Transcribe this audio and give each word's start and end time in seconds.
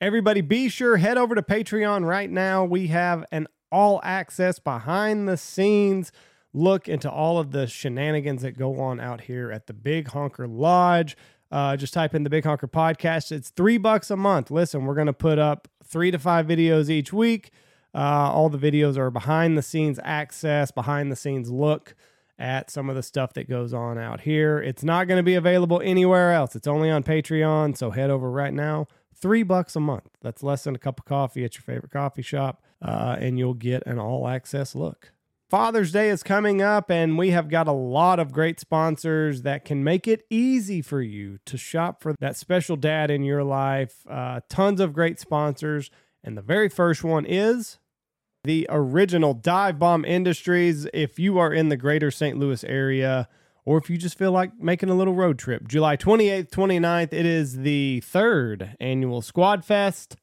Everybody, 0.00 0.40
be 0.40 0.70
sure 0.70 0.96
head 0.96 1.18
over 1.18 1.34
to 1.34 1.42
Patreon 1.42 2.06
right 2.06 2.30
now. 2.30 2.64
We 2.64 2.86
have 2.86 3.22
an 3.30 3.46
all 3.70 4.00
access 4.02 4.58
behind 4.58 5.28
the 5.28 5.36
scenes 5.36 6.10
look 6.54 6.88
into 6.88 7.10
all 7.10 7.38
of 7.38 7.50
the 7.50 7.66
shenanigans 7.66 8.40
that 8.40 8.56
go 8.56 8.80
on 8.80 8.98
out 8.98 9.20
here 9.20 9.52
at 9.52 9.66
the 9.66 9.74
Big 9.74 10.08
Honker 10.08 10.48
Lodge. 10.48 11.18
Uh, 11.52 11.76
just 11.76 11.92
type 11.92 12.14
in 12.14 12.24
the 12.24 12.30
Big 12.30 12.44
Honker 12.44 12.66
Podcast. 12.66 13.30
It's 13.30 13.50
three 13.50 13.76
bucks 13.76 14.10
a 14.10 14.16
month. 14.16 14.50
Listen, 14.50 14.86
we're 14.86 14.94
going 14.94 15.06
to 15.06 15.12
put 15.12 15.38
up 15.38 15.68
three 15.84 16.10
to 16.10 16.18
five 16.18 16.46
videos 16.46 16.88
each 16.88 17.12
week. 17.12 17.50
Uh, 17.94 18.32
all 18.32 18.48
the 18.48 18.56
videos 18.56 18.96
are 18.96 19.10
behind 19.10 19.58
the 19.58 19.62
scenes 19.62 20.00
access, 20.02 20.70
behind 20.70 21.12
the 21.12 21.16
scenes 21.16 21.50
look 21.50 21.94
at 22.38 22.70
some 22.70 22.88
of 22.88 22.96
the 22.96 23.02
stuff 23.02 23.34
that 23.34 23.50
goes 23.50 23.74
on 23.74 23.98
out 23.98 24.22
here. 24.22 24.62
It's 24.62 24.82
not 24.82 25.08
going 25.08 25.18
to 25.18 25.22
be 25.22 25.34
available 25.34 25.82
anywhere 25.84 26.32
else. 26.32 26.56
It's 26.56 26.66
only 26.66 26.88
on 26.88 27.02
Patreon. 27.02 27.76
So 27.76 27.90
head 27.90 28.08
over 28.08 28.30
right 28.30 28.54
now. 28.54 28.86
Three 29.14 29.42
bucks 29.42 29.76
a 29.76 29.80
month. 29.80 30.08
That's 30.22 30.42
less 30.42 30.64
than 30.64 30.74
a 30.74 30.78
cup 30.78 31.00
of 31.00 31.04
coffee 31.04 31.44
at 31.44 31.54
your 31.54 31.62
favorite 31.62 31.92
coffee 31.92 32.22
shop. 32.22 32.62
Uh, 32.82 33.16
and 33.18 33.38
you'll 33.38 33.54
get 33.54 33.82
an 33.86 33.98
all 33.98 34.26
access 34.26 34.74
look. 34.74 35.12
Father's 35.50 35.90
Day 35.90 36.10
is 36.10 36.22
coming 36.22 36.62
up, 36.62 36.92
and 36.92 37.18
we 37.18 37.30
have 37.30 37.48
got 37.48 37.66
a 37.66 37.72
lot 37.72 38.20
of 38.20 38.30
great 38.30 38.60
sponsors 38.60 39.42
that 39.42 39.64
can 39.64 39.82
make 39.82 40.06
it 40.06 40.24
easy 40.30 40.80
for 40.80 41.02
you 41.02 41.38
to 41.44 41.58
shop 41.58 42.00
for 42.00 42.14
that 42.20 42.36
special 42.36 42.76
dad 42.76 43.10
in 43.10 43.24
your 43.24 43.42
life. 43.42 44.06
Uh, 44.08 44.40
tons 44.48 44.80
of 44.80 44.92
great 44.92 45.18
sponsors. 45.18 45.90
And 46.22 46.38
the 46.38 46.42
very 46.42 46.68
first 46.68 47.02
one 47.02 47.26
is 47.26 47.78
the 48.44 48.66
original 48.70 49.34
Dive 49.34 49.78
Bomb 49.78 50.04
Industries. 50.04 50.86
If 50.94 51.18
you 51.18 51.38
are 51.38 51.52
in 51.52 51.68
the 51.68 51.76
greater 51.76 52.12
St. 52.12 52.38
Louis 52.38 52.62
area, 52.62 53.28
or 53.70 53.78
if 53.78 53.88
you 53.88 53.96
just 53.96 54.18
feel 54.18 54.32
like 54.32 54.58
making 54.58 54.90
a 54.90 54.94
little 54.96 55.14
road 55.14 55.38
trip, 55.38 55.68
July 55.68 55.96
28th, 55.96 56.50
29th, 56.50 57.12
it 57.12 57.24
is 57.24 57.58
the 57.58 58.00
third 58.00 58.74
annual 58.80 59.22
Squad 59.22 59.64
Fest 59.64 60.16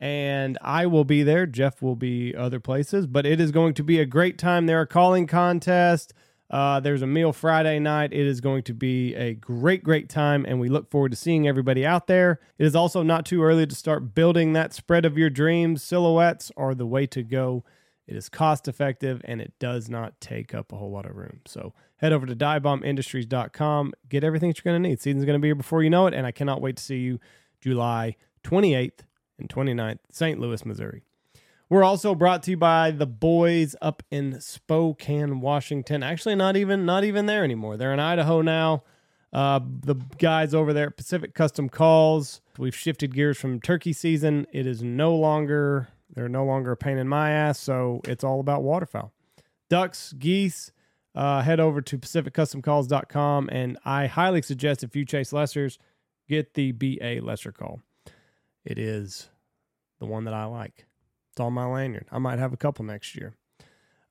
and 0.00 0.56
I 0.62 0.86
will 0.86 1.04
be 1.04 1.22
there. 1.22 1.44
Jeff 1.44 1.82
will 1.82 1.94
be 1.94 2.34
other 2.34 2.58
places, 2.58 3.06
but 3.06 3.26
it 3.26 3.38
is 3.38 3.50
going 3.50 3.74
to 3.74 3.84
be 3.84 4.00
a 4.00 4.06
great 4.06 4.38
time. 4.38 4.64
There 4.64 4.80
are 4.80 4.86
calling 4.86 5.26
contests. 5.26 6.14
Uh, 6.48 6.80
there's 6.80 7.02
a 7.02 7.06
meal 7.06 7.34
Friday 7.34 7.78
night. 7.80 8.14
It 8.14 8.26
is 8.26 8.40
going 8.40 8.62
to 8.62 8.72
be 8.72 9.14
a 9.14 9.34
great, 9.34 9.84
great 9.84 10.08
time, 10.08 10.46
and 10.48 10.58
we 10.58 10.70
look 10.70 10.90
forward 10.90 11.10
to 11.10 11.18
seeing 11.18 11.46
everybody 11.46 11.84
out 11.84 12.06
there. 12.06 12.40
It 12.58 12.64
is 12.64 12.74
also 12.74 13.02
not 13.02 13.26
too 13.26 13.42
early 13.42 13.66
to 13.66 13.74
start 13.74 14.14
building 14.14 14.54
that 14.54 14.72
spread 14.72 15.04
of 15.04 15.18
your 15.18 15.28
dreams. 15.28 15.82
Silhouettes 15.82 16.50
are 16.56 16.74
the 16.74 16.86
way 16.86 17.06
to 17.08 17.22
go. 17.22 17.62
It 18.06 18.16
is 18.16 18.30
cost 18.30 18.68
effective 18.68 19.20
and 19.26 19.42
it 19.42 19.52
does 19.58 19.90
not 19.90 20.18
take 20.18 20.54
up 20.54 20.72
a 20.72 20.76
whole 20.76 20.90
lot 20.90 21.04
of 21.04 21.14
room. 21.14 21.40
So 21.46 21.74
head 22.00 22.12
over 22.12 22.26
to 22.26 22.34
divebombindustries.com. 22.34 23.92
Get 24.08 24.24
everything 24.24 24.50
that 24.50 24.62
you're 24.64 24.72
going 24.72 24.82
to 24.82 24.88
need. 24.88 25.00
Season's 25.00 25.24
going 25.24 25.38
to 25.38 25.42
be 25.42 25.48
here 25.48 25.54
before 25.54 25.82
you 25.82 25.90
know 25.90 26.06
it, 26.06 26.14
and 26.14 26.26
I 26.26 26.32
cannot 26.32 26.60
wait 26.60 26.76
to 26.76 26.82
see 26.82 26.98
you 26.98 27.20
July 27.60 28.16
28th 28.42 29.00
and 29.38 29.48
29th, 29.48 29.98
St. 30.10 30.40
Louis, 30.40 30.64
Missouri. 30.64 31.02
We're 31.68 31.84
also 31.84 32.16
brought 32.16 32.42
to 32.44 32.52
you 32.52 32.56
by 32.56 32.90
the 32.90 33.06
boys 33.06 33.76
up 33.80 34.02
in 34.10 34.40
Spokane, 34.40 35.40
Washington. 35.40 36.02
Actually, 36.02 36.34
not 36.34 36.56
even 36.56 36.84
not 36.84 37.04
even 37.04 37.26
there 37.26 37.44
anymore. 37.44 37.76
They're 37.76 37.92
in 37.92 38.00
Idaho 38.00 38.42
now. 38.42 38.82
Uh, 39.32 39.60
the 39.64 39.94
guys 40.18 40.52
over 40.52 40.72
there 40.72 40.88
at 40.88 40.96
Pacific 40.96 41.32
Custom 41.32 41.68
Calls. 41.68 42.40
We've 42.58 42.74
shifted 42.74 43.14
gears 43.14 43.38
from 43.38 43.60
turkey 43.60 43.92
season. 43.92 44.48
It 44.52 44.66
is 44.66 44.82
no 44.82 45.14
longer 45.14 45.86
they're 46.12 46.28
no 46.28 46.44
longer 46.44 46.72
a 46.72 46.76
pain 46.76 46.98
in 46.98 47.06
my 47.06 47.30
ass. 47.30 47.60
So 47.60 48.00
it's 48.04 48.24
all 48.24 48.40
about 48.40 48.64
waterfowl, 48.64 49.12
ducks, 49.68 50.12
geese. 50.14 50.72
Uh, 51.14 51.42
head 51.42 51.58
over 51.58 51.80
to 51.80 51.98
pacificcustomcalls.com 51.98 53.48
and 53.50 53.78
I 53.84 54.06
highly 54.06 54.42
suggest 54.42 54.84
if 54.84 54.94
you 54.94 55.04
chase 55.04 55.32
lessers, 55.32 55.78
get 56.28 56.54
the 56.54 56.72
BA 56.72 57.18
lesser 57.20 57.50
call. 57.50 57.80
It 58.64 58.78
is 58.78 59.28
the 59.98 60.06
one 60.06 60.24
that 60.24 60.34
I 60.34 60.44
like. 60.44 60.86
It's 61.32 61.40
on 61.40 61.52
my 61.52 61.66
lanyard. 61.66 62.06
I 62.12 62.18
might 62.18 62.38
have 62.38 62.52
a 62.52 62.56
couple 62.56 62.84
next 62.84 63.16
year. 63.16 63.34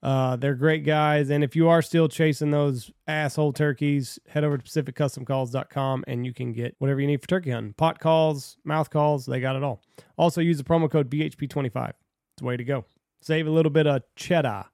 Uh, 0.02 0.36
they're 0.38 0.56
great 0.56 0.86
guys. 0.86 1.30
And 1.30 1.44
if 1.44 1.56
you 1.56 1.68
are 1.68 1.82
still 1.82 2.08
chasing 2.08 2.52
those 2.52 2.92
asshole 3.08 3.54
turkeys, 3.54 4.18
head 4.30 4.44
over 4.44 4.58
to 4.58 4.64
pacificcustomcalls.com 4.64 6.06
and 6.08 6.26
you 6.26 6.34
can 6.34 6.54
get 6.54 6.76
whatever 6.80 7.02
you 7.02 7.08
need 7.08 7.22
for 7.22 7.28
turkey 7.28 7.52
hunting. 7.52 7.74
Pot 7.74 8.00
calls, 8.00 8.58
mouth 8.64 8.90
calls, 8.90 9.26
they 9.26 9.40
got 9.40 9.56
it 9.56 9.64
all. 9.64 9.82
Also 10.18 10.42
use 10.42 10.58
the 10.58 10.64
promo 10.64 10.90
code 10.90 11.10
BHP25. 11.10 11.90
It's 11.90 11.98
the 12.38 12.46
way 12.46 12.56
to 12.56 12.64
go. 12.64 12.86
Save 13.22 13.48
a 13.48 13.52
little 13.52 13.72
bit 13.72 13.88
of 13.88 14.04
cheddar. 14.16 14.66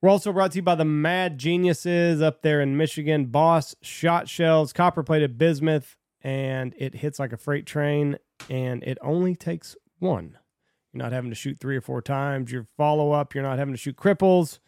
We're 0.00 0.10
also 0.10 0.32
brought 0.32 0.52
to 0.52 0.56
you 0.58 0.62
by 0.62 0.76
the 0.76 0.84
Mad 0.84 1.38
Geniuses 1.38 2.22
up 2.22 2.42
there 2.42 2.60
in 2.60 2.76
Michigan. 2.76 3.26
Boss 3.26 3.74
Shot 3.82 4.28
Shells, 4.28 4.72
copper 4.72 5.02
plated 5.02 5.36
bismuth, 5.38 5.96
and 6.22 6.72
it 6.78 6.96
hits 6.96 7.18
like 7.18 7.32
a 7.32 7.36
freight 7.36 7.66
train 7.66 8.18
and 8.48 8.82
it 8.84 8.98
only 9.02 9.34
takes 9.34 9.74
one. 9.98 10.38
You're 10.92 11.02
not 11.02 11.12
having 11.12 11.30
to 11.30 11.34
shoot 11.34 11.58
three 11.58 11.76
or 11.76 11.80
four 11.80 12.00
times. 12.00 12.52
Your 12.52 12.66
follow 12.76 13.10
up, 13.12 13.34
you're 13.34 13.42
not 13.42 13.58
having 13.58 13.74
to 13.74 13.78
shoot 13.78 13.96
cripples. 13.96 14.60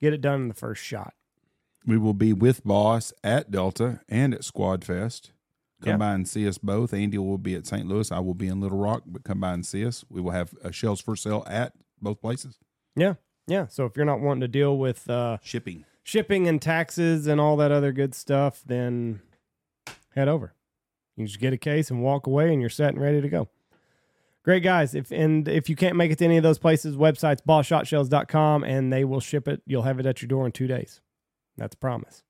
Get 0.00 0.12
it 0.12 0.20
done 0.20 0.42
in 0.42 0.48
the 0.48 0.54
first 0.54 0.84
shot. 0.84 1.14
We 1.86 1.96
will 1.96 2.14
be 2.14 2.32
with 2.34 2.62
Boss 2.64 3.12
at 3.24 3.50
Delta 3.50 4.00
and 4.08 4.34
at 4.34 4.44
Squad 4.44 4.84
Fest. 4.84 5.32
Come 5.82 5.92
Yeah. 5.92 5.96
by 5.96 6.12
and 6.12 6.28
see 6.28 6.46
us 6.46 6.58
both. 6.58 6.92
Andy 6.92 7.16
will 7.18 7.38
be 7.38 7.54
at 7.54 7.66
St. 7.66 7.86
Louis. 7.88 8.12
I 8.12 8.18
will 8.18 8.34
be 8.34 8.48
in 8.48 8.60
Little 8.60 8.78
Rock, 8.78 9.04
but 9.06 9.24
come 9.24 9.40
by 9.40 9.54
and 9.54 9.64
see 9.64 9.86
us. 9.86 10.04
We 10.10 10.20
will 10.20 10.32
have 10.32 10.52
shells 10.72 11.00
for 11.00 11.16
sale 11.16 11.44
at 11.46 11.72
both 12.02 12.20
places. 12.20 12.58
Yeah. 12.94 13.14
Yeah. 13.48 13.66
So 13.68 13.84
if 13.86 13.96
you're 13.96 14.06
not 14.06 14.20
wanting 14.20 14.42
to 14.42 14.48
deal 14.48 14.76
with 14.78 15.08
uh, 15.10 15.38
Shipping. 15.42 15.84
shipping 16.04 16.46
and 16.46 16.62
taxes 16.62 17.26
and 17.26 17.40
all 17.40 17.56
that 17.56 17.72
other 17.72 17.90
good 17.92 18.14
stuff, 18.14 18.62
then 18.64 19.20
head 20.14 20.28
over. 20.28 20.54
You 21.16 21.26
just 21.26 21.40
get 21.40 21.52
a 21.52 21.58
case 21.58 21.90
and 21.90 22.00
walk 22.02 22.26
away, 22.28 22.52
and 22.52 22.60
you're 22.60 22.70
set 22.70 22.92
and 22.94 23.02
ready 23.02 23.20
to 23.20 23.28
go. 23.28 23.48
Great 24.44 24.62
guys. 24.62 24.94
If 24.94 25.10
and 25.10 25.48
if 25.48 25.68
you 25.68 25.74
can't 25.76 25.96
make 25.96 26.10
it 26.12 26.18
to 26.18 26.24
any 26.24 26.36
of 26.36 26.42
those 26.42 26.58
places, 26.58 26.96
websites 26.96 27.40
bossshotshells.com 27.46 28.64
and 28.64 28.92
they 28.92 29.04
will 29.04 29.20
ship 29.20 29.48
it. 29.48 29.62
You'll 29.66 29.82
have 29.82 29.98
it 29.98 30.06
at 30.06 30.22
your 30.22 30.28
door 30.28 30.46
in 30.46 30.52
two 30.52 30.66
days. 30.66 31.00
That's 31.56 31.74
a 31.74 31.78
promise. 31.78 32.22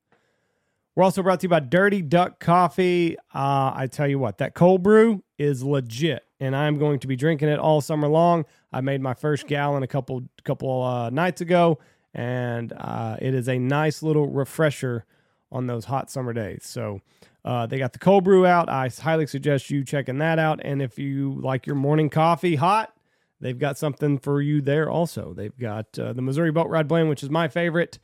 We're 0.97 1.05
also 1.05 1.23
brought 1.23 1.41
to 1.41 1.45
you 1.45 1.49
by 1.51 1.61
Dirty 1.61 2.03
Duck 2.03 2.41
Coffee. 2.41 3.17
Uh, 3.33 3.73
I 3.75 3.89
tell 3.91 4.09
you 4.09 4.19
what, 4.19 4.39
that 4.39 4.55
cold 4.55 4.83
brew 4.83 5.23
is 5.39 5.62
legit, 5.62 6.25
and 6.41 6.54
I'm 6.54 6.78
going 6.78 7.00
to 7.00 7.06
be 7.06 7.16
drinking 7.16 7.49
it 7.49 7.59
all 7.59 7.81
summer 7.81 8.09
long. 8.09 8.44
I 8.72 8.81
made 8.81 9.00
my 9.00 9.15
first 9.15 9.47
gallon 9.47 9.82
a 9.82 9.87
couple 9.87 10.22
couple 10.44 10.82
uh, 10.82 11.10
nights 11.10 11.41
ago, 11.41 11.78
and 12.15 12.72
uh, 12.72 13.16
it 13.21 13.34
is 13.34 13.49
a 13.49 13.59
nice 13.59 14.03
little 14.03 14.28
refresher 14.28 15.04
on 15.50 15.66
those 15.66 15.87
hot 15.87 16.10
summer 16.10 16.32
days. 16.32 16.60
So 16.65 17.00
uh, 17.44 17.66
they 17.66 17.78
got 17.78 17.93
the 17.93 17.98
cold 17.98 18.25
brew 18.25 18.47
out. 18.47 18.69
I 18.69 18.88
highly 18.88 19.27
suggest 19.27 19.71
you 19.71 19.84
checking 19.84 20.19
that 20.19 20.38
out. 20.38 20.60
And 20.62 20.82
if 20.82 20.98
you 20.98 21.32
like 21.41 21.66
your 21.66 21.77
morning 21.77 22.10
coffee 22.10 22.56
hot, 22.56 22.93
they've 23.41 23.59
got 23.59 23.78
something 23.78 24.19
for 24.19 24.43
you 24.43 24.60
there 24.60 24.91
also. 24.91 25.32
They've 25.32 25.56
got 25.56 25.98
uh, 25.98 26.12
the 26.12 26.22
Missouri 26.22 26.53
Boat 26.53 26.69
Ride 26.69 26.88
Blend, 26.88 27.09
which 27.09 27.22
is 27.22 27.31
my 27.31 27.48
favorite. 27.48 27.98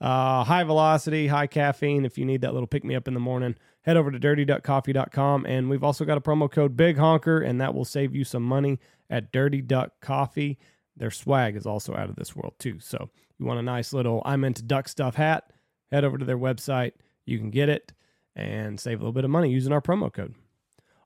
Uh, 0.00 0.44
high 0.44 0.64
velocity, 0.64 1.26
high 1.26 1.46
caffeine. 1.46 2.04
If 2.04 2.18
you 2.18 2.24
need 2.24 2.40
that 2.42 2.52
little 2.52 2.68
pick 2.68 2.84
me 2.84 2.94
up 2.94 3.08
in 3.08 3.14
the 3.14 3.20
morning, 3.20 3.56
head 3.88 3.96
over 3.96 4.10
to 4.10 4.20
dirtyduckcoffee.com. 4.20 5.46
And 5.46 5.70
we've 5.70 5.82
also 5.82 6.04
got 6.04 6.18
a 6.18 6.20
promo 6.20 6.50
code 6.50 6.76
Big 6.76 6.98
Honker, 6.98 7.40
and 7.40 7.58
that 7.62 7.72
will 7.72 7.86
save 7.86 8.14
you 8.14 8.22
some 8.22 8.42
money 8.42 8.78
at 9.08 9.32
Dirty 9.32 9.62
Duck 9.62 9.92
Coffee. 10.02 10.58
Their 10.94 11.10
swag 11.10 11.56
is 11.56 11.64
also 11.64 11.96
out 11.96 12.10
of 12.10 12.16
this 12.16 12.36
world, 12.36 12.52
too. 12.58 12.80
So 12.80 13.08
you 13.38 13.46
want 13.46 13.60
a 13.60 13.62
nice 13.62 13.94
little 13.94 14.20
I'm 14.26 14.44
into 14.44 14.62
duck 14.62 14.88
stuff 14.88 15.14
hat, 15.14 15.50
head 15.90 16.04
over 16.04 16.18
to 16.18 16.26
their 16.26 16.36
website. 16.36 16.92
You 17.24 17.38
can 17.38 17.48
get 17.50 17.70
it 17.70 17.94
and 18.36 18.78
save 18.78 18.98
a 18.98 19.04
little 19.04 19.12
bit 19.14 19.24
of 19.24 19.30
money 19.30 19.50
using 19.50 19.72
our 19.72 19.80
promo 19.80 20.12
code. 20.12 20.34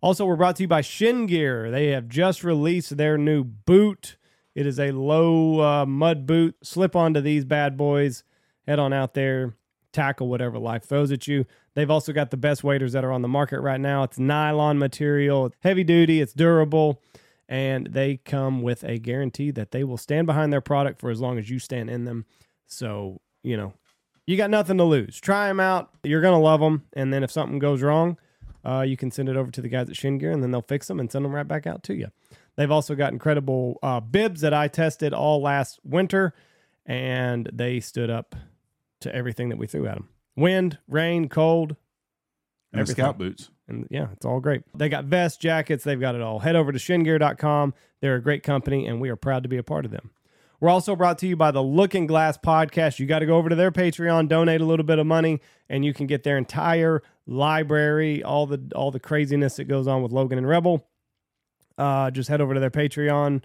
Also, 0.01 0.27
we're 0.27 0.35
brought 0.35 0.57
to 0.57 0.65
you 0.65 0.69
by 0.69 0.81
Shin 0.81 1.27
Gear. 1.27 1.71
They 1.71 1.89
have 1.89 2.09
just 2.09 2.43
released 2.43 2.97
their 2.97 3.17
new 3.17 3.45
boot. 3.45 4.17
It 4.57 4.67
is 4.67 4.81
a 4.81 4.91
low 4.91 5.61
uh, 5.61 5.87
mud 5.87 6.27
boot. 6.27 6.57
Slip 6.65 6.97
onto 6.97 7.21
these 7.21 7.45
bad 7.45 7.77
boys. 7.77 8.25
Head 8.67 8.81
on 8.81 8.93
out 8.93 9.15
there, 9.15 9.57
tackle 9.93 10.29
whatever 10.29 10.59
life 10.59 10.83
throws 10.83 11.13
at 11.13 11.29
you. 11.29 11.47
They've 11.75 11.91
also 11.91 12.13
got 12.13 12.31
the 12.31 12.37
best 12.37 12.63
waders 12.63 12.93
that 12.93 13.05
are 13.05 13.13
on 13.13 13.23
the 13.23 13.29
market 13.29 13.61
right 13.61 13.81
now. 13.81 14.03
It's 14.03 14.19
nylon 14.19 14.79
material, 14.79 15.47
it's 15.47 15.57
heavy 15.61 15.85
duty, 15.85 16.21
it's 16.21 16.35
durable, 16.35 17.03
and 17.49 17.87
they 17.87 18.19
come 18.19 18.63
with 18.63 18.85
a 18.85 18.99
guarantee 18.99 19.51
that 19.53 19.71
they 19.71 19.85
will 19.85 19.97
stand 19.97 20.27
behind 20.27 20.53
their 20.53 20.61
product 20.61 21.01
for 21.01 21.11
as 21.11 21.21
long 21.21 21.39
as 21.39 21.49
you 21.49 21.59
stand 21.59 21.89
in 21.89 22.05
them. 22.05 22.27
So, 22.67 23.21
you 23.43 23.57
know, 23.57 23.73
you 24.27 24.37
got 24.37 24.51
nothing 24.51 24.79
to 24.79 24.85
lose. 24.85 25.19
Try 25.19 25.49
them 25.49 25.61
out. 25.61 25.91
You're 26.03 26.21
going 26.21 26.39
to 26.39 26.45
love 26.45 26.61
them. 26.61 26.85
And 26.93 27.13
then 27.13 27.25
if 27.25 27.31
something 27.31 27.59
goes 27.59 27.83
wrong, 27.83 28.19
uh, 28.65 28.83
you 28.83 28.97
can 28.97 29.11
send 29.11 29.29
it 29.29 29.37
over 29.37 29.51
to 29.51 29.61
the 29.61 29.69
guys 29.69 29.89
at 29.89 29.97
Shin 29.97 30.19
Gear 30.19 30.31
and 30.31 30.43
then 30.43 30.51
they'll 30.51 30.63
fix 30.63 30.87
them 30.87 31.01
and 31.01 31.11
send 31.11 31.25
them 31.25 31.35
right 31.35 31.49
back 31.49 31.67
out 31.67 31.83
to 31.85 31.95
you. 31.95 32.09
They've 32.57 32.71
also 32.71 32.95
got 32.95 33.13
incredible 33.13 33.79
uh, 33.83 34.01
bibs 34.01 34.43
that 34.43 34.55
I 34.55 34.69
tested 34.69 35.13
all 35.15 35.41
last 35.41 35.81
winter 35.83 36.35
and 36.87 37.49
they 37.53 37.81
stood 37.81 38.11
up 38.11 38.37
to 39.01 39.13
everything 39.15 39.49
that 39.49 39.59
we 39.59 39.67
threw 39.67 39.87
at 39.87 39.95
them 39.95 40.09
wind, 40.37 40.79
rain, 40.89 41.29
cold. 41.29 41.77
And 42.73 42.81
Everything. 42.81 43.03
scout 43.05 43.19
boots. 43.19 43.51
And 43.69 43.87
yeah, 43.91 44.09
it's 44.13 44.25
all 44.25 44.41
great. 44.41 44.63
They 44.75 44.89
got 44.89 45.05
vests, 45.05 45.39
jackets, 45.39 45.85
they've 45.85 46.01
got 46.01 46.15
it 46.15 46.21
all. 46.23 46.39
Head 46.39 46.57
over 46.57 46.73
to 46.73 46.79
shingear.com. 46.79 47.75
They're 48.01 48.17
a 48.17 48.23
great 48.23 48.43
company 48.43 48.87
and 48.87 49.01
we 49.01 49.11
are 49.11 49.17
proud 49.17 49.43
to 49.43 49.49
be 49.49 49.59
a 49.59 49.63
part 49.63 49.85
of 49.85 49.91
them. 49.91 50.11
We're 50.61 50.69
also 50.71 50.95
brought 50.95 51.19
to 51.19 51.27
you 51.27 51.35
by 51.35 51.51
the 51.51 51.63
Looking 51.63 52.07
Glass 52.07 52.39
podcast. 52.39 53.01
You 53.01 53.07
got 53.07 53.19
to 53.19 53.27
go 53.27 53.37
over 53.37 53.49
to 53.49 53.57
their 53.57 53.73
Patreon, 53.73 54.29
donate 54.29 54.61
a 54.61 54.65
little 54.65 54.87
bit 54.87 55.01
of 55.01 55.07
money, 55.07 55.41
and 55.69 55.85
you 55.85 55.93
can 55.93 56.07
get 56.07 56.23
their 56.23 56.39
entire 56.39 57.03
library, 57.27 58.23
all 58.23 58.47
the 58.47 58.71
all 58.73 58.93
the 58.93 59.01
craziness 59.01 59.57
that 59.57 59.65
goes 59.65 59.89
on 59.89 60.05
with 60.05 60.13
Logan 60.13 60.39
and 60.39 60.47
Rebel. 60.47 60.87
Uh, 61.77 62.13
just 62.13 62.29
head 62.29 62.41
over 62.41 62.55
to 62.55 62.61
their 62.61 62.71
Patreon, 62.71 63.43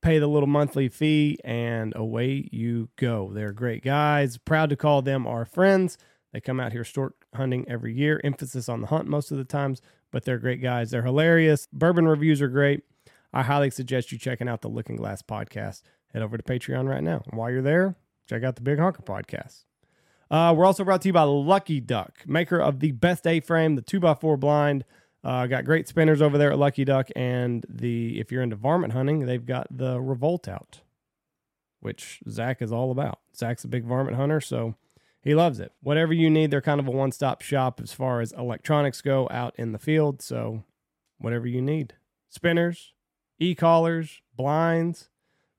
pay 0.00 0.20
the 0.20 0.28
little 0.28 0.46
monthly 0.46 0.88
fee, 0.88 1.38
and 1.42 1.92
away 1.96 2.48
you 2.52 2.88
go. 2.94 3.32
They're 3.34 3.52
great 3.52 3.82
guys. 3.82 4.38
Proud 4.38 4.70
to 4.70 4.76
call 4.76 5.02
them 5.02 5.26
our 5.26 5.44
friends. 5.44 5.98
They 6.34 6.40
come 6.40 6.58
out 6.58 6.72
here 6.72 6.82
stork 6.82 7.26
hunting 7.32 7.64
every 7.68 7.94
year. 7.94 8.20
Emphasis 8.24 8.68
on 8.68 8.80
the 8.80 8.88
hunt 8.88 9.06
most 9.06 9.30
of 9.30 9.38
the 9.38 9.44
times, 9.44 9.80
but 10.10 10.24
they're 10.24 10.36
great 10.36 10.60
guys. 10.60 10.90
They're 10.90 11.04
hilarious. 11.04 11.68
Bourbon 11.72 12.08
reviews 12.08 12.42
are 12.42 12.48
great. 12.48 12.82
I 13.32 13.42
highly 13.42 13.70
suggest 13.70 14.10
you 14.10 14.18
checking 14.18 14.48
out 14.48 14.60
the 14.60 14.68
Looking 14.68 14.96
Glass 14.96 15.22
podcast. 15.22 15.82
Head 16.12 16.22
over 16.22 16.36
to 16.36 16.42
Patreon 16.42 16.88
right 16.88 17.04
now. 17.04 17.22
And 17.30 17.38
while 17.38 17.52
you're 17.52 17.62
there, 17.62 17.94
check 18.28 18.42
out 18.42 18.56
the 18.56 18.62
Big 18.62 18.80
Honker 18.80 19.02
podcast. 19.02 19.62
Uh, 20.28 20.52
we're 20.56 20.64
also 20.64 20.82
brought 20.82 21.02
to 21.02 21.08
you 21.08 21.12
by 21.12 21.22
Lucky 21.22 21.78
Duck, 21.78 22.24
maker 22.26 22.60
of 22.60 22.80
the 22.80 22.90
best 22.90 23.28
A-frame, 23.28 23.76
the 23.76 23.82
2x4 23.82 24.38
blind. 24.38 24.84
Uh, 25.22 25.46
got 25.46 25.64
great 25.64 25.86
spinners 25.86 26.20
over 26.20 26.36
there 26.36 26.50
at 26.50 26.58
Lucky 26.58 26.84
Duck, 26.84 27.10
and 27.14 27.64
the 27.68 28.18
if 28.18 28.32
you're 28.32 28.42
into 28.42 28.56
varmint 28.56 28.92
hunting, 28.92 29.20
they've 29.20 29.46
got 29.46 29.68
the 29.70 30.00
Revolt 30.00 30.48
out, 30.48 30.80
which 31.78 32.20
Zach 32.28 32.60
is 32.60 32.72
all 32.72 32.90
about. 32.90 33.20
Zach's 33.36 33.62
a 33.62 33.68
big 33.68 33.84
varmint 33.84 34.16
hunter, 34.16 34.40
so 34.40 34.74
he 35.24 35.34
loves 35.34 35.58
it. 35.58 35.72
Whatever 35.82 36.12
you 36.12 36.30
need, 36.30 36.50
they're 36.50 36.60
kind 36.60 36.78
of 36.78 36.86
a 36.86 36.90
one-stop 36.92 37.42
shop 37.42 37.80
as 37.82 37.92
far 37.92 38.20
as 38.20 38.30
electronics 38.32 39.00
go 39.00 39.26
out 39.30 39.54
in 39.56 39.72
the 39.72 39.78
field. 39.78 40.22
So 40.22 40.62
whatever 41.18 41.46
you 41.46 41.60
need, 41.62 41.94
spinners, 42.28 42.92
e-collars, 43.38 44.20
blinds. 44.36 45.08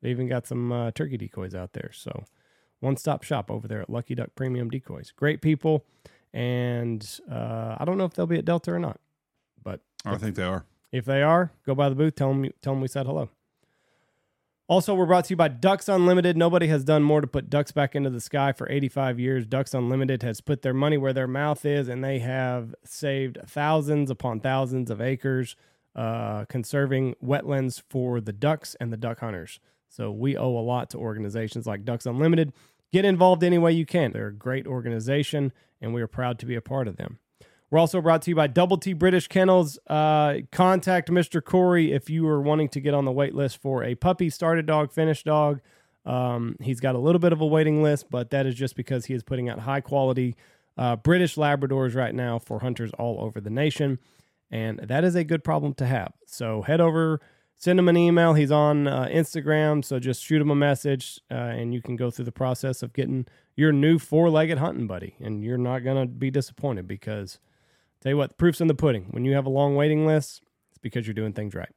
They 0.01 0.11
even 0.11 0.27
got 0.29 0.45
some 0.45 0.71
uh, 0.71 0.91
turkey 0.91 1.17
decoys 1.17 1.55
out 1.55 1.73
there. 1.73 1.89
So 1.93 2.25
one 2.79 2.95
stop 2.95 3.23
shop 3.23 3.49
over 3.49 3.67
there 3.67 3.81
at 3.81 3.89
Lucky 3.89 4.13
Duck 4.13 4.29
Premium 4.35 4.69
Decoys. 4.69 5.11
Great 5.11 5.41
people. 5.41 5.83
And 6.33 7.19
uh, 7.31 7.75
I 7.79 7.85
don't 7.85 7.97
know 7.97 8.05
if 8.05 8.13
they'll 8.13 8.27
be 8.27 8.37
at 8.37 8.45
Delta 8.45 8.71
or 8.73 8.79
not, 8.79 8.99
but 9.63 9.79
I 10.05 10.17
think 10.17 10.35
they 10.35 10.43
are. 10.43 10.65
if 10.91 11.05
they 11.05 11.23
are, 11.23 11.51
go 11.65 11.73
by 11.73 11.89
the 11.89 11.95
booth. 11.95 12.15
Tell 12.15 12.29
them, 12.33 12.51
tell 12.61 12.73
them 12.73 12.81
we 12.81 12.87
said 12.89 13.05
hello. 13.05 13.29
Also, 14.67 14.95
we're 14.95 15.05
brought 15.05 15.25
to 15.25 15.29
you 15.29 15.35
by 15.35 15.47
Ducks 15.47 15.87
Unlimited. 15.87 16.35
Nobody 16.35 16.65
has 16.67 16.83
done 16.83 17.03
more 17.03 17.21
to 17.21 17.27
put 17.27 17.51
ducks 17.51 17.71
back 17.71 17.95
into 17.95 18.09
the 18.09 18.19
sky 18.19 18.51
for 18.51 18.67
85 18.67 19.19
years. 19.19 19.45
Ducks 19.45 19.75
Unlimited 19.75 20.23
has 20.23 20.41
put 20.41 20.63
their 20.63 20.73
money 20.73 20.97
where 20.97 21.13
their 21.13 21.27
mouth 21.27 21.63
is, 21.65 21.87
and 21.87 22.03
they 22.03 22.17
have 22.17 22.73
saved 22.83 23.37
thousands 23.45 24.09
upon 24.09 24.39
thousands 24.39 24.89
of 24.89 25.01
acres, 25.01 25.55
uh, 25.95 26.45
conserving 26.45 27.13
wetlands 27.23 27.83
for 27.91 28.19
the 28.19 28.33
ducks 28.33 28.75
and 28.79 28.91
the 28.91 28.97
duck 28.97 29.19
hunters. 29.19 29.59
So 29.87 30.11
we 30.11 30.35
owe 30.35 30.57
a 30.57 30.65
lot 30.65 30.89
to 30.89 30.97
organizations 30.97 31.67
like 31.67 31.85
Ducks 31.85 32.07
Unlimited. 32.07 32.51
Get 32.91 33.05
involved 33.05 33.43
any 33.43 33.59
way 33.59 33.71
you 33.71 33.85
can. 33.85 34.13
They're 34.13 34.27
a 34.27 34.33
great 34.33 34.65
organization, 34.65 35.53
and 35.79 35.93
we 35.93 36.01
are 36.01 36.07
proud 36.07 36.39
to 36.39 36.47
be 36.47 36.55
a 36.55 36.61
part 36.61 36.87
of 36.87 36.97
them. 36.97 37.19
We're 37.71 37.79
also 37.79 37.99
brought 38.01 38.21
to 38.23 38.31
you 38.31 38.35
by 38.35 38.47
Double 38.47 38.77
T 38.77 38.93
British 38.93 39.27
Kennels. 39.27 39.79
Uh, 39.87 40.39
contact 40.51 41.09
Mr. 41.09 41.43
Corey 41.43 41.91
if 41.91 42.09
you 42.09 42.27
are 42.27 42.41
wanting 42.41 42.69
to 42.69 42.79
get 42.79 42.93
on 42.93 43.05
the 43.05 43.11
wait 43.11 43.33
list 43.33 43.61
for 43.61 43.83
a 43.83 43.95
puppy, 43.95 44.29
started 44.29 44.65
dog, 44.65 44.91
finished 44.91 45.25
dog. 45.25 45.61
Um, 46.05 46.55
he's 46.61 46.79
got 46.79 46.95
a 46.95 46.99
little 46.99 47.19
bit 47.19 47.33
of 47.33 47.41
a 47.41 47.45
waiting 47.45 47.81
list, 47.81 48.09
but 48.11 48.29
that 48.29 48.45
is 48.45 48.55
just 48.55 48.75
because 48.75 49.05
he 49.05 49.13
is 49.13 49.23
putting 49.23 49.49
out 49.49 49.59
high 49.59 49.81
quality 49.81 50.35
uh, 50.77 50.95
British 50.95 51.35
Labradors 51.35 51.95
right 51.95 52.13
now 52.13 52.37
for 52.39 52.59
hunters 52.59 52.91
all 52.99 53.19
over 53.21 53.41
the 53.41 53.49
nation. 53.49 53.99
And 54.51 54.79
that 54.79 55.03
is 55.03 55.15
a 55.15 55.23
good 55.23 55.43
problem 55.43 55.73
to 55.75 55.85
have. 55.85 56.13
So 56.27 56.61
head 56.61 56.79
over, 56.79 57.19
send 57.57 57.79
him 57.79 57.89
an 57.89 57.97
email. 57.97 58.33
He's 58.33 58.51
on 58.51 58.87
uh, 58.87 59.05
Instagram. 59.05 59.83
So 59.83 59.99
just 59.99 60.23
shoot 60.23 60.41
him 60.41 60.51
a 60.51 60.55
message 60.55 61.19
uh, 61.31 61.33
and 61.33 61.73
you 61.73 61.81
can 61.81 61.95
go 61.95 62.11
through 62.11 62.25
the 62.25 62.31
process 62.31 62.83
of 62.83 62.93
getting 62.93 63.25
your 63.55 63.71
new 63.71 63.97
four 63.97 64.29
legged 64.29 64.59
hunting 64.59 64.87
buddy. 64.87 65.15
And 65.19 65.43
you're 65.43 65.57
not 65.57 65.79
going 65.79 66.07
to 66.07 66.13
be 66.13 66.29
disappointed 66.29 66.87
because, 66.87 67.39
tell 68.01 68.11
you 68.11 68.17
what, 68.17 68.29
the 68.29 68.35
proof's 68.35 68.61
in 68.61 68.67
the 68.67 68.75
pudding. 68.75 69.07
When 69.11 69.25
you 69.25 69.33
have 69.33 69.45
a 69.45 69.49
long 69.49 69.75
waiting 69.75 70.05
list, 70.05 70.41
it's 70.69 70.77
because 70.79 71.07
you're 71.07 71.13
doing 71.13 71.33
things 71.33 71.55
right. 71.55 71.69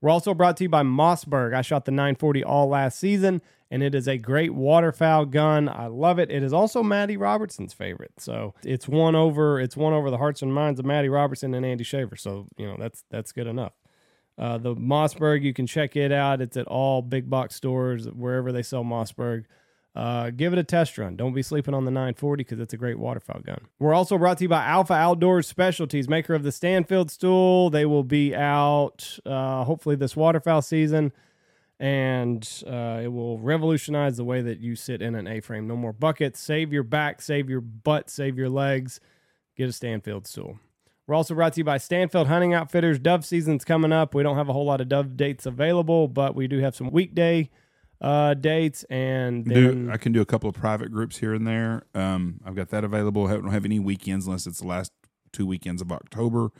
We're 0.00 0.10
also 0.10 0.34
brought 0.34 0.56
to 0.58 0.64
you 0.64 0.68
by 0.68 0.82
Mossberg. 0.82 1.54
I 1.54 1.62
shot 1.62 1.84
the 1.84 1.90
940 1.90 2.44
all 2.44 2.68
last 2.68 3.00
season, 3.00 3.42
and 3.70 3.82
it 3.82 3.94
is 3.94 4.06
a 4.06 4.16
great 4.16 4.54
waterfowl 4.54 5.26
gun. 5.26 5.68
I 5.68 5.86
love 5.86 6.20
it. 6.20 6.30
It 6.30 6.42
is 6.42 6.52
also 6.52 6.82
Maddie 6.82 7.16
Robertson's 7.16 7.72
favorite, 7.74 8.12
so 8.18 8.54
it's 8.62 8.86
won 8.86 9.16
over. 9.16 9.58
It's 9.60 9.76
won 9.76 9.92
over 9.92 10.10
the 10.10 10.18
hearts 10.18 10.40
and 10.40 10.54
minds 10.54 10.78
of 10.78 10.86
Maddie 10.86 11.08
Robertson 11.08 11.52
and 11.52 11.66
Andy 11.66 11.82
Shaver. 11.82 12.14
So 12.14 12.46
you 12.56 12.66
know 12.66 12.76
that's 12.78 13.02
that's 13.10 13.32
good 13.32 13.48
enough. 13.48 13.72
Uh, 14.38 14.56
the 14.56 14.76
Mossberg, 14.76 15.42
you 15.42 15.52
can 15.52 15.66
check 15.66 15.96
it 15.96 16.12
out. 16.12 16.40
It's 16.40 16.56
at 16.56 16.68
all 16.68 17.02
big 17.02 17.28
box 17.28 17.56
stores 17.56 18.06
wherever 18.08 18.52
they 18.52 18.62
sell 18.62 18.84
Mossberg. 18.84 19.46
Uh, 19.98 20.30
give 20.30 20.52
it 20.52 20.60
a 20.60 20.62
test 20.62 20.96
run. 20.96 21.16
Don't 21.16 21.32
be 21.32 21.42
sleeping 21.42 21.74
on 21.74 21.84
the 21.84 21.90
940 21.90 22.44
because 22.44 22.60
it's 22.60 22.72
a 22.72 22.76
great 22.76 23.00
waterfowl 23.00 23.40
gun. 23.40 23.62
We're 23.80 23.94
also 23.94 24.16
brought 24.16 24.38
to 24.38 24.44
you 24.44 24.48
by 24.48 24.64
Alpha 24.64 24.92
Outdoors 24.92 25.48
Specialties, 25.48 26.08
maker 26.08 26.34
of 26.34 26.44
the 26.44 26.52
Stanfield 26.52 27.10
stool. 27.10 27.68
They 27.68 27.84
will 27.84 28.04
be 28.04 28.32
out 28.32 29.18
uh, 29.26 29.64
hopefully 29.64 29.96
this 29.96 30.14
waterfowl 30.14 30.62
season, 30.62 31.10
and 31.80 32.48
uh, 32.64 33.00
it 33.02 33.08
will 33.08 33.40
revolutionize 33.40 34.16
the 34.16 34.22
way 34.22 34.40
that 34.40 34.60
you 34.60 34.76
sit 34.76 35.02
in 35.02 35.16
an 35.16 35.26
A-frame. 35.26 35.66
No 35.66 35.74
more 35.74 35.92
buckets. 35.92 36.38
Save 36.38 36.72
your 36.72 36.84
back, 36.84 37.20
save 37.20 37.50
your 37.50 37.60
butt, 37.60 38.08
save 38.08 38.38
your 38.38 38.48
legs. 38.48 39.00
Get 39.56 39.68
a 39.68 39.72
Stanfield 39.72 40.28
stool. 40.28 40.60
We're 41.08 41.16
also 41.16 41.34
brought 41.34 41.54
to 41.54 41.58
you 41.58 41.64
by 41.64 41.78
Stanfield 41.78 42.28
Hunting 42.28 42.54
Outfitters. 42.54 43.00
Dove 43.00 43.24
season's 43.24 43.64
coming 43.64 43.90
up. 43.90 44.14
We 44.14 44.22
don't 44.22 44.36
have 44.36 44.48
a 44.48 44.52
whole 44.52 44.66
lot 44.66 44.80
of 44.80 44.88
dove 44.88 45.16
dates 45.16 45.44
available, 45.44 46.06
but 46.06 46.36
we 46.36 46.46
do 46.46 46.60
have 46.60 46.76
some 46.76 46.92
weekday 46.92 47.50
uh, 48.00 48.34
dates 48.34 48.84
and 48.84 49.44
then 49.44 49.86
Do, 49.86 49.92
I 49.92 49.96
can 49.96 50.12
do 50.12 50.20
a 50.20 50.26
couple 50.26 50.48
of 50.48 50.54
private 50.54 50.90
groups 50.90 51.18
here 51.18 51.34
and 51.34 51.46
there. 51.46 51.82
Um, 51.94 52.40
I've 52.44 52.54
got 52.54 52.68
that 52.68 52.84
available. 52.84 53.26
I 53.26 53.32
don't 53.32 53.50
have 53.50 53.64
any 53.64 53.78
weekends 53.78 54.26
unless 54.26 54.46
it's 54.46 54.60
the 54.60 54.66
last 54.66 54.92
two 55.32 55.46
weekends 55.46 55.82
of 55.82 55.90
October. 55.90 56.50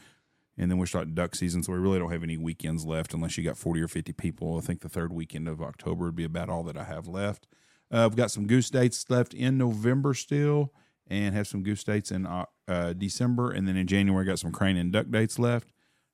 And 0.56 0.68
then 0.68 0.78
we're 0.78 0.86
starting 0.86 1.14
duck 1.14 1.36
season, 1.36 1.62
so 1.62 1.72
we 1.72 1.78
really 1.78 2.00
don't 2.00 2.10
have 2.10 2.24
any 2.24 2.36
weekends 2.36 2.84
left 2.84 3.14
unless 3.14 3.38
you 3.38 3.44
got 3.44 3.56
40 3.56 3.80
or 3.80 3.86
50 3.86 4.12
people. 4.14 4.58
I 4.58 4.60
think 4.60 4.80
the 4.80 4.88
third 4.88 5.12
weekend 5.12 5.46
of 5.46 5.62
October 5.62 6.06
would 6.06 6.16
be 6.16 6.24
about 6.24 6.48
all 6.48 6.64
that 6.64 6.76
I 6.76 6.82
have 6.82 7.06
left. 7.06 7.46
Uh, 7.92 8.04
I've 8.04 8.16
got 8.16 8.32
some 8.32 8.48
goose 8.48 8.68
dates 8.68 9.08
left 9.08 9.34
in 9.34 9.56
November 9.56 10.14
still, 10.14 10.72
and 11.06 11.34
have 11.34 11.46
some 11.46 11.62
goose 11.62 11.84
dates 11.84 12.10
in 12.10 12.26
uh, 12.26 12.46
December. 12.94 13.52
And 13.52 13.68
then 13.68 13.76
in 13.76 13.86
January, 13.86 14.24
got 14.24 14.40
some 14.40 14.50
crane 14.50 14.76
and 14.76 14.92
duck 14.92 15.06
dates 15.10 15.38
left. 15.38 15.68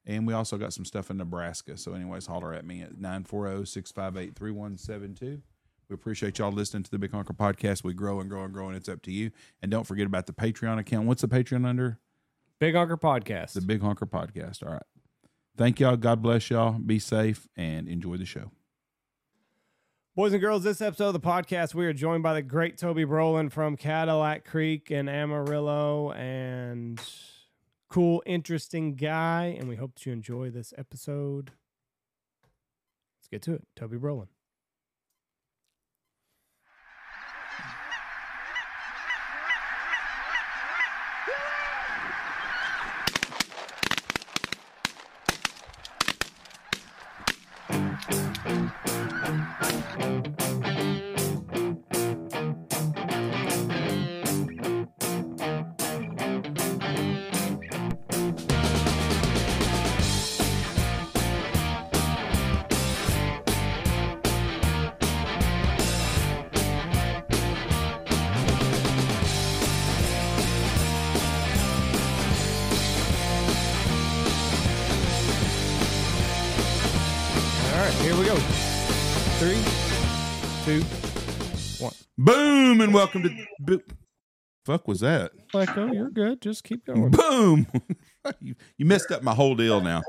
And 0.06 0.26
we 0.26 0.34
also 0.34 0.58
got 0.58 0.72
some 0.72 0.84
stuff 0.84 1.10
in 1.10 1.16
Nebraska. 1.16 1.76
So, 1.78 1.94
anyways, 1.94 2.26
holler 2.26 2.52
at 2.52 2.66
me 2.66 2.82
at 2.82 2.90
oh, 2.90 2.96
940 2.98 3.64
658 3.64 4.36
3172. 4.36 5.42
We 5.88 5.94
appreciate 5.94 6.38
y'all 6.38 6.52
listening 6.52 6.82
to 6.82 6.90
the 6.90 6.98
Big 6.98 7.12
Honker 7.12 7.34
podcast. 7.34 7.84
We 7.84 7.94
grow 7.94 8.20
and 8.20 8.28
grow 8.28 8.44
and 8.44 8.52
grow, 8.52 8.68
and 8.68 8.76
it's 8.76 8.88
up 8.88 9.02
to 9.02 9.12
you. 9.12 9.30
And 9.62 9.70
don't 9.70 9.84
forget 9.84 10.06
about 10.06 10.26
the 10.26 10.32
Patreon 10.32 10.78
account. 10.78 11.06
What's 11.06 11.22
the 11.22 11.28
Patreon 11.28 11.66
under? 11.66 11.98
Big 12.58 12.74
Honker 12.74 12.96
Podcast. 12.96 13.52
The 13.52 13.60
Big 13.60 13.80
Honker 13.80 14.06
podcast. 14.06 14.64
All 14.64 14.72
right. 14.72 14.82
Thank 15.56 15.80
y'all. 15.80 15.96
God 15.96 16.22
bless 16.22 16.50
y'all. 16.50 16.72
Be 16.72 16.98
safe 16.98 17.48
and 17.56 17.88
enjoy 17.88 18.16
the 18.16 18.24
show. 18.24 18.50
Boys 20.16 20.32
and 20.32 20.40
girls, 20.40 20.62
this 20.62 20.80
episode 20.80 21.08
of 21.08 21.12
the 21.12 21.20
podcast, 21.20 21.74
we 21.74 21.86
are 21.86 21.92
joined 21.92 22.22
by 22.22 22.34
the 22.34 22.42
great 22.42 22.78
Toby 22.78 23.04
Brohlin 23.04 23.50
from 23.50 23.76
Cadillac 23.76 24.44
Creek 24.44 24.90
and 24.90 25.10
Amarillo 25.10 26.12
and 26.12 27.00
cool, 27.94 28.24
interesting 28.26 28.96
guy. 28.96 29.56
And 29.56 29.68
we 29.68 29.76
hope 29.76 29.92
you 30.04 30.12
enjoy 30.12 30.50
this 30.50 30.74
episode. 30.76 31.52
Let's 33.20 33.28
get 33.30 33.40
to 33.42 33.52
it. 33.52 33.62
Toby 33.76 33.98
Brohlin. 33.98 34.33
Welcome 82.92 83.22
to. 83.22 83.46
Bo- 83.60 83.82
Fuck 84.64 84.88
was 84.88 85.00
that? 85.00 85.32
Echo, 85.54 85.88
oh, 85.88 85.92
you're 85.92 86.10
good. 86.10 86.40
Just 86.40 86.64
keep 86.64 86.86
going. 86.86 87.10
Boom. 87.10 87.66
you, 88.40 88.54
you 88.78 88.86
messed 88.86 89.10
up 89.10 89.22
my 89.22 89.34
whole 89.34 89.54
deal 89.54 89.80
now. 89.80 90.02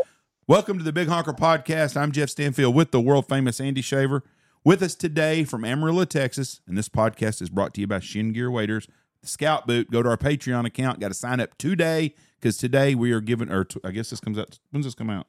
Welcome 0.47 0.77
to 0.77 0.83
the 0.83 0.93
Big 0.93 1.07
Honker 1.07 1.33
Podcast. 1.33 1.97
I'm 1.97 2.11
Jeff 2.11 2.29
Stanfield 2.29 2.73
with 2.73 2.91
the 2.91 3.01
world 3.01 3.27
famous 3.27 3.59
Andy 3.59 3.81
Shaver. 3.81 4.23
With 4.63 4.81
us 4.81 4.95
today 4.95 5.43
from 5.43 5.65
Amarillo, 5.65 6.05
Texas, 6.05 6.61
and 6.67 6.77
this 6.77 6.89
podcast 6.89 7.41
is 7.41 7.49
brought 7.49 7.73
to 7.75 7.81
you 7.81 7.87
by 7.87 7.99
Shin 7.99 8.31
Gear 8.33 8.49
Waiters. 8.49 8.87
The 9.21 9.27
Scout 9.27 9.67
Boot. 9.67 9.91
Go 9.91 10.01
to 10.01 10.09
our 10.09 10.17
Patreon 10.17 10.65
account. 10.65 10.99
Got 10.99 11.09
to 11.09 11.13
sign 11.13 11.39
up 11.39 11.57
today 11.57 12.15
because 12.39 12.57
today 12.57 12.95
we 12.95 13.11
are 13.11 13.21
giving, 13.21 13.51
or 13.51 13.65
t- 13.65 13.79
I 13.83 13.91
guess 13.91 14.09
this 14.09 14.19
comes 14.19 14.39
out. 14.39 14.59
When's 14.71 14.85
this 14.85 14.95
come 14.95 15.09
out? 15.09 15.27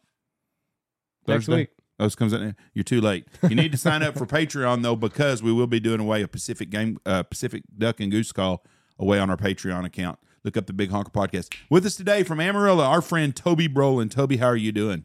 next 1.27 1.49
week. 1.49 1.71
Those 1.99 2.15
comes 2.15 2.33
in. 2.33 2.55
You're 2.75 2.85
too 2.85 3.01
late. 3.01 3.27
You 3.49 3.55
need 3.55 3.73
to 3.73 3.79
sign 3.79 4.03
up 4.03 4.19
for 4.19 4.27
Patreon 4.27 4.83
though, 4.83 4.97
because 4.97 5.43
we 5.43 5.53
will 5.53 5.67
be 5.67 5.81
doing 5.81 6.01
away 6.01 6.23
a 6.23 6.29
Pacific 6.29 6.69
game, 6.71 6.99
uh, 7.07 7.23
Pacific 7.23 7.63
Duck 7.77 8.01
and 8.01 8.11
Goose 8.11 8.33
Call 8.33 8.65
away 8.99 9.19
on 9.19 9.31
our 9.31 9.37
Patreon 9.37 9.85
account. 9.85 10.19
Look 10.45 10.57
up 10.57 10.67
the 10.67 10.73
Big 10.73 10.91
Honker 10.91 11.11
Podcast. 11.11 11.55
With 11.71 11.85
us 11.87 11.97
today 11.97 12.23
from 12.23 12.39
Amarillo, 12.39 12.85
our 12.85 13.03
friend 13.03 13.35
Toby 13.35 13.69
Brohlin. 13.69 14.11
Toby, 14.11 14.37
how 14.37 14.47
are 14.47 14.57
you 14.57 14.73
doing? 14.73 15.05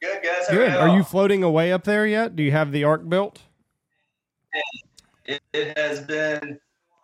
Good 0.00 0.22
guys. 0.22 0.48
How 0.48 0.54
Good. 0.54 0.70
Are 0.70 0.88
y'all? 0.88 0.96
you 0.96 1.04
floating 1.04 1.42
away 1.42 1.72
up 1.72 1.84
there 1.84 2.06
yet? 2.06 2.34
Do 2.34 2.42
you 2.42 2.52
have 2.52 2.72
the 2.72 2.84
ark 2.84 3.08
built? 3.08 3.40
It, 5.24 5.40
it 5.52 5.78
has 5.78 6.00
been. 6.00 6.58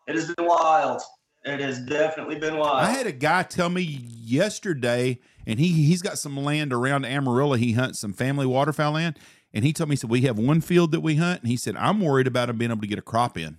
It 0.07 0.14
has 0.14 0.35
been 0.35 0.47
wild. 0.47 1.02
It 1.45 1.61
has 1.61 1.78
definitely 1.81 2.38
been 2.38 2.57
wild. 2.57 2.78
I 2.78 2.90
had 2.90 3.07
a 3.07 3.12
guy 3.12 3.43
tell 3.43 3.69
me 3.69 3.83
yesterday, 3.83 5.21
and 5.47 5.59
he 5.59 5.69
he's 5.69 6.03
got 6.03 6.19
some 6.19 6.37
land 6.37 6.73
around 6.73 7.05
Amarillo. 7.05 7.55
He 7.55 7.73
hunts 7.73 8.01
some 8.01 8.13
family 8.13 8.47
waterfowl 8.47 8.93
land, 8.93 9.19
and 9.53 9.65
he 9.65 9.73
told 9.73 9.89
me 9.89 9.95
he 9.95 9.99
said 9.99 10.11
we 10.11 10.23
have 10.23 10.39
one 10.39 10.61
field 10.61 10.93
that 10.93 11.01
we 11.01 11.17
hunt, 11.17 11.41
and 11.41 11.49
he 11.49 11.57
said 11.57 11.77
I'm 11.77 12.01
worried 12.01 12.27
about 12.27 12.51
him 12.51 12.59
being 12.59 12.71
able 12.71 12.81
to 12.81 12.87
get 12.87 12.99
a 12.99 13.03
crop 13.03 13.37
in. 13.39 13.59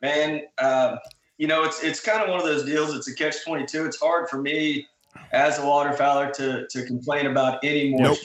Man, 0.00 0.42
uh, 0.58 0.96
you 1.38 1.46
know, 1.46 1.64
it's 1.64 1.82
it's 1.82 2.00
kind 2.00 2.22
of 2.22 2.28
one 2.28 2.38
of 2.40 2.46
those 2.46 2.64
deals. 2.64 2.94
It's 2.94 3.08
a 3.08 3.14
catch 3.14 3.44
twenty 3.44 3.66
two. 3.66 3.84
It's 3.84 4.00
hard 4.00 4.28
for 4.28 4.40
me 4.40 4.86
as 5.32 5.58
a 5.58 5.62
waterfowler 5.62 6.32
to 6.34 6.66
to 6.68 6.86
complain 6.86 7.26
about 7.26 7.58
any 7.62 7.94
Nope. 7.94 8.18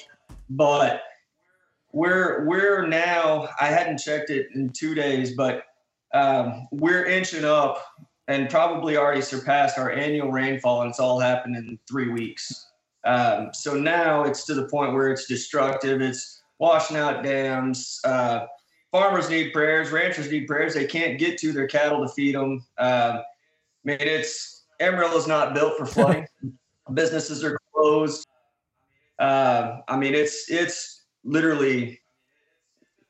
but 0.50 1.03
we're 1.91 2.46
we're 2.46 2.88
now. 2.88 3.48
I 3.60 3.67
hadn't 3.67 4.00
checked 4.00 4.29
it 4.29 4.48
in 4.55 4.70
two 4.70 4.96
days, 4.96 5.36
but 5.36 5.63
um, 6.13 6.67
we're 6.72 7.05
inching 7.05 7.46
up 7.46 7.84
and 8.27 8.49
probably 8.49 8.97
already 8.97 9.21
surpassed 9.21 9.77
our 9.77 9.91
annual 9.91 10.31
rainfall, 10.31 10.81
and 10.81 10.89
it's 10.89 10.99
all 10.99 11.19
happened 11.19 11.55
in 11.55 11.77
three 11.87 12.09
weeks. 12.09 12.67
Um, 13.05 13.49
so 13.53 13.75
now 13.75 14.23
it's 14.23 14.45
to 14.45 14.53
the 14.53 14.67
point 14.67 14.93
where 14.93 15.09
it's 15.09 15.25
destructive. 15.25 16.01
It's 16.01 16.41
washing 16.59 16.97
out 16.97 17.23
dams. 17.23 17.99
Uh, 18.05 18.45
farmers 18.91 19.29
need 19.29 19.51
prayers. 19.51 19.91
Ranchers 19.91 20.31
need 20.31 20.47
prayers. 20.47 20.73
They 20.73 20.85
can't 20.85 21.19
get 21.19 21.37
to 21.39 21.51
their 21.51 21.67
cattle 21.67 22.05
to 22.05 22.13
feed 22.13 22.35
them. 22.35 22.65
Um, 22.77 23.17
I 23.17 23.23
mean, 23.83 23.97
it's 23.99 24.63
Amarillo's 24.79 25.27
not 25.27 25.53
built 25.53 25.77
for 25.77 25.85
flooding. 25.85 26.27
Businesses 26.93 27.43
are 27.43 27.59
closed. 27.73 28.25
Uh, 29.19 29.77
I 29.87 29.97
mean, 29.97 30.13
it's 30.13 30.49
it's 30.49 31.03
literally. 31.23 31.99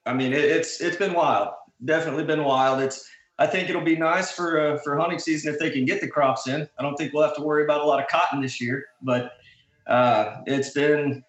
I 0.06 0.14
mean, 0.14 0.34
it, 0.34 0.44
it's 0.44 0.82
it's 0.82 0.98
been 0.98 1.14
wild. 1.14 1.50
Definitely 1.86 2.24
been 2.24 2.44
wild. 2.44 2.82
It's. 2.82 3.08
I 3.44 3.48
think 3.48 3.70
it'll 3.70 3.82
be 3.82 3.98
nice 3.98 4.32
for 4.32 4.58
uh, 4.58 4.78
for 4.78 4.98
hunting 4.98 5.20
season 5.20 5.54
if 5.54 5.60
they 5.60 5.70
can 5.70 5.84
get 5.84 6.00
the 6.00 6.08
crops 6.08 6.48
in. 6.48 6.66
I 6.80 6.82
don't 6.82 6.96
think 6.96 7.12
we'll 7.12 7.24
have 7.24 7.36
to 7.36 7.42
worry 7.42 7.66
about 7.66 7.82
a 7.82 7.84
lot 7.84 8.02
of 8.02 8.08
cotton 8.08 8.42
this 8.42 8.62
year, 8.62 8.86
but 9.02 9.34
uh, 9.86 10.38
it's 10.46 10.70
been 10.70 11.22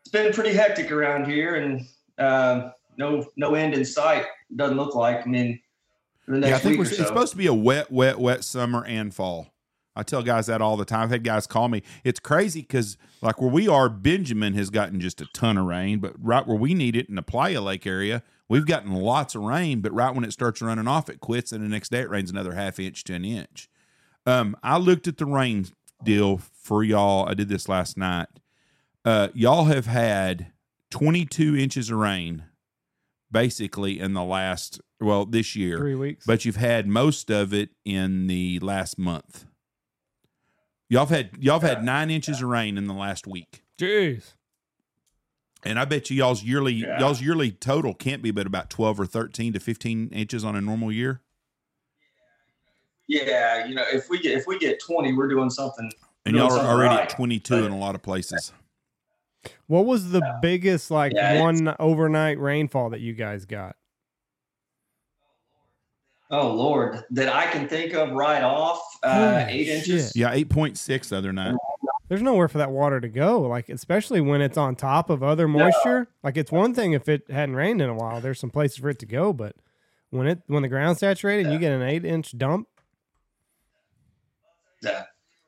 it's 0.00 0.12
been 0.12 0.32
pretty 0.32 0.52
hectic 0.52 0.92
around 0.92 1.28
here, 1.28 1.56
and 1.56 1.84
uh, 2.18 2.70
no 2.98 3.26
no 3.36 3.56
end 3.56 3.74
in 3.74 3.84
sight. 3.84 4.26
Doesn't 4.54 4.76
look 4.76 4.94
like. 4.94 5.26
I 5.26 5.28
mean, 5.28 5.60
the 6.28 6.38
next 6.38 6.50
Yeah, 6.50 6.56
I 6.56 6.58
think 6.60 6.78
or 6.78 6.82
it's 6.82 6.96
supposed 6.98 7.32
to 7.32 7.36
be 7.36 7.48
a 7.48 7.54
wet, 7.54 7.90
wet, 7.90 8.20
wet 8.20 8.44
summer 8.44 8.84
and 8.84 9.12
fall. 9.12 9.52
I 9.96 10.02
tell 10.02 10.22
guys 10.22 10.46
that 10.46 10.60
all 10.60 10.76
the 10.76 10.84
time. 10.84 11.04
I've 11.04 11.10
had 11.10 11.24
guys 11.24 11.46
call 11.46 11.68
me. 11.68 11.82
It's 12.04 12.20
crazy 12.20 12.60
because, 12.60 12.96
like 13.22 13.40
where 13.40 13.50
we 13.50 13.66
are, 13.66 13.88
Benjamin 13.88 14.52
has 14.54 14.70
gotten 14.70 15.00
just 15.00 15.20
a 15.20 15.26
ton 15.32 15.56
of 15.56 15.66
rain, 15.66 15.98
but 16.00 16.12
right 16.22 16.46
where 16.46 16.56
we 16.56 16.74
need 16.74 16.94
it 16.94 17.08
in 17.08 17.14
the 17.14 17.22
Playa 17.22 17.60
Lake 17.62 17.86
area, 17.86 18.22
we've 18.48 18.66
gotten 18.66 18.92
lots 18.92 19.34
of 19.34 19.42
rain. 19.42 19.80
But 19.80 19.92
right 19.94 20.14
when 20.14 20.24
it 20.24 20.32
starts 20.32 20.60
running 20.60 20.86
off, 20.86 21.08
it 21.08 21.20
quits, 21.20 21.50
and 21.50 21.64
the 21.64 21.68
next 21.68 21.90
day 21.90 22.00
it 22.00 22.10
rains 22.10 22.30
another 22.30 22.52
half 22.54 22.78
inch 22.78 23.02
to 23.04 23.14
an 23.14 23.24
inch. 23.24 23.68
Um, 24.26 24.56
I 24.62 24.76
looked 24.76 25.08
at 25.08 25.16
the 25.16 25.26
rain 25.26 25.66
deal 26.04 26.38
for 26.38 26.84
y'all. 26.84 27.28
I 27.28 27.34
did 27.34 27.48
this 27.48 27.68
last 27.68 27.96
night. 27.96 28.28
Uh, 29.04 29.28
y'all 29.34 29.64
have 29.64 29.86
had 29.86 30.52
22 30.90 31.56
inches 31.56 31.90
of 31.90 31.98
rain 31.98 32.44
basically 33.30 33.98
in 33.98 34.12
the 34.14 34.22
last 34.22 34.80
well 35.00 35.26
this 35.26 35.54
year 35.56 35.78
Three 35.78 35.94
weeks. 35.94 36.24
but 36.26 36.44
you've 36.44 36.56
had 36.56 36.86
most 36.86 37.30
of 37.30 37.52
it 37.52 37.70
in 37.84 38.26
the 38.28 38.58
last 38.60 38.98
month. 38.98 39.44
Y'all 40.88 41.06
have 41.06 41.10
had 41.10 41.30
y'all 41.38 41.58
have 41.60 41.68
had 41.68 41.84
nine 41.84 42.10
inches 42.10 42.40
of 42.42 42.48
rain 42.48 42.78
in 42.78 42.86
the 42.86 42.94
last 42.94 43.26
week, 43.26 43.64
Jeez. 43.78 44.34
and 45.64 45.78
I 45.78 45.84
bet 45.84 46.10
you 46.10 46.16
y'all's 46.18 46.42
yearly 46.44 46.74
Yeah. 46.74 47.00
y'all's 47.00 47.20
yearly 47.20 47.50
total 47.50 47.92
can't 47.94 48.22
be 48.22 48.30
but 48.30 48.46
about 48.46 48.70
twelve 48.70 49.00
or 49.00 49.06
thirteen 49.06 49.52
to 49.54 49.60
fifteen 49.60 50.08
inches 50.10 50.44
on 50.44 50.54
a 50.54 50.60
normal 50.60 50.92
year. 50.92 51.22
Yeah, 53.08 53.66
you 53.66 53.74
know, 53.74 53.84
if 53.92 54.08
we 54.10 54.18
get 54.20 54.36
if 54.38 54.46
we 54.46 54.58
get 54.58 54.80
twenty, 54.80 55.12
we're 55.12 55.28
doing 55.28 55.50
something. 55.50 55.90
And 56.24 56.34
Doing 56.34 56.36
y'all 56.44 56.52
are 56.52 56.56
something 56.56 56.70
already 56.72 56.94
right. 56.94 57.02
at 57.04 57.08
twenty 57.10 57.38
two 57.38 57.64
in 57.64 57.72
a 57.72 57.78
lot 57.78 57.94
of 57.94 58.02
places. 58.02 58.52
What 59.68 59.86
was 59.86 60.10
the 60.10 60.38
biggest 60.42 60.90
like 60.90 61.12
Yeah, 61.14 61.40
one 61.40 61.74
overnight 61.78 62.38
rainfall 62.40 62.90
that 62.90 63.00
you 63.00 63.12
guys 63.12 63.44
got? 63.44 63.76
Oh 66.30 66.52
Lord, 66.52 67.04
that 67.10 67.28
I 67.28 67.46
can 67.50 67.68
think 67.68 67.94
of 67.94 68.12
right 68.12 68.42
off. 68.42 68.80
Uh, 69.02 69.40
Holy 69.40 69.60
eight 69.60 69.68
inches. 69.68 70.16
Yeah, 70.16 70.32
eight 70.32 70.48
point 70.48 70.76
six 70.76 71.10
the 71.10 71.18
other 71.18 71.32
night. 71.32 71.54
There's 72.08 72.22
nowhere 72.22 72.48
for 72.48 72.58
that 72.58 72.70
water 72.70 73.00
to 73.00 73.08
go. 73.08 73.40
Like 73.42 73.68
especially 73.68 74.20
when 74.20 74.40
it's 74.40 74.58
on 74.58 74.76
top 74.76 75.10
of 75.10 75.22
other 75.22 75.46
moisture. 75.48 76.08
Like 76.22 76.36
it's 76.36 76.52
one 76.52 76.74
thing 76.74 76.92
if 76.92 77.08
it 77.08 77.30
hadn't 77.30 77.56
rained 77.56 77.80
in 77.80 77.88
a 77.88 77.94
while. 77.94 78.20
There's 78.20 78.40
some 78.40 78.50
places 78.50 78.78
for 78.78 78.88
it 78.88 78.98
to 79.00 79.06
go, 79.06 79.32
but 79.32 79.56
when 80.10 80.26
it 80.26 80.42
when 80.46 80.62
the 80.62 80.68
ground's 80.68 81.00
saturated, 81.00 81.46
and 81.46 81.52
you 81.52 81.58
get 81.58 81.72
an 81.72 81.82
eight 81.82 82.04
inch 82.04 82.36
dump. 82.36 82.68
Yeah. 84.82 85.04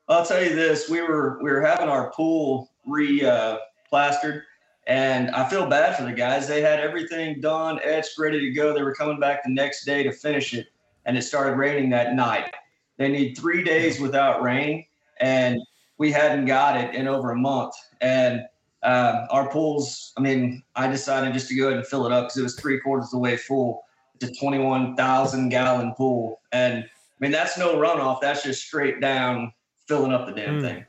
I'll 0.07 0.25
tell 0.25 0.43
you 0.43 0.55
this: 0.55 0.89
we 0.89 1.01
were 1.01 1.39
we 1.41 1.51
were 1.51 1.61
having 1.61 1.87
our 1.87 2.11
pool 2.11 2.71
re 2.85 3.23
uh, 3.23 3.59
plastered, 3.89 4.43
and 4.89 5.29
I 5.31 5.47
feel 5.47 5.67
bad 5.67 5.95
for 5.95 6.03
the 6.03 6.11
guys. 6.11 6.47
They 6.47 6.61
had 6.61 6.79
everything 6.79 7.39
done, 7.39 7.79
etched, 7.83 8.17
ready 8.17 8.39
to 8.39 8.49
go. 8.51 8.73
They 8.73 8.81
were 8.81 8.95
coming 8.95 9.19
back 9.19 9.43
the 9.43 9.51
next 9.51 9.85
day 9.85 10.01
to 10.01 10.11
finish 10.11 10.53
it, 10.55 10.67
and 11.05 11.15
it 11.15 11.21
started 11.21 11.57
raining 11.57 11.91
that 11.91 12.15
night. 12.15 12.51
They 12.97 13.07
need 13.07 13.37
three 13.37 13.63
days 13.63 14.01
without 14.01 14.41
rain, 14.41 14.85
and 15.21 15.61
we 15.99 16.11
hadn't 16.11 16.45
got 16.45 16.75
it 16.75 16.95
in 16.95 17.07
over 17.07 17.31
a 17.31 17.35
month. 17.35 17.75
And 18.01 18.41
um, 18.81 19.27
our 19.29 19.47
pools, 19.49 20.11
I 20.17 20.21
mean, 20.21 20.63
I 20.75 20.87
decided 20.87 21.33
just 21.33 21.49
to 21.49 21.55
go 21.55 21.67
ahead 21.67 21.77
and 21.77 21.85
fill 21.85 22.07
it 22.07 22.11
up 22.11 22.25
because 22.25 22.37
it 22.37 22.43
was 22.43 22.55
three 22.55 22.79
quarters 22.79 23.05
of 23.05 23.11
the 23.11 23.19
way 23.19 23.37
full. 23.37 23.83
It's 24.19 24.31
a 24.31 24.41
21,000 24.41 25.49
gallon 25.49 25.93
pool. 25.95 26.41
And 26.51 26.83
I 26.83 26.87
mean, 27.19 27.31
that's 27.31 27.59
no 27.59 27.75
runoff. 27.75 28.21
That's 28.21 28.41
just 28.41 28.63
straight 28.63 28.99
down 29.01 29.53
filling 29.87 30.13
up 30.13 30.25
the 30.25 30.33
damn 30.33 30.55
Hmm. 30.55 30.61
thing. 30.61 30.85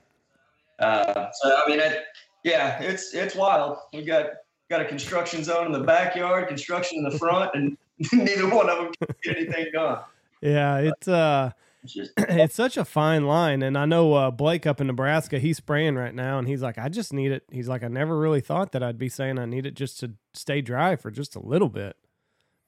Uh, 0.79 1.29
so, 1.33 1.55
I 1.55 1.69
mean, 1.69 1.81
it, 1.81 2.05
yeah, 2.45 2.81
it's 2.81 3.15
it's 3.15 3.35
wild. 3.35 3.79
We 3.93 4.05
got 4.05 4.31
got 4.69 4.81
a 4.81 4.85
construction 4.85 5.45
zone 5.45 5.67
in 5.67 5.73
the 5.73 5.81
backyard, 5.85 6.49
construction 6.49 6.99
in 6.99 7.05
the 7.05 7.19
front, 7.19 7.51
and 7.55 7.77
neither 8.13 8.49
one 8.49 8.71
of 8.71 8.79
them 8.79 8.93
can 9.01 9.17
get 9.23 9.37
anything 9.37 9.67
done. 9.73 9.99
Yeah, 10.41 10.79
it's 10.79 11.09
uh 11.09 11.51
It's 12.19 12.55
such 12.55 12.77
a 12.77 12.85
fine 12.85 13.27
line 13.27 13.63
and 13.63 13.79
i 13.79 13.87
know 13.87 14.13
uh, 14.13 14.31
blake 14.31 14.67
up 14.67 14.83
in 14.83 14.87
nebraska 14.87 15.39
he's 15.39 15.57
spraying 15.57 15.95
right 15.95 16.15
now 16.15 16.39
and 16.39 16.47
he's 16.47 16.61
like 16.61 16.77
i 16.77 16.91
just 16.91 17.11
need 17.11 17.33
it. 17.33 17.45
He's 17.51 17.69
like 17.69 17.83
i 17.83 17.89
never 17.89 18.19
really 18.19 18.43
thought 18.43 18.73
that 18.73 18.83
i'd 18.83 18.99
be 18.99 19.09
saying 19.09 19.39
i 19.39 19.47
need 19.47 19.65
it 19.65 19.77
just 19.77 19.99
to 20.01 20.13
stay 20.35 20.61
dry 20.61 20.95
for 20.97 21.11
just 21.11 21.35
a 21.37 21.41
little 21.41 21.71
bit. 21.71 21.97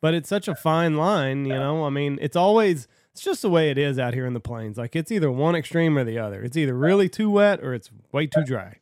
But 0.01 0.15
it's 0.15 0.31
such 0.31 0.49
a 0.49 0.55
fine 0.55 0.97
line 0.97 1.45
you 1.45 1.53
know? 1.53 1.85
I 1.85 1.91
mean 1.91 2.19
it's 2.23 2.37
always 2.37 2.89
it's 3.13 3.23
just 3.23 3.43
the 3.43 3.51
way 3.51 3.71
it 3.71 3.77
is 3.77 3.99
out 3.99 4.15
here 4.15 4.25
in 4.25 4.33
the 4.33 4.41
plains. 4.41 4.79
Like 4.79 4.97
it's 4.97 5.13
either 5.13 5.31
one 5.31 5.55
extreme 5.55 5.99
or 5.99 6.05
the 6.05 6.19
other. 6.19 6.43
It's 6.43 6.57
either 6.57 6.75
really 6.75 7.11
too 7.11 7.29
wet 7.29 7.63
or 7.63 7.75
it's 7.75 7.91
way 8.13 8.27
too 8.27 8.45
dry 8.45 8.79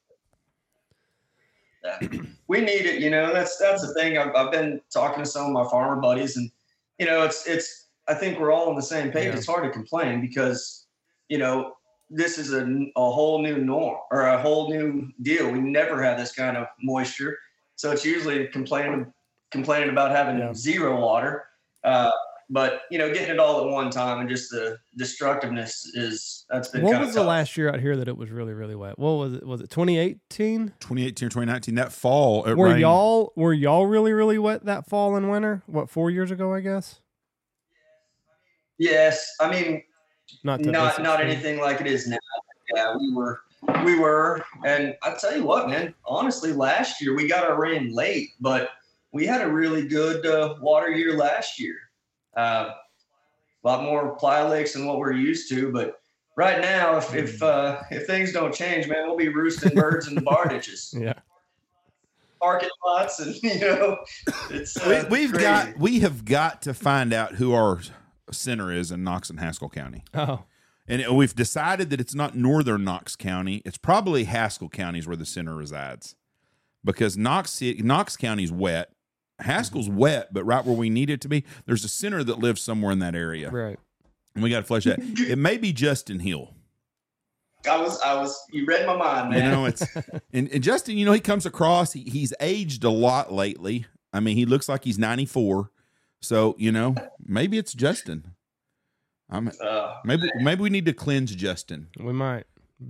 we 2.49 2.61
need 2.61 2.87
it. 2.87 3.01
You 3.01 3.11
know, 3.11 3.33
that's 3.33 3.57
that's 3.59 3.87
the 3.87 3.95
thing. 3.95 4.19
I've, 4.19 4.35
I've 4.35 4.53
been 4.53 4.81
talking 4.93 5.23
to 5.25 5.29
some 5.29 5.47
of 5.47 5.53
my 5.53 5.69
farmer 5.71 6.01
buddies, 6.01 6.37
and 6.37 6.51
you 6.99 7.07
know, 7.07 7.23
it's 7.23 7.47
it's. 7.47 7.87
I 8.09 8.15
think 8.15 8.41
we're 8.41 8.53
all 8.53 8.69
on 8.69 8.77
the 8.77 8.83
same 8.83 9.13
page. 9.13 9.27
Yeah. 9.27 9.37
It's 9.37 9.47
hard 9.47 9.65
to 9.65 9.71
complain 9.71 10.21
because 10.21 10.87
you 11.29 11.39
know 11.39 11.75
this 12.09 12.39
is 12.39 12.53
a, 12.53 12.65
a 12.97 13.11
whole 13.11 13.41
new 13.41 13.59
norm 13.59 13.99
or 14.11 14.23
a 14.23 14.41
whole 14.41 14.69
new 14.69 15.09
deal. 15.23 15.51
We 15.51 15.61
never 15.61 16.03
had 16.03 16.19
this 16.19 16.33
kind 16.33 16.57
of 16.57 16.67
moisture, 16.83 17.39
so 17.77 17.93
it's 17.93 18.05
usually 18.05 18.49
complaining 18.49 19.13
complaining 19.51 19.91
about 19.91 20.11
having 20.11 20.39
Yeah. 20.39 20.53
zero 20.55 21.01
water. 21.01 21.47
Uh, 21.85 22.11
but 22.51 22.83
you 22.91 22.99
know, 22.99 23.13
getting 23.13 23.31
it 23.31 23.39
all 23.39 23.65
at 23.65 23.71
one 23.71 23.91
time 23.91 24.21
and 24.21 24.29
just 24.29 24.51
the 24.51 24.77
destructiveness 24.99 25.87
is 25.95 26.45
that's 26.51 26.69
been. 26.69 26.83
what 26.83 26.93
kinda 26.93 27.07
was 27.07 27.15
the 27.15 27.23
last 27.23 27.57
year 27.57 27.73
out 27.73 27.81
here 27.81 27.97
that 27.97 28.09
it 28.09 28.17
was 28.17 28.31
really 28.31 28.53
really 28.53 28.75
wet 28.75 28.99
what 28.99 29.13
was 29.13 29.35
it 29.35 29.47
was 29.47 29.61
it 29.61 29.71
2018 29.71 30.75
2018 30.81 31.27
or 31.27 31.31
2019, 31.31 31.75
that 31.77 31.93
fall 31.93 32.45
it 32.45 32.55
were 32.55 32.67
rained. 32.67 32.81
y'all 32.81 33.33
were 33.37 33.53
y'all 33.53 33.87
really 33.87 34.13
really 34.13 34.39
wet 34.39 34.65
that 34.65 34.87
fall 34.89 35.17
and 35.17 35.31
winter 35.31 35.63
what 35.67 35.89
four 35.89 36.11
years 36.11 36.31
ago 36.31 36.53
i 36.53 36.61
guess 36.61 37.01
Yes, 38.81 39.37
I 39.39 39.51
mean 39.51 39.83
not 40.43 40.61
not 40.61 41.03
not 41.03 41.21
anything 41.21 41.61
like 41.61 41.83
it 41.83 41.87
is 41.87 42.09
now. 42.09 42.17
Yeah, 42.75 42.97
we 42.97 43.13
were 43.13 43.43
we 43.85 43.99
were, 43.99 44.43
and 44.65 44.97
I 45.03 45.15
tell 45.21 45.37
you 45.37 45.45
what, 45.45 45.69
man. 45.69 45.95
Honestly, 46.07 46.55
last 46.55 46.99
year 47.03 47.15
we 47.15 47.29
got 47.29 47.45
our 47.45 47.61
rain 47.61 47.95
late, 47.95 48.31
but 48.41 48.71
we 49.13 49.27
had 49.27 49.43
a 49.43 49.53
really 49.53 49.87
good 49.87 50.25
uh, 50.25 50.55
water 50.63 50.91
year 50.91 51.15
last 51.15 51.61
year. 51.61 51.77
Uh, 52.37 52.71
a 53.65 53.69
lot 53.69 53.83
more 53.83 54.15
playa 54.17 54.49
lakes 54.49 54.73
than 54.75 54.87
what 54.87 54.99
we're 54.99 55.13
used 55.13 55.49
to, 55.51 55.71
but 55.73 56.01
right 56.37 56.61
now, 56.61 56.97
if 56.97 57.15
if 57.15 57.43
uh, 57.43 57.81
if 57.91 58.07
things 58.07 58.33
don't 58.33 58.55
change, 58.55 58.87
man, 58.89 59.07
we'll 59.07 59.17
be 59.17 59.29
roosting 59.29 59.75
birds 59.75 60.09
in 60.09 60.15
the 60.15 60.23
bar 60.23 60.47
ditches, 60.49 60.95
Yeah. 60.97 61.15
parking 62.41 62.71
lots, 62.87 63.19
and 63.21 63.35
you 63.43 63.61
know, 63.61 63.99
it's 64.51 64.77
uh, 64.77 65.05
we, 65.11 65.19
we've 65.21 65.31
crazy. 65.31 65.45
got 65.45 65.79
we 65.79 66.01
have 66.01 66.25
got 66.25 66.63
to 66.63 66.75
find 66.75 67.13
out 67.13 67.35
who 67.35 67.53
our 67.53 67.81
center 68.31 68.73
is 68.73 68.91
in 68.91 69.03
Knox 69.05 69.29
and 69.29 69.41
Haskell 69.41 69.69
County. 69.69 70.05
Oh, 70.15 70.45
And 70.87 71.03
it- 71.03 71.13
we've 71.13 71.35
decided 71.35 71.91
that 71.91 72.01
it's 72.01 72.15
not 72.15 72.37
northern 72.37 72.85
Knox 72.85 73.17
County. 73.17 73.61
It's 73.65 73.77
probably 73.79 74.25
Haskell 74.25 74.69
County 74.69 75.01
is 75.01 75.07
where 75.07 75.17
the 75.17 75.27
center 75.27 75.55
resides. 75.57 76.15
Because 76.85 77.19
Knox 77.19 77.59
Ci- 77.59 77.83
Knox 77.83 78.17
County's 78.17 78.51
wet. 78.53 78.91
Haskell's 79.41 79.89
wet, 79.89 80.33
but 80.33 80.45
right 80.45 80.65
where 80.65 80.77
we 80.77 80.91
need 80.91 81.11
it 81.11 81.21
to 81.23 81.29
be, 81.29 81.45
there's 81.67 81.85
a 81.85 81.89
center 81.89 82.23
that 82.25 82.39
lives 82.39 82.61
somewhere 82.63 82.93
in 82.93 82.99
that 83.01 83.15
area. 83.15 83.51
right. 83.51 83.79
And 84.35 84.45
we 84.45 84.51
got 84.51 84.61
to 84.61 84.67
flesh 84.67 84.85
that. 84.85 84.99
It 85.01 85.39
may 85.39 85.57
be 85.57 85.73
Justin 85.73 86.21
Hill. 86.21 86.55
I 87.69 87.79
was 87.81 88.01
I 88.01 88.15
was 88.15 88.39
you 88.53 88.65
read 88.65 88.87
my 88.87 88.97
mind, 88.97 89.35
You 89.35 89.41
man. 89.41 89.51
know, 89.53 89.65
it's 89.67 89.85
and, 90.33 90.49
and 90.51 90.63
Justin, 90.63 90.97
you 90.97 91.05
know, 91.05 91.13
he 91.13 91.21
comes 91.21 91.45
across, 91.47 91.93
he, 91.93 92.03
he's 92.03 92.33
aged 92.41 92.85
a 92.85 92.91
lot 92.91 93.33
lately. 93.33 93.87
I 94.13 94.21
mean, 94.21 94.37
he 94.37 94.47
looks 94.47 94.69
like 94.69 94.85
he's 94.85 94.99
94. 94.99 95.71
So, 96.23 96.55
you 96.59 96.71
know, 96.73 96.95
maybe 97.25 97.59
it's 97.59 97.73
Justin. 97.75 98.33
I'm 99.29 99.51
Uh, 99.61 99.95
maybe 100.05 100.31
maybe 100.37 100.63
we 100.63 100.71
need 100.71 100.87
to 100.87 100.93
cleanse 100.93 101.35
Justin. 101.35 101.89
We 101.99 102.13
might 102.13 102.45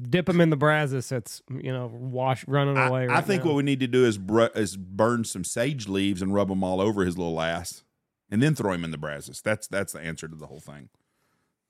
dip 0.08 0.28
him 0.28 0.40
in 0.40 0.50
the 0.50 0.56
brazos 0.56 1.08
that's 1.08 1.42
you 1.50 1.72
know 1.72 1.90
wash 1.92 2.46
running 2.46 2.76
I, 2.76 2.86
away. 2.86 3.02
I 3.04 3.06
right 3.06 3.24
think 3.24 3.42
now. 3.44 3.50
what 3.50 3.56
we 3.56 3.62
need 3.62 3.80
to 3.80 3.86
do 3.86 4.04
is 4.04 4.18
br- 4.18 4.46
is 4.54 4.76
burn 4.76 5.24
some 5.24 5.44
sage 5.44 5.88
leaves 5.88 6.22
and 6.22 6.32
rub 6.34 6.48
them 6.48 6.62
all 6.62 6.80
over 6.80 7.04
his 7.04 7.18
little 7.18 7.40
ass, 7.40 7.82
and 8.30 8.42
then 8.42 8.54
throw 8.54 8.72
him 8.72 8.84
in 8.84 8.90
the 8.90 8.98
brazos. 8.98 9.40
That's 9.40 9.66
that's 9.66 9.92
the 9.92 10.00
answer 10.00 10.28
to 10.28 10.36
the 10.36 10.46
whole 10.46 10.60
thing. 10.60 10.88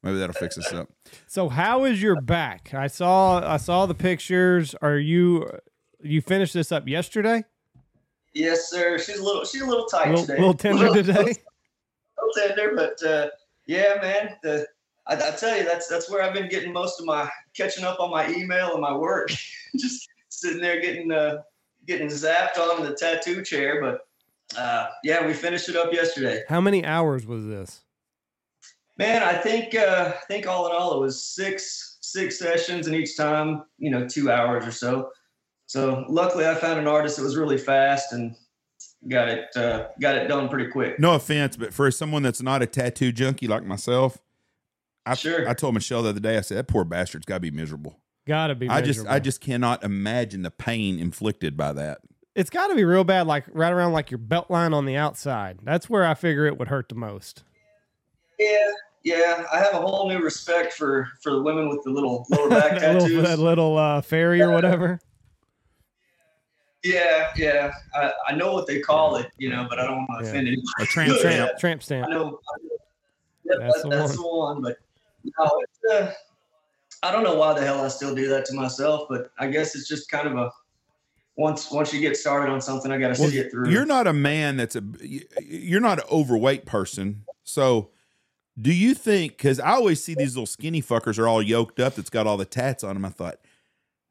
Maybe 0.03 0.19
that'll 0.19 0.33
fix 0.35 0.57
us 0.57 0.73
up. 0.73 0.89
So 1.27 1.49
how 1.50 1.85
is 1.85 2.00
your 2.03 2.21
back? 2.21 2.73
I 2.73 2.87
saw 2.87 3.41
I 3.47 3.59
saw 3.59 3.87
the 3.87 3.95
pictures. 3.95 4.75
Are 4.81 4.97
you 4.99 5.47
you 6.03 6.21
finished 6.23 6.55
this 6.55 6.73
up 6.73 6.89
yesterday? 6.89 7.45
yes, 8.33 8.71
sir. 8.71 8.97
She's 8.99 9.19
a 9.19 9.23
little 9.25 9.45
she's 9.45 9.61
a 9.62 9.67
little 9.67 9.87
tight 9.87 10.11
Little, 10.11 10.25
today. 10.27 10.39
little 10.39 10.55
tender 10.55 10.89
today. 11.03 11.12
A 11.12 12.25
little 12.25 12.35
tender, 12.57 12.73
but 12.77 13.03
uh, 13.07 13.29
yeah, 13.67 13.99
man. 14.00 14.37
The 14.43 14.67
I, 15.07 15.14
I 15.14 15.30
tell 15.33 15.57
you, 15.57 15.64
that's 15.64 15.88
that's 15.88 16.11
where 16.11 16.23
I've 16.23 16.35
been 16.35 16.49
getting 16.49 16.73
most 16.73 17.00
of 17.00 17.07
my 17.07 17.28
catching 17.54 17.85
up 17.85 18.00
on 18.00 18.11
my 18.11 18.28
email 18.30 18.73
and 18.73 18.80
my 18.80 18.97
work. 18.97 19.30
Just 19.76 20.09
sitting 20.28 20.61
there 20.61 20.80
getting 20.80 21.11
uh, 21.11 21.38
getting 21.87 22.09
zapped 22.09 22.59
on 22.59 22.83
the 22.83 22.95
tattoo 22.95 23.42
chair. 23.42 23.80
But 23.80 24.59
uh, 24.59 24.88
yeah, 25.04 25.26
we 25.26 25.33
finished 25.33 25.69
it 25.69 25.76
up 25.76 25.92
yesterday. 25.92 26.42
How 26.49 26.61
many 26.61 26.85
hours 26.85 27.26
was 27.26 27.47
this? 27.47 27.80
Man, 28.99 29.23
I 29.23 29.35
think 29.35 29.75
uh, 29.75 30.12
I 30.14 30.25
think 30.26 30.47
all 30.47 30.66
in 30.66 30.73
all 30.73 30.97
it 30.97 31.00
was 31.00 31.25
six 31.25 31.99
six 32.00 32.38
sessions, 32.38 32.87
and 32.87 32.95
each 32.95 33.16
time 33.16 33.64
you 33.78 33.90
know 33.90 34.07
two 34.07 34.30
hours 34.30 34.66
or 34.66 34.73
so. 34.73 35.11
So 35.66 36.04
luckily, 36.09 36.47
I 36.47 36.54
found 36.54 36.80
an 36.80 36.88
artist 36.88 37.16
that 37.16 37.23
was 37.23 37.37
really 37.37 37.59
fast 37.59 38.12
and 38.12 38.35
got 39.09 39.28
it 39.28 39.57
uh, 39.57 39.88
got 40.00 40.16
it 40.16 40.28
done 40.28 40.49
pretty 40.49 40.71
quick. 40.71 40.99
No 40.99 41.14
offense, 41.14 41.57
but 41.57 41.73
for 41.73 41.90
someone 41.90 42.23
that's 42.23 42.42
not 42.42 42.62
a 42.62 42.66
tattoo 42.66 43.12
junkie 43.12 43.47
like 43.47 43.64
myself, 43.64 44.19
I, 45.11 45.14
Sure. 45.14 45.49
I 45.49 45.55
told 45.55 45.75
Michelle 45.75 46.02
the 46.02 46.11
other 46.11 46.21
day, 46.21 46.37
I 46.38 46.40
said 46.40 46.57
that 46.59 46.69
poor 46.69 46.85
bastard's 46.85 47.26
got 47.26 47.35
to 47.37 47.40
be 47.40 47.50
miserable. 47.50 47.99
Gotta 48.26 48.55
be. 48.55 48.69
I 48.69 48.81
just 48.83 49.07
I 49.09 49.19
just 49.19 49.40
cannot 49.40 49.83
imagine 49.83 50.43
the 50.43 50.50
pain 50.50 50.99
inflicted 50.99 51.57
by 51.57 51.73
that. 51.73 51.99
It's 52.37 52.50
got 52.50 52.69
to 52.69 52.76
be 52.76 52.85
real 52.85 53.02
bad, 53.02 53.26
like 53.26 53.45
right 53.52 53.73
around 53.73 53.93
like 53.93 54.11
your 54.11 54.19
belt 54.19 54.50
line 54.50 54.73
on 54.73 54.85
the 54.87 54.97
outside. 54.97 55.59
That's 55.64 55.90
where 55.90 56.05
I 56.05 56.14
figure 56.14 56.47
it 56.47 56.59
would 56.59 56.69
hurt 56.69 56.88
the 56.90 56.95
most. 56.95 57.43
Yeah, 58.38 58.71
yeah. 59.02 59.45
I 59.52 59.59
have 59.59 59.75
a 59.75 59.79
whole 59.81 60.09
new 60.09 60.23
respect 60.23 60.75
for 60.75 61.09
for 61.23 61.33
the 61.33 61.43
women 61.43 61.69
with 61.69 61.83
the 61.83 61.90
little 61.90 62.26
lower 62.31 62.49
back 62.50 62.79
that 62.79 62.93
little, 62.95 63.00
tattoos. 63.09 63.23
that 63.25 63.38
little 63.40 63.76
uh, 63.76 64.00
fairy 64.00 64.40
or 64.43 64.50
whatever. 64.50 65.00
Yeah, 66.83 67.31
yeah. 67.37 67.73
I, 67.95 68.12
I 68.29 68.35
know 68.35 68.52
what 68.55 68.67
they 68.67 68.81
call 68.81 69.17
it, 69.17 69.26
you 69.38 69.50
know, 69.50 69.66
but 69.68 69.79
I 69.79 69.87
don't 69.87 70.07
want 70.09 70.20
to 70.20 70.25
Yeah. 70.25 70.31
offend 70.31 70.49
anyone. 70.49 70.64
A 70.81 70.85
tramp 70.87 71.12
Yeah. 71.16 71.20
tramp. 71.23 71.59
Tramp 71.59 71.81
I 71.81 71.85
stamp. 71.85 72.09
know. 72.11 72.16
I 72.16 72.23
know 72.23 72.38
yeah, 73.44 73.57
That's 73.59 73.73
that's, 73.75 73.83
the 73.83 73.88
that's 73.90 74.16
the 74.16 74.23
one. 74.23 74.62
But 74.62 74.77
no, 75.24 75.62
it's, 75.62 75.92
uh, 75.92 76.12
I 77.02 77.12
don't 77.12 77.24
know 77.24 77.37
why 77.37 77.54
the 77.54 77.64
hell 77.64 77.83
I 77.83 77.88
still 77.88 78.14
do 78.14 78.28
that 78.28 78.44
to 78.46 78.54
myself, 78.54 79.06
but 79.09 79.30
I 79.38 79.48
guess 79.48 79.74
it's 79.74 79.88
just 79.88 80.11
kind 80.11 80.28
of 80.28 80.37
a 80.37 80.50
once 81.37 81.70
once 81.70 81.92
you 81.92 82.00
get 82.00 82.16
started 82.16 82.52
on 82.52 82.61
something, 82.61 82.92
I 82.92 82.98
got 82.98 83.14
to 83.14 83.20
Well, 83.20 83.30
see 83.30 83.38
it 83.38 83.50
through. 83.50 83.70
You're 83.70 83.87
not 83.87 84.06
a 84.06 84.12
man 84.12 84.56
that's 84.56 84.76
a 84.76 84.83
you're 85.42 85.80
not 85.80 85.98
an 85.98 86.04
overweight 86.11 86.66
person. 86.66 87.24
So 87.44 87.90
do 88.61 88.72
you 88.72 88.94
think 88.94 89.38
cuz 89.38 89.59
I 89.59 89.70
always 89.70 90.04
see 90.04 90.14
these 90.14 90.35
little 90.35 90.46
skinny 90.46 90.83
fuckers 90.83 91.18
are 91.18 91.26
all 91.26 91.40
yoked 91.40 91.80
up 91.80 91.94
that's 91.94 92.11
got 92.11 92.26
all 92.26 92.37
the 92.37 92.44
tats 92.44 92.85
on 92.85 92.94
them. 92.94 93.04
I 93.04 93.09
thought 93.09 93.40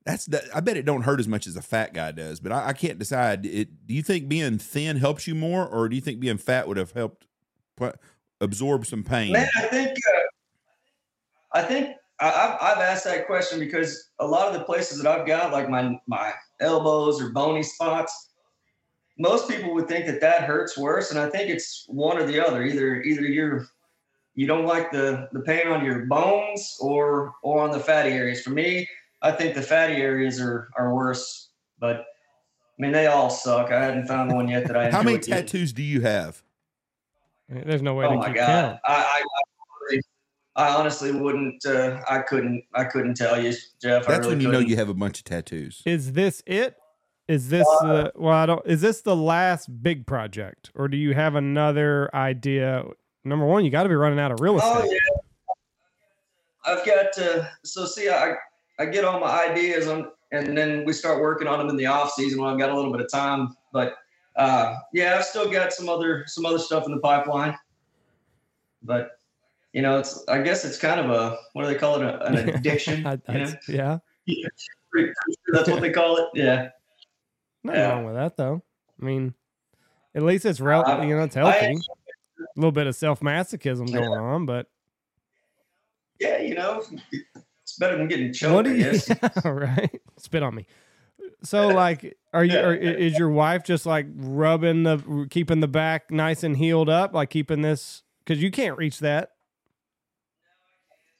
that's 0.05 0.25
that 0.27 0.45
I 0.55 0.59
bet 0.59 0.77
it 0.77 0.85
don't 0.85 1.03
hurt 1.03 1.19
as 1.19 1.27
much 1.27 1.45
as 1.45 1.55
a 1.55 1.61
fat 1.61 1.93
guy 1.93 2.11
does, 2.11 2.39
but 2.39 2.51
I, 2.51 2.69
I 2.69 2.73
can't 2.73 2.97
decide. 2.97 3.45
It, 3.45 3.85
do 3.85 3.93
you 3.93 4.01
think 4.01 4.27
being 4.27 4.57
thin 4.57 4.97
helps 4.97 5.27
you 5.27 5.35
more 5.35 5.67
or 5.67 5.87
do 5.87 5.95
you 5.95 6.01
think 6.01 6.19
being 6.19 6.37
fat 6.37 6.67
would 6.67 6.77
have 6.77 6.93
helped 6.93 7.27
absorb 8.41 8.87
some 8.87 9.03
pain? 9.03 9.33
Man, 9.33 9.47
I 9.55 9.61
think 9.63 9.89
uh, 9.91 10.19
I 11.53 11.62
think 11.63 11.95
I, 12.19 12.29
I've, 12.29 12.77
I've 12.77 12.83
asked 12.83 13.05
that 13.05 13.25
question 13.25 13.59
because 13.59 14.09
a 14.19 14.25
lot 14.25 14.47
of 14.47 14.53
the 14.53 14.65
places 14.65 15.01
that 15.01 15.09
I've 15.09 15.25
got, 15.25 15.51
like 15.51 15.69
my 15.69 15.99
my 16.07 16.33
elbows 16.59 17.21
or 17.21 17.29
bony 17.29 17.63
spots, 17.63 18.31
most 19.17 19.49
people 19.49 19.73
would 19.73 19.88
think 19.88 20.05
that 20.05 20.21
that 20.21 20.43
hurts 20.43 20.77
worse, 20.77 21.12
and 21.12 21.19
I 21.19 21.29
think 21.29 21.49
it's 21.49 21.85
one 21.88 22.17
or 22.17 22.25
the 22.25 22.45
other. 22.45 22.63
Either 22.63 23.01
either 23.01 23.21
you're 23.21 23.67
you 24.35 24.47
don't 24.47 24.65
like 24.65 24.91
the 24.91 25.27
the 25.31 25.41
pain 25.41 25.67
on 25.67 25.83
your 25.83 26.05
bones 26.05 26.77
or 26.79 27.33
or 27.41 27.62
on 27.62 27.71
the 27.71 27.79
fatty 27.79 28.12
areas. 28.12 28.41
For 28.41 28.51
me, 28.51 28.88
I 29.21 29.31
think 29.31 29.55
the 29.55 29.62
fatty 29.62 29.95
areas 29.95 30.39
are 30.39 30.69
are 30.77 30.93
worse, 30.93 31.49
but. 31.79 32.05
I 32.77 32.81
mean, 32.81 32.93
they 32.93 33.07
all 33.07 33.29
suck. 33.29 33.73
I 33.73 33.83
hadn't 33.83 34.07
found 34.07 34.33
one 34.33 34.47
yet 34.47 34.65
that 34.67 34.77
I. 34.77 34.89
How 34.89 35.03
many 35.03 35.15
enjoy 35.17 35.27
getting. 35.27 35.45
tattoos 35.47 35.73
do 35.73 35.83
you 35.83 35.99
have? 35.99 36.41
There's 37.49 37.81
no 37.81 37.93
way 37.93 38.05
Oh 38.05 38.12
to 38.12 38.15
my 38.15 38.27
keep 38.27 38.35
god! 38.35 38.45
count. 38.45 38.79
I, 38.85 38.93
I, 38.93 39.23
I, 40.59 40.75
honestly 40.75 41.11
wouldn't. 41.11 41.65
Uh, 41.65 42.01
I 42.09 42.19
couldn't. 42.19 42.63
I 42.73 42.83
couldn't 42.83 43.15
tell 43.15 43.41
you, 43.41 43.53
Jeff. 43.81 44.03
I 44.07 44.13
That's 44.13 44.19
really 44.19 44.29
when 44.29 44.41
you 44.41 44.47
know 44.47 44.57
couldn't. 44.59 44.69
you 44.69 44.75
have 44.75 44.89
a 44.89 44.93
bunch 44.93 45.19
of 45.19 45.23
tattoos. 45.25 45.81
Is 45.85 46.13
this 46.13 46.43
it? 46.45 46.75
Is 47.27 47.49
this 47.49 47.67
uh, 47.81 48.09
well? 48.15 48.33
I 48.33 48.45
don't. 48.45 48.65
Is 48.65 48.81
this 48.81 49.01
the 49.01 49.15
last 49.15 49.83
big 49.83 50.07
project, 50.07 50.71
or 50.75 50.87
do 50.87 50.97
you 50.97 51.13
have 51.13 51.35
another 51.35 52.13
idea? 52.13 52.83
Number 53.23 53.45
one, 53.45 53.63
you 53.63 53.71
got 53.71 53.83
to 53.83 53.89
be 53.89 53.95
running 53.95 54.19
out 54.19 54.31
of 54.31 54.39
real 54.39 54.57
estate. 54.57 54.71
Oh 54.71 54.91
yeah. 54.91 54.99
I've 56.65 56.85
got. 56.85 57.17
Uh, 57.17 57.45
so 57.63 57.85
see, 57.85 58.09
I 58.09 58.35
I 58.79 58.85
get 58.85 59.05
all 59.05 59.19
my 59.19 59.47
ideas 59.47 59.87
on, 59.87 60.11
and 60.31 60.57
then 60.57 60.85
we 60.85 60.93
start 60.93 61.21
working 61.21 61.47
on 61.47 61.59
them 61.59 61.69
in 61.69 61.77
the 61.77 61.85
off 61.85 62.13
season 62.13 62.41
when 62.41 62.49
I've 62.49 62.59
got 62.59 62.69
a 62.69 62.75
little 62.75 62.91
bit 62.91 63.01
of 63.01 63.11
time. 63.11 63.55
But 63.71 63.97
uh, 64.35 64.77
yeah, 64.93 65.15
I've 65.15 65.25
still 65.25 65.49
got 65.51 65.71
some 65.71 65.87
other 65.87 66.23
some 66.27 66.45
other 66.45 66.59
stuff 66.59 66.85
in 66.85 66.91
the 66.91 66.99
pipeline. 66.99 67.55
But 68.81 69.18
you 69.73 69.82
know, 69.82 69.99
it's. 69.99 70.23
I 70.27 70.41
guess 70.41 70.65
it's 70.65 70.77
kind 70.77 70.99
of 70.99 71.10
a 71.10 71.38
what 71.53 71.63
do 71.63 71.67
they 71.69 71.75
call 71.79 72.01
it? 72.01 72.03
A, 72.03 72.25
an 72.25 72.49
addiction. 72.55 72.97
You 72.99 73.03
know? 73.34 73.53
yeah, 73.67 73.97
Pretty- 74.25 74.47
pretty 74.91 75.13
sure 75.45 75.53
that's 75.53 75.69
what 75.69 75.82
they 75.82 75.91
call 75.91 76.17
it. 76.17 76.27
Yeah. 76.34 76.69
nothing 77.63 77.79
Yeah. 77.82 77.89
wrong 77.89 78.05
with 78.05 78.15
that 78.15 78.38
though. 78.38 78.63
I 79.01 79.05
mean, 79.05 79.34
at 80.15 80.23
least 80.23 80.45
it's 80.45 80.60
rel- 80.60 80.86
Uh, 80.88 81.03
you 81.03 81.15
know 81.15 81.23
it's 81.23 81.36
healthy. 81.36 81.75
A 81.75 82.43
little 82.55 82.71
bit 82.71 82.88
of 82.88 82.95
self 82.95 83.19
masochism 83.19 83.91
going 83.91 84.10
on, 84.10 84.45
but 84.45 84.67
Yeah, 86.19 86.39
you 86.41 86.55
know, 86.55 86.84
it's 87.12 87.77
better 87.77 87.97
than 87.97 88.08
getting 88.08 88.34
choked. 88.34 88.53
what 88.53 88.65
do 88.65 88.75
you? 88.75 88.91
Yeah, 89.10 89.49
right. 89.49 90.01
Spit 90.17 90.43
on 90.43 90.55
me. 90.55 90.65
So 91.43 91.67
like, 91.69 92.17
are 92.34 92.43
you? 92.43 92.58
Are, 92.60 92.73
is 92.73 93.17
your 93.17 93.29
wife 93.29 93.63
just 93.63 93.86
like 93.86 94.08
rubbing 94.15 94.84
the, 94.84 95.27
keeping 95.29 95.60
the 95.62 95.67
back 95.67 96.12
nice 96.12 96.43
and 96.43 96.58
healed 96.58 96.89
up, 96.89 97.13
like 97.13 97.29
keeping 97.29 97.62
this? 97.62 98.03
Because 98.25 98.41
you 98.43 98.51
can't 98.51 98.77
reach 98.77 98.99
that. 98.99 99.32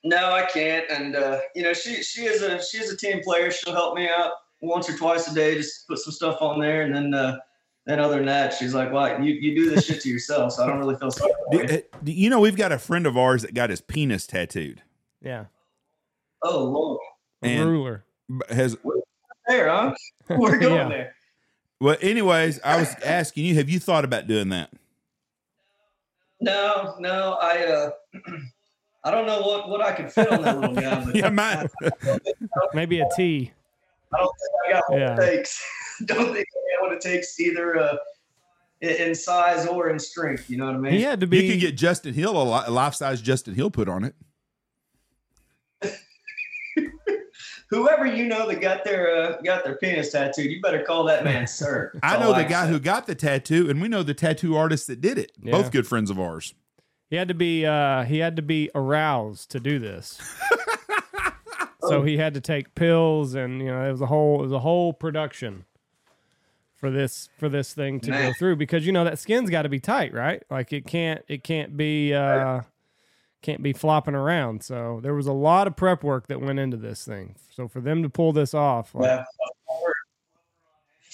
No, 0.04 0.32
I 0.32 0.46
can't. 0.46 0.86
And 0.90 1.16
uh, 1.16 1.40
you 1.56 1.64
know, 1.64 1.74
she 1.74 2.02
she 2.04 2.22
is 2.26 2.42
a 2.42 2.62
she 2.64 2.78
is 2.78 2.92
a 2.92 2.98
team 2.98 3.22
player. 3.22 3.52
She'll 3.52 3.74
help 3.74 3.96
me 3.96 4.08
out 4.10 4.32
once 4.62 4.90
or 4.90 4.98
twice 4.98 5.28
a 5.30 5.34
day, 5.36 5.56
just 5.56 5.88
put 5.88 6.00
some 6.00 6.14
stuff 6.14 6.42
on 6.42 6.60
there, 6.60 6.84
and 6.84 6.96
then 6.96 7.14
uh, 7.14 7.38
then 7.86 8.00
other 8.00 8.18
than 8.18 8.26
that, 8.28 8.54
she's 8.54 8.74
like, 8.74 8.92
"Well, 8.94 9.22
you 9.22 9.34
you 9.34 9.56
do 9.56 9.70
this 9.70 9.86
shit 9.86 10.02
to 10.02 10.10
yourself, 10.10 10.54
so 10.54 10.64
I 10.64 10.68
don't 10.68 10.80
really 10.80 10.96
feel 10.96 11.12
sorry." 11.12 11.32
Do, 11.52 11.58
you." 11.58 11.64
uh, 11.64 11.78
do 12.04 12.12
you 12.14 12.30
know 12.30 12.40
we've 12.40 12.56
got 12.56 12.72
a 12.72 12.80
friend 12.80 13.06
of 13.06 13.18
ours 13.18 13.42
that 13.42 13.54
got 13.54 13.70
his 13.70 13.82
penis 13.82 14.26
tattooed 14.28 14.82
Yeah, 15.22 15.46
Oh 16.44 16.64
Lord, 16.64 17.00
And- 17.42 17.70
ruler. 17.70 18.06
has 18.50 18.78
there, 19.48 19.68
huh? 19.70 19.96
We're 20.30 20.58
going 20.60 20.76
Yeah. 20.76 20.88
there. 20.90 21.16
well 21.82 21.98
anyways 22.02 22.60
i 22.64 22.78
was 22.80 22.94
asking 23.04 23.46
you 23.46 23.56
have 23.56 23.68
you 23.70 23.80
thought 23.80 24.06
about 24.06 24.28
doing 24.28 24.50
that 24.50 24.70
No, 26.40 26.96
no, 27.00 27.38
I 27.42 27.64
uh, 27.66 27.90
I 29.04 29.12
don't 29.12 29.26
know 29.26 29.42
what 29.42 29.70
what 29.70 29.82
I 29.82 29.92
could 29.94 30.12
fit 30.12 30.30
on 30.32 30.42
that 30.44 30.60
little 30.60 30.76
guy, 30.76 31.04
but 31.06 31.16
yeah 31.16 31.30
my, 31.30 31.68
Maybe 32.74 33.00
a 33.00 33.08
T. 33.16 33.52
I 34.14 34.18
don't 34.18 34.32
think 34.40 34.52
I 34.68 34.72
got 34.74 34.84
what 34.90 35.00
Yeah. 35.00 35.14
it 35.16 35.36
takes. 35.38 35.64
don't 36.06 36.34
think 36.34 36.48
I 36.48 36.82
got 36.82 36.88
what 36.88 36.94
it 36.94 37.02
takes 37.02 37.40
either 37.40 37.78
uh, 37.78 37.96
in, 38.82 38.90
in 39.10 39.16
size 39.16 39.66
or 39.68 39.90
in 39.90 40.00
strength. 40.00 40.50
You 40.50 40.58
know 40.58 40.66
what 40.66 40.76
I 40.76 40.80
mean? 40.80 40.94
He 40.94 41.02
had 41.02 41.20
to 41.22 41.28
be. 41.28 41.38
you 41.46 41.52
could 41.54 41.62
get 41.62 41.78
justin 41.78 42.14
hill 42.14 42.32
a, 42.42 42.70
life-size 42.70 43.22
justin 43.22 43.54
hill 43.56 43.70
put 43.72 43.88
on 43.88 44.04
it 44.04 44.16
whoever 47.70 48.06
you 48.06 48.26
know 48.26 48.48
that 48.48 48.60
got 48.62 48.84
their 48.84 49.16
uh, 49.16 49.38
got 49.44 49.64
their 49.64 49.76
penis 49.76 50.12
tattooed, 50.12 50.52
you 50.52 50.62
better 50.62 50.82
call 50.84 51.04
that 51.06 51.24
man 51.24 51.48
sir. 51.48 51.92
I 52.04 52.18
know 52.20 52.30
the 52.34 52.42
can 52.42 52.50
guy 52.50 52.66
say. 52.66 52.72
who 52.72 52.80
got 52.80 53.08
the 53.08 53.16
tattoo, 53.16 53.70
and 53.70 53.82
we 53.82 53.88
know 53.88 54.04
the 54.04 54.14
tattoo 54.14 54.56
artist 54.58 54.88
that 54.88 55.00
did 55.02 55.18
it. 55.18 55.32
Yeah. 55.42 55.52
Both 55.52 55.72
good 55.72 55.88
friends 55.88 56.10
of 56.10 56.20
ours. 56.20 56.54
He 57.10 57.16
had 57.16 57.28
to 57.28 57.34
be 57.34 57.66
uh 57.66 58.04
he 58.04 58.20
had 58.20 58.36
to 58.36 58.42
be 58.42 58.70
aroused 58.76 59.52
to 59.52 59.60
do 59.60 59.80
this. 59.80 60.20
so 61.88 62.04
he 62.04 62.18
had 62.18 62.34
to 62.36 62.42
take 62.42 62.76
pills 62.76 63.34
and 63.34 63.60
you 63.60 63.68
know 63.68 63.88
it 63.88 63.92
was 63.92 64.02
a 64.02 64.06
whole 64.06 64.40
it 64.40 64.44
was 64.44 64.52
a 64.52 64.60
whole 64.60 64.94
production 64.94 65.66
for 66.76 66.92
this 66.92 67.30
for 67.38 67.50
this 67.50 67.74
thing 67.74 68.00
to 68.02 68.12
go 68.12 68.32
through 68.38 68.56
because 68.56 68.86
you 68.86 68.92
know 68.92 69.04
that 69.04 69.20
skin's 69.20 69.50
got 69.50 69.64
to 69.64 69.70
be 69.70 69.80
tight, 69.80 70.14
right? 70.14 70.44
Like 70.50 70.72
it 70.72 70.86
can't 70.86 71.22
it 71.28 71.44
can't 71.44 71.76
be 71.76 72.14
uh 72.14 72.62
can't 73.42 73.64
be 73.64 73.74
flopping 73.74 74.16
around. 74.16 74.64
So 74.64 75.00
there 75.02 75.14
was 75.14 75.28
a 75.28 75.34
lot 75.34 75.68
of 75.68 75.76
prep 75.76 76.04
work 76.04 76.28
that 76.28 76.42
went 76.42 76.60
into 76.60 76.78
this 76.78 77.06
thing. 77.06 77.36
So 77.50 77.68
for 77.68 77.82
them 77.82 78.04
to 78.04 78.10
pull 78.10 78.34
this 78.34 78.54
off, 78.54 78.94
like, 78.94 79.06
Yeah, 79.06 79.24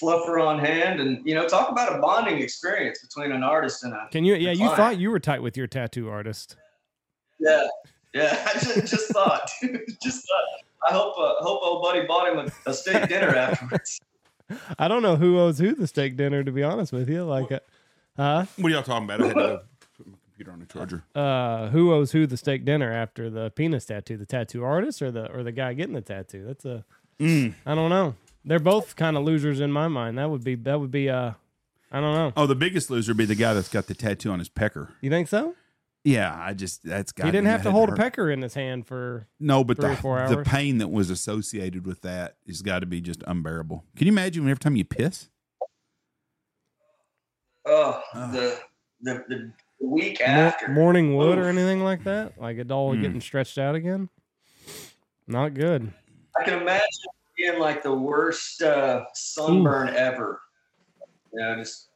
fluffer 0.00 0.44
on 0.44 0.58
hand, 0.58 1.00
and 1.00 1.24
you 1.26 1.34
know, 1.34 1.46
talk 1.48 1.70
about 1.70 1.96
a 1.96 2.00
bonding 2.00 2.38
experience 2.42 2.98
between 3.00 3.32
an 3.32 3.42
artist 3.42 3.84
and 3.84 3.92
a 3.92 4.08
can 4.10 4.24
you 4.24 4.34
yeah, 4.34 4.52
you 4.52 4.68
thought 4.76 4.98
you 4.98 5.10
were 5.10 5.18
tight 5.20 5.42
with 5.42 5.56
your 5.56 5.66
tattoo 5.66 6.08
artist. 6.08 6.56
yeah, 7.38 7.66
yeah. 8.14 8.36
I 8.54 8.58
just, 8.58 8.86
just 8.86 9.08
thought, 9.12 9.50
just 10.02 10.26
thought. 10.28 10.88
I 10.88 10.92
hope 10.92 11.14
uh, 11.18 11.34
hope 11.42 11.60
old 11.62 11.82
buddy 11.82 12.06
bought 12.06 12.32
him 12.32 12.38
a, 12.66 12.70
a 12.70 12.74
steak 12.74 13.08
dinner 13.08 13.28
afterwards. 13.36 13.98
I 14.78 14.86
don't 14.88 15.02
know 15.02 15.16
who 15.16 15.38
owes 15.40 15.58
who 15.58 15.74
the 15.74 15.86
steak 15.86 16.16
dinner 16.16 16.44
to 16.44 16.52
be 16.52 16.62
honest 16.62 16.92
with 16.92 17.08
you. 17.08 17.24
Like 17.24 17.50
uh, 17.50 17.58
huh? 18.16 18.44
What 18.58 18.70
are 18.70 18.74
y'all 18.74 18.82
talking 18.82 19.04
about? 19.10 19.20
I 19.22 19.26
had 19.26 19.34
to 19.34 19.60
put 19.96 20.06
my 20.06 20.14
computer 20.24 20.52
on 20.52 20.60
the 20.60 20.66
charger. 20.66 21.02
uh 21.16 21.68
who 21.70 21.92
owes 21.92 22.12
who 22.12 22.26
the 22.26 22.36
steak 22.36 22.64
dinner 22.64 22.92
after 22.92 23.28
the 23.30 23.50
penis 23.50 23.86
tattoo 23.86 24.16
the 24.16 24.26
tattoo 24.26 24.62
artist 24.62 25.02
or 25.02 25.10
the 25.10 25.32
or 25.32 25.42
the 25.42 25.50
guy 25.52 25.72
getting 25.72 25.94
the 25.94 26.00
tattoo 26.02 26.44
that's 26.46 26.64
a 26.64 26.84
Mm. 27.18 27.54
i 27.64 27.74
don't 27.74 27.88
know 27.88 28.14
they're 28.46 28.58
both 28.60 28.96
kind 28.96 29.16
of 29.16 29.24
losers 29.24 29.60
in 29.60 29.70
my 29.72 29.88
mind 29.88 30.16
that 30.18 30.30
would 30.30 30.42
be 30.44 30.54
that 30.54 30.80
would 30.80 30.90
be 30.90 31.10
uh 31.10 31.32
i 31.92 32.00
don't 32.00 32.14
know 32.14 32.32
Oh, 32.36 32.46
the 32.46 32.54
biggest 32.54 32.90
loser 32.90 33.10
would 33.10 33.16
be 33.18 33.24
the 33.26 33.34
guy 33.34 33.52
that's 33.54 33.68
got 33.68 33.86
the 33.86 33.94
tattoo 33.94 34.30
on 34.30 34.38
his 34.38 34.48
pecker. 34.48 34.94
you 35.00 35.10
think 35.10 35.28
so 35.28 35.54
Yeah, 36.04 36.32
I 36.38 36.54
just 36.54 36.84
that's 36.84 37.10
got 37.12 37.26
he 37.26 37.32
didn't 37.32 37.48
have 37.48 37.62
to 37.62 37.68
that 37.68 37.72
hold 37.72 37.88
a 37.90 37.96
pecker 37.96 38.30
in 38.30 38.40
his 38.42 38.54
hand 38.54 38.86
for 38.86 39.26
No, 39.40 39.64
but 39.64 39.76
three 39.78 39.86
or 39.90 39.94
the, 39.96 40.00
four 40.00 40.28
the 40.28 40.42
pain 40.42 40.78
that 40.78 40.88
was 40.88 41.10
associated 41.10 41.84
with 41.84 42.02
that 42.02 42.36
has 42.46 42.62
got 42.62 42.78
to 42.80 42.86
be 42.86 43.00
just 43.00 43.22
unbearable. 43.26 43.84
Can 43.96 44.06
you 44.06 44.12
imagine 44.12 44.48
every 44.48 44.58
time 44.60 44.76
you 44.76 44.84
piss? 44.84 45.28
Oh, 47.66 48.00
Ugh. 48.14 48.32
the, 48.32 48.58
the 49.02 49.24
the 49.28 49.52
week 49.86 50.20
mor- 50.20 50.28
after. 50.28 50.68
morning 50.68 51.16
wood 51.16 51.38
or 51.38 51.48
anything 51.48 51.82
like 51.82 52.04
that 52.04 52.40
like 52.40 52.56
it 52.58 52.70
all 52.70 52.94
Mm. 52.94 53.02
getting 53.02 53.20
stretched 53.20 53.58
out 53.58 53.74
again 53.74 54.08
not 55.26 55.52
good 55.54 55.92
I 56.40 56.44
can 56.44 56.62
imagine 56.62 56.86
being 57.36 57.58
like 57.58 57.82
the 57.82 57.94
worst 57.94 58.62
uh, 58.62 59.04
sunburn 59.14 59.88
ever. 59.94 60.40
You 61.32 61.40
know, 61.40 61.56
just 61.56 61.88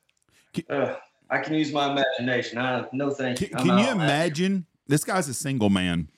uh, 0.68 0.94
I 1.30 1.38
can 1.38 1.54
use 1.54 1.72
my 1.72 1.90
imagination. 1.92 2.58
I 2.58 2.86
no 2.92 3.10
thank 3.10 3.40
you. 3.40 3.48
Can, 3.48 3.58
I'm 3.58 3.66
can 3.66 3.78
you 3.78 3.84
out 3.84 3.90
on 3.90 4.00
imagine? 4.00 4.66
This 4.86 5.04
guy's 5.04 5.28
a 5.28 5.34
single 5.34 5.70
man. 5.70 6.08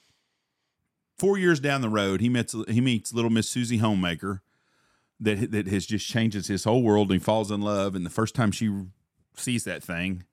Four 1.18 1.38
years 1.38 1.60
down 1.60 1.82
the 1.82 1.88
road, 1.88 2.20
he 2.20 2.28
meets 2.28 2.54
he 2.68 2.80
meets 2.80 3.12
little 3.12 3.30
Miss 3.30 3.48
Susie 3.48 3.78
Homemaker, 3.78 4.42
that 5.20 5.52
that 5.52 5.68
has 5.68 5.86
just 5.86 6.06
changes 6.06 6.48
his 6.48 6.64
whole 6.64 6.82
world. 6.82 7.10
And 7.10 7.20
he 7.20 7.24
falls 7.24 7.50
in 7.50 7.60
love, 7.60 7.94
and 7.94 8.04
the 8.04 8.10
first 8.10 8.34
time 8.34 8.50
she 8.50 8.70
sees 9.36 9.64
that 9.64 9.84
thing, 9.84 10.24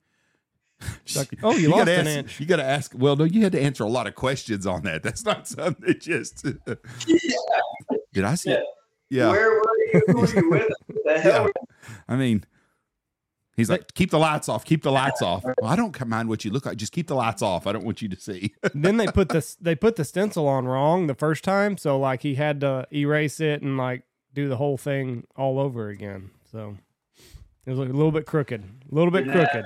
like, 1.16 1.30
oh, 1.44 1.56
you 1.56 1.70
lost 1.70 1.86
gotta 1.86 2.00
an 2.00 2.08
ask, 2.08 2.18
inch. 2.18 2.40
You 2.40 2.46
got 2.46 2.58
to 2.58 2.64
ask. 2.64 2.94
Well, 2.96 3.16
no, 3.16 3.24
you 3.26 3.44
had 3.44 3.52
to 3.52 3.62
answer 3.62 3.84
a 3.84 3.90
lot 3.90 4.08
of 4.08 4.16
questions 4.16 4.66
on 4.66 4.84
that. 4.84 5.04
That's 5.04 5.26
not 5.26 5.48
something 5.48 5.86
that 5.86 6.02
just. 6.02 6.44
Did 8.14 8.24
I 8.24 8.36
see? 8.36 8.52
Yeah. 8.52 8.60
It? 9.10 9.16
Yeah. 9.16 9.30
Where 9.30 9.52
were 9.52 9.78
you? 9.94 10.02
Who 10.08 10.18
were 10.20 10.28
you 10.28 10.50
with? 10.50 10.72
The 11.06 11.20
hell? 11.20 11.44
were 11.46 11.54
I 12.08 12.16
mean, 12.16 12.44
he's 13.58 13.70
like, 13.70 13.94
keep 13.96 14.12
the 14.12 14.20
lights 14.20 14.48
off. 14.48 14.64
Keep 14.66 14.84
the 14.84 14.92
lights 14.92 15.22
off. 15.22 15.44
Well, 15.44 15.56
I 15.64 15.76
don't 15.76 16.08
mind 16.08 16.30
what 16.30 16.46
you 16.46 16.52
look 16.52 16.66
like. 16.66 16.78
Just 16.78 16.92
keep 16.92 17.08
the 17.08 17.16
lights 17.16 17.42
off. 17.42 17.66
I 17.66 17.72
don't 17.72 17.84
want 17.86 18.02
you 18.02 18.10
to 18.10 18.20
see. 18.20 18.54
then 18.76 18.98
they 18.98 19.08
put 19.08 19.30
this 19.30 19.56
they 19.62 19.76
put 19.76 19.96
the 19.96 20.06
stencil 20.06 20.48
on 20.48 20.66
wrong 20.66 21.08
the 21.08 21.16
first 21.16 21.44
time 21.44 21.78
so 21.78 21.98
like 22.00 22.22
he 22.22 22.36
had 22.36 22.60
to 22.62 22.86
erase 22.94 23.40
it 23.40 23.62
and 23.62 23.78
like 23.78 24.04
do 24.34 24.48
the 24.50 24.58
whole 24.58 24.78
thing 24.78 25.26
all 25.36 25.58
over 25.60 25.90
again 25.90 26.30
so 26.52 26.78
it 27.66 27.72
was 27.72 27.80
a 27.80 27.84
little 27.84 28.12
bit 28.12 28.26
crooked 28.28 28.64
a 28.92 28.96
little 28.96 29.12
bit 29.12 29.26
Yeah. 29.26 29.34
crooked 29.34 29.66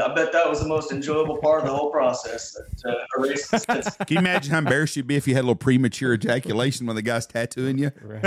I 0.00 0.14
bet 0.14 0.32
that 0.32 0.48
was 0.48 0.60
the 0.60 0.68
most 0.68 0.90
enjoyable 0.90 1.36
part 1.38 1.60
of 1.60 1.66
the 1.66 1.72
whole 1.74 1.90
process. 1.90 2.52
That, 2.82 2.90
uh, 2.90 3.20
erase 3.20 3.48
the 3.48 3.58
stencil. 3.60 3.92
Can 4.06 4.14
you 4.14 4.18
imagine 4.18 4.50
how 4.52 4.58
embarrassed 4.58 4.96
you'd 4.96 5.06
be 5.06 5.16
if 5.16 5.28
you 5.28 5.34
had 5.34 5.40
a 5.40 5.46
little 5.46 5.54
premature 5.54 6.14
ejaculation 6.14 6.86
when 6.86 6.96
the 6.96 7.02
guy's 7.02 7.26
tattooing 7.26 7.76
you? 7.78 7.90
right. 8.02 8.22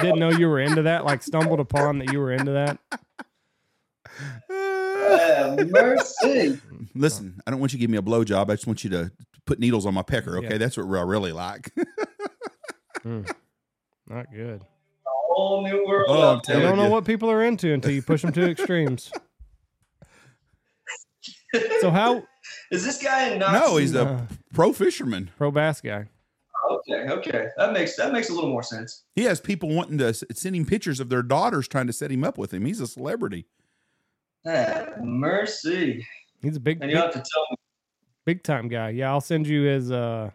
didn't 0.00 0.18
know 0.18 0.30
you 0.30 0.48
were 0.48 0.58
into 0.58 0.82
that 0.82 1.04
like 1.04 1.22
stumbled 1.22 1.60
upon 1.60 1.98
that 1.98 2.12
you 2.12 2.18
were 2.18 2.32
into 2.32 2.50
that 2.52 2.78
Uh, 4.50 5.64
mercy. 5.68 6.60
Listen, 6.94 7.40
I 7.46 7.50
don't 7.50 7.60
want 7.60 7.72
you 7.72 7.78
to 7.78 7.80
give 7.80 7.90
me 7.90 7.98
a 7.98 8.02
blowjob. 8.02 8.50
I 8.50 8.54
just 8.54 8.66
want 8.66 8.82
you 8.84 8.90
to 8.90 9.12
put 9.46 9.58
needles 9.60 9.86
on 9.86 9.94
my 9.94 10.02
pecker. 10.02 10.38
Okay, 10.38 10.48
Yeah. 10.52 10.58
that's 10.58 10.76
what 10.76 10.86
I 10.98 11.02
really 11.02 11.32
like. 11.32 11.70
not 13.04 14.26
good 14.32 14.60
A 14.62 15.10
whole 15.34 15.62
new 15.62 15.84
world. 15.86 16.06
Oh, 16.08 16.14
I'm 16.32 16.36
out 16.38 16.48
you 16.48 16.60
don't 16.60 16.76
know 16.76 16.88
what 16.88 17.04
people 17.04 17.30
are 17.30 17.42
into 17.44 17.72
until 17.72 17.90
you 17.92 18.02
push 18.02 18.22
them 18.22 18.32
to 18.32 18.50
extremes 18.50 19.10
so 21.80 21.90
how 21.90 22.22
Is 22.70 22.84
this 22.84 23.02
guy 23.02 23.28
in 23.30 23.38
Knox? 23.38 23.52
no, 23.66 23.76
he's 23.78 23.94
a 23.94 24.04
uh, 24.04 24.20
pro 24.52 24.72
fisherman. 24.72 25.30
pro 25.36 25.50
bass 25.50 25.80
guy 25.80 26.06
Okay, 26.70 27.08
okay. 27.12 27.46
That 27.58 27.72
makes 27.72 27.94
that 27.96 28.12
makes 28.12 28.30
a 28.30 28.34
little 28.34 28.48
more 28.50 28.62
sense. 28.62 29.02
He 29.16 29.24
has 29.24 29.38
people 29.40 29.68
wanting 29.74 29.98
to 29.98 30.08
s- 30.08 30.24
send 30.32 30.56
him 30.56 30.64
pictures 30.64 30.98
of 31.00 31.08
their 31.10 31.22
daughters 31.22 31.68
trying 31.68 31.86
to 31.88 31.92
set 31.92 32.10
him 32.10 32.24
up 32.24 32.38
with 32.38 32.52
him. 32.54 32.64
He's 32.64 32.80
a 32.80 32.86
celebrity. 32.86 33.46
Ah, 34.46 34.84
mercy. 35.02 36.06
he's 36.42 36.56
a 36.56 36.60
big 36.60 36.78
And 36.82 36.90
you 36.90 36.96
big, 36.96 37.02
have 37.04 37.12
to 37.12 37.18
tell 37.18 37.46
me. 37.50 37.56
big 38.26 38.42
time 38.42 38.68
guy 38.68 38.90
yeah 38.90 39.10
i'll 39.10 39.20
send 39.22 39.46
you 39.46 39.62
his 39.62 39.90
uh 39.90 40.30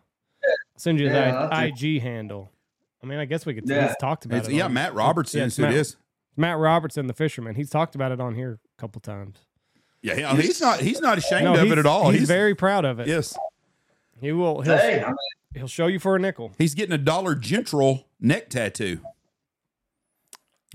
send 0.78 1.00
you 1.00 1.08
Yeah, 1.08 1.14
that 1.32 1.54
I'll 1.54 1.68
ig 1.68 2.02
handle 2.02 2.50
i 3.04 3.06
mean 3.06 3.20
i 3.20 3.26
guess 3.26 3.46
we 3.46 3.54
could 3.54 3.68
Yeah. 3.70 3.88
he's 3.88 3.98
talked 3.98 4.26
about 4.26 4.40
It's, 4.40 4.48
it 4.48 4.54
yeah, 4.56 4.66
on- 4.66 4.74
Matt 4.74 4.94
Robertson 4.96 5.40
yeah, 5.42 5.46
is 5.46 5.54
it's 5.54 5.60
Matt- 5.60 5.74
it 5.74 5.78
is. 5.78 5.96
Matt 6.38 6.58
Robertson, 6.58 7.06
the 7.08 7.14
fisherman. 7.14 7.56
He's 7.56 7.70
talked 7.70 7.96
about 7.96 8.12
it 8.14 8.20
on 8.22 8.34
here 8.34 8.60
a 8.78 8.82
couple 8.82 9.02
times. 9.02 9.40
Yeah, 10.02 10.34
he- 10.36 10.42
he's 10.44 10.62
not. 10.62 10.80
He's 10.80 11.02
not 11.02 11.18
ashamed 11.18 11.46
No, 11.46 11.54
of 11.62 11.72
it 11.72 11.78
at 11.78 11.86
all. 11.86 12.10
He's, 12.12 12.28
very 12.28 12.56
proud 12.56 12.86
of 12.86 13.00
it. 13.00 13.08
yes. 13.08 13.38
He 14.22 14.32
will. 14.32 14.62
He'll, 14.62 14.78
Hey, 14.78 15.04
he'll 15.56 15.68
show 15.68 15.88
you 15.88 16.00
for 16.00 16.16
a 16.16 16.20
nickel. 16.20 16.52
He's 16.58 16.74
getting 16.76 16.94
a 16.94 16.98
Dollar 16.98 17.36
General 17.36 18.06
neck 18.20 18.50
tattoo. 18.50 19.00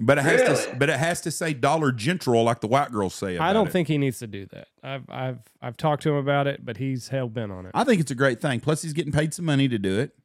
But 0.01 0.19
it 0.19 0.23
has 0.23 0.67
to 0.67 0.75
but 0.77 0.89
it 0.91 0.99
has 0.99 1.21
to 1.21 1.31
say 1.31 1.55
Dollar 1.55 1.93
General 1.93 2.43
like 2.43 2.61
the 2.61 2.67
white 2.67 2.91
girls 2.91 3.15
say 3.15 3.37
about 3.37 3.49
I 3.49 3.53
don't 3.53 3.69
it. 3.69 3.71
think 3.73 3.87
he 3.87 3.97
needs 3.97 4.19
to 4.19 4.27
do 4.27 4.45
that. 4.47 4.67
I've 4.83 5.09
I've 5.09 5.39
I've 5.63 5.77
talked 5.77 6.03
to 6.03 6.11
him 6.11 6.17
about 6.17 6.49
it, 6.49 6.65
but 6.65 6.79
he's 6.79 7.09
hell 7.09 7.29
bent 7.29 7.53
on 7.53 7.67
it. 7.67 7.73
I 7.75 7.85
think 7.85 8.01
it's 8.01 8.11
a 8.11 8.15
great 8.17 8.41
thing. 8.41 8.59
Plus 8.59 8.83
he's 8.83 8.93
getting 8.93 9.13
paid 9.13 9.33
some 9.33 9.45
money 9.45 9.69
to 9.69 9.79
do 9.79 10.01
it. 10.01 10.17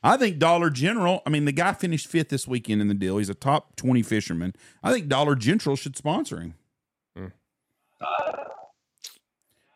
I 0.00 0.16
think 0.16 0.38
Dollar 0.38 0.70
General, 0.70 1.22
I 1.26 1.30
mean 1.30 1.44
the 1.44 1.50
guy 1.52 1.72
finished 1.72 2.06
fifth 2.06 2.28
this 2.28 2.46
weekend 2.46 2.80
in 2.80 2.86
the 2.86 2.94
deal. 2.94 3.18
He's 3.18 3.28
a 3.28 3.34
top 3.34 3.74
20 3.74 4.02
fisherman. 4.02 4.54
I 4.84 4.92
think 4.92 5.08
Dollar 5.08 5.34
General 5.34 5.74
should 5.74 5.96
sponsor 5.96 6.40
him. 6.40 6.54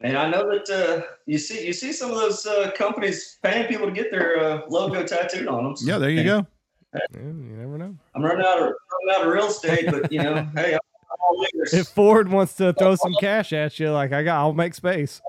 And 0.01 0.17
I 0.17 0.29
know 0.31 0.49
that 0.51 0.69
uh, 0.71 1.03
you 1.27 1.39
see 1.39 1.67
you 1.67 1.73
see 1.73 1.93
some 1.93 2.11
of 2.11 2.17
those 2.17 2.47
uh, 2.47 2.71
companies 2.77 3.39
paying 3.43 3.67
people 3.69 3.87
to 3.87 3.93
get 3.93 4.11
their 4.11 4.39
uh, 4.39 4.61
logo 4.69 5.05
tattooed 5.07 5.49
on 5.49 5.65
them. 5.65 5.77
So, 5.77 5.87
Yeah, 5.87 5.99
there 5.99 6.11
you 6.11 6.25
go. 6.25 6.47
Yeah, 6.95 7.01
you 7.21 7.33
never 7.33 7.79
know. 7.79 7.95
I'm 8.15 8.23
running 8.23 8.45
out 8.45 8.59
of 8.59 8.65
running 8.65 9.15
out 9.21 9.27
of 9.27 9.33
real 9.33 9.47
estate, 9.47 9.91
but 9.91 10.11
you 10.11 10.23
know, 10.23 10.47
hey, 10.55 10.75
I'm 10.75 10.81
all 11.21 11.47
ears. 11.55 11.75
If 11.75 11.89
Ford 11.89 12.29
wants 12.29 12.55
to 12.55 12.73
throw 12.73 12.95
some 12.97 13.15
cash 13.21 13.53
at 13.53 13.79
you, 13.79 13.91
like 13.93 14.13
I 14.13 14.23
got, 14.23 14.39
I'll 14.39 14.53
make 14.53 14.75
space. 14.75 15.21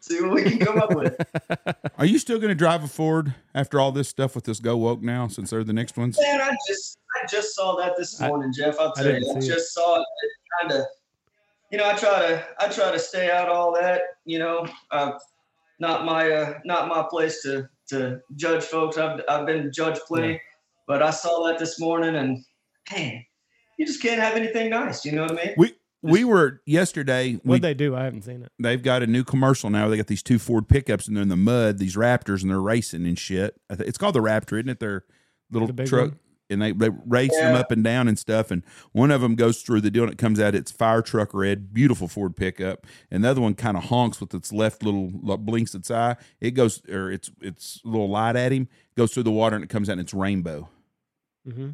See 0.00 0.20
what 0.20 0.32
we 0.34 0.42
can 0.42 0.58
come 0.58 0.78
up 0.78 0.94
with. 0.94 1.18
Are 1.98 2.04
you 2.04 2.18
still 2.18 2.36
going 2.38 2.50
to 2.50 2.54
drive 2.54 2.84
a 2.84 2.88
Ford 2.88 3.34
after 3.54 3.80
all 3.80 3.90
this 3.90 4.06
stuff 4.06 4.34
with 4.34 4.44
this 4.44 4.60
Go 4.60 4.76
Woke 4.76 5.00
now 5.00 5.28
since 5.28 5.48
they're 5.48 5.64
the 5.64 5.72
next 5.72 5.96
ones? 5.96 6.18
Man, 6.20 6.42
I 6.42 6.54
just 6.68 6.98
I 7.22 7.26
just 7.26 7.54
saw 7.54 7.74
that 7.76 7.96
this 7.96 8.20
I- 8.20 8.28
morning, 8.28 8.52
Jeff. 8.54 8.78
I'll 8.78 8.92
I 8.98 9.02
tell 9.02 9.12
you, 9.12 9.16
I 9.34 9.40
see 9.40 9.46
it. 9.46 9.50
just 9.54 9.72
saw 9.72 9.96
it. 9.96 10.00
It 10.22 10.30
kind 10.60 10.72
of, 10.72 10.86
you 11.74 11.80
know, 11.80 11.90
I 11.90 11.94
try 11.94 12.18
to 12.28 12.46
I 12.60 12.68
try 12.68 12.92
to 12.92 12.98
stay 13.00 13.32
out 13.32 13.48
all 13.48 13.74
that. 13.74 14.02
You 14.24 14.38
know, 14.38 14.64
uh, 14.92 15.10
not 15.80 16.04
my 16.04 16.30
uh, 16.30 16.58
not 16.64 16.86
my 16.86 17.04
place 17.10 17.42
to 17.42 17.68
to 17.88 18.20
judge 18.36 18.62
folks. 18.62 18.96
I've 18.96 19.20
I've 19.28 19.44
been 19.44 19.72
judged 19.72 20.02
plenty, 20.06 20.40
but 20.86 21.02
I 21.02 21.10
saw 21.10 21.44
that 21.48 21.58
this 21.58 21.80
morning, 21.80 22.14
and 22.14 22.44
man, 22.92 23.24
you 23.76 23.86
just 23.86 24.00
can't 24.00 24.20
have 24.20 24.36
anything 24.36 24.70
nice. 24.70 25.04
You 25.04 25.12
know 25.12 25.22
what 25.22 25.32
I 25.32 25.34
mean? 25.46 25.54
We 25.56 25.74
we 26.00 26.22
were 26.22 26.60
yesterday. 26.64 27.40
What 27.42 27.60
they 27.62 27.74
do, 27.74 27.96
I 27.96 28.04
haven't 28.04 28.22
seen 28.22 28.44
it. 28.44 28.52
they've 28.60 28.80
got 28.80 29.02
a 29.02 29.08
new 29.08 29.24
commercial 29.24 29.68
now. 29.68 29.88
They 29.88 29.96
got 29.96 30.06
these 30.06 30.22
two 30.22 30.38
Ford 30.38 30.68
pickups 30.68 31.08
and 31.08 31.16
they're 31.16 31.22
in 31.22 31.28
the 31.28 31.36
mud. 31.36 31.78
These 31.78 31.96
Raptors 31.96 32.42
and 32.42 32.52
they're 32.52 32.60
racing 32.60 33.04
and 33.04 33.18
shit. 33.18 33.60
It's 33.68 33.98
called 33.98 34.14
the 34.14 34.20
Raptor, 34.20 34.58
isn't 34.58 34.68
it? 34.68 34.78
Their 34.78 35.06
little 35.50 35.66
The 35.66 35.86
truck. 35.86 36.10
one? 36.10 36.18
And 36.54 36.62
they, 36.62 36.72
they 36.72 36.88
race 37.06 37.36
them 37.36 37.54
up 37.54 37.70
and 37.70 37.84
down 37.84 38.08
and 38.08 38.18
stuff. 38.18 38.50
And 38.50 38.64
one 38.92 39.10
of 39.10 39.20
them 39.20 39.34
goes 39.34 39.60
through 39.60 39.82
the 39.82 39.90
deal 39.90 40.04
and 40.04 40.12
it 40.12 40.18
comes 40.18 40.40
out. 40.40 40.54
It's 40.54 40.70
fire 40.70 41.02
truck 41.02 41.34
red, 41.34 41.74
beautiful 41.74 42.08
Ford 42.08 42.34
pickup. 42.34 42.86
And 43.10 43.22
the 43.22 43.30
other 43.30 43.42
one 43.42 43.54
kind 43.54 43.76
of 43.76 43.84
honks 43.84 44.20
with 44.20 44.32
its 44.32 44.52
left 44.52 44.82
little 44.82 45.10
blinks 45.36 45.74
its 45.74 45.90
eye. 45.90 46.16
It 46.40 46.52
goes 46.52 46.80
or 46.88 47.10
it's 47.10 47.30
it's 47.42 47.82
a 47.84 47.88
little 47.88 48.08
light 48.08 48.36
at 48.36 48.52
him. 48.52 48.68
Goes 48.96 49.12
through 49.12 49.24
the 49.24 49.30
water 49.30 49.56
and 49.56 49.64
it 49.64 49.68
comes 49.68 49.90
out 49.90 49.92
and 49.92 50.00
it's 50.00 50.14
rainbow. 50.14 50.68
Mm-hmm. 51.46 51.70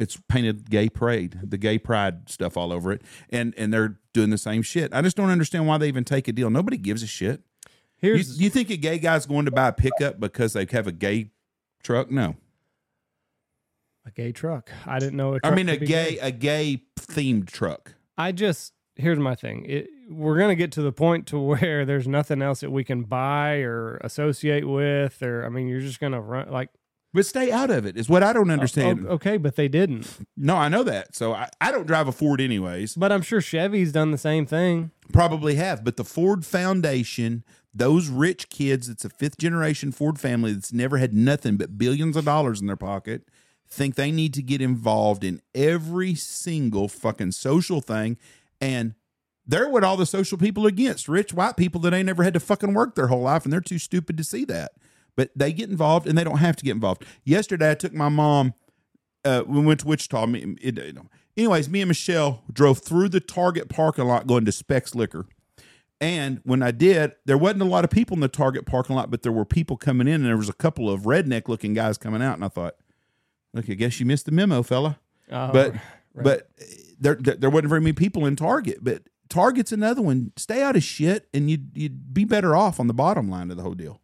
It's 0.00 0.16
painted 0.28 0.70
gay 0.70 0.88
parade, 0.88 1.38
the 1.42 1.58
gay 1.58 1.78
pride 1.78 2.30
stuff 2.30 2.56
all 2.56 2.72
over 2.72 2.90
it, 2.90 3.02
and 3.28 3.54
and 3.58 3.72
they're 3.72 3.98
doing 4.14 4.30
the 4.30 4.38
same 4.38 4.62
shit. 4.62 4.94
I 4.94 5.02
just 5.02 5.14
don't 5.14 5.28
understand 5.28 5.66
why 5.66 5.76
they 5.76 5.88
even 5.88 6.04
take 6.04 6.26
a 6.26 6.32
deal. 6.32 6.48
Nobody 6.48 6.78
gives 6.78 7.02
a 7.02 7.06
shit. 7.06 7.42
You, 8.00 8.14
Here's 8.14 8.40
you 8.40 8.48
think 8.48 8.70
a 8.70 8.78
gay 8.78 8.98
guy's 8.98 9.26
going 9.26 9.44
to 9.44 9.50
buy 9.50 9.68
a 9.68 9.72
pickup 9.72 10.18
because 10.18 10.54
they 10.54 10.66
have 10.70 10.86
a 10.86 10.92
gay 10.92 11.32
truck? 11.82 12.10
No, 12.10 12.36
a 14.06 14.10
gay 14.10 14.32
truck. 14.32 14.70
I 14.86 14.98
didn't 14.98 15.16
know. 15.16 15.34
A 15.34 15.40
I 15.42 15.54
mean 15.54 15.68
a 15.68 15.78
be 15.78 15.86
gay 15.86 16.18
a 16.18 16.30
gay 16.30 16.82
themed 16.98 17.48
truck. 17.50 17.94
I 18.16 18.32
just 18.32 18.72
here's 18.96 19.18
my 19.18 19.34
thing. 19.34 19.64
It, 19.66 19.88
we're 20.08 20.38
gonna 20.38 20.54
get 20.54 20.72
to 20.72 20.82
the 20.82 20.92
point 20.92 21.26
to 21.28 21.38
where 21.40 21.84
there's 21.84 22.08
nothing 22.08 22.42
else 22.42 22.60
that 22.60 22.70
we 22.70 22.84
can 22.84 23.02
buy 23.04 23.56
or 23.58 23.96
associate 23.98 24.68
with, 24.68 25.22
or 25.22 25.44
I 25.44 25.48
mean, 25.48 25.68
you're 25.68 25.80
just 25.80 26.00
gonna 26.00 26.20
run 26.20 26.50
like 26.50 26.70
But 27.12 27.26
stay 27.26 27.50
out 27.50 27.70
of 27.70 27.86
it 27.86 27.96
is 27.96 28.08
what 28.08 28.22
I 28.22 28.32
don't 28.32 28.50
oh, 28.50 28.54
understand. 28.54 29.06
o- 29.06 29.12
okay, 29.12 29.36
but 29.36 29.56
they 29.56 29.68
didn't. 29.68 30.18
No, 30.36 30.56
I 30.56 30.68
know 30.68 30.82
that. 30.84 31.14
So 31.14 31.32
I, 31.32 31.48
I 31.60 31.72
don't 31.72 31.86
drive 31.86 32.08
a 32.08 32.12
Ford 32.12 32.40
anyways. 32.40 32.94
But 32.94 33.12
I'm 33.12 33.22
sure 33.22 33.40
Chevy's 33.40 33.92
done 33.92 34.10
the 34.10 34.18
same 34.18 34.46
thing. 34.46 34.90
Probably 35.12 35.56
have. 35.56 35.82
But 35.84 35.96
the 35.96 36.04
Ford 36.04 36.46
Foundation, 36.46 37.44
those 37.74 38.08
rich 38.08 38.48
kids, 38.48 38.88
it's 38.88 39.04
a 39.04 39.10
fifth 39.10 39.38
generation 39.38 39.92
Ford 39.92 40.20
family 40.20 40.52
that's 40.52 40.72
never 40.72 40.98
had 40.98 41.12
nothing 41.14 41.56
but 41.56 41.78
billions 41.78 42.16
of 42.16 42.24
dollars 42.24 42.60
in 42.60 42.66
their 42.66 42.76
pocket, 42.76 43.28
think 43.70 43.94
they 43.94 44.10
need 44.10 44.34
to 44.34 44.42
get 44.42 44.60
involved 44.60 45.24
in 45.24 45.40
every 45.54 46.14
single 46.14 46.88
fucking 46.88 47.32
social 47.32 47.80
thing. 47.80 48.18
And 48.60 48.94
they're 49.46 49.68
what 49.68 49.84
all 49.84 49.96
the 49.96 50.06
social 50.06 50.38
people 50.38 50.66
against. 50.66 51.08
Rich 51.08 51.32
white 51.32 51.56
people 51.56 51.80
that 51.82 51.94
ain't 51.94 52.06
never 52.06 52.22
had 52.22 52.34
to 52.34 52.40
fucking 52.40 52.74
work 52.74 52.94
their 52.94 53.08
whole 53.08 53.22
life 53.22 53.44
and 53.44 53.52
they're 53.52 53.60
too 53.60 53.78
stupid 53.78 54.16
to 54.16 54.24
see 54.24 54.44
that. 54.46 54.72
But 55.16 55.30
they 55.36 55.52
get 55.52 55.70
involved 55.70 56.06
and 56.06 56.16
they 56.16 56.24
don't 56.24 56.38
have 56.38 56.56
to 56.56 56.64
get 56.64 56.72
involved. 56.72 57.04
Yesterday 57.24 57.70
I 57.70 57.74
took 57.74 57.92
my 57.92 58.08
mom 58.08 58.54
uh, 59.24 59.42
we 59.46 59.60
went 59.60 59.80
to 59.80 59.86
Wichita. 59.86 60.26
Me, 60.26 60.56
it. 60.60 60.96
Anyways, 61.36 61.68
me 61.68 61.80
and 61.80 61.88
Michelle 61.88 62.42
drove 62.52 62.78
through 62.78 63.10
the 63.10 63.20
Target 63.20 63.68
parking 63.68 64.04
lot 64.04 64.26
going 64.26 64.44
to 64.44 64.52
Specs 64.52 64.94
Liquor. 64.94 65.26
And 66.00 66.40
when 66.44 66.62
I 66.62 66.70
did, 66.70 67.12
there 67.26 67.36
wasn't 67.36 67.62
a 67.62 67.66
lot 67.66 67.84
of 67.84 67.90
people 67.90 68.14
in 68.14 68.20
the 68.20 68.28
Target 68.28 68.64
parking 68.64 68.96
lot, 68.96 69.10
but 69.10 69.22
there 69.22 69.32
were 69.32 69.44
people 69.44 69.76
coming 69.76 70.08
in, 70.08 70.14
and 70.14 70.24
there 70.24 70.36
was 70.36 70.48
a 70.48 70.54
couple 70.54 70.88
of 70.88 71.02
redneck 71.02 71.48
looking 71.48 71.74
guys 71.74 71.98
coming 71.98 72.22
out. 72.22 72.34
And 72.34 72.44
I 72.44 72.48
thought, 72.48 72.76
look, 73.52 73.68
I 73.68 73.74
guess 73.74 74.00
you 74.00 74.06
missed 74.06 74.26
the 74.26 74.32
memo, 74.32 74.62
fella. 74.62 74.98
Uh, 75.30 75.52
But 75.52 75.72
right. 75.72 75.80
but 76.14 76.48
there, 77.00 77.14
there 77.14 77.50
wasn't 77.50 77.68
very 77.68 77.80
many 77.80 77.92
people 77.92 78.26
in 78.26 78.36
Target. 78.36 78.78
But 78.82 79.02
Target's 79.28 79.72
another 79.72 80.02
one. 80.02 80.32
Stay 80.36 80.62
out 80.62 80.76
of 80.76 80.82
shit, 80.82 81.28
and 81.32 81.50
you'd 81.50 81.70
you'd 81.74 82.12
be 82.12 82.24
better 82.24 82.54
off 82.56 82.80
on 82.80 82.86
the 82.88 82.94
bottom 82.94 83.30
line 83.30 83.50
of 83.50 83.56
the 83.56 83.62
whole 83.62 83.74
deal. 83.74 84.00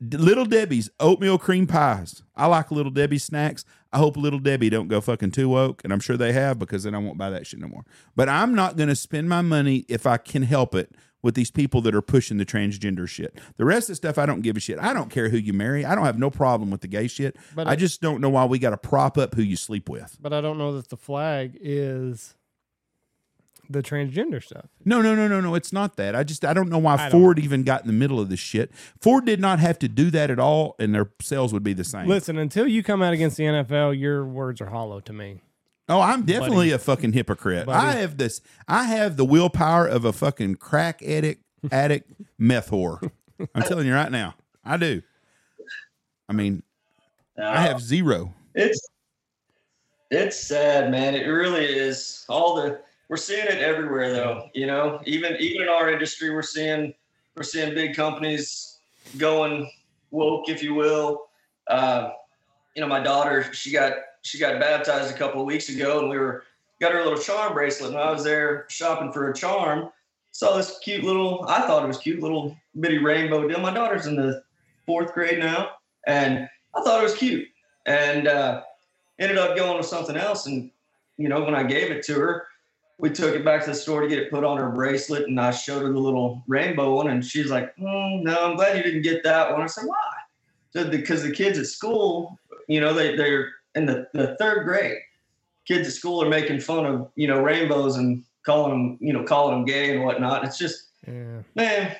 Little 0.00 0.44
Debbie's 0.46 0.90
oatmeal 0.98 1.38
cream 1.38 1.68
pies. 1.68 2.24
I 2.34 2.46
like 2.46 2.72
Little 2.72 2.90
Debbie 2.90 3.18
snacks. 3.18 3.64
I 3.92 3.98
hope 3.98 4.16
Little 4.16 4.40
Debbie 4.40 4.68
don't 4.68 4.88
go 4.88 5.00
fucking 5.00 5.30
too 5.30 5.48
woke, 5.48 5.80
and 5.84 5.92
I'm 5.92 6.00
sure 6.00 6.16
they 6.16 6.32
have 6.32 6.58
because 6.58 6.82
then 6.82 6.94
I 6.94 6.98
won't 6.98 7.18
buy 7.18 7.30
that 7.30 7.46
shit 7.46 7.60
no 7.60 7.68
more. 7.68 7.84
But 8.16 8.28
I'm 8.28 8.52
not 8.54 8.76
going 8.76 8.88
to 8.88 8.96
spend 8.96 9.28
my 9.28 9.42
money 9.42 9.84
if 9.88 10.04
I 10.04 10.16
can 10.16 10.42
help 10.42 10.74
it 10.74 10.92
with 11.22 11.34
these 11.34 11.50
people 11.50 11.80
that 11.82 11.94
are 11.94 12.02
pushing 12.02 12.36
the 12.36 12.44
transgender 12.44 13.08
shit. 13.08 13.38
The 13.56 13.64
rest 13.64 13.84
of 13.88 13.92
the 13.92 13.96
stuff 13.96 14.18
I 14.18 14.26
don't 14.26 14.40
give 14.42 14.56
a 14.56 14.60
shit. 14.60 14.78
I 14.78 14.92
don't 14.92 15.08
care 15.10 15.28
who 15.28 15.36
you 15.36 15.52
marry. 15.52 15.84
I 15.84 15.94
don't 15.94 16.04
have 16.04 16.18
no 16.18 16.30
problem 16.30 16.70
with 16.70 16.80
the 16.80 16.88
gay 16.88 17.06
shit. 17.06 17.36
But 17.54 17.66
I 17.68 17.72
I- 17.72 17.76
just 17.76 18.00
don't 18.00 18.20
know 18.20 18.30
why 18.30 18.44
we 18.44 18.58
got 18.58 18.70
to 18.70 18.76
prop 18.76 19.16
up 19.16 19.34
who 19.34 19.42
you 19.42 19.56
sleep 19.56 19.88
with. 19.88 20.18
but 20.20 20.32
I 20.32 20.40
don't 20.40 20.58
know 20.58 20.74
that 20.76 20.88
the 20.88 20.96
flag 20.96 21.56
is 21.60 22.34
the 23.70 23.82
transgender 23.82 24.42
stuff. 24.42 24.66
No, 24.84 25.00
no, 25.00 25.14
no, 25.14 25.28
no, 25.28 25.40
no. 25.40 25.54
It's 25.54 25.72
not 25.72 25.96
that. 25.96 26.14
I 26.14 26.24
just 26.24 26.44
I 26.44 26.52
don't 26.52 26.68
know 26.68 26.78
why 26.78 26.96
don't 26.96 27.10
Ford 27.10 27.38
even 27.38 27.62
got 27.62 27.80
in 27.82 27.86
the 27.86 27.92
middle 27.92 28.20
of 28.20 28.28
this 28.28 28.40
shit. 28.40 28.70
Ford 29.00 29.24
did 29.24 29.40
not 29.40 29.60
have 29.60 29.78
to 29.78 29.88
do 29.88 30.10
that 30.10 30.30
at 30.30 30.38
all, 30.38 30.74
and 30.78 30.94
their 30.94 31.10
sales 31.22 31.52
would 31.52 31.62
be 31.62 31.72
the 31.72 31.84
same. 31.84 32.06
Listen, 32.06 32.36
until 32.36 32.66
you 32.66 32.82
come 32.82 33.00
out 33.00 33.14
against 33.14 33.36
the 33.36 33.44
NFL, 33.44 33.98
your 33.98 34.26
words 34.26 34.60
are 34.60 34.66
hollow 34.66 35.00
to 35.00 35.12
me. 35.12 35.40
Oh, 35.92 36.00
I'm 36.00 36.24
definitely 36.24 36.70
a 36.70 36.78
fucking 36.78 37.12
hypocrite. 37.12 37.66
Buddy. 37.66 37.86
I 37.86 37.92
have 37.92 38.16
this. 38.16 38.40
I 38.66 38.84
have 38.84 39.16
the 39.16 39.24
willpower 39.24 39.86
of 39.86 40.04
a 40.04 40.12
fucking 40.12 40.56
crack 40.56 41.02
addict, 41.02 41.44
addict, 41.72 42.10
meth 42.38 42.70
whore. 42.70 43.10
I'm 43.54 43.62
telling 43.62 43.86
you 43.86 43.94
right 43.94 44.10
now, 44.10 44.34
I 44.64 44.76
do. 44.76 45.02
I 46.28 46.32
mean, 46.32 46.62
I 47.38 47.60
have 47.62 47.80
zero. 47.80 48.32
It's 48.54 48.80
it's 50.10 50.38
sad, 50.38 50.90
man. 50.90 51.14
It 51.14 51.26
really 51.26 51.64
is. 51.64 52.24
All 52.28 52.56
the 52.56 52.80
we're 53.08 53.16
seeing 53.16 53.46
it 53.46 53.58
everywhere, 53.58 54.12
though. 54.12 54.48
You 54.54 54.66
know, 54.66 55.00
even 55.04 55.36
even 55.38 55.62
in 55.62 55.68
our 55.68 55.90
industry, 55.90 56.30
we're 56.30 56.42
seeing 56.42 56.94
we're 57.36 57.42
seeing 57.42 57.74
big 57.74 57.94
companies 57.94 58.78
going 59.18 59.70
woke, 60.10 60.48
if 60.48 60.62
you 60.62 60.74
will. 60.74 61.26
Uh, 61.66 62.10
you 62.74 62.80
know, 62.80 62.88
my 62.88 63.00
daughter, 63.00 63.52
she 63.52 63.72
got 63.72 63.92
she 64.22 64.38
got 64.38 64.60
baptized 64.60 65.14
a 65.14 65.18
couple 65.18 65.40
of 65.40 65.46
weeks 65.46 65.68
ago, 65.68 66.00
and 66.00 66.08
we 66.08 66.18
were 66.18 66.44
got 66.80 66.92
her 66.92 67.00
a 67.00 67.04
little 67.04 67.18
charm 67.18 67.54
bracelet. 67.54 67.90
And 67.90 67.98
I 67.98 68.10
was 68.10 68.24
there 68.24 68.66
shopping 68.68 69.12
for 69.12 69.30
a 69.30 69.34
charm. 69.34 69.90
Saw 70.32 70.56
this 70.56 70.78
cute 70.82 71.04
little. 71.04 71.44
I 71.48 71.62
thought 71.62 71.84
it 71.84 71.88
was 71.88 71.98
cute 71.98 72.20
little 72.20 72.56
bitty 72.80 72.98
rainbow 72.98 73.46
deal. 73.46 73.60
My 73.60 73.72
daughter's 73.72 74.06
in 74.06 74.16
the 74.16 74.42
fourth 74.86 75.12
grade 75.12 75.38
now, 75.38 75.72
and 76.06 76.48
I 76.74 76.82
thought 76.82 77.00
it 77.00 77.04
was 77.04 77.14
cute. 77.14 77.46
And 77.86 78.28
uh, 78.28 78.62
ended 79.18 79.38
up 79.38 79.56
going 79.56 79.76
with 79.76 79.86
something 79.86 80.16
else. 80.16 80.46
And, 80.46 80.70
you 81.16 81.28
know, 81.28 81.42
when 81.42 81.54
I 81.54 81.62
gave 81.62 81.90
it 81.90 82.04
to 82.06 82.14
her, 82.14 82.46
we 82.98 83.10
took 83.10 83.34
it 83.34 83.44
back 83.44 83.64
to 83.64 83.70
the 83.70 83.74
store 83.74 84.00
to 84.00 84.08
get 84.08 84.18
it 84.18 84.30
put 84.30 84.44
on 84.44 84.58
her 84.58 84.70
bracelet. 84.70 85.26
And 85.26 85.40
I 85.40 85.50
showed 85.50 85.82
her 85.82 85.92
the 85.92 85.98
little 85.98 86.42
rainbow 86.46 86.94
one. 86.94 87.08
And 87.08 87.24
she's 87.24 87.50
like, 87.50 87.76
mm, 87.76 88.22
no, 88.22 88.44
I'm 88.44 88.56
glad 88.56 88.76
you 88.76 88.82
didn't 88.82 89.02
get 89.02 89.24
that 89.24 89.52
one. 89.52 89.62
I 89.62 89.66
said, 89.66 89.84
why? 89.86 89.96
So, 90.70 90.88
because 90.88 91.22
the 91.22 91.32
kids 91.32 91.58
at 91.58 91.66
school, 91.66 92.38
you 92.68 92.80
know, 92.80 92.94
they, 92.94 93.16
they're 93.16 93.50
in 93.74 93.86
the, 93.86 94.06
the 94.12 94.36
third 94.36 94.64
grade. 94.64 94.98
Kids 95.66 95.86
at 95.88 95.94
school 95.94 96.22
are 96.22 96.28
making 96.28 96.60
fun 96.60 96.84
of, 96.86 97.10
you 97.14 97.28
know, 97.28 97.40
rainbows 97.42 97.96
and 97.96 98.24
calling 98.44 98.70
them, 98.70 98.98
you 99.00 99.12
know, 99.12 99.22
calling 99.22 99.54
them 99.56 99.64
gay 99.64 99.94
and 99.94 100.04
whatnot. 100.04 100.44
It's 100.44 100.58
just, 100.58 100.88
Yeah. 101.06 101.42
man, 101.54 101.96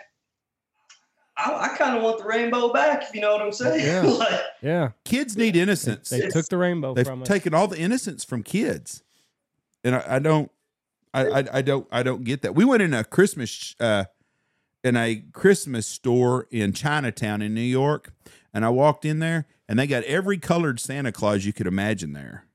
I, 1.37 1.71
I 1.73 1.77
kind 1.77 1.97
of 1.97 2.03
want 2.03 2.19
the 2.19 2.25
rainbow 2.25 2.73
back, 2.73 3.03
if 3.05 3.15
you 3.15 3.21
know 3.21 3.33
what 3.33 3.41
I'm 3.43 3.53
saying. 3.53 3.87
Yeah. 3.87 4.03
like, 4.19 4.41
Yeah. 4.63 4.91
Kids 5.05 5.37
need 5.37 5.57
innocence. 5.57 6.11
They 6.11 6.29
took 6.29 6.47
the 6.49 6.57
rainbow 6.59 6.95
They've 6.95 7.07
from 7.07 7.23
us. 7.23 7.29
taken 7.29 7.55
all 7.55 7.69
the 7.69 7.79
innocence 7.79 8.25
from 8.25 8.43
kids, 8.43 9.03
and 9.85 9.95
I, 9.97 10.05
I 10.17 10.19
don't, 10.19 10.51
I, 11.15 11.27
I, 11.27 11.45
I 11.59 11.63
don't, 11.63 11.87
I 11.93 12.03
don't 12.03 12.25
get 12.25 12.43
that. 12.43 12.55
We 12.55 12.65
went 12.65 12.83
in 12.83 12.93
a 12.95 13.05
Christmas, 13.05 13.75
uh, 13.81 14.05
in 14.85 14.97
a 14.97 15.23
Christmas 15.33 15.87
store 15.87 16.49
in 16.51 16.73
Chinatown 16.73 17.43
in 17.43 17.55
New 17.55 17.61
York, 17.61 18.13
and 18.53 18.65
I 18.65 18.71
walked 18.71 19.05
in 19.05 19.19
there, 19.19 19.47
and 19.69 19.79
they 19.79 19.87
got 19.87 20.05
every 20.05 20.39
colored 20.39 20.81
Santa 20.81 21.13
Claus 21.13 21.45
you 21.45 21.53
could 21.53 21.67
imagine 21.67 22.13
there. 22.13 22.47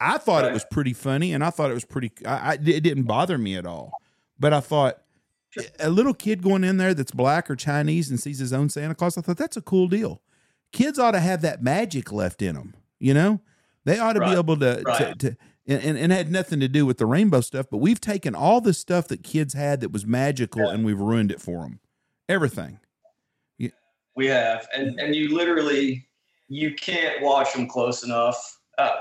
I 0.00 0.18
thought 0.18 0.44
it 0.44 0.52
was 0.52 0.66
pretty 0.70 0.92
funny, 0.92 1.32
and 1.32 1.42
I 1.42 1.50
thought 1.50 1.70
it 1.70 1.74
was 1.74 1.84
pretty. 1.84 2.12
I, 2.26 2.52
I 2.52 2.52
it 2.54 2.82
didn't 2.82 3.04
bother 3.04 3.38
me 3.38 3.56
at 3.56 3.66
all, 3.66 3.92
but 4.38 4.52
I 4.52 4.60
thought 4.60 4.98
a 5.78 5.88
little 5.88 6.14
kid 6.14 6.42
going 6.42 6.64
in 6.64 6.76
there 6.76 6.94
that's 6.94 7.12
black 7.12 7.50
or 7.50 7.56
Chinese 7.56 8.10
and 8.10 8.20
sees 8.20 8.38
his 8.38 8.52
own 8.52 8.68
Santa 8.68 8.94
Claus. 8.94 9.16
I 9.16 9.20
thought 9.20 9.36
that's 9.36 9.56
a 9.56 9.62
cool 9.62 9.88
deal. 9.88 10.20
Kids 10.72 10.98
ought 10.98 11.12
to 11.12 11.20
have 11.20 11.42
that 11.42 11.62
magic 11.62 12.12
left 12.12 12.42
in 12.42 12.56
them. 12.56 12.74
You 12.98 13.14
know, 13.14 13.40
they 13.84 13.98
ought 13.98 14.14
to 14.14 14.20
be 14.20 14.32
able 14.32 14.56
to 14.58 14.82
right. 14.84 15.18
to, 15.18 15.30
to 15.30 15.36
and, 15.66 15.82
and, 15.82 15.98
and 15.98 16.12
it 16.12 16.16
had 16.16 16.30
nothing 16.30 16.60
to 16.60 16.68
do 16.68 16.84
with 16.84 16.98
the 16.98 17.06
rainbow 17.06 17.40
stuff. 17.40 17.66
But 17.70 17.78
we've 17.78 18.00
taken 18.00 18.34
all 18.34 18.60
the 18.60 18.74
stuff 18.74 19.08
that 19.08 19.22
kids 19.22 19.54
had 19.54 19.80
that 19.80 19.92
was 19.92 20.06
magical 20.06 20.68
and 20.68 20.84
we've 20.84 21.00
ruined 21.00 21.30
it 21.30 21.40
for 21.40 21.62
them. 21.62 21.80
Everything. 22.28 22.80
We 24.16 24.26
have, 24.26 24.66
and 24.74 24.98
and 25.00 25.14
you 25.14 25.34
literally 25.34 26.06
you 26.48 26.74
can't 26.74 27.22
watch 27.22 27.52
them 27.52 27.66
close 27.66 28.04
enough. 28.04 28.58
Uh, 28.78 28.96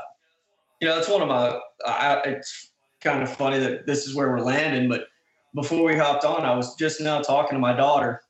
you 0.81 0.87
know, 0.87 0.97
it's 0.97 1.09
one 1.09 1.21
of 1.21 1.27
my. 1.27 1.59
I, 1.85 2.21
it's 2.25 2.71
kind 3.01 3.21
of 3.21 3.35
funny 3.35 3.59
that 3.59 3.85
this 3.85 4.07
is 4.07 4.15
where 4.15 4.29
we're 4.29 4.41
landing, 4.41 4.89
but 4.89 5.07
before 5.53 5.83
we 5.83 5.95
hopped 5.95 6.25
on, 6.25 6.45
I 6.45 6.55
was 6.55 6.75
just 6.75 6.99
now 6.99 7.21
talking 7.21 7.55
to 7.55 7.59
my 7.59 7.73
daughter. 7.73 8.21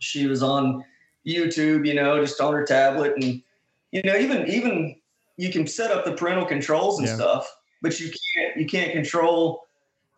She 0.00 0.26
was 0.26 0.42
on 0.42 0.84
YouTube, 1.26 1.86
you 1.86 1.94
know, 1.94 2.20
just 2.20 2.40
on 2.40 2.52
her 2.52 2.64
tablet, 2.64 3.14
and 3.16 3.42
you 3.90 4.02
know, 4.02 4.16
even 4.16 4.46
even 4.48 4.96
you 5.36 5.50
can 5.50 5.66
set 5.66 5.90
up 5.90 6.04
the 6.04 6.12
parental 6.12 6.44
controls 6.44 6.98
and 6.98 7.08
Yeah. 7.08 7.14
stuff, 7.16 7.52
but 7.80 7.98
you 7.98 8.10
can't 8.10 8.56
you 8.56 8.66
can't 8.66 8.92
control 8.92 9.66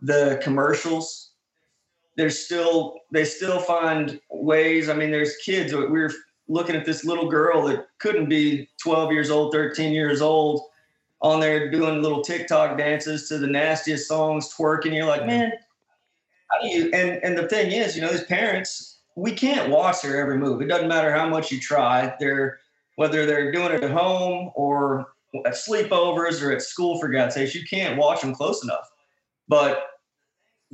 the 0.03 0.39
commercials 0.43 1.31
there's 2.17 2.39
still 2.39 3.01
they 3.13 3.25
still 3.25 3.59
find 3.59 4.21
ways. 4.31 4.89
I 4.89 4.95
mean, 4.95 5.11
there's 5.11 5.37
kids. 5.39 5.73
We 5.73 5.87
were 5.87 6.13
looking 6.49 6.77
at 6.77 6.85
this 6.85 7.05
little 7.05 7.29
girl 7.29 7.67
that 7.67 7.87
couldn't 7.99 8.29
be 8.29 8.69
12 8.83 9.13
years 9.13 9.31
old, 9.31 9.53
13 9.53 9.93
years 9.93 10.21
old, 10.21 10.61
on 11.23 11.41
there 11.41 11.71
doing 11.71 12.03
little 12.03 12.23
TikTok 12.23 12.77
dances 12.77 13.29
to 13.29 13.39
the 13.39 13.47
nastiest 13.47 14.09
songs, 14.09 14.53
twerking. 14.55 14.95
You're 14.95 15.07
like, 15.07 15.27
man, 15.27 15.53
how 16.51 16.61
do 16.61 16.69
you? 16.69 16.91
And 16.93 17.23
and 17.25 17.37
the 17.37 17.49
thing 17.49 17.73
is, 17.73 17.97
you 17.97 18.03
know, 18.03 18.13
these 18.13 18.25
parents, 18.25 19.01
we 19.17 19.33
can't 19.33 19.71
watch 19.71 20.03
their 20.03 20.21
every 20.21 20.39
move. 20.39 20.61
It 20.63 20.69
doesn't 20.69 20.89
matter 20.89 21.13
how 21.13 21.29
much 21.29 21.51
you 21.51 21.59
try. 21.59 22.15
They're 22.21 22.59
whether 22.97 23.27
they're 23.27 23.51
doing 23.51 23.73
it 23.73 23.83
at 23.83 23.91
home 23.91 24.53
or 24.55 25.15
at 25.47 25.55
sleepovers 25.55 26.41
or 26.43 26.53
at 26.53 26.63
school 26.63 27.01
for 27.01 27.09
God's 27.09 27.35
sakes. 27.35 27.55
You 27.55 27.65
can't 27.69 27.99
watch 27.99 28.21
them 28.21 28.35
close 28.35 28.63
enough. 28.63 28.89
But 29.49 29.85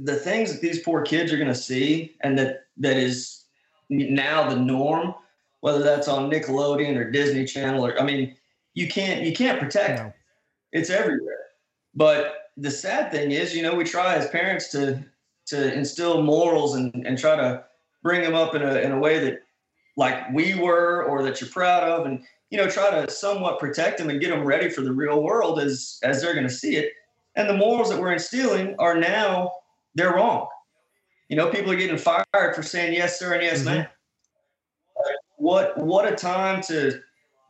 the 0.02 0.16
things 0.16 0.52
that 0.52 0.60
these 0.60 0.82
poor 0.82 1.02
kids 1.02 1.32
are 1.32 1.36
going 1.36 1.48
to 1.48 1.54
see 1.54 2.16
and 2.22 2.38
that 2.38 2.64
that 2.78 2.96
is 2.96 3.44
now 3.88 4.48
the 4.48 4.56
norm, 4.56 5.14
whether 5.60 5.82
that's 5.82 6.08
on 6.08 6.30
Nickelodeon 6.30 6.96
or 6.96 7.10
Disney 7.10 7.44
Channel 7.44 7.84
or 7.84 8.00
I 8.00 8.04
mean, 8.04 8.36
you 8.74 8.88
can't 8.88 9.22
you 9.22 9.32
can't 9.32 9.58
protect 9.58 10.00
No. 10.00 10.06
it. 10.06 10.12
It's 10.72 10.90
everywhere. 10.90 11.38
But 11.94 12.50
the 12.56 12.70
sad 12.70 13.10
thing 13.10 13.32
is, 13.32 13.54
you 13.54 13.62
know, 13.62 13.74
we 13.74 13.84
try 13.84 14.14
as 14.14 14.28
parents 14.28 14.68
to 14.68 15.04
to 15.46 15.72
instill 15.74 16.22
morals 16.22 16.76
and, 16.76 16.94
and 17.06 17.18
try 17.18 17.36
to 17.36 17.64
bring 18.02 18.22
them 18.22 18.34
up 18.34 18.54
in 18.54 18.62
a 18.62 18.76
in 18.76 18.92
a 18.92 18.98
way 18.98 19.18
that 19.18 19.42
like 19.96 20.32
we 20.32 20.54
were 20.54 21.04
or 21.04 21.22
that 21.22 21.40
you're 21.40 21.50
proud 21.50 21.82
of 21.82 22.06
and 22.06 22.22
you 22.50 22.56
know 22.56 22.68
try 22.68 22.90
to 22.90 23.10
somewhat 23.10 23.58
protect 23.58 23.98
them 23.98 24.08
and 24.08 24.20
get 24.20 24.30
them 24.30 24.44
ready 24.44 24.70
for 24.70 24.80
the 24.82 24.92
real 24.92 25.22
world 25.22 25.60
as 25.60 25.98
as 26.02 26.22
they're 26.22 26.34
going 26.34 26.46
to 26.46 26.52
see 26.52 26.76
it 26.76 26.92
and 27.36 27.48
the 27.48 27.56
morals 27.56 27.90
that 27.90 28.00
we're 28.00 28.12
instilling 28.12 28.74
are 28.78 28.96
now 28.96 29.52
they're 29.94 30.14
wrong 30.14 30.48
you 31.28 31.36
know 31.36 31.50
people 31.50 31.70
are 31.70 31.76
getting 31.76 31.98
fired 31.98 32.54
for 32.54 32.62
saying 32.62 32.92
yes 32.92 33.18
sir 33.18 33.34
and 33.34 33.42
yes 33.42 33.64
ma'am 33.64 33.84
mm-hmm. 33.84 35.12
what 35.36 35.76
what 35.78 36.10
a 36.10 36.14
time 36.14 36.60
to 36.62 37.00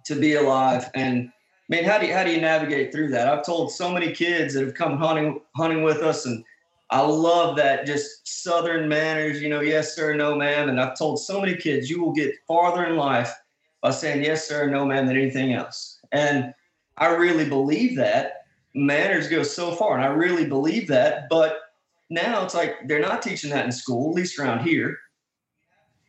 to 0.05 0.15
be 0.15 0.35
alive 0.35 0.91
and 0.95 1.31
man 1.69 1.85
how 1.85 1.99
do 1.99 2.07
you 2.07 2.15
how 2.15 2.25
do 2.25 2.31
you 2.31 2.41
navigate 2.41 2.93
through 2.93 3.09
that 3.09 3.29
i've 3.29 3.45
told 3.45 3.73
so 3.73 3.91
many 3.91 4.13
kids 4.13 4.55
that 4.55 4.65
have 4.65 4.75
come 4.75 4.97
hunting 4.97 5.41
hunting 5.55 5.83
with 5.83 5.99
us 5.99 6.27
and 6.27 6.45
I 6.91 7.03
love 7.03 7.57
that 7.57 7.87
just 7.87 8.27
Southern 8.43 8.89
manners, 8.89 9.41
you 9.41 9.49
know, 9.49 9.61
yes, 9.61 9.95
sir, 9.95 10.13
no, 10.15 10.35
ma'am. 10.35 10.69
And 10.69 10.81
I've 10.81 10.99
told 10.99 11.21
so 11.21 11.41
many 11.41 11.55
kids, 11.55 11.89
you 11.89 12.03
will 12.03 12.13
get 12.13 12.35
farther 12.49 12.85
in 12.85 12.97
life 12.97 13.33
by 13.81 13.91
saying 13.91 14.25
yes, 14.25 14.49
sir, 14.49 14.69
no, 14.69 14.85
ma'am, 14.85 15.07
than 15.07 15.17
anything 15.17 15.53
else. 15.53 16.01
And 16.11 16.53
I 16.99 17.15
really 17.15 17.49
believe 17.49 17.97
that. 17.97 18.45
Manners 18.75 19.29
go 19.29 19.43
so 19.43 19.73
far, 19.73 19.97
and 19.97 20.05
I 20.05 20.09
really 20.09 20.45
believe 20.45 20.87
that. 20.89 21.29
But 21.29 21.59
now 22.11 22.45
it's 22.45 22.55
like 22.55 22.89
they're 22.89 23.01
not 23.01 23.23
teaching 23.23 23.51
that 23.51 23.65
in 23.65 23.73
school, 23.73 24.11
at 24.11 24.17
least 24.17 24.39
around 24.39 24.67
here. 24.67 24.99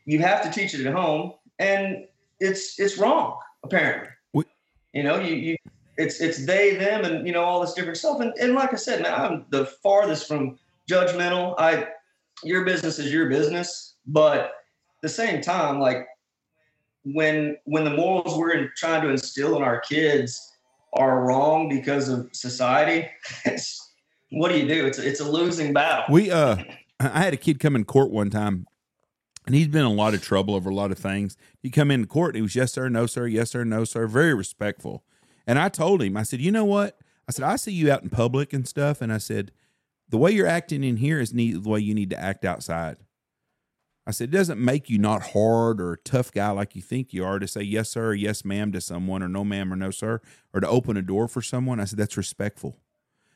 You 0.06 0.20
have 0.20 0.42
to 0.44 0.50
teach 0.50 0.74
it 0.74 0.86
at 0.86 0.94
home, 0.94 1.34
and 1.60 2.06
it's 2.40 2.80
it's 2.80 2.98
wrong, 2.98 3.38
apparently. 3.64 4.10
We- 4.34 4.46
you 4.94 5.04
know, 5.04 5.20
you 5.20 5.36
you 5.36 5.58
it's 5.98 6.20
it's 6.20 6.46
they, 6.46 6.76
them, 6.76 7.06
and 7.06 7.26
you 7.28 7.34
know, 7.34 7.44
all 7.44 7.62
this 7.62 7.74
different 7.74 7.98
stuff. 7.98 8.20
And 8.20 8.34
and 8.40 8.54
like 8.56 8.74
I 8.74 8.78
said, 8.78 9.04
man, 9.04 9.14
I'm 9.14 9.46
the 9.52 9.68
farthest 9.84 10.28
from 10.28 10.58
judgmental. 10.90 11.56
I 11.60 11.88
your 12.44 12.66
business 12.66 12.98
is 12.98 13.14
your 13.14 13.30
business, 13.30 13.96
but 14.08 14.40
at 14.40 14.52
the 15.04 15.10
same 15.10 15.42
time, 15.42 15.80
like 15.80 16.08
when 17.04 17.58
when 17.66 17.84
the 17.84 17.92
morals 17.92 18.38
we're 18.38 18.52
in, 18.52 18.72
trying 18.76 19.04
to 19.04 19.10
instill 19.10 19.56
in 19.56 19.64
our 19.64 19.80
kids 19.82 20.40
are 20.94 21.24
wrong 21.24 21.70
because 21.70 22.10
of 22.10 22.30
society, 22.34 23.08
it's, 23.46 23.91
what 24.32 24.52
do 24.52 24.58
you 24.60 24.68
do? 24.68 24.86
It's 24.86 24.98
it's 24.98 25.20
a 25.20 25.30
losing 25.30 25.74
battle. 25.74 26.06
We 26.14 26.32
uh 26.32 26.58
I 27.00 27.20
had 27.20 27.34
a 27.34 27.38
kid 27.38 27.60
come 27.60 27.76
in 27.76 27.86
court 27.86 28.12
one 28.12 28.30
time 28.30 28.66
and 29.46 29.56
he's 29.56 29.68
been 29.68 29.82
in 29.82 29.92
a 29.92 29.94
lot 29.94 30.14
of 30.14 30.22
trouble 30.22 30.56
over 30.56 30.70
a 30.70 30.76
lot 30.76 30.92
of 30.92 30.98
things. 30.98 31.38
He 31.62 31.70
come 31.70 31.92
in 31.92 32.06
court 32.06 32.30
and 32.30 32.38
he 32.38 32.42
was 32.42 32.56
yes 32.56 32.74
sir, 32.74 32.90
no 32.90 33.06
sir, 33.06 33.28
yes 33.28 33.52
sir, 33.52 33.64
no 33.64 33.84
sir, 33.84 34.08
very 34.08 34.34
respectful. 34.34 35.04
And 35.48 35.58
I 35.58 35.70
told 35.70 36.02
him, 36.02 36.16
I 36.16 36.24
said, 36.24 36.42
you 36.42 36.52
know 36.52 36.66
what? 36.66 37.00
I 37.28 37.32
said, 37.32 37.46
I 37.46 37.56
see 37.56 37.72
you 37.72 37.92
out 37.92 38.04
in 38.04 38.10
public 38.10 38.54
and 38.54 38.68
stuff, 38.68 39.02
and 39.02 39.12
I 39.12 39.18
said, 39.18 39.52
the 40.10 40.18
way 40.18 40.32
you're 40.32 40.48
acting 40.48 40.84
in 40.84 40.98
here 40.98 41.20
is 41.20 41.32
the 41.32 41.58
way 41.58 41.80
you 41.80 41.96
need 41.96 42.10
to 42.12 42.20
act 42.20 42.46
outside. 42.46 42.98
I 44.06 44.12
said, 44.12 44.30
it 44.30 44.38
doesn't 44.38 44.60
make 44.60 44.90
you 44.90 44.98
not 44.98 45.32
hard 45.32 45.80
or 45.80 45.94
a 45.94 45.98
tough 45.98 46.32
guy 46.32 46.50
like 46.52 46.76
you 46.76 46.82
think 46.82 47.14
you 47.14 47.24
are 47.24 47.40
to 47.40 47.48
say 47.48 47.62
yes, 47.62 47.90
sir, 47.90 48.14
yes, 48.14 48.44
ma'am 48.44 48.72
to 48.74 48.82
someone, 48.82 49.24
or 49.24 49.30
no, 49.30 49.44
ma'am, 49.44 49.72
or 49.72 49.76
no, 49.76 49.92
sir, 49.92 50.22
or 50.54 50.60
to 50.60 50.68
open 50.68 50.98
a 50.98 51.02
door 51.02 51.28
for 51.28 51.42
someone. 51.42 51.80
I 51.80 51.86
said, 51.86 52.00
that's 52.00 52.18
respectful. 52.18 52.78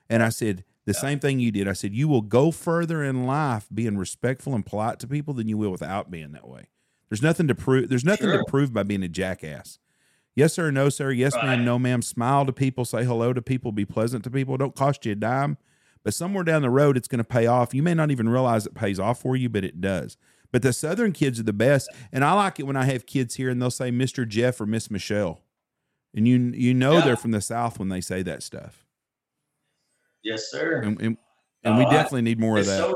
And 0.10 0.22
I 0.24 0.30
said, 0.30 0.64
the 0.86 0.94
same 0.94 1.20
thing 1.20 1.40
you 1.40 1.52
did. 1.52 1.68
I 1.68 1.74
said, 1.74 1.94
you 1.96 2.08
will 2.08 2.22
go 2.22 2.52
further 2.52 3.04
in 3.04 3.26
life 3.26 3.68
being 3.74 3.98
respectful 3.98 4.54
and 4.54 4.66
polite 4.66 5.00
to 5.00 5.08
people 5.08 5.34
than 5.34 5.48
you 5.48 5.58
will 5.58 5.72
without 5.72 6.12
being 6.12 6.32
that 6.34 6.48
way. 6.48 6.70
There's 7.10 7.24
nothing 7.24 7.48
to 7.48 7.56
prove. 7.56 7.90
There's 7.90 8.06
nothing 8.06 8.32
to 8.32 8.44
prove 8.48 8.72
by 8.74 8.84
being 8.84 9.02
a 9.04 9.08
jackass. 9.08 9.80
Yes, 10.36 10.54
sir, 10.54 10.70
no, 10.70 10.90
sir. 10.90 11.12
Yes, 11.12 11.34
Right. 11.36 11.46
ma'am, 11.46 11.66
no, 11.66 11.80
ma'am. 11.80 12.02
Smile 12.02 12.46
to 12.46 12.54
people, 12.54 12.84
say 12.86 13.04
hello 13.06 13.34
to 13.34 13.42
people, 13.42 13.72
be 13.72 13.86
pleasant 13.86 14.24
to 14.26 14.30
people. 14.30 14.58
Don't 14.58 14.76
cost 14.76 15.06
you 15.06 15.14
a 15.14 15.16
dime. 15.16 15.58
But 16.04 16.14
somewhere 16.14 16.44
down 16.44 16.62
the 16.62 16.70
road, 16.70 16.98
it's 16.98 17.08
going 17.08 17.18
to 17.20 17.24
pay 17.24 17.48
off. 17.48 17.74
You 17.74 17.82
may 17.82 17.94
not 17.96 18.12
even 18.12 18.30
realize 18.30 18.68
it 18.68 18.76
pays 18.76 19.00
off 19.00 19.22
for 19.22 19.36
you, 19.36 19.50
but 19.50 19.64
it 19.64 19.82
does. 19.82 20.18
But 20.52 20.62
the 20.62 20.72
Southern 20.74 21.14
kids 21.14 21.40
are 21.40 21.44
the 21.44 21.54
best. 21.54 21.90
And 22.12 22.24
I 22.24 22.34
like 22.34 22.60
it 22.60 22.64
when 22.68 22.76
I 22.76 22.86
have 22.86 23.06
kids 23.08 23.36
here 23.36 23.50
and 23.50 23.60
they'll 23.62 23.72
say 23.72 23.90
Mr. 23.92 24.28
Jeff 24.28 24.62
or 24.62 24.66
Miss 24.68 24.92
Michelle. 24.92 25.42
And 26.14 26.28
you 26.28 26.38
you 26.38 26.74
know 26.76 26.94
Yeah. 27.00 27.02
they're 27.06 27.16
from 27.18 27.32
the 27.32 27.42
South 27.42 27.80
when 27.80 27.90
they 27.90 28.02
say 28.02 28.22
that 28.22 28.44
stuff. 28.44 28.85
Yes, 30.26 30.50
sir. 30.50 30.82
And, 30.82 31.00
and, 31.02 31.18
and 31.64 31.76
oh, 31.76 31.78
we 31.78 31.86
Oh, 31.86 31.88
I- 31.88 31.94
definitely 31.94 32.24
need 32.24 32.40
more 32.40 32.58
of 32.58 32.66
that. 32.66 32.80
so- 32.80 32.96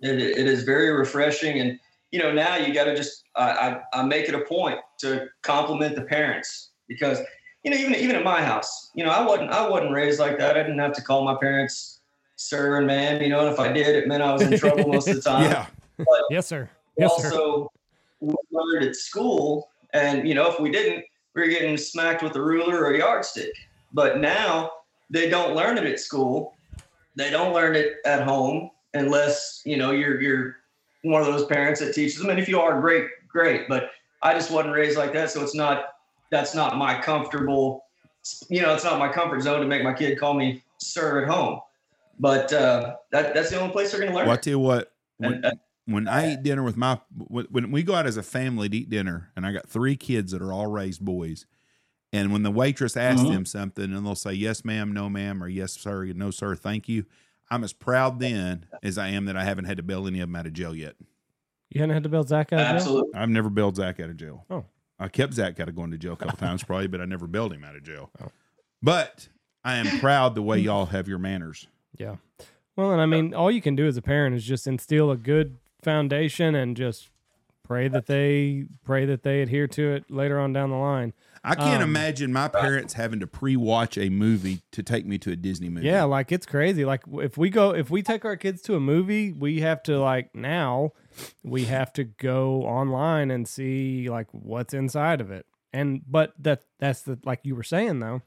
it, 0.00 0.20
it 0.20 0.46
is 0.46 0.64
very 0.64 0.90
refreshing, 0.90 1.60
and 1.60 1.78
you 2.10 2.18
know 2.18 2.30
now 2.30 2.56
you 2.56 2.74
got 2.74 2.84
to 2.84 2.94
just 2.94 3.24
I, 3.36 3.80
I 3.94 4.00
I 4.00 4.02
make 4.04 4.28
it 4.28 4.34
a 4.34 4.40
point 4.40 4.78
to 4.98 5.26
compliment 5.42 5.96
the 5.96 6.02
parents 6.02 6.70
because 6.88 7.20
you 7.62 7.70
know 7.70 7.76
even 7.78 7.94
even 7.94 8.14
at 8.14 8.22
my 8.22 8.42
house, 8.42 8.90
you 8.94 9.02
know 9.04 9.10
I 9.10 9.24
wasn't 9.24 9.50
I 9.50 9.66
wasn't 9.66 9.92
raised 9.92 10.20
like 10.20 10.36
that. 10.38 10.56
I 10.58 10.62
didn't 10.62 10.78
have 10.78 10.92
to 10.94 11.02
call 11.02 11.24
my 11.24 11.36
parents 11.40 12.00
sir 12.36 12.76
and 12.76 12.86
ma'am. 12.86 13.22
You 13.22 13.30
know, 13.30 13.40
and 13.46 13.48
if 13.54 13.58
I 13.58 13.72
did, 13.72 13.96
it 13.96 14.06
meant 14.06 14.22
I 14.22 14.32
was 14.32 14.42
in 14.42 14.58
trouble 14.58 14.88
most 14.88 15.08
of 15.08 15.16
the 15.16 15.22
time. 15.30 15.50
yeah. 15.50 15.66
But 15.96 16.06
Yes, 16.30 16.46
sir. 16.48 16.68
Yes, 16.98 17.10
sir. 17.22 17.28
also 17.30 17.72
we 18.20 18.34
learned 18.52 18.84
at 18.84 18.96
school 18.96 19.70
and 19.94 20.28
you 20.28 20.34
know 20.34 20.50
if 20.50 20.60
we 20.60 20.70
didn't 20.70 21.04
we 21.34 21.42
were 21.42 21.48
getting 21.48 21.78
smacked 21.78 22.22
with 22.22 22.36
a 22.36 22.42
ruler 22.42 22.78
or 22.84 22.92
a 22.94 22.98
yardstick 22.98 23.52
but 23.92 24.18
now 24.18 24.70
they 25.10 25.28
don't 25.28 25.54
learn 25.54 25.78
it 25.78 25.84
at 25.84 26.00
school. 26.00 26.56
They 27.16 27.30
don't 27.30 27.52
learn 27.52 27.76
it 27.76 27.96
at 28.04 28.22
home 28.22 28.70
unless 28.94 29.62
you 29.64 29.76
know 29.76 29.90
you're 29.92 30.20
you're 30.20 30.56
one 31.02 31.20
of 31.20 31.26
those 31.26 31.46
parents 31.46 31.80
that 31.80 31.94
teaches 31.94 32.18
them. 32.18 32.30
And 32.30 32.38
if 32.38 32.48
you 32.48 32.60
are 32.60 32.80
great 32.80 33.06
great. 33.28 33.68
But 33.68 33.90
i 34.22 34.32
just 34.32 34.50
wasn't 34.50 34.74
raised 34.74 34.96
like 34.96 35.12
that. 35.12 35.30
So 35.30 35.42
it's 35.42 35.54
not 35.54 35.86
that's 36.30 36.54
not 36.54 36.76
my 36.76 37.00
comfortable 37.00 37.84
you 38.48 38.62
know 38.62 38.74
it's 38.74 38.84
not 38.84 38.98
my 38.98 39.12
comfort 39.12 39.42
zone 39.42 39.60
to 39.60 39.66
make 39.66 39.82
my 39.82 39.92
kid 39.92 40.18
call 40.18 40.34
me 40.34 40.62
sir 40.78 41.22
at 41.22 41.30
home. 41.30 41.60
But 42.18 42.52
uh, 42.52 42.96
that, 43.10 43.34
that's 43.34 43.50
the 43.50 43.60
only 43.60 43.72
place 43.72 43.90
they're 43.90 44.00
going 44.00 44.12
to 44.12 44.16
learn 44.16 44.26
Well, 44.26 44.34
I 44.34 44.40
tell 44.40 44.52
you 44.52 44.58
what, 44.60 44.92
when, 45.16 45.34
And, 45.34 45.44
uh, 45.46 45.50
when 45.86 46.08
I 46.08 46.32
eat 46.32 46.42
dinner 46.42 46.62
with 46.62 46.76
my 46.76 47.00
when, 47.18 47.46
when 47.46 47.70
we 47.70 47.82
go 47.82 47.94
out 47.94 48.06
as 48.06 48.16
a 48.16 48.22
family 48.22 48.68
to 48.68 48.76
eat 48.76 48.90
dinner, 48.90 49.30
and 49.36 49.44
I 49.44 49.52
got 49.52 49.68
three 49.68 49.96
kids 49.96 50.32
that 50.32 50.40
are 50.40 50.52
all 50.52 50.66
raised 50.66 51.04
boys, 51.04 51.46
and 52.14 52.32
when 52.32 52.42
the 52.44 52.50
waitress 52.50 52.96
asks 52.96 53.22
Mhm. 53.26 53.32
them 53.32 53.44
something, 53.44 53.92
and 53.92 54.06
they'll 54.06 54.14
say 54.14 54.32
yes, 54.32 54.64
ma'am, 54.64 54.92
no, 54.92 55.10
ma'am, 55.10 55.42
or 55.42 55.48
yes, 55.48 55.72
sir, 55.72 56.04
no, 56.14 56.30
sir, 56.30 56.54
thank 56.54 56.88
you. 56.88 57.04
I'm 57.50 57.62
as 57.64 57.72
proud 57.72 58.20
then 58.20 58.66
as 58.82 58.96
I 58.96 59.08
am 59.08 59.24
that 59.26 59.36
I 59.36 59.44
haven't 59.44 59.66
had 59.66 59.76
to 59.76 59.82
bail 59.82 60.06
any 60.06 60.20
of 60.20 60.28
them 60.28 60.36
out 60.36 60.46
of 60.46 60.52
jail 60.54 60.74
yet. 60.74 60.94
You 61.70 61.80
haven't 61.80 61.94
had 61.94 62.02
to 62.04 62.08
bail 62.08 62.22
Zach 62.22 62.52
out 62.52 62.60
of 62.60 62.66
jail? 62.66 62.76
absolutely 62.76 63.14
I've 63.14 63.28
never 63.28 63.50
bailed 63.50 63.76
Zach 63.76 63.98
out 64.00 64.08
of 64.10 64.16
jail. 64.16 64.46
Oh. 64.48 64.64
I 64.98 65.08
kept 65.08 65.34
Zach 65.34 65.58
out 65.60 65.68
of 65.68 65.74
going 65.74 65.90
to 65.90 65.98
jail 65.98 66.12
a 66.12 66.16
couple 66.16 66.38
times 66.38 66.62
probably, 66.62 66.86
but 66.86 67.00
I 67.00 67.04
never 67.04 67.26
bailed 67.26 67.52
him 67.52 67.64
out 67.64 67.74
of 67.76 67.82
jail. 67.82 68.10
Oh. 68.22 68.28
But 68.82 69.28
I 69.64 69.76
am 69.76 69.98
proud 69.98 70.34
the 70.34 70.42
way 70.42 70.58
y'all 70.60 70.86
have 70.86 71.08
your 71.08 71.18
manners. 71.18 71.66
Yeah. 71.98 72.16
Well, 72.76 72.92
and 72.92 73.00
I 73.00 73.06
mean, 73.06 73.34
all 73.34 73.50
you 73.50 73.60
can 73.60 73.76
do 73.76 73.86
as 73.86 73.96
a 73.96 74.02
parent 74.02 74.34
is 74.36 74.44
just 74.44 74.66
instill 74.66 75.10
a 75.10 75.16
good 75.16 75.56
foundation 75.82 76.54
and 76.54 76.76
just 76.76 77.10
pray 77.62 77.88
that 77.88 78.06
they 78.06 78.66
pray 78.84 79.04
that 79.06 79.22
they 79.22 79.42
adhere 79.42 79.66
to 79.68 79.92
it 79.94 80.10
later 80.10 80.38
on 80.38 80.52
down 80.52 80.70
the 80.70 80.76
line. 80.76 81.12
I 81.46 81.54
can't 81.56 81.82
Um, 81.82 81.90
imagine 81.90 82.32
my 82.32 82.48
parents 82.48 82.94
having 82.94 83.20
to 83.20 83.26
pre-watch 83.26 83.98
a 83.98 84.08
movie 84.08 84.62
to 84.72 84.82
take 84.82 85.04
me 85.04 85.18
to 85.18 85.30
a 85.32 85.36
Disney 85.36 85.68
movie. 85.68 85.86
Yeah, 85.86 86.04
like 86.04 86.32
it's 86.32 86.46
crazy. 86.46 86.86
Like 86.86 87.02
if 87.12 87.36
we 87.36 87.50
go 87.50 87.74
if 87.74 87.90
we 87.90 88.02
take 88.02 88.24
our 88.24 88.36
kids 88.36 88.62
to 88.62 88.76
a 88.76 88.80
movie, 88.80 89.30
we 89.30 89.60
have 89.60 89.82
to 89.84 89.98
like 90.00 90.34
now 90.34 90.92
we 91.42 91.64
have 91.66 91.92
to 91.94 92.04
go 92.04 92.62
online 92.62 93.30
and 93.30 93.46
see 93.46 94.08
like 94.08 94.28
what's 94.32 94.72
inside 94.72 95.20
of 95.20 95.30
it. 95.30 95.44
And 95.72 96.00
but 96.08 96.32
that 96.38 96.62
that's 96.78 97.02
the 97.02 97.18
like 97.24 97.40
you 97.42 97.54
were 97.54 97.62
saying 97.62 98.00
though. 98.00 98.22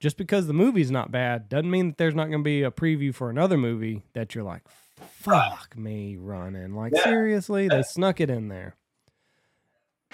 Just 0.00 0.16
because 0.18 0.48
the 0.48 0.52
movie's 0.52 0.90
not 0.90 1.12
bad 1.12 1.48
doesn't 1.48 1.70
mean 1.70 1.90
that 1.90 1.98
there's 1.98 2.16
not 2.16 2.26
going 2.26 2.40
to 2.40 2.44
be 2.44 2.62
a 2.64 2.70
preview 2.72 3.14
for 3.14 3.30
another 3.30 3.56
movie 3.56 4.02
that 4.14 4.34
you're 4.34 4.42
like 4.44 4.62
fuck 5.00 5.76
me 5.78 6.16
running. 6.16 6.74
Like 6.74 6.92
Yeah. 6.96 7.04
seriously, 7.04 7.68
they 7.68 7.82
snuck 7.82 8.20
it 8.20 8.28
in 8.28 8.48
there. 8.48 8.74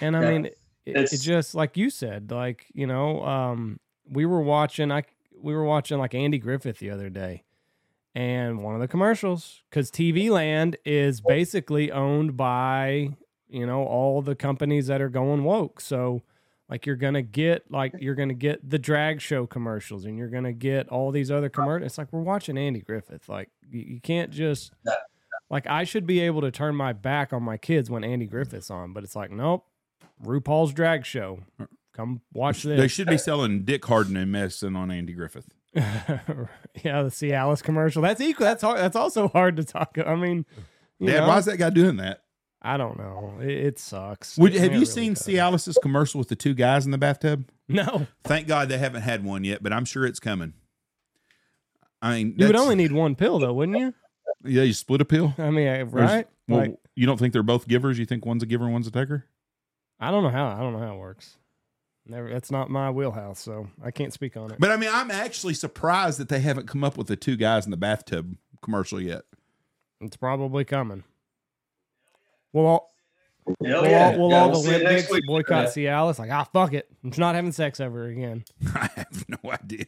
And 0.02 0.16
I 0.16 0.20
Yeah. 0.22 0.30
mean 0.30 0.50
it, 0.90 0.96
it 0.96 1.02
It's- 1.04 1.20
just 1.22 1.54
like 1.54 1.76
you 1.76 1.90
said, 1.90 2.30
like, 2.30 2.66
you 2.72 2.86
know, 2.86 3.24
um 3.24 3.80
we 4.10 4.26
were 4.26 4.42
watching 4.42 4.90
I 4.92 5.02
we 5.40 5.54
were 5.54 5.64
watching 5.64 5.98
like 5.98 6.14
Andy 6.14 6.38
Griffith 6.38 6.78
the 6.78 6.90
other 6.90 7.08
day. 7.08 7.44
And 8.14 8.64
one 8.64 8.74
of 8.74 8.80
the 8.80 8.88
commercials, 8.88 9.62
because 9.70 9.88
TV 9.90 10.30
Land 10.30 10.76
is 10.84 11.20
basically 11.20 11.92
owned 11.92 12.36
by, 12.36 13.10
you 13.48 13.64
know, 13.64 13.84
all 13.84 14.20
the 14.20 14.34
companies 14.34 14.88
that 14.88 15.00
are 15.00 15.08
going 15.08 15.44
woke. 15.44 15.80
So 15.80 16.22
like 16.68 16.86
you're 16.86 16.96
gonna 16.96 17.22
get 17.22 17.70
like 17.70 17.94
you're 18.00 18.16
gonna 18.16 18.34
get 18.34 18.68
the 18.68 18.78
drag 18.80 19.20
show 19.20 19.46
commercials 19.46 20.04
and 20.06 20.18
you're 20.18 20.28
gonna 20.28 20.52
get 20.52 20.88
all 20.88 21.10
these 21.12 21.30
other 21.30 21.48
commercials. 21.48 21.86
It's 21.92 21.98
like 21.98 22.12
we're 22.12 22.20
watching 22.22 22.58
Andy 22.58 22.80
Griffith. 22.80 23.28
Like 23.28 23.48
you, 23.70 23.80
you 23.80 24.00
can't 24.00 24.30
just 24.32 24.72
like 25.48 25.66
I 25.68 25.84
should 25.84 26.06
be 26.06 26.18
able 26.20 26.40
to 26.42 26.50
turn 26.50 26.74
my 26.74 26.92
back 26.92 27.32
on 27.32 27.42
my 27.44 27.56
kids 27.56 27.90
when 27.90 28.02
Andy 28.04 28.26
Griffith's 28.26 28.70
on, 28.70 28.92
but 28.92 29.04
it's 29.04 29.14
like, 29.16 29.30
nope. 29.30 29.64
RuPaul's 30.24 30.72
drag 30.72 31.04
show. 31.06 31.40
come 31.94 32.20
watch 32.32 32.62
this. 32.62 32.78
They 32.80 32.88
should 32.88 33.08
be 33.08 33.18
selling 33.18 33.64
Dick 33.64 33.84
Harden 33.84 34.16
and 34.16 34.30
medicine 34.32 34.76
on 34.76 34.90
Andy 34.90 35.12
Griffith. 35.12 35.48
yeah, 35.74 36.18
the 37.02 37.10
Cialis 37.10 37.62
commercial. 37.62 38.02
That's 38.02 38.20
equal. 38.20 38.44
That's 38.46 38.62
hard. 38.62 38.78
That's 38.80 38.96
also 38.96 39.28
hard 39.28 39.56
to 39.56 39.64
talk. 39.64 39.96
I 40.04 40.14
mean, 40.16 40.44
Dad, 41.04 41.20
know, 41.20 41.28
why 41.28 41.38
is 41.38 41.44
that 41.44 41.58
guy 41.58 41.70
doing 41.70 41.96
that? 41.96 42.22
I 42.62 42.76
don't 42.76 42.98
know. 42.98 43.38
It, 43.40 43.50
it 43.50 43.78
sucks. 43.78 44.36
Would, 44.36 44.54
It 44.54 44.58
have 44.60 44.72
you 44.72 44.80
really 44.80 44.84
seen 44.84 45.14
does. 45.14 45.24
Cialis's 45.24 45.78
commercial 45.80 46.18
with 46.18 46.28
the 46.28 46.36
two 46.36 46.52
guys 46.54 46.84
in 46.84 46.90
the 46.90 46.98
bathtub? 46.98 47.48
No, 47.68 48.06
Thank 48.24 48.48
God 48.48 48.68
they 48.68 48.78
haven't 48.78 49.02
had 49.02 49.24
one 49.24 49.44
yet, 49.44 49.62
but 49.62 49.72
I'm 49.72 49.84
sure 49.84 50.04
it's 50.04 50.18
coming. 50.20 50.54
I 52.02 52.16
mean, 52.16 52.34
you 52.36 52.46
would 52.46 52.56
only 52.56 52.74
need 52.74 52.92
one 52.92 53.14
pill 53.14 53.38
though, 53.38 53.52
wouldn't 53.52 53.78
you? 53.78 53.94
yeah, 54.44 54.62
you 54.62 54.72
split 54.72 55.00
a 55.00 55.04
pill, 55.04 55.34
I 55.38 55.50
mean, 55.50 55.68
I- 55.68 55.80
Or 55.82 55.84
is- 55.84 55.92
right? 55.92 56.26
well, 56.48 56.60
like, 56.60 56.74
you 56.96 57.06
don't 57.06 57.18
think 57.18 57.32
they're 57.32 57.42
both 57.42 57.68
givers? 57.68 57.98
You 57.98 58.06
think 58.06 58.26
one's 58.26 58.42
a 58.42 58.46
giver 58.46 58.64
and 58.64 58.72
one's 58.72 58.86
a 58.86 58.90
taker? 58.90 59.26
I 60.00 60.10
don't 60.10 60.22
know 60.22 60.30
how. 60.30 60.48
I 60.48 60.58
don't 60.60 60.72
know 60.72 60.78
how 60.78 60.94
it 60.94 60.98
works. 60.98 61.36
Never. 62.06 62.30
That's 62.30 62.50
not 62.50 62.70
my 62.70 62.90
wheelhouse, 62.90 63.38
so 63.38 63.68
I 63.84 63.90
can't 63.90 64.12
speak 64.12 64.36
on 64.36 64.50
it. 64.50 64.56
But 64.58 64.70
I 64.70 64.76
mean, 64.76 64.90
I'm 64.92 65.10
actually 65.10 65.54
surprised 65.54 66.18
that 66.18 66.28
they 66.28 66.40
haven't 66.40 66.66
come 66.66 66.82
up 66.82 66.96
with 66.96 67.06
the 67.06 67.16
two 67.16 67.36
guys 67.36 67.66
in 67.66 67.70
the 67.70 67.76
bathtub 67.76 68.36
commercial 68.62 69.00
yet. 69.00 69.22
It's 70.00 70.16
probably 70.16 70.64
coming. 70.64 71.04
Well, 72.52 72.66
all, 72.66 72.90
Hell 73.64 73.82
will 73.82 73.90
yeah. 73.90 74.06
all, 74.12 74.18
will 74.18 74.30
Yeah, 74.30 74.40
all 74.40 74.50
we'll 74.50 74.62
the 74.62 74.68
see 74.68 74.78
you 74.80 74.86
Olympics 74.86 75.26
boycott 75.26 75.76
Yeah. 75.76 75.92
Cialis? 76.00 76.18
Like, 76.18 76.30
ah, 76.30 76.44
fuck 76.52 76.72
it. 76.72 76.88
I'm 77.04 77.12
not 77.18 77.34
having 77.34 77.52
sex 77.52 77.78
ever 77.80 78.06
again. 78.06 78.44
I 78.74 78.88
have 78.96 79.24
no 79.28 79.50
idea. 79.50 79.84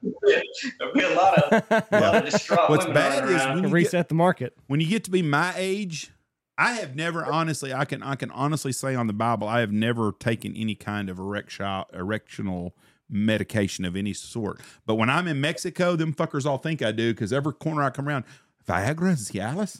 There'll 0.02 0.94
be 0.94 1.00
a 1.02 1.10
lot 1.14 1.38
of, 1.38 1.52
a 1.70 2.00
lot 2.00 2.14
of 2.16 2.24
distraught 2.30 2.70
What's 2.70 2.86
bad 2.86 3.28
is 3.28 3.44
when 3.46 3.64
you 3.64 3.68
Reset 3.70 4.08
the 4.08 4.14
market. 4.14 4.56
when 4.68 4.80
you 4.80 4.86
get 4.86 5.04
to 5.04 5.10
be 5.10 5.22
my 5.22 5.52
age, 5.56 6.12
I 6.58 6.72
have 6.72 6.96
never 6.96 7.24
honestly, 7.24 7.72
I 7.72 7.84
can 7.84 8.02
I 8.02 8.16
can 8.16 8.32
honestly 8.32 8.72
say 8.72 8.96
on 8.96 9.06
the 9.06 9.12
Bible, 9.12 9.46
I 9.46 9.60
have 9.60 9.70
never 9.70 10.10
taken 10.12 10.54
any 10.56 10.74
kind 10.74 11.08
of 11.08 11.18
erectile 11.18 11.86
erectional 11.94 12.74
medication 13.08 13.84
of 13.84 13.94
any 13.94 14.12
sort. 14.12 14.60
But 14.84 14.96
when 14.96 15.08
I'm 15.08 15.28
in 15.28 15.40
Mexico, 15.40 15.94
them 15.94 16.12
fuckers 16.12 16.44
all 16.44 16.58
think 16.58 16.82
I 16.82 16.90
do 16.90 17.14
because 17.14 17.32
every 17.32 17.52
corner 17.52 17.82
I 17.84 17.90
come 17.90 18.08
around, 18.08 18.24
Viagra, 18.68 19.16
Cialis, 19.16 19.78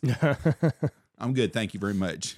I'm 1.18 1.34
good. 1.34 1.52
Thank 1.52 1.74
you 1.74 1.80
very 1.80 1.94
much. 1.94 2.36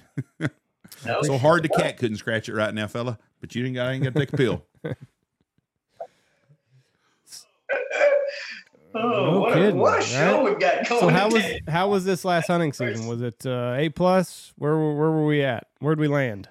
No, 1.05 1.21
So 1.21 1.37
hard 1.37 1.63
the 1.63 1.69
cat 1.69 1.97
couldn't 1.97 2.17
scratch 2.17 2.49
it 2.49 2.55
right 2.55 2.73
now, 2.73 2.87
fella. 2.87 3.19
But 3.39 3.53
you 3.55 3.61
didn't 3.61 3.75
got 3.75 3.91
ain't 3.91 4.03
got 4.03 4.13
to 4.13 4.19
take 4.19 4.33
a 4.33 4.37
pill. 4.37 4.65
Oh, 8.93 8.99
No 9.33 9.39
what, 9.39 9.53
kidding, 9.53 9.71
a, 9.71 9.75
what 9.75 9.93
a 9.93 9.95
right? 9.97 10.03
show 10.03 10.43
we've 10.43 10.59
got 10.59 10.87
going. 10.87 11.01
So 11.01 11.07
how 11.09 11.29
was 11.29 11.43
how 11.67 11.89
was 11.89 12.03
this 12.05 12.25
last 12.25 12.47
hunting 12.47 12.73
season? 12.73 13.07
Was 13.07 13.21
it 13.21 13.45
uh, 13.45 13.75
A 13.77 13.89
plus? 13.89 14.53
Where 14.57 14.75
were- 14.75 14.95
where 14.95 15.11
were 15.11 15.25
we 15.25 15.43
at? 15.43 15.67
Where'd 15.79 15.99
we 15.99 16.07
land? 16.07 16.49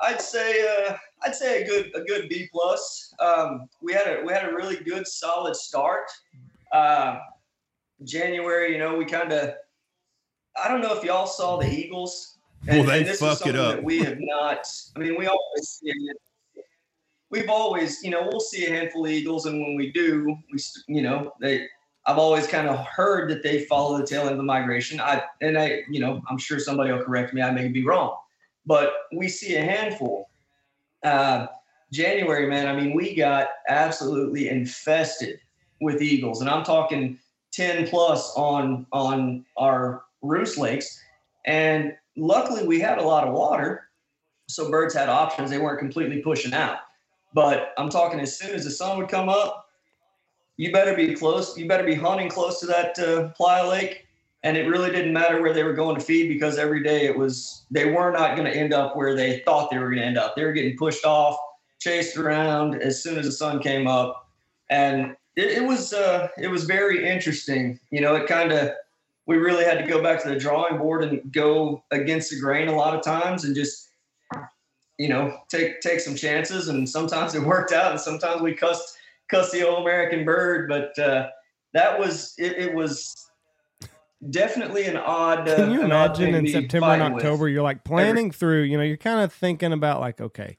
I'd 0.00 0.20
say 0.20 0.86
uh, 0.88 0.96
I'd 1.24 1.34
say 1.34 1.62
a 1.62 1.66
good 1.66 1.90
a 1.94 2.00
good 2.02 2.28
B 2.28 2.48
plus. 2.52 3.12
Um, 3.18 3.68
we 3.82 3.92
had 3.92 4.06
a 4.06 4.22
we 4.24 4.32
had 4.32 4.48
a 4.48 4.54
really 4.54 4.76
good 4.76 5.06
solid 5.06 5.56
start. 5.56 6.10
Uh, 6.72 7.18
January, 8.04 8.72
you 8.72 8.78
know, 8.78 8.96
we 8.96 9.04
kind 9.04 9.32
of 9.32 9.54
I 10.62 10.68
don't 10.68 10.80
know 10.80 10.96
if 10.96 11.02
y'all 11.04 11.26
saw 11.26 11.56
the 11.56 11.68
Eagles. 11.68 12.36
Well, 12.66 12.84
they 12.84 13.04
fuck 13.04 13.46
it 13.46 13.56
up. 13.56 13.82
We 13.82 14.00
have 14.00 14.18
not. 14.20 14.66
I 14.96 14.98
mean, 15.00 15.16
we 15.18 15.26
always 15.26 15.68
see 15.68 15.90
it. 15.90 16.16
We've 17.30 17.50
always, 17.50 18.02
you 18.02 18.10
know, 18.10 18.26
we'll 18.30 18.40
see 18.40 18.66
a 18.66 18.70
handful 18.70 19.04
of 19.04 19.10
Eagles, 19.10 19.46
and 19.46 19.60
when 19.60 19.76
we 19.76 19.92
do, 19.92 20.36
we, 20.52 20.58
you 20.86 21.02
know, 21.02 21.32
they. 21.40 21.66
I've 22.06 22.16
always 22.16 22.46
kind 22.46 22.66
of 22.68 22.78
heard 22.86 23.28
that 23.30 23.42
they 23.42 23.66
follow 23.66 23.98
the 23.98 24.06
tail 24.06 24.22
end 24.22 24.30
of 24.30 24.38
the 24.38 24.42
migration. 24.42 24.98
I 24.98 25.22
and 25.42 25.58
I, 25.58 25.82
you 25.90 26.00
know, 26.00 26.22
I'm 26.30 26.38
sure 26.38 26.58
somebody 26.58 26.90
will 26.90 27.02
correct 27.02 27.34
me. 27.34 27.42
I 27.42 27.50
may 27.50 27.68
be 27.68 27.84
wrong, 27.84 28.16
but 28.64 28.92
we 29.14 29.28
see 29.28 29.56
a 29.56 29.62
handful. 29.62 30.30
Uh, 31.02 31.48
January, 31.92 32.46
man. 32.46 32.66
I 32.66 32.78
mean, 32.78 32.94
we 32.94 33.14
got 33.14 33.48
absolutely 33.68 34.48
infested 34.48 35.40
with 35.80 36.02
eagles, 36.02 36.40
and 36.40 36.48
I'm 36.48 36.64
talking 36.64 37.18
ten 37.52 37.86
plus 37.88 38.32
on 38.36 38.86
on 38.92 39.44
our 39.56 40.04
roost 40.22 40.56
lakes. 40.56 40.98
And 41.44 41.94
luckily, 42.16 42.66
we 42.66 42.80
had 42.80 42.98
a 42.98 43.02
lot 43.02 43.26
of 43.26 43.34
water, 43.34 43.88
so 44.48 44.70
birds 44.70 44.94
had 44.94 45.08
options. 45.08 45.50
They 45.50 45.58
weren't 45.58 45.78
completely 45.78 46.20
pushing 46.20 46.54
out. 46.54 46.78
But 47.34 47.72
I'm 47.76 47.88
talking 47.88 48.20
as 48.20 48.38
soon 48.38 48.54
as 48.54 48.64
the 48.64 48.70
sun 48.70 48.98
would 48.98 49.08
come 49.08 49.28
up, 49.28 49.68
you 50.56 50.72
better 50.72 50.94
be 50.94 51.14
close. 51.14 51.56
You 51.56 51.68
better 51.68 51.84
be 51.84 51.94
hunting 51.94 52.28
close 52.28 52.60
to 52.60 52.66
that 52.66 52.98
uh, 52.98 53.28
playa 53.28 53.68
lake. 53.68 54.06
And 54.42 54.56
it 54.56 54.68
really 54.68 54.90
didn't 54.90 55.12
matter 55.12 55.42
where 55.42 55.52
they 55.52 55.64
were 55.64 55.72
going 55.72 55.96
to 55.96 56.04
feed 56.04 56.28
because 56.28 56.58
every 56.58 56.82
day 56.82 57.06
it 57.06 57.16
was 57.16 57.64
they 57.70 57.86
were 57.86 58.12
not 58.12 58.36
going 58.36 58.50
to 58.50 58.56
end 58.56 58.72
up 58.72 58.96
where 58.96 59.14
they 59.14 59.40
thought 59.40 59.70
they 59.70 59.78
were 59.78 59.88
going 59.88 59.98
to 59.98 60.06
end 60.06 60.18
up. 60.18 60.36
They 60.36 60.44
were 60.44 60.52
getting 60.52 60.76
pushed 60.76 61.04
off, 61.04 61.36
chased 61.80 62.16
around 62.16 62.80
as 62.80 63.02
soon 63.02 63.18
as 63.18 63.26
the 63.26 63.32
sun 63.32 63.60
came 63.60 63.88
up, 63.88 64.28
and 64.70 65.16
it, 65.34 65.58
it 65.58 65.64
was 65.64 65.92
uh, 65.92 66.28
it 66.38 66.48
was 66.48 66.64
very 66.64 67.08
interesting. 67.08 67.80
You 67.90 68.00
know, 68.00 68.14
it 68.14 68.28
kind 68.28 68.52
of 68.52 68.70
we 69.26 69.36
really 69.36 69.64
had 69.64 69.78
to 69.78 69.86
go 69.86 70.02
back 70.02 70.22
to 70.22 70.28
the 70.28 70.36
drawing 70.36 70.78
board 70.78 71.04
and 71.04 71.32
go 71.32 71.82
against 71.90 72.30
the 72.30 72.40
grain 72.40 72.68
a 72.68 72.74
lot 72.74 72.96
of 72.96 73.02
times 73.02 73.44
and 73.44 73.54
just 73.54 73.87
you 74.98 75.08
know 75.08 75.38
take 75.48 75.80
take 75.80 76.00
some 76.00 76.14
chances 76.14 76.68
and 76.68 76.88
sometimes 76.88 77.34
it 77.34 77.42
worked 77.42 77.72
out 77.72 77.92
and 77.92 78.00
sometimes 78.00 78.42
we 78.42 78.52
cussed 78.54 78.96
cussed 79.30 79.52
the 79.52 79.66
old 79.66 79.82
American 79.82 80.24
bird 80.24 80.68
but 80.68 80.98
uh, 80.98 81.28
that 81.72 81.98
was 81.98 82.34
it, 82.38 82.52
it 82.58 82.74
was 82.74 83.14
definitely 84.30 84.84
an 84.84 84.96
odd 84.96 85.48
uh, 85.48 85.56
Can 85.56 85.70
you 85.70 85.82
imagine 85.82 86.34
in 86.34 86.46
September 86.46 86.86
and 86.88 87.00
fighting 87.00 87.14
with. 87.14 87.24
October, 87.24 87.48
you're 87.48 87.62
like 87.62 87.84
planning 87.84 88.30
through, 88.30 88.62
you 88.62 88.76
know, 88.76 88.82
you're 88.82 88.96
kind 88.96 89.20
of 89.20 89.32
thinking 89.32 89.72
about 89.72 90.00
like, 90.00 90.20
okay, 90.20 90.58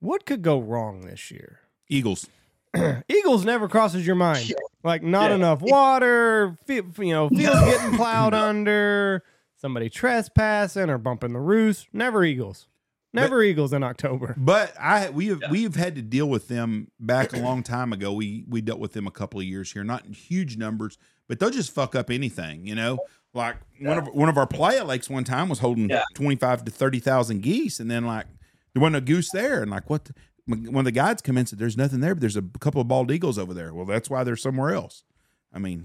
what 0.00 0.24
could 0.26 0.42
go 0.42 0.60
wrong 0.60 1.00
this 1.02 1.30
year? 1.30 1.60
Eagles. 1.88 2.28
Eagles 3.08 3.44
never 3.44 3.68
crosses 3.68 4.06
your 4.06 4.16
mind. 4.16 4.52
Like 4.84 5.02
not 5.02 5.30
Yeah. 5.30 5.36
enough 5.36 5.60
water, 5.60 6.56
fe- 6.66 6.82
you 6.98 7.12
know, 7.12 7.28
fields 7.36 7.60
getting 7.60 7.96
plowed 7.96 8.34
under, 8.34 9.24
somebody 9.56 9.90
trespassing 9.90 10.88
or 10.88 10.98
bumping 10.98 11.32
the 11.32 11.40
roost. 11.40 11.88
Never 11.92 12.22
Eagles. 12.24 12.68
Never 13.12 13.42
Eagles 13.42 13.72
in 13.72 13.82
October. 13.82 14.34
But 14.36 14.72
I 14.78 15.10
we 15.10 15.26
have 15.28 15.42
we've 15.50 15.74
had 15.74 15.94
to 15.96 16.02
deal 16.02 16.28
with 16.28 16.48
them 16.48 16.90
back 17.00 17.32
a 17.32 17.38
long 17.40 17.62
time 17.62 17.92
ago. 17.92 18.12
We 18.12 18.44
we 18.48 18.60
dealt 18.60 18.78
with 18.78 18.92
them 18.92 19.06
a 19.06 19.10
couple 19.10 19.40
of 19.40 19.46
years 19.46 19.72
here, 19.72 19.82
not 19.84 20.04
in 20.06 20.12
huge 20.12 20.56
numbers, 20.56 20.96
but 21.28 21.38
they'll 21.40 21.50
just 21.50 21.72
fuck 21.72 21.94
up 21.94 22.10
anything, 22.10 22.66
you 22.66 22.74
know. 22.74 22.98
Like 23.34 23.56
one 23.80 23.98
of 23.98 24.08
one 24.08 24.28
of 24.28 24.36
our 24.36 24.46
playa 24.46 24.84
lakes 24.84 25.08
one 25.10 25.24
time 25.24 25.48
was 25.48 25.58
holding 25.60 25.88
Yeah. 25.90 26.02
twenty 26.14 26.36
five 26.36 26.64
to 26.64 26.70
thirty 26.70 26.98
thousand 27.00 27.42
geese, 27.42 27.80
and 27.80 27.90
then 27.90 28.04
like 28.04 28.26
there 28.74 28.80
wasn't 28.80 28.96
a 28.96 29.00
goose 29.00 29.30
there, 29.32 29.62
and 29.62 29.70
like 29.70 29.88
what? 29.90 30.04
The, 30.04 30.14
when 30.46 30.84
the 30.84 30.90
guides 30.92 31.22
come 31.22 31.38
in, 31.38 31.46
said 31.46 31.58
there's 31.60 31.76
nothing 31.76 32.00
there, 32.00 32.14
but 32.14 32.20
there's 32.20 32.36
a 32.36 32.42
couple 32.60 32.80
of 32.80 32.88
bald 32.88 33.12
eagles 33.12 33.38
over 33.38 33.54
there. 33.54 33.72
Well, 33.72 33.86
that's 33.86 34.10
why 34.10 34.24
they're 34.24 34.34
somewhere 34.36 34.74
else. 34.74 35.04
I 35.52 35.58
mean, 35.60 35.84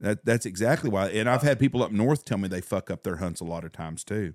that 0.00 0.24
that's 0.24 0.44
exactly 0.46 0.90
why. 0.90 1.08
And 1.08 1.28
I've 1.28 1.42
had 1.42 1.58
people 1.60 1.82
up 1.84 1.92
north 1.92 2.24
tell 2.24 2.38
me 2.38 2.48
they 2.48 2.60
fuck 2.60 2.90
up 2.90 3.04
their 3.04 3.16
hunts 3.16 3.40
a 3.40 3.44
lot 3.44 3.64
of 3.64 3.70
times 3.72 4.02
too. 4.02 4.34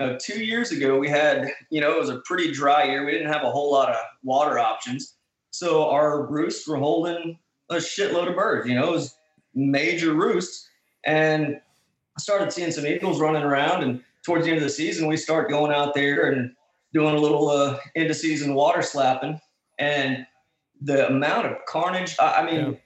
Uh, 0.00 0.16
two 0.18 0.42
years 0.42 0.72
ago, 0.72 0.98
we 0.98 1.08
had, 1.08 1.50
you 1.68 1.80
know, 1.80 1.92
it 1.92 1.98
was 1.98 2.08
a 2.08 2.20
pretty 2.24 2.50
dry 2.50 2.84
year. 2.84 3.04
We 3.04 3.12
didn't 3.12 3.32
have 3.32 3.44
a 3.44 3.50
whole 3.50 3.70
lot 3.70 3.90
of 3.90 3.96
water 4.22 4.58
options. 4.58 5.16
So 5.50 5.88
our 5.90 6.26
roosts 6.26 6.66
were 6.66 6.76
holding 6.76 7.38
a 7.68 7.76
shitload 7.76 8.28
of 8.28 8.34
birds, 8.34 8.68
you 8.68 8.74
know, 8.74 8.88
it 8.88 8.92
was 8.92 9.16
major 9.54 10.14
roosts. 10.14 10.68
And 11.04 11.60
I 12.16 12.20
started 12.20 12.52
seeing 12.52 12.72
some 12.72 12.86
eagles 12.86 13.20
running 13.20 13.42
around. 13.42 13.82
And 13.84 14.02
towards 14.24 14.44
the 14.44 14.50
end 14.50 14.58
of 14.58 14.64
the 14.64 14.70
season, 14.70 15.06
we 15.06 15.16
start 15.16 15.50
going 15.50 15.72
out 15.72 15.94
there 15.94 16.32
and 16.32 16.52
doing 16.92 17.14
a 17.14 17.18
little 17.18 17.48
uh, 17.48 17.78
end 17.94 18.10
of 18.10 18.16
season 18.16 18.54
water 18.54 18.82
slapping. 18.82 19.40
And 19.78 20.26
the 20.80 21.08
amount 21.08 21.46
of 21.46 21.58
carnage, 21.66 22.16
I, 22.18 22.36
I 22.36 22.50
mean, 22.50 22.78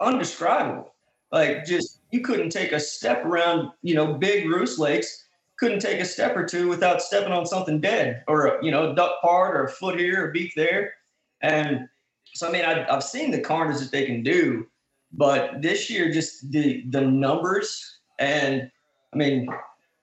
undescribable. 0.00 0.94
Like 1.32 1.64
just, 1.64 2.00
you 2.10 2.20
couldn't 2.20 2.50
take 2.50 2.72
a 2.72 2.80
step 2.80 3.24
around, 3.24 3.70
you 3.82 3.94
know, 3.94 4.14
big 4.14 4.48
roost 4.48 4.78
lakes 4.78 5.24
couldn't 5.58 5.80
take 5.80 6.00
a 6.00 6.04
step 6.04 6.36
or 6.36 6.44
two 6.44 6.68
without 6.68 7.02
stepping 7.02 7.32
on 7.32 7.46
something 7.46 7.80
dead 7.80 8.24
or 8.28 8.58
you 8.62 8.70
know 8.70 8.90
a 8.90 8.94
duck 8.94 9.20
part 9.20 9.56
or 9.56 9.64
a 9.64 9.70
foot 9.70 9.98
here 9.98 10.24
or 10.24 10.28
a 10.30 10.32
beak 10.32 10.52
there. 10.54 10.94
And 11.40 11.88
so 12.34 12.46
i 12.46 12.52
mean 12.52 12.64
I, 12.64 12.86
i've 12.94 13.02
seen 13.02 13.30
the 13.30 13.40
carnage 13.40 13.78
that 13.78 13.90
they 13.90 14.04
can 14.04 14.22
do 14.22 14.66
but 15.12 15.62
this 15.62 15.88
year 15.88 16.12
just 16.12 16.50
the 16.52 16.84
the 16.90 17.00
numbers 17.00 17.98
and 18.18 18.70
i 19.14 19.16
mean 19.16 19.48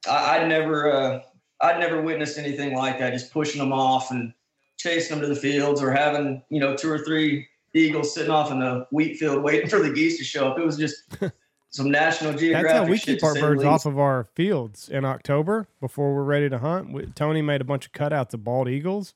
i 0.10 0.38
i'd 0.38 0.48
never 0.50 0.92
uh 0.92 1.22
i'd 1.62 1.80
never 1.80 2.02
witnessed 2.02 2.40
anything 2.40 2.76
like 2.76 2.98
that 2.98 3.14
just 3.14 3.32
pushing 3.32 3.60
them 3.60 3.72
off 3.72 4.10
and 4.10 4.34
chasing 4.78 5.20
them 5.20 5.22
to 5.22 5.34
the 5.34 5.40
fields 5.40 5.84
or 5.84 5.92
having 5.92 6.42
you 6.50 6.60
know 6.60 6.76
two 6.76 6.92
or 6.92 7.00
three 7.00 7.48
eagles 7.76 8.14
sitting 8.14 8.32
off 8.32 8.52
in 8.52 8.60
the 8.60 8.88
wheat 8.92 9.18
field 9.18 9.44
waiting 9.44 9.70
for 9.70 9.80
the 9.80 9.92
geese 9.92 10.18
to 10.18 10.24
show 10.24 10.48
up. 10.50 10.58
It 10.58 10.66
was 10.66 10.78
just 10.78 10.96
some 11.76 11.92
national 11.92 12.34
geographic 12.34 12.68
That's 12.70 12.80
how 12.86 12.86
we 12.92 12.98
keep 12.98 13.24
our 13.24 13.34
birds 13.36 13.60
least. 13.60 13.68
off 13.68 13.86
of 13.86 14.00
our 14.00 14.28
fields 14.36 14.88
in 14.90 15.04
October 15.06 15.68
before 15.82 16.16
we're 16.16 16.24
ready 16.24 16.50
to 16.50 16.58
hunt. 16.60 16.92
We, 16.94 17.06
Tony 17.08 17.42
made 17.42 17.62
a 17.62 17.66
bunch 17.66 17.86
of 17.86 17.92
cutouts 17.92 18.34
of 18.34 18.44
bald 18.44 18.70
eagles. 18.70 19.14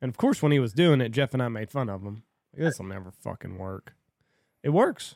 And 0.00 0.08
of 0.08 0.16
course, 0.16 0.42
when 0.42 0.50
he 0.52 0.58
was 0.58 0.72
doing 0.72 1.00
it, 1.00 1.10
Jeff 1.10 1.32
and 1.32 1.42
I 1.42 1.48
made 1.48 1.70
fun 1.70 1.88
of 1.88 2.02
him. 2.02 2.24
This 2.54 2.78
will 2.78 2.86
never 2.86 3.12
fucking 3.22 3.56
work. 3.56 3.94
It 4.62 4.70
works. 4.70 5.14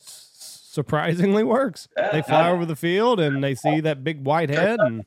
S- 0.00 0.28
surprisingly 0.70 1.44
works. 1.44 1.88
They 1.96 2.22
fly 2.22 2.50
over 2.50 2.66
the 2.66 2.76
field 2.76 3.20
and 3.20 3.42
they 3.44 3.54
see 3.54 3.80
that 3.80 4.02
big 4.02 4.24
white 4.24 4.50
head, 4.50 4.80
and 4.80 5.04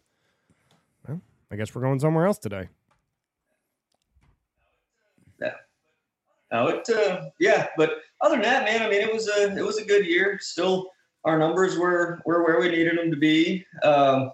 well, 1.07 1.21
I 1.51 1.55
guess 1.55 1.75
we're 1.75 1.81
going 1.81 1.99
somewhere 1.99 2.25
else 2.25 2.37
today. 2.39 2.69
No, 6.51 6.67
it 6.67 6.87
uh, 6.89 7.21
yeah, 7.39 7.67
but 7.77 7.91
other 8.21 8.35
than 8.35 8.43
that, 8.43 8.65
man, 8.65 8.81
I 8.83 8.89
mean, 8.89 9.01
it 9.01 9.11
was 9.13 9.27
a 9.27 9.55
it 9.57 9.65
was 9.65 9.77
a 9.77 9.85
good 9.85 10.05
year. 10.05 10.37
Still, 10.41 10.89
our 11.23 11.37
numbers 11.39 11.77
were 11.77 12.21
were 12.25 12.43
where 12.43 12.59
we 12.59 12.69
needed 12.69 12.97
them 12.97 13.09
to 13.11 13.17
be, 13.17 13.65
um, 13.83 14.31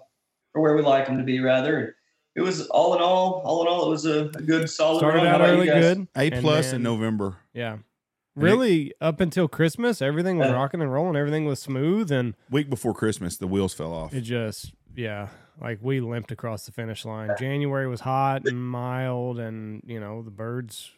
or 0.54 0.62
where 0.62 0.76
we 0.76 0.82
like 0.82 1.06
them 1.06 1.18
to 1.18 1.24
be, 1.24 1.40
rather. 1.40 1.96
It 2.34 2.40
was 2.40 2.66
all 2.68 2.94
in 2.94 3.02
all, 3.02 3.42
all 3.44 3.60
in 3.62 3.68
all, 3.68 3.86
it 3.86 3.90
was 3.90 4.06
a, 4.06 4.24
a 4.34 4.42
good 4.42 4.68
solid. 4.70 4.98
Started 5.00 5.18
run. 5.18 5.26
Out 5.26 5.40
about 5.42 5.46
you 5.48 5.54
early 5.56 5.66
guys? 5.66 5.82
good. 5.96 6.08
A 6.16 6.30
plus 6.40 6.66
then- 6.66 6.76
in 6.76 6.82
November. 6.82 7.36
Yeah. 7.52 7.74
it- 7.74 7.80
Really, 8.34 8.94
up 9.02 9.20
until 9.20 9.48
Christmas, 9.48 10.00
everything 10.00 10.38
was 10.38 10.48
Yeah. 10.48 10.54
rocking 10.54 10.80
and 10.80 10.90
rolling. 10.90 11.16
Everything 11.16 11.44
was 11.44 11.60
smooth, 11.60 12.10
and 12.10 12.34
Week 12.50 12.70
before 12.70 12.94
Christmas, 12.94 13.36
the 13.36 13.46
wheels 13.46 13.74
fell 13.74 13.92
off. 13.92 14.14
it 14.14 14.22
just, 14.22 14.72
yeah, 14.96 15.28
like 15.60 15.80
we 15.82 16.00
limped 16.00 16.32
across 16.32 16.64
the 16.64 16.72
finish 16.72 17.04
line. 17.04 17.30
January 17.38 17.86
was 17.86 18.00
hot 18.00 18.46
and 18.46 18.66
mild, 18.66 19.38
and 19.38 19.82
you 19.86 20.00
know 20.00 20.22
the 20.22 20.30
birds, 20.30 20.90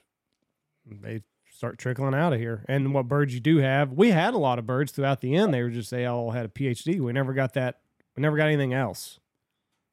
they 0.86 1.22
start 1.50 1.78
trickling 1.78 2.14
out 2.14 2.32
of 2.32 2.40
here. 2.40 2.64
And 2.68 2.92
what 2.92 3.08
birds 3.08 3.32
you 3.34 3.40
do 3.40 3.58
have, 3.58 3.92
we 3.92 4.10
had 4.10 4.34
a 4.34 4.38
lot 4.38 4.58
of 4.58 4.66
birds 4.66 4.92
throughout 4.92 5.20
the 5.20 5.34
end. 5.34 5.54
They 5.54 5.62
were 5.62 5.70
just 5.70 5.90
they 5.90 6.04
all 6.06 6.32
had 6.32 6.44
a 6.44 6.48
PhD. 6.48 7.00
We 7.00 7.12
never 7.12 7.32
got 7.32 7.54
that. 7.54 7.80
We 8.16 8.20
never 8.22 8.36
got 8.36 8.46
anything 8.48 8.72
else. 8.74 9.18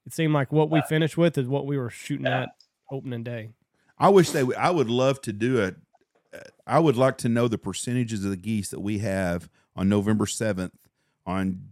It 0.05 0.13
seemed 0.13 0.33
like 0.33 0.51
what 0.51 0.69
we 0.69 0.81
finished 0.89 1.17
with 1.17 1.37
is 1.37 1.47
what 1.47 1.65
we 1.67 1.77
were 1.77 1.89
shooting 1.89 2.25
Yeah. 2.25 2.43
at 2.43 2.49
opening 2.91 3.23
day. 3.23 3.51
I 3.99 4.09
wish 4.09 4.31
they. 4.31 4.43
would 4.43 4.55
I 4.57 4.71
would 4.71 4.89
love 4.89 5.21
to 5.21 5.33
do 5.33 5.59
it. 5.59 5.75
I 6.65 6.79
would 6.79 6.95
like 6.97 7.17
to 7.19 7.29
know 7.29 7.47
the 7.47 7.57
percentages 7.57 8.23
of 8.25 8.31
the 8.31 8.37
geese 8.37 8.69
that 8.69 8.79
we 8.79 8.99
have 8.99 9.49
on 9.75 9.89
November 9.89 10.25
seventh, 10.25 10.73
on 11.25 11.69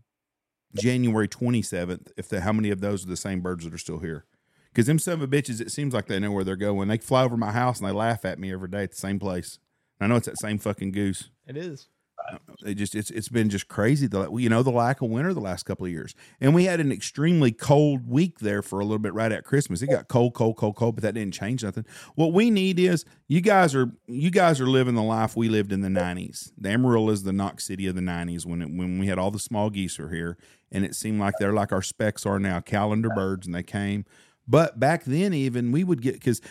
January 0.79 1.27
twenty 1.27 1.61
seventh. 1.63 2.11
If 2.17 2.29
the 2.29 2.41
how 2.41 2.51
many 2.53 2.69
of 2.69 2.81
those 2.81 3.03
are 3.05 3.09
the 3.09 3.17
same 3.17 3.41
birds 3.41 3.63
that 3.63 3.73
are 3.73 3.77
still 3.79 3.99
here? 3.99 4.25
Because 4.71 4.87
them 4.87 4.99
son 4.99 5.21
of 5.21 5.29
bitches, 5.29 5.59
it 5.59 5.71
seems 5.71 5.93
like 5.93 6.07
they 6.07 6.19
know 6.19 6.31
where 6.31 6.43
they're 6.43 6.55
going. 6.55 6.87
They 6.87 6.97
fly 6.97 7.23
over 7.23 7.37
my 7.37 7.51
house 7.51 7.79
and 7.79 7.87
they 7.87 7.93
laugh 7.93 8.25
at 8.25 8.39
me 8.39 8.53
every 8.53 8.69
day 8.69 8.83
at 8.83 8.91
the 8.91 8.97
same 8.97 9.19
place. 9.19 9.59
And 9.99 10.05
I 10.05 10.07
know 10.09 10.17
it's 10.17 10.27
that 10.27 10.37
same 10.37 10.59
fucking 10.59 10.91
goose. 10.91 11.29
It 11.47 11.57
is. 11.57 11.87
Uh, 12.31 12.37
it 12.65 12.75
just 12.75 12.95
it's 12.95 13.09
it's 13.11 13.29
been 13.29 13.49
just 13.49 13.67
crazy 13.67 14.05
the 14.05 14.29
you 14.33 14.49
know 14.49 14.61
the 14.61 14.71
lack 14.71 15.01
of 15.01 15.09
winter 15.09 15.33
the 15.33 15.39
last 15.39 15.63
couple 15.63 15.85
of 15.85 15.91
years, 15.91 16.13
and 16.41 16.53
we 16.53 16.65
had 16.65 16.79
an 16.79 16.91
extremely 16.91 17.51
cold 17.51 18.07
week 18.07 18.39
there 18.39 18.61
for 18.61 18.79
a 18.79 18.83
little 18.83 18.99
bit 18.99 19.13
right 19.13 19.31
at 19.31 19.45
Christmas. 19.45 19.81
It 19.81 19.87
got 19.87 20.07
cold, 20.07 20.33
cold, 20.33 20.57
cold, 20.57 20.75
cold, 20.75 20.95
but 20.95 21.01
that 21.03 21.13
didn't 21.13 21.33
change 21.33 21.63
nothing. 21.63 21.85
What 22.15 22.33
we 22.33 22.51
need 22.51 22.79
is 22.79 23.05
you 23.27 23.41
guys 23.41 23.73
are 23.73 23.91
you 24.07 24.31
guys 24.31 24.59
are 24.59 24.67
living 24.67 24.95
the 24.95 25.03
life 25.03 25.35
we 25.35 25.49
lived 25.49 25.71
in 25.71 25.81
the 25.81 25.87
'90s. 25.89 26.51
The 26.57 26.69
Amarillo 26.69 27.09
is 27.09 27.23
the 27.23 27.33
Knox 27.33 27.65
City 27.65 27.87
of 27.87 27.95
the 27.95 28.01
'90s 28.01 28.45
when 28.45 28.61
it, 28.61 28.69
when 28.69 28.99
we 28.99 29.07
had 29.07 29.17
all 29.17 29.31
the 29.31 29.39
small 29.39 29.69
geese 29.69 29.97
were 29.97 30.09
here, 30.09 30.37
and 30.71 30.83
it 30.83 30.95
seemed 30.95 31.19
like 31.19 31.35
they're 31.39 31.53
like 31.53 31.71
our 31.71 31.81
specks 31.81 32.25
are 32.25 32.39
now, 32.39 32.59
calendar 32.59 33.09
birds, 33.09 33.47
and 33.47 33.55
they 33.55 33.63
came. 33.63 34.05
But 34.49 34.79
back 34.79 35.03
then, 35.03 35.31
even 35.31 35.71
we 35.71 35.83
would 35.83 36.01
get 36.01 36.15
because 36.15 36.41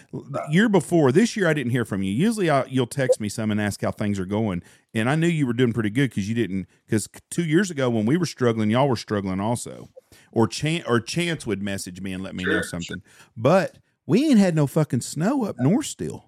year 0.50 0.68
before 0.68 1.10
this 1.10 1.36
year, 1.36 1.48
I 1.48 1.52
didn't 1.52 1.72
hear 1.72 1.84
from 1.84 2.04
you. 2.04 2.12
Usually, 2.12 2.48
I, 2.48 2.64
you'll 2.66 2.86
text 2.86 3.20
me 3.20 3.28
some 3.28 3.50
and 3.50 3.60
ask 3.60 3.82
how 3.82 3.90
things 3.90 4.20
are 4.20 4.24
going, 4.24 4.62
and 4.94 5.10
I 5.10 5.16
knew 5.16 5.26
you 5.26 5.48
were 5.48 5.52
doing 5.52 5.72
pretty 5.72 5.90
good 5.90 6.10
because 6.10 6.28
you 6.28 6.34
didn't. 6.36 6.68
Because 6.86 7.08
two 7.28 7.44
years 7.44 7.72
ago, 7.72 7.90
when 7.90 8.06
we 8.06 8.16
were 8.16 8.24
struggling, 8.24 8.70
y'all 8.70 8.88
were 8.88 8.94
struggling 8.94 9.40
also, 9.40 9.88
or 10.30 10.46
Chance 10.46 10.84
or 10.86 11.00
Chance 11.00 11.44
would 11.44 11.60
message 11.60 12.00
me 12.00 12.12
and 12.12 12.22
let 12.22 12.36
me 12.36 12.44
know 12.44 12.52
Sure, 12.52 12.62
something. 12.62 13.02
But 13.36 13.78
we 14.06 14.30
ain't 14.30 14.38
had 14.38 14.54
no 14.54 14.68
fucking 14.68 15.00
snow 15.00 15.44
up 15.44 15.56
north 15.58 15.86
still. 15.86 16.26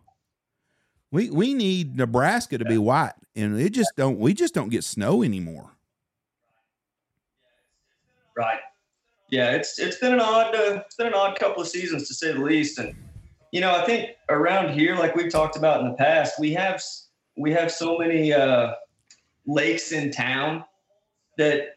We 1.12 1.30
we 1.30 1.54
need 1.54 1.96
Nebraska 1.96 2.58
to 2.58 2.64
be 2.64 2.78
white, 2.78 3.14
and 3.36 3.60
it 3.60 3.70
just 3.70 3.92
don't. 3.96 4.18
We 4.18 4.34
just 4.34 4.54
don't 4.54 4.70
get 4.70 4.82
snow 4.82 5.22
anymore. 5.22 5.70
Right. 8.36 8.60
Yeah, 9.30 9.52
it's 9.52 9.78
it's 9.78 9.98
been 9.98 10.12
an 10.12 10.20
odd 10.20 10.54
uh, 10.54 10.82
it's 10.84 10.96
been 10.96 11.06
an 11.06 11.14
odd 11.14 11.38
couple 11.38 11.62
of 11.62 11.68
seasons 11.68 12.08
to 12.08 12.14
say 12.14 12.32
the 12.32 12.40
least, 12.40 12.78
and 12.78 12.94
you 13.52 13.60
know 13.60 13.72
I 13.72 13.84
think 13.84 14.10
around 14.28 14.76
here, 14.76 14.96
like 14.96 15.14
we've 15.14 15.30
talked 15.30 15.56
about 15.56 15.80
in 15.80 15.88
the 15.88 15.94
past, 15.94 16.38
we 16.40 16.52
have 16.54 16.82
we 17.36 17.52
have 17.52 17.70
so 17.70 17.96
many 17.96 18.32
uh, 18.32 18.72
lakes 19.46 19.92
in 19.92 20.10
town 20.10 20.64
that 21.38 21.76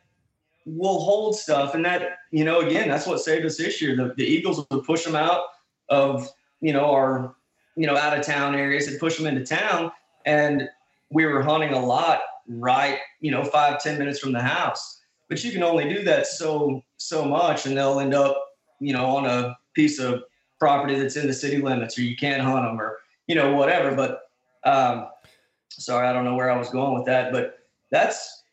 will 0.65 0.99
hold 0.99 1.37
stuff, 1.37 1.75
and 1.75 1.85
that 1.85 2.17
you 2.31 2.43
know 2.43 2.61
again 2.61 2.89
that's 2.89 3.05
what 3.05 3.19
saved 3.19 3.45
us 3.45 3.57
this 3.57 3.79
year. 3.79 3.95
The, 3.95 4.15
the 4.17 4.25
Eagles 4.25 4.65
would 4.71 4.83
push 4.83 5.03
them 5.03 5.15
out 5.15 5.43
of 5.89 6.27
you 6.59 6.73
know 6.73 6.91
our 6.91 7.35
you 7.75 7.85
know 7.85 7.95
out 7.95 8.17
of 8.17 8.25
town 8.25 8.55
areas 8.55 8.87
and 8.87 8.99
push 8.99 9.15
them 9.15 9.27
into 9.27 9.45
town, 9.45 9.91
and 10.25 10.67
we 11.11 11.27
were 11.27 11.43
hunting 11.43 11.73
a 11.73 11.79
lot 11.79 12.21
right 12.47 12.97
you 13.21 13.29
know 13.29 13.43
five 13.43 13.79
ten 13.79 13.99
minutes 13.99 14.19
from 14.19 14.31
the 14.31 14.41
house 14.41 15.02
but 15.33 15.43
you 15.43 15.51
can 15.51 15.63
only 15.63 15.89
do 15.91 16.03
that 16.03 16.27
so 16.27 16.83
so 16.97 17.25
much 17.25 17.65
and 17.65 17.75
they'll 17.75 17.99
end 17.99 18.13
up 18.13 18.37
you 18.79 18.93
know 18.93 19.05
on 19.05 19.25
a 19.25 19.57
piece 19.73 19.97
of 19.97 20.21
property 20.59 20.93
that's 20.93 21.15
in 21.15 21.25
the 21.25 21.33
city 21.33 21.59
limits 21.59 21.97
or 21.97 22.03
you 22.03 22.15
can't 22.15 22.39
hunt 22.43 22.63
them 22.63 22.79
or 22.79 22.99
you 23.25 23.33
know 23.33 23.55
whatever 23.55 23.95
but 23.95 24.29
um 24.63 25.07
sorry 25.71 26.07
i 26.07 26.13
don't 26.13 26.23
know 26.23 26.35
where 26.35 26.51
i 26.51 26.55
was 26.55 26.69
going 26.69 26.93
with 26.93 27.05
that 27.05 27.31
but 27.31 27.57
that's 27.89 28.43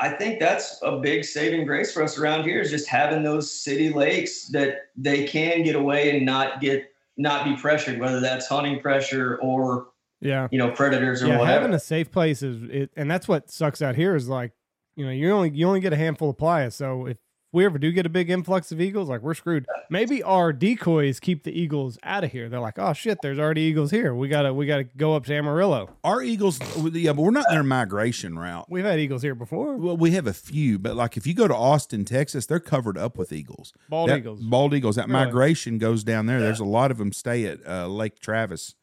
i 0.00 0.08
think 0.08 0.38
that's 0.38 0.78
a 0.84 0.98
big 0.98 1.24
saving 1.24 1.66
grace 1.66 1.92
for 1.92 2.04
us 2.04 2.16
around 2.18 2.44
here 2.44 2.60
is 2.60 2.70
just 2.70 2.88
having 2.88 3.24
those 3.24 3.50
city 3.50 3.90
lakes 3.92 4.46
that 4.46 4.90
they 4.96 5.26
can 5.26 5.64
get 5.64 5.74
away 5.74 6.16
and 6.16 6.24
not 6.24 6.60
get 6.60 6.92
not 7.16 7.44
be 7.44 7.56
pressured 7.56 7.98
whether 7.98 8.20
that's 8.20 8.46
hunting 8.46 8.78
pressure 8.80 9.40
or 9.42 9.88
Yeah. 10.20 10.46
you 10.52 10.58
know 10.58 10.70
predators 10.70 11.20
or 11.20 11.26
yeah, 11.26 11.38
whatever 11.38 11.62
having 11.62 11.74
a 11.74 11.80
safe 11.80 12.12
place 12.12 12.44
is 12.44 12.62
it, 12.70 12.90
and 12.96 13.10
that's 13.10 13.26
what 13.26 13.50
sucks 13.50 13.82
out 13.82 13.96
here 13.96 14.14
is 14.14 14.28
like, 14.28 14.52
you 14.98 15.04
know, 15.06 15.12
you 15.12 15.30
only 15.30 15.50
you 15.50 15.66
only 15.66 15.80
get 15.80 15.92
a 15.92 15.96
handful 15.96 16.30
of 16.30 16.36
playas. 16.36 16.72
So 16.74 17.06
if 17.06 17.16
we 17.52 17.64
ever 17.64 17.78
do 17.78 17.90
get 17.92 18.04
a 18.04 18.10
big 18.10 18.28
influx 18.28 18.72
of 18.72 18.80
eagles, 18.80 19.08
like 19.08 19.22
we're 19.22 19.32
screwed. 19.32 19.64
Maybe 19.88 20.22
our 20.22 20.52
decoys 20.52 21.18
keep 21.18 21.44
the 21.44 21.58
eagles 21.58 21.96
out 22.02 22.22
of 22.22 22.30
here. 22.30 22.50
They're 22.50 22.60
like, 22.60 22.78
oh 22.78 22.92
shit, 22.92 23.20
there's 23.22 23.38
already 23.38 23.62
eagles 23.62 23.90
here. 23.90 24.14
We 24.14 24.28
gotta 24.28 24.52
we 24.52 24.66
gotta 24.66 24.84
go 24.84 25.14
up 25.16 25.24
to 25.26 25.34
Amarillo. 25.34 25.88
Our 26.04 26.20
eagles, 26.22 26.58
yeah, 26.92 27.14
but 27.14 27.22
we're 27.22 27.30
not 27.30 27.46
in 27.48 27.54
their 27.54 27.62
migration 27.62 28.38
route. 28.38 28.66
We've 28.68 28.84
had 28.84 28.98
eagles 29.00 29.22
here 29.22 29.34
before. 29.34 29.76
Well, 29.78 29.96
we 29.96 30.10
have 30.10 30.26
a 30.26 30.34
few, 30.34 30.78
but 30.78 30.94
like 30.94 31.16
if 31.16 31.26
you 31.26 31.32
go 31.32 31.48
to 31.48 31.54
Austin, 31.54 32.04
Texas, 32.04 32.44
they're 32.44 32.60
covered 32.60 32.98
up 32.98 33.16
with 33.16 33.32
eagles. 33.32 33.72
Bald 33.88 34.10
That- 34.10 34.18
eagles. 34.18 34.40
Bald 34.42 34.74
eagles. 34.74 34.96
That 34.96 35.08
Really? 35.08 35.24
migration 35.24 35.78
goes 35.78 36.04
down 36.04 36.26
there. 36.26 36.40
There's 36.40 36.60
a 36.60 36.64
lot 36.66 36.90
of 36.90 36.98
them 36.98 37.12
stay 37.12 37.46
at 37.46 37.66
uh, 37.66 37.86
Lake 37.86 38.20
Travis. 38.20 38.74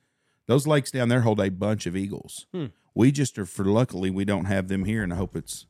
Those 0.47 0.66
lakes 0.66 0.89
down 0.91 1.09
there 1.09 1.22
hold 1.22 1.39
a 1.39 1.49
bunch 1.49 1.86
of 1.86 1.95
eagles. 1.95 2.47
Hmm. 2.51 2.68
We 2.95 3.11
just 3.11 3.38
are 3.38 3.45
for 3.45 3.66
luckily 3.66 4.09
we 4.09 4.26
don't 4.26 4.45
have 4.45 4.70
them 4.70 4.86
here, 4.86 5.03
and 5.03 5.11
I 5.13 5.18
hope 5.18 5.36
it's 5.36 5.68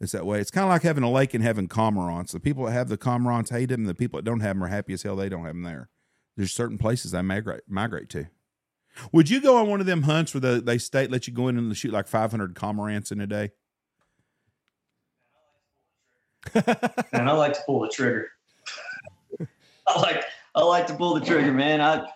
it's 0.00 0.12
that 0.12 0.26
way. 0.26 0.40
It's 0.40 0.50
kind 0.50 0.64
of 0.64 0.70
like 0.70 0.82
having 0.82 1.02
a 1.04 1.10
lake 1.10 1.34
and 1.34 1.42
having 1.42 1.68
cormorants. 1.68 2.30
The 2.30 2.40
people 2.40 2.64
that 2.66 2.72
have 2.72 2.88
the 2.88 2.96
cormorants 2.96 3.50
hate 3.50 3.70
them. 3.70 3.84
The 3.84 3.94
people 3.94 4.18
that 4.18 4.24
don't 4.24 4.40
have 4.40 4.56
them 4.56 4.64
are 4.64 4.68
happy 4.68 4.92
as 4.92 5.02
hell 5.02 5.16
they 5.16 5.28
don't 5.28 5.44
have 5.44 5.54
them 5.54 5.62
there. 5.62 5.88
There's 6.36 6.52
certain 6.52 6.78
places 6.78 7.10
they 7.10 7.22
migrate 7.22 7.62
migrate 7.68 8.08
to. 8.10 8.26
Would 9.12 9.28
you 9.28 9.40
go 9.40 9.56
on 9.56 9.68
one 9.68 9.80
of 9.80 9.86
them 9.86 10.02
hunts 10.02 10.34
where 10.34 10.40
the, 10.40 10.60
they 10.60 10.78
state 10.78 11.10
let 11.10 11.26
you 11.26 11.32
go 11.32 11.48
in 11.48 11.56
and 11.58 11.76
shoot 11.76 11.92
like 11.92 12.08
500 12.08 12.54
cormorants 12.54 13.12
in 13.12 13.20
a 13.20 13.26
day? 13.26 13.50
and 16.54 17.28
I 17.28 17.32
like 17.32 17.52
to 17.54 17.60
pull 17.66 17.80
the 17.80 17.88
trigger. 17.88 18.28
I 19.86 20.00
like 20.00 20.24
I 20.54 20.62
like 20.62 20.86
to 20.88 20.94
pull 20.94 21.14
the 21.14 21.24
trigger, 21.24 21.52
man. 21.52 21.80
I 21.80 21.94
I- 22.04 22.12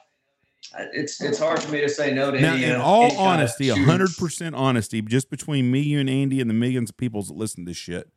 it's 0.93 1.21
it's 1.21 1.39
hard 1.39 1.61
for 1.63 1.71
me 1.73 1.81
to 1.81 1.89
say 1.89 2.13
no 2.13 2.31
to 2.31 2.41
Now, 2.41 2.55
any. 2.55 2.65
in 2.65 2.77
all 2.77 3.05
any 3.05 3.17
honesty, 3.17 3.69
hundred 3.69 4.11
percent 4.17 4.55
honesty, 4.55 5.03
just 5.03 5.31
between 5.31 5.71
me, 5.71 5.81
you, 5.81 6.01
and 6.01 6.09
Andy, 6.11 6.41
and 6.41 6.49
the 6.49 6.55
millions 6.55 6.91
of 6.91 6.97
people 6.97 7.23
that 7.23 7.35
listen 7.35 7.65
to 7.65 7.71
this 7.71 7.77
shit, 7.77 8.11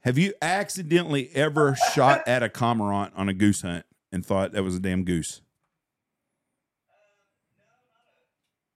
have 0.00 0.18
you 0.18 0.32
accidentally 0.42 1.30
ever 1.34 1.76
shot 1.94 2.22
at 2.26 2.42
a 2.42 2.48
cormorant 2.48 3.12
on 3.16 3.28
a 3.28 3.34
goose 3.34 3.62
hunt 3.62 3.84
and 4.10 4.24
thought 4.24 4.52
that 4.52 4.62
was 4.62 4.76
a 4.76 4.80
damn 4.80 5.04
goose? 5.04 5.40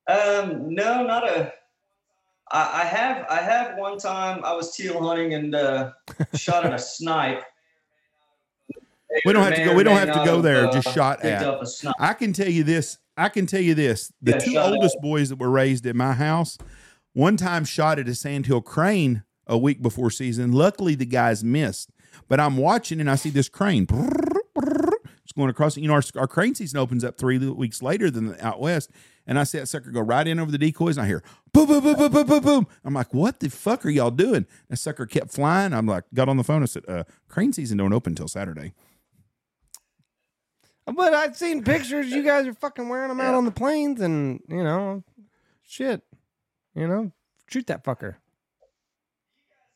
Um, 0.09 0.73
no, 0.75 1.05
not 1.05 1.29
a. 1.29 1.53
I, 2.51 2.83
I 2.83 2.85
have 2.85 3.27
I 3.29 3.37
have 3.41 3.77
one 3.77 3.99
time 3.99 4.45
I 4.45 4.53
was 4.55 4.75
teal 4.77 5.03
hunting 5.03 5.35
and 5.35 5.55
uh, 5.55 5.93
shot 6.35 6.65
at 6.65 6.73
a 6.73 6.79
snipe. 6.81 7.43
We 9.25 9.33
don't 9.33 9.43
have 9.43 9.55
to 9.55 9.65
go. 9.65 9.75
We 9.75 9.85
don't 9.85 9.97
have 9.97 10.13
to 10.13 10.25
go 10.25 10.41
there. 10.41 10.69
uh, 10.69 10.73
Just 10.73 10.93
shot 10.93 11.25
at. 11.25 11.43
up 11.43 11.63
a 11.63 11.67
snipe. 11.67 11.95
I 11.99 12.13
can 12.13 12.33
tell 12.33 12.49
you 12.49 12.65
this. 12.65 12.99
I 13.17 13.29
can 13.29 13.47
tell 13.47 13.61
you 13.61 13.75
this. 13.75 14.13
The 14.21 14.33
Yeah, 14.33 14.39
two 14.39 14.59
oldest 14.59 15.01
boys 15.01 15.31
that 15.31 15.39
were 15.39 15.51
raised 15.51 15.87
at 15.87 15.97
my 15.97 16.13
house, 16.13 16.59
one 17.13 17.37
time 17.37 17.65
shot 17.65 17.99
at 17.99 18.09
a 18.09 18.15
sandhill 18.15 18.61
crane 18.61 19.23
a 19.47 19.57
week 19.57 19.81
before 19.81 20.11
season. 20.11 20.53
Luckily, 20.53 20.95
the 20.95 21.07
guys 21.07 21.43
missed. 21.43 21.91
But 22.29 22.41
I'm 22.41 22.57
watching 22.57 23.01
and 23.01 23.11
I 23.11 23.15
see 23.15 23.31
this 23.31 23.49
crane. 23.49 23.87
It's 25.23 25.33
going 25.33 25.51
across. 25.51 25.77
You 25.77 25.89
know, 25.89 25.95
our, 25.95 26.03
our 26.17 26.27
crane 26.27 26.55
season 26.55 26.79
opens 26.79 27.05
up 27.05 27.17
three 27.19 27.39
weeks 27.39 27.83
later 27.83 28.11
than 28.11 28.27
the 28.29 28.47
out 28.47 28.61
west. 28.61 28.91
And 29.27 29.39
I 29.39 29.45
see 29.45 29.59
that 29.59 29.67
sucker 29.67 29.91
go 29.91 30.01
right 30.01 30.27
in 30.27 30.39
over 30.39 30.51
the 30.51 30.59
decoys. 30.59 30.97
And 30.97 31.05
I 31.05 31.09
hear 31.09 31.23
boom, 31.53 31.67
boom, 31.67 31.83
boom, 31.83 31.97
boom, 31.97 32.13
boom, 32.13 32.27
boom, 32.27 32.43
boom. 32.43 32.67
I'm 32.85 32.95
like, 32.95 33.13
what 33.13 33.41
the 33.41 33.51
fuck 33.51 33.85
are 33.85 33.91
y'all 33.91 34.11
doing? 34.11 34.47
That 34.69 34.77
sucker 34.77 35.05
kept 35.07 35.33
flying. 35.33 35.73
I'm 35.73 35.87
like, 35.87 36.05
got 36.15 36.29
on 36.29 36.37
the 36.37 36.45
phone. 36.45 36.63
I 36.63 36.67
said, 36.67 36.85
uh, 36.89 37.05
crane 37.29 37.53
season 37.53 37.79
don't 37.79 37.93
open 37.93 38.13
until 38.13 38.29
Saturday. 38.29 38.73
But 40.87 41.15
I've 41.15 41.37
seen 41.37 41.65
pictures. 41.65 42.09
You 42.11 42.23
guys 42.23 42.47
are 42.47 42.55
fucking 42.55 42.89
wearing 42.89 43.09
them 43.09 43.21
out 43.21 43.35
on 43.35 43.45
the 43.45 43.51
plains, 43.51 44.01
and 44.01 44.41
you 44.49 44.63
know, 44.63 45.03
shit. 45.67 46.03
You 46.75 46.87
know, 46.87 47.11
shoot 47.49 47.67
that 47.69 47.83
fucker. 47.85 48.17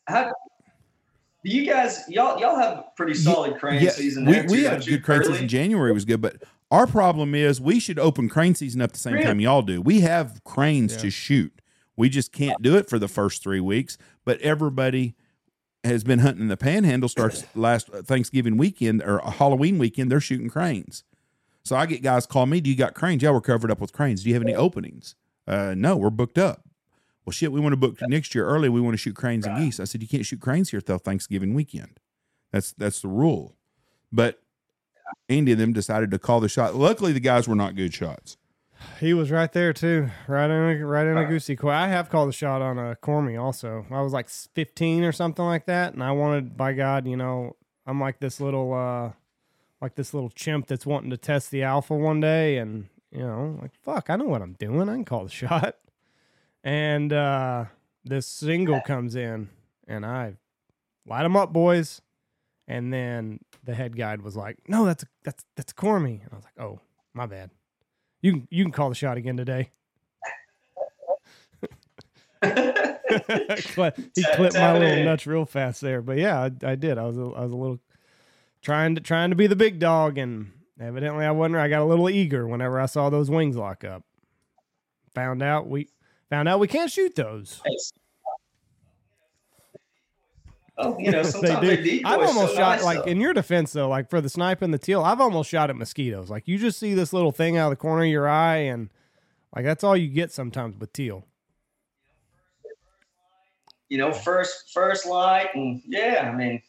How, 0.06 0.32
you 1.42 1.64
guys, 1.66 2.02
y'all, 2.08 2.38
y'all 2.40 2.56
have 2.56 2.84
pretty 2.96 3.14
solid 3.14 3.58
crane 3.58 3.82
Yeah, 3.82 3.90
season. 3.90 4.24
we, 4.26 4.40
we 4.42 4.46
too, 4.58 4.62
had 4.64 4.70
don't 4.80 4.86
good 4.86 5.02
crane 5.02 5.20
Early? 5.20 5.32
season. 5.32 5.48
January 5.48 5.92
was 5.92 6.04
good, 6.04 6.20
but 6.20 6.42
our 6.70 6.86
problem 6.86 7.34
is 7.34 7.60
we 7.60 7.80
should 7.80 7.98
open 7.98 8.28
crane 8.28 8.54
season 8.54 8.80
up 8.82 8.92
the 8.92 8.98
same 8.98 9.14
Really? 9.14 9.24
time 9.26 9.40
y'all 9.40 9.62
do. 9.62 9.80
We 9.80 10.00
have 10.00 10.42
cranes 10.44 10.92
Yeah. 10.94 11.00
to 11.00 11.10
shoot. 11.10 11.60
We 11.96 12.08
just 12.08 12.32
can't 12.32 12.60
do 12.62 12.76
it 12.76 12.88
for 12.88 12.98
the 12.98 13.08
first 13.08 13.42
three 13.42 13.60
weeks. 13.60 13.98
But 14.24 14.40
everybody 14.40 15.14
has 15.84 16.04
been 16.04 16.20
hunting 16.20 16.42
in 16.42 16.48
the 16.48 16.56
panhandle. 16.56 17.08
Starts 17.08 17.44
last 17.54 17.88
Thanksgiving 17.88 18.56
weekend 18.56 19.02
or 19.02 19.20
Halloween 19.20 19.78
weekend. 19.78 20.10
They're 20.10 20.20
shooting 20.20 20.48
cranes. 20.48 21.04
So 21.64 21.76
I 21.76 21.86
get 21.86 22.02
guys 22.02 22.26
call 22.26 22.46
me. 22.46 22.60
Do 22.60 22.70
you 22.70 22.76
got 22.76 22.94
cranes? 22.94 23.22
Yeah, 23.22 23.30
we're 23.30 23.40
covered 23.40 23.70
up 23.70 23.80
with 23.80 23.92
cranes. 23.92 24.22
Do 24.22 24.28
you 24.28 24.34
have 24.34 24.42
any 24.42 24.54
openings? 24.54 25.14
Uh, 25.46 25.74
no, 25.76 25.96
we're 25.96 26.10
booked 26.10 26.38
up. 26.38 26.62
Well, 27.24 27.32
shit, 27.32 27.52
we 27.52 27.60
want 27.60 27.74
to 27.74 27.76
book 27.76 27.98
next 28.02 28.34
year 28.34 28.46
early. 28.46 28.68
We 28.68 28.80
want 28.80 28.94
to 28.94 28.98
shoot 28.98 29.14
cranes 29.14 29.46
and 29.46 29.56
geese. 29.56 29.78
I 29.78 29.84
said 29.84 30.02
you 30.02 30.08
can't 30.08 30.24
shoot 30.24 30.40
cranes 30.40 30.70
here 30.70 30.80
till 30.80 30.98
Thanksgiving 30.98 31.54
weekend. 31.54 32.00
That's 32.50 32.72
that's 32.72 33.00
the 33.00 33.08
rule. 33.08 33.56
But 34.10 34.40
Andy 35.28 35.52
and 35.52 35.60
them 35.60 35.72
decided 35.72 36.10
to 36.10 36.18
call 36.18 36.40
the 36.40 36.48
shot. 36.48 36.74
Luckily, 36.74 37.12
the 37.12 37.20
guys 37.20 37.46
were 37.46 37.54
not 37.54 37.76
good 37.76 37.92
shots. 37.92 38.36
He 38.98 39.14
was 39.14 39.30
right 39.30 39.52
there 39.52 39.72
too, 39.72 40.10
right 40.28 40.44
in 40.50 40.80
a, 40.80 40.86
right 40.86 41.06
in 41.06 41.16
a 41.16 41.26
goosey 41.26 41.56
quay. 41.56 41.70
I 41.70 41.88
have 41.88 42.08
called 42.10 42.28
a 42.28 42.32
shot 42.32 42.62
on 42.62 42.78
a 42.78 42.96
Cormy 42.96 43.36
also. 43.36 43.86
I 43.90 44.00
was 44.02 44.12
like 44.12 44.28
15 44.28 45.04
or 45.04 45.12
something 45.12 45.44
like 45.44 45.66
that, 45.66 45.94
and 45.94 46.02
I 46.02 46.12
wanted, 46.12 46.56
by 46.56 46.72
God, 46.72 47.06
you 47.06 47.16
know, 47.16 47.56
I'm 47.86 48.00
like 48.00 48.20
this 48.20 48.40
little, 48.40 48.72
uh 48.74 49.12
like 49.80 49.94
this 49.94 50.12
little 50.12 50.28
chimp 50.28 50.66
that's 50.66 50.84
wanting 50.84 51.08
to 51.10 51.16
test 51.16 51.50
the 51.50 51.62
alpha 51.62 51.94
one 51.94 52.20
day, 52.20 52.58
and 52.58 52.88
you 53.10 53.20
know, 53.20 53.58
like 53.60 53.72
fuck, 53.82 54.10
I 54.10 54.16
know 54.16 54.26
what 54.26 54.42
I'm 54.42 54.52
doing. 54.54 54.88
I 54.88 54.94
can 54.94 55.04
call 55.04 55.24
the 55.24 55.30
shot. 55.30 55.76
And 56.62 57.12
uh 57.12 57.66
this 58.04 58.26
single 58.26 58.80
comes 58.80 59.14
in, 59.16 59.48
and 59.88 60.04
I 60.04 60.34
light 61.06 61.22
them 61.22 61.36
up, 61.36 61.52
boys. 61.52 62.02
And 62.68 62.92
then 62.92 63.40
the 63.64 63.74
head 63.74 63.96
guide 63.96 64.22
was 64.22 64.36
like, 64.36 64.58
"No, 64.68 64.84
that's 64.84 65.02
a, 65.02 65.06
that's 65.24 65.44
that's 65.56 65.72
a 65.72 65.74
Cormy," 65.74 66.20
and 66.22 66.32
I 66.32 66.36
was 66.36 66.44
like, 66.44 66.60
"Oh, 66.60 66.80
my 67.14 67.26
bad." 67.26 67.50
You 68.22 68.32
can 68.32 68.48
you 68.50 68.64
can 68.64 68.72
call 68.72 68.88
the 68.88 68.94
shot 68.94 69.16
again 69.16 69.36
today. 69.36 69.70
He 74.14 74.24
clipped 74.34 74.54
my 74.54 74.78
little 74.78 75.04
nuts 75.04 75.26
real 75.26 75.44
fast 75.44 75.80
there, 75.80 76.00
but 76.00 76.16
yeah, 76.16 76.40
I, 76.40 76.70
I 76.70 76.74
did. 76.76 76.96
I 76.96 77.04
was 77.04 77.18
a, 77.18 77.22
I 77.22 77.42
was 77.42 77.52
a 77.52 77.56
little 77.56 77.80
trying 78.62 78.94
to 78.94 79.00
trying 79.00 79.30
to 79.30 79.36
be 79.36 79.46
the 79.48 79.56
big 79.56 79.78
dog, 79.78 80.16
and 80.16 80.52
evidently 80.80 81.24
I 81.24 81.32
wasn't. 81.32 81.56
I 81.56 81.68
got 81.68 81.82
a 81.82 81.84
little 81.84 82.08
eager 82.08 82.46
whenever 82.46 82.80
I 82.80 82.86
saw 82.86 83.10
those 83.10 83.30
wings 83.30 83.56
lock 83.56 83.82
up. 83.84 84.04
Found 85.14 85.42
out 85.42 85.68
we 85.68 85.88
found 86.28 86.48
out 86.48 86.60
we 86.60 86.68
can't 86.68 86.90
shoot 86.90 87.16
those. 87.16 87.60
Thanks. 87.64 87.92
Oh, 90.82 90.96
you 90.98 91.10
know, 91.10 91.22
they 91.22 91.30
sometimes 91.30 91.60
do. 91.60 91.66
they, 91.76 91.82
decoy 91.82 92.08
I've 92.08 92.20
almost 92.20 92.52
so 92.52 92.56
shot 92.56 92.76
nice, 92.76 92.84
like 92.84 92.98
though. 93.04 93.10
in 93.10 93.20
your 93.20 93.32
defense 93.32 93.72
though, 93.72 93.88
like 93.88 94.08
for 94.10 94.20
the 94.20 94.28
snipe 94.28 94.62
and 94.62 94.72
the 94.72 94.78
teal, 94.78 95.02
I've 95.02 95.20
almost 95.20 95.50
shot 95.50 95.70
at 95.70 95.76
mosquitoes. 95.76 96.30
Like 96.30 96.48
you 96.48 96.58
just 96.58 96.78
see 96.78 96.94
this 96.94 97.12
little 97.12 97.32
thing 97.32 97.56
out 97.56 97.66
of 97.66 97.70
the 97.70 97.76
corner 97.82 98.04
of 98.04 98.08
your 98.10 98.28
eye, 98.28 98.56
and 98.56 98.90
like 99.54 99.64
that's 99.64 99.84
all 99.84 99.96
you 99.96 100.08
get 100.08 100.32
sometimes 100.32 100.76
with 100.78 100.92
teal. 100.92 101.26
you 103.88 103.98
know, 103.98 104.12
first 104.12 104.70
first 104.72 105.06
light, 105.06 105.48
and 105.54 105.82
yeah, 105.86 106.30
I 106.32 106.36
mean, 106.36 106.62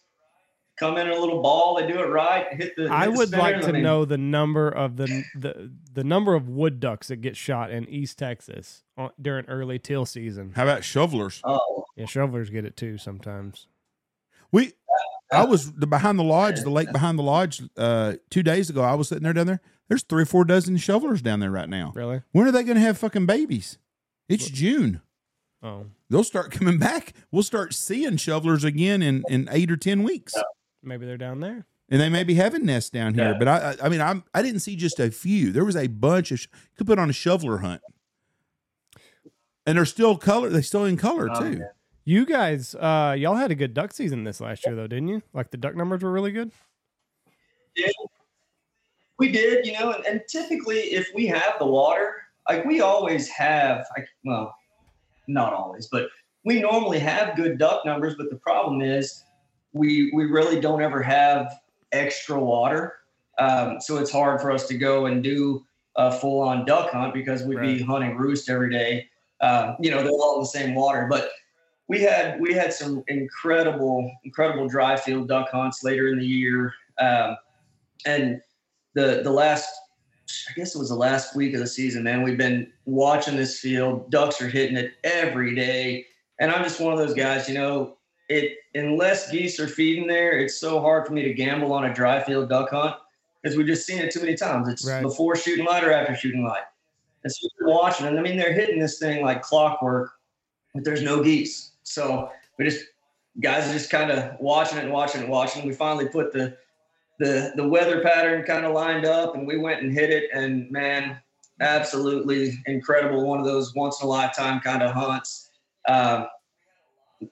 come 0.77 0.97
in 0.97 1.07
a 1.07 1.15
little 1.15 1.41
ball, 1.41 1.75
they 1.75 1.85
do 1.87 1.99
it 1.99 2.07
right, 2.07 2.47
hit 2.51 2.75
the. 2.75 2.89
I 2.89 3.05
hit 3.05 3.11
the 3.13 3.17
would 3.17 3.31
like 3.31 3.61
to 3.61 3.67
I 3.67 3.71
mean, 3.73 3.83
know 3.83 4.05
the 4.05 4.17
number 4.17 4.67
of 4.67 4.97
the 4.97 5.23
the 5.35 5.71
the 5.93 6.03
number 6.03 6.33
of 6.33 6.49
wood 6.49 6.79
ducks 6.79 7.09
that 7.09 7.17
get 7.17 7.37
shot 7.37 7.69
in 7.71 7.87
East 7.87 8.17
Texas 8.17 8.83
on, 8.97 9.11
during 9.21 9.45
early 9.45 9.77
teal 9.77 10.05
season. 10.05 10.53
How 10.55 10.63
about 10.63 10.83
shovelers? 10.83 11.41
Oh, 11.43 11.85
Yeah, 11.95 12.05
shovelers 12.07 12.49
get 12.49 12.65
it 12.65 12.75
too 12.75 12.97
sometimes. 12.97 13.67
We, 14.51 14.73
I 15.31 15.45
was 15.45 15.71
the 15.73 15.87
behind 15.87 16.19
the 16.19 16.23
lodge, 16.23 16.61
the 16.61 16.69
lake 16.69 16.91
behind 16.91 17.17
the 17.17 17.23
lodge, 17.23 17.61
uh, 17.77 18.13
two 18.29 18.43
days 18.43 18.69
ago. 18.69 18.81
I 18.81 18.95
was 18.95 19.07
sitting 19.09 19.23
there 19.23 19.33
down 19.33 19.47
there. 19.47 19.61
There's 19.87 20.03
three 20.03 20.23
or 20.23 20.25
four 20.25 20.43
dozen 20.45 20.77
shovelers 20.77 21.21
down 21.21 21.39
there 21.39 21.51
right 21.51 21.69
now. 21.69 21.91
Really? 21.95 22.21
When 22.31 22.47
are 22.47 22.51
they 22.51 22.63
going 22.63 22.75
to 22.75 22.81
have 22.81 22.97
fucking 22.97 23.25
babies? 23.25 23.77
It's 24.29 24.49
June. 24.49 25.01
Oh, 25.63 25.85
They'll 26.09 26.23
start 26.23 26.51
coming 26.51 26.77
back. 26.79 27.13
We'll 27.31 27.43
start 27.43 27.73
seeing 27.73 28.17
shovelers 28.17 28.63
again 28.63 29.01
in, 29.01 29.23
in 29.29 29.47
eight 29.51 29.69
or 29.71 29.77
ten 29.77 30.03
weeks, 30.03 30.33
maybe 30.83 31.05
they're 31.05 31.17
down 31.17 31.39
there. 31.39 31.65
and 31.89 32.01
they 32.01 32.09
may 32.09 32.23
be 32.23 32.33
having 32.33 32.65
nests 32.65 32.89
down 32.89 33.13
here. 33.13 33.31
Yeah. 33.31 33.37
But 33.37 33.47
I, 33.47 33.57
I, 33.71 33.75
I 33.85 33.89
mean, 33.89 34.01
I'm 34.01 34.23
I 34.33 34.41
didn't 34.41 34.61
see 34.61 34.75
just 34.75 34.99
a 34.99 35.11
few. 35.11 35.51
There 35.51 35.63
was 35.65 35.75
a 35.75 35.87
bunch 35.87 36.31
of. 36.31 36.39
sh- 36.39 36.47
Could 36.77 36.87
put 36.87 36.97
on 36.99 37.09
a 37.09 37.13
shoveler 37.13 37.59
hunt, 37.59 37.81
and 39.65 39.77
they're 39.77 39.85
still 39.85 40.17
color. 40.17 40.49
They 40.49 40.61
still 40.61 40.85
in 40.85 40.97
color 40.97 41.29
Oh, 41.31 41.39
too. 41.41 41.57
yeah. 41.59 41.65
You 42.03 42.25
guys, 42.25 42.73
uh, 42.75 43.15
y'all 43.17 43.35
had 43.35 43.51
a 43.51 43.55
good 43.55 43.73
duck 43.73 43.93
season 43.93 44.23
this 44.23 44.41
last 44.41 44.65
year 44.65 44.75
though, 44.75 44.87
didn't 44.87 45.09
you? 45.09 45.21
Like 45.33 45.51
the 45.51 45.57
duck 45.57 45.75
numbers 45.75 46.01
were 46.01 46.11
really 46.11 46.31
good. 46.31 46.51
Yeah, 47.75 47.91
we 49.19 49.31
did, 49.31 49.67
you 49.67 49.73
know, 49.73 49.91
and, 49.91 50.05
and 50.05 50.21
typically 50.27 50.79
if 50.79 51.07
we 51.13 51.27
have 51.27 51.53
the 51.59 51.65
water, 51.65 52.15
like 52.49 52.65
we 52.65 52.81
always 52.81 53.29
have, 53.29 53.85
like, 53.95 54.07
well, 54.25 54.55
not 55.27 55.53
always, 55.53 55.87
but 55.87 56.09
we 56.43 56.59
normally 56.59 56.97
have 56.97 57.35
good 57.35 57.59
duck 57.59 57.85
numbers. 57.85 58.15
But 58.17 58.31
the 58.31 58.37
problem 58.37 58.81
is, 58.81 59.23
we 59.73 60.11
we 60.13 60.25
really 60.25 60.59
don't 60.59 60.81
ever 60.81 61.03
have 61.03 61.53
extra 61.91 62.39
water, 62.39 62.95
um, 63.37 63.79
so 63.79 63.97
it's 63.97 64.11
hard 64.11 64.41
for 64.41 64.51
us 64.51 64.67
to 64.67 64.77
go 64.77 65.05
and 65.05 65.23
do 65.23 65.63
a 65.95 66.11
full 66.11 66.41
on 66.41 66.65
duck 66.65 66.91
hunt 66.91 67.13
because 67.13 67.43
we'd 67.43 67.61
be 67.61 67.81
hunting 67.81 68.17
roost 68.17 68.49
every 68.49 68.71
day. 68.71 69.07
Um, 69.41 69.75
you 69.79 69.91
know, 69.91 70.01
they're 70.01 70.11
all 70.11 70.35
in 70.35 70.41
the 70.41 70.47
same 70.47 70.73
water, 70.73 71.07
but 71.09 71.29
we 71.91 71.99
had 71.99 72.39
we 72.39 72.53
had 72.53 72.71
some 72.71 73.03
incredible 73.09 74.09
incredible 74.23 74.65
dry 74.65 74.95
field 74.95 75.27
duck 75.27 75.49
hunts 75.51 75.83
later 75.83 76.07
in 76.07 76.19
the 76.19 76.25
year, 76.25 76.73
um, 77.01 77.35
and 78.05 78.41
the 78.93 79.19
the 79.25 79.29
last 79.29 79.69
I 80.49 80.53
guess 80.55 80.73
it 80.73 80.79
was 80.79 80.87
the 80.87 80.95
last 80.95 81.35
week 81.35 81.53
of 81.53 81.59
the 81.59 81.67
season, 81.67 82.03
man. 82.03 82.21
We've 82.21 82.37
been 82.37 82.71
watching 82.85 83.35
this 83.35 83.59
field. 83.59 84.09
Ducks 84.09 84.41
are 84.41 84.47
hitting 84.47 84.77
it 84.77 84.93
every 85.03 85.53
day. 85.53 86.05
And 86.39 86.49
I'm 86.49 86.63
just 86.63 86.79
one 86.79 86.93
of 86.93 86.99
those 86.99 87.13
guys, 87.13 87.49
you 87.49 87.55
know, 87.55 87.97
it 88.29 88.53
unless 88.73 89.29
geese 89.29 89.59
are 89.59 89.67
feeding 89.67 90.07
there, 90.07 90.39
it's 90.39 90.57
so 90.57 90.79
hard 90.79 91.05
for 91.05 91.11
me 91.11 91.23
to 91.23 91.33
gamble 91.33 91.73
on 91.73 91.83
a 91.83 91.93
dry 91.93 92.23
field 92.23 92.47
duck 92.47 92.69
hunt 92.69 92.95
because 93.43 93.57
we've 93.57 93.67
just 93.67 93.85
seen 93.85 93.97
it 93.97 94.11
too 94.13 94.21
many 94.21 94.35
times. 94.35 94.69
It's 94.69 94.87
Right. 94.87 95.01
before 95.01 95.35
shooting 95.35 95.65
light 95.65 95.83
or 95.83 95.91
after 95.91 96.15
shooting 96.15 96.45
light. 96.45 96.63
And 97.25 97.33
so 97.33 97.49
we're 97.59 97.73
watching, 97.73 98.07
and 98.07 98.17
I 98.17 98.21
mean 98.21 98.37
they're 98.37 98.53
hitting 98.53 98.79
this 98.79 98.97
thing 98.97 99.25
like 99.25 99.41
clockwork, 99.41 100.13
but 100.73 100.85
there's 100.85 101.03
no 101.03 101.21
geese. 101.21 101.70
So 101.93 102.31
we 102.57 102.65
just 102.65 102.85
guys 103.39 103.69
are 103.69 103.73
just 103.73 103.89
kind 103.89 104.11
of 104.11 104.39
watching 104.39 104.77
it 104.77 104.83
and 104.83 104.93
watching 104.93 105.21
it 105.21 105.23
and 105.25 105.31
watching. 105.31 105.65
We 105.65 105.73
finally 105.73 106.07
put 106.07 106.33
the 106.33 106.57
the 107.19 107.53
the 107.55 107.67
weather 107.67 108.01
pattern 108.01 108.43
kind 108.43 108.65
of 108.65 108.73
lined 108.73 109.05
up 109.05 109.35
and 109.35 109.45
we 109.45 109.57
went 109.57 109.81
and 109.81 109.93
hit 109.93 110.09
it. 110.09 110.29
And 110.33 110.69
man 110.71 111.19
absolutely 111.59 112.59
incredible. 112.65 113.25
One 113.27 113.39
of 113.39 113.45
those 113.45 113.73
once 113.75 114.01
in 114.01 114.07
a 114.07 114.09
lifetime 114.09 114.59
kind 114.59 114.81
of 114.81 114.93
hunts. 114.93 115.49
Um, 115.87 116.27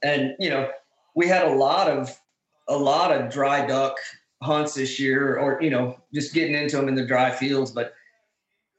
and 0.04 0.36
you 0.40 0.50
know 0.50 0.70
we 1.16 1.28
had 1.28 1.48
a 1.48 1.56
lot 1.56 1.90
of 1.90 2.16
a 2.68 2.78
lot 2.78 3.12
of 3.12 3.32
dry 3.32 3.66
duck 3.66 3.98
hunts 4.42 4.76
this 4.76 5.00
year 5.00 5.38
or 5.38 5.62
you 5.62 5.70
know 5.70 6.00
just 6.14 6.34
getting 6.34 6.56
into 6.56 6.78
them 6.78 6.88
in 6.88 6.96
the 6.96 7.06
dry 7.06 7.32
fields. 7.32 7.72
But 7.72 7.94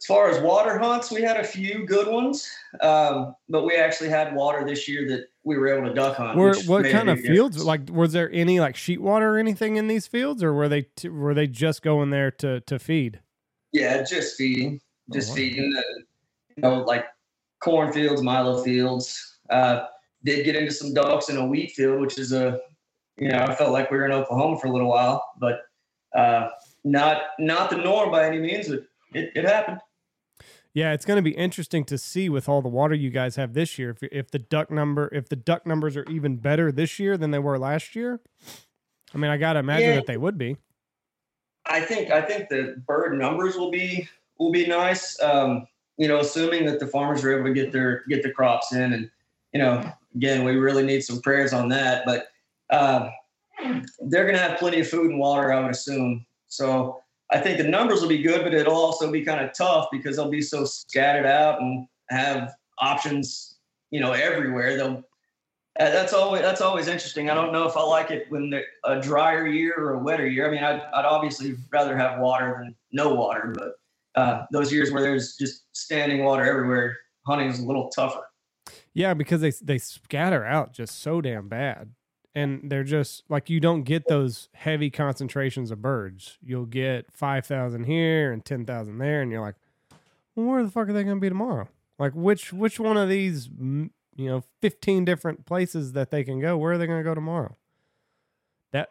as 0.00 0.06
far 0.06 0.30
as 0.30 0.40
water 0.40 0.78
hunts 0.78 1.10
we 1.10 1.22
had 1.22 1.36
a 1.36 1.44
few 1.44 1.84
good 1.86 2.06
ones. 2.06 2.48
Um, 2.80 3.34
but 3.48 3.64
we 3.64 3.74
actually 3.74 4.10
had 4.10 4.34
water 4.34 4.64
this 4.64 4.88
year 4.88 5.08
that 5.08 5.29
we 5.50 5.58
were 5.58 5.68
able 5.76 5.88
to 5.88 5.94
duck 5.94 6.16
hunt 6.16 6.38
Were, 6.38 6.54
what 6.66 6.88
kind 6.88 7.10
of 7.10 7.20
fields? 7.20 7.56
difference. 7.56 7.66
Like, 7.66 7.90
was 7.90 8.12
there 8.12 8.30
any 8.32 8.60
like 8.60 8.76
sheet 8.76 9.00
water 9.02 9.34
or 9.34 9.38
anything 9.38 9.76
in 9.76 9.88
these 9.88 10.06
fields, 10.06 10.42
or 10.42 10.52
were 10.54 10.68
they 10.68 10.82
t- 10.82 11.08
were 11.08 11.34
they 11.34 11.46
just 11.48 11.82
going 11.82 12.10
there 12.10 12.30
to 12.32 12.60
to 12.60 12.78
feed? 12.78 13.20
Yeah, 13.72 14.02
just 14.02 14.36
feeding, 14.36 14.80
Oh, 15.10 15.14
just 15.14 15.30
wow. 15.30 15.34
feeding. 15.36 15.72
Uh, 15.76 15.82
you 16.56 16.62
know, 16.62 16.74
like 16.84 17.06
cornfields, 17.60 18.22
milo 18.22 18.62
fields. 18.62 19.38
Uh, 19.50 19.86
did 20.24 20.44
get 20.44 20.54
into 20.54 20.72
some 20.72 20.94
ducks 20.94 21.28
in 21.28 21.36
a 21.36 21.44
wheat 21.46 21.72
field, 21.72 22.00
which 22.00 22.18
is 22.18 22.32
a, 22.32 22.60
you 23.16 23.28
know, 23.28 23.38
I 23.38 23.54
felt 23.54 23.72
like 23.72 23.90
we 23.90 23.96
were 23.96 24.04
in 24.06 24.12
Oklahoma 24.12 24.58
for 24.58 24.68
a 24.68 24.70
little 24.72 24.88
while, 24.88 25.24
but 25.38 25.62
uh, 26.14 26.50
not 26.84 27.22
not 27.38 27.70
the 27.70 27.76
norm 27.76 28.10
by 28.10 28.26
any 28.26 28.38
means. 28.38 28.68
But 28.68 28.80
it, 29.14 29.32
it 29.34 29.44
happened. 29.44 29.78
Yeah, 30.72 30.92
it's 30.92 31.04
going 31.04 31.16
to 31.16 31.22
be 31.22 31.32
interesting 31.36 31.84
to 31.86 31.98
see 31.98 32.28
with 32.28 32.48
all 32.48 32.62
the 32.62 32.68
water 32.68 32.94
you 32.94 33.10
guys 33.10 33.36
have 33.36 33.54
this 33.54 33.78
year. 33.78 33.90
If 33.90 34.02
if 34.12 34.30
the 34.30 34.38
duck 34.38 34.70
number, 34.70 35.08
if 35.12 35.28
the 35.28 35.36
duck 35.36 35.66
numbers 35.66 35.96
are 35.96 36.04
even 36.08 36.36
better 36.36 36.70
this 36.70 36.98
year 36.98 37.16
than 37.16 37.30
they 37.32 37.38
were 37.40 37.58
last 37.58 37.96
year. 37.96 38.20
I 39.12 39.18
mean, 39.18 39.30
I 39.30 39.36
got 39.36 39.54
to 39.54 39.58
imagine 39.58 39.88
Yeah. 39.88 39.94
that 39.96 40.06
they 40.06 40.16
would 40.16 40.38
be. 40.38 40.56
I 41.66 41.80
think 41.80 42.10
I 42.10 42.22
think 42.22 42.48
the 42.48 42.80
bird 42.86 43.18
numbers 43.18 43.56
will 43.56 43.70
be 43.70 44.08
will 44.38 44.52
be 44.52 44.66
nice. 44.66 45.20
Um, 45.20 45.66
you 45.98 46.06
know, 46.08 46.20
assuming 46.20 46.64
that 46.66 46.78
the 46.80 46.86
farmers 46.86 47.24
are 47.24 47.36
able 47.36 47.48
to 47.48 47.52
get 47.52 47.72
their 47.72 48.04
get 48.08 48.22
the 48.22 48.30
crops 48.30 48.72
in, 48.72 48.92
and 48.92 49.10
you 49.52 49.58
know, 49.58 49.92
again, 50.14 50.44
we 50.44 50.54
really 50.56 50.84
need 50.84 51.02
some 51.02 51.20
prayers 51.20 51.52
on 51.52 51.68
that. 51.70 52.04
But 52.06 52.28
um, 52.70 53.10
they're 54.06 54.24
going 54.24 54.36
to 54.36 54.40
have 54.42 54.58
plenty 54.58 54.80
of 54.80 54.88
food 54.88 55.10
and 55.10 55.18
water, 55.18 55.52
I 55.52 55.60
would 55.60 55.72
assume. 55.72 56.24
So 56.46 57.02
I 57.32 57.38
think 57.38 57.58
the 57.58 57.64
numbers 57.64 58.00
will 58.00 58.08
be 58.08 58.22
good, 58.22 58.42
but 58.42 58.54
it'll 58.54 58.74
also 58.74 59.10
be 59.10 59.24
kind 59.24 59.44
of 59.44 59.52
tough 59.56 59.88
because 59.92 60.16
they'll 60.16 60.30
be 60.30 60.42
so 60.42 60.64
scattered 60.64 61.26
out 61.26 61.60
and 61.60 61.86
have 62.10 62.52
options, 62.78 63.58
you 63.90 64.00
know, 64.00 64.12
everywhere. 64.12 64.76
They'll 64.76 65.04
that's 65.78 66.12
always 66.12 66.42
that's 66.42 66.60
always 66.60 66.88
interesting. 66.88 67.30
I 67.30 67.34
don't 67.34 67.52
know 67.52 67.66
if 67.66 67.76
I 67.76 67.82
like 67.82 68.10
it 68.10 68.26
when 68.28 68.52
a 68.84 69.00
drier 69.00 69.46
year 69.46 69.74
or 69.78 69.94
a 69.94 69.98
wetter 69.98 70.26
year. 70.26 70.48
I 70.48 70.50
mean, 70.50 70.64
I'd, 70.64 70.82
I'd 70.92 71.04
obviously 71.04 71.54
rather 71.72 71.96
have 71.96 72.20
water 72.20 72.56
than 72.58 72.74
no 72.92 73.14
water, 73.14 73.54
but 73.56 74.20
uh, 74.20 74.44
those 74.50 74.72
years 74.72 74.90
where 74.90 75.02
there's 75.02 75.36
just 75.36 75.64
standing 75.72 76.24
water 76.24 76.44
everywhere, 76.44 76.98
hunting 77.26 77.48
is 77.48 77.60
a 77.60 77.66
little 77.66 77.88
tougher. 77.90 78.26
Yeah, 78.92 79.14
because 79.14 79.40
they 79.40 79.52
they 79.62 79.78
scatter 79.78 80.44
out 80.44 80.72
just 80.72 81.00
so 81.00 81.20
damn 81.20 81.48
bad. 81.48 81.92
And 82.34 82.70
they're 82.70 82.84
just 82.84 83.24
like 83.28 83.50
you 83.50 83.58
don't 83.58 83.82
get 83.82 84.06
those 84.06 84.48
heavy 84.54 84.88
concentrations 84.88 85.70
of 85.70 85.82
birds. 85.82 86.38
You'll 86.40 86.66
get 86.66 87.12
5,000 87.12 87.84
here 87.84 88.32
and 88.32 88.44
10,000 88.44 88.98
there 88.98 89.22
and 89.22 89.32
you're 89.32 89.40
like, 89.40 89.56
well, 90.34 90.46
"Where 90.46 90.62
the 90.62 90.70
fuck 90.70 90.88
are 90.88 90.92
they 90.92 91.02
going 91.02 91.16
to 91.16 91.20
be 91.20 91.28
tomorrow?" 91.28 91.68
Like 91.98 92.12
which 92.14 92.52
which 92.52 92.78
one 92.78 92.96
of 92.96 93.08
these 93.08 93.48
you 93.48 93.90
know 94.16 94.44
15 94.60 95.04
different 95.04 95.44
places 95.44 95.92
that 95.92 96.10
they 96.10 96.24
can 96.24 96.40
go, 96.40 96.56
where 96.56 96.72
are 96.72 96.78
they 96.78 96.86
going 96.86 97.00
to 97.00 97.04
go 97.04 97.14
tomorrow? 97.14 97.56
That 98.72 98.90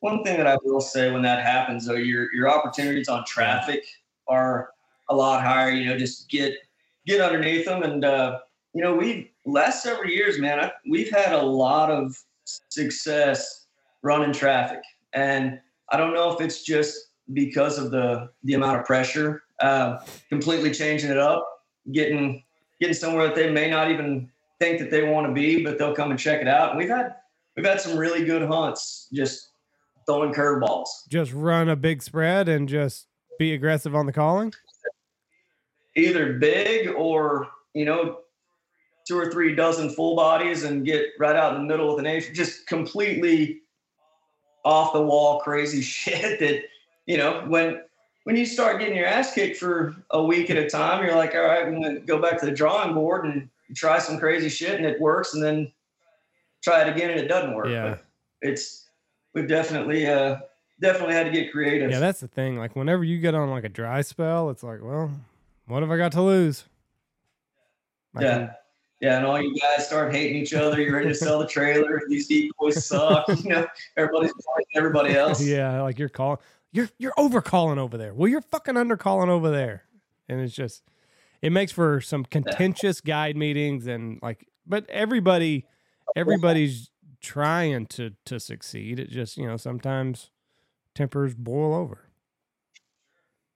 one 0.00 0.22
thing 0.24 0.36
that 0.38 0.46
I 0.46 0.56
will 0.64 0.80
say 0.80 1.10
when 1.10 1.22
that 1.22 1.44
happens 1.44 1.86
though, 1.86 1.94
your 1.94 2.32
your 2.34 2.48
opportunities 2.48 3.08
on 3.08 3.24
traffic 3.26 3.84
are 4.26 4.70
a 5.08 5.14
lot 5.14 5.42
higher. 5.42 5.70
You 5.70 5.86
know, 5.86 5.98
just 5.98 6.28
get 6.28 6.54
get 7.06 7.20
underneath 7.20 7.66
them, 7.66 7.82
and 7.82 8.04
uh, 8.04 8.40
you 8.72 8.82
know, 8.82 8.94
we've 8.94 9.28
last 9.44 9.82
several 9.82 10.08
years, 10.08 10.38
man, 10.38 10.60
I, 10.60 10.72
we've 10.88 11.10
had 11.10 11.32
a 11.32 11.42
lot 11.42 11.90
of 11.90 12.16
success 12.68 13.66
running 14.02 14.32
traffic, 14.32 14.80
and 15.12 15.60
I 15.90 15.96
don't 15.96 16.14
know 16.14 16.32
if 16.32 16.40
it's 16.40 16.62
just 16.62 16.96
because 17.32 17.78
of 17.78 17.90
the 17.90 18.30
the 18.44 18.54
amount 18.54 18.78
of 18.78 18.86
pressure, 18.86 19.42
uh, 19.60 19.98
completely 20.28 20.70
changing 20.70 21.10
it 21.10 21.18
up, 21.18 21.46
getting 21.92 22.42
getting 22.80 22.94
somewhere 22.94 23.26
that 23.26 23.34
they 23.34 23.50
may 23.50 23.70
not 23.70 23.90
even 23.90 24.30
think 24.60 24.78
that 24.78 24.90
they 24.90 25.02
want 25.08 25.26
to 25.26 25.32
be, 25.32 25.62
but 25.62 25.78
they'll 25.78 25.94
come 25.94 26.10
and 26.10 26.18
check 26.18 26.40
it 26.40 26.48
out. 26.48 26.70
And 26.70 26.78
we've 26.78 26.88
had 26.88 27.14
we've 27.56 27.66
had 27.66 27.80
some 27.80 27.96
really 27.96 28.24
good 28.24 28.42
hunts 28.42 29.08
just 29.12 29.50
throwing 30.06 30.32
curveballs. 30.32 30.88
Just 31.08 31.32
run 31.32 31.68
a 31.68 31.76
big 31.76 32.02
spread 32.02 32.48
and 32.48 32.68
just 32.68 33.06
be 33.38 33.52
aggressive 33.52 33.94
on 33.94 34.06
the 34.06 34.12
calling. 34.12 34.52
Either 35.96 36.34
big 36.34 36.88
or 36.88 37.48
you 37.74 37.84
know 37.84 38.18
two 39.08 39.18
or 39.18 39.30
three 39.30 39.54
dozen 39.54 39.88
full 39.88 40.14
bodies 40.14 40.64
and 40.64 40.84
get 40.84 41.06
right 41.18 41.34
out 41.34 41.56
in 41.56 41.62
the 41.62 41.66
middle 41.66 41.88
with 41.88 41.98
an 41.98 42.06
ace. 42.06 42.28
Just 42.34 42.66
completely 42.66 43.62
off 44.64 44.92
the 44.92 45.00
wall 45.00 45.40
crazy 45.40 45.80
shit 45.82 46.38
that 46.40 46.64
you 47.06 47.16
know 47.16 47.44
when 47.48 47.80
when 48.24 48.36
you 48.36 48.44
start 48.44 48.78
getting 48.78 48.94
your 48.94 49.06
ass 49.06 49.32
kicked 49.32 49.56
for 49.56 49.96
a 50.10 50.22
week 50.22 50.50
at 50.50 50.58
a 50.58 50.68
time, 50.68 51.02
you're 51.02 51.16
like, 51.16 51.34
all 51.34 51.42
right, 51.42 51.66
I'm 51.66 51.80
gonna 51.80 52.00
go 52.00 52.20
back 52.20 52.38
to 52.40 52.46
the 52.46 52.52
drawing 52.52 52.92
board 52.92 53.24
and 53.24 53.48
try 53.74 53.98
some 53.98 54.18
crazy 54.18 54.50
shit 54.50 54.76
and 54.76 54.84
it 54.84 55.00
works 55.00 55.32
and 55.32 55.42
then 55.42 55.72
try 56.62 56.82
it 56.82 56.94
again 56.94 57.10
and 57.10 57.18
it 57.18 57.28
doesn't 57.28 57.54
work. 57.54 57.68
Yeah. 57.68 57.90
But 57.90 58.04
it's 58.42 58.86
we've 59.34 59.48
definitely 59.48 60.06
uh 60.06 60.36
definitely 60.80 61.14
had 61.14 61.24
to 61.24 61.32
get 61.32 61.50
creative. 61.50 61.90
Yeah, 61.90 62.00
that's 62.00 62.20
the 62.20 62.28
thing. 62.28 62.58
Like 62.58 62.76
whenever 62.76 63.04
you 63.04 63.18
get 63.18 63.34
on 63.34 63.50
like 63.50 63.64
a 63.64 63.70
dry 63.70 64.02
spell, 64.02 64.50
it's 64.50 64.62
like, 64.62 64.80
well, 64.82 65.10
what 65.66 65.82
have 65.82 65.90
I 65.90 65.96
got 65.96 66.12
to 66.12 66.22
lose? 66.22 66.64
I 68.14 68.22
yeah. 68.22 68.36
can- 68.38 68.50
Yeah, 69.00 69.18
and 69.18 69.26
all 69.26 69.40
you 69.40 69.54
guys 69.54 69.86
start 69.86 70.12
hating 70.12 70.42
each 70.42 70.52
other. 70.54 70.80
You're 70.80 70.96
ready 70.96 71.08
to 71.08 71.14
sell 71.14 71.38
the 71.38 71.46
trailer. 71.46 72.02
These 72.08 72.26
decoys 72.26 72.84
suck. 72.84 73.26
You 73.44 73.50
know, 73.50 73.66
everybody's 73.96 74.32
everybody 74.74 75.14
else. 75.14 75.44
yeah, 75.44 75.82
like 75.82 75.98
you're 75.98 76.08
calling, 76.08 76.38
you're 76.72 76.88
you're 76.98 77.14
over 77.16 77.40
calling 77.40 77.78
over 77.78 77.96
there. 77.96 78.12
Well, 78.12 78.28
you're 78.28 78.42
fucking 78.42 78.76
under 78.76 78.96
calling 78.96 79.30
over 79.30 79.50
there, 79.50 79.84
and 80.28 80.40
it's 80.40 80.54
just, 80.54 80.82
it 81.42 81.50
makes 81.52 81.70
for 81.70 82.00
some 82.00 82.24
contentious 82.24 83.00
guide 83.00 83.36
meetings 83.36 83.86
and 83.86 84.18
like, 84.20 84.48
but 84.66 84.88
everybody, 84.90 85.66
everybody's 86.16 86.90
trying 87.20 87.86
to 87.86 88.12
to 88.26 88.40
succeed. 88.40 88.98
It 88.98 89.10
just 89.10 89.36
you 89.36 89.46
know 89.46 89.56
sometimes 89.56 90.30
tempers 90.94 91.34
boil 91.34 91.72
over. 91.72 92.08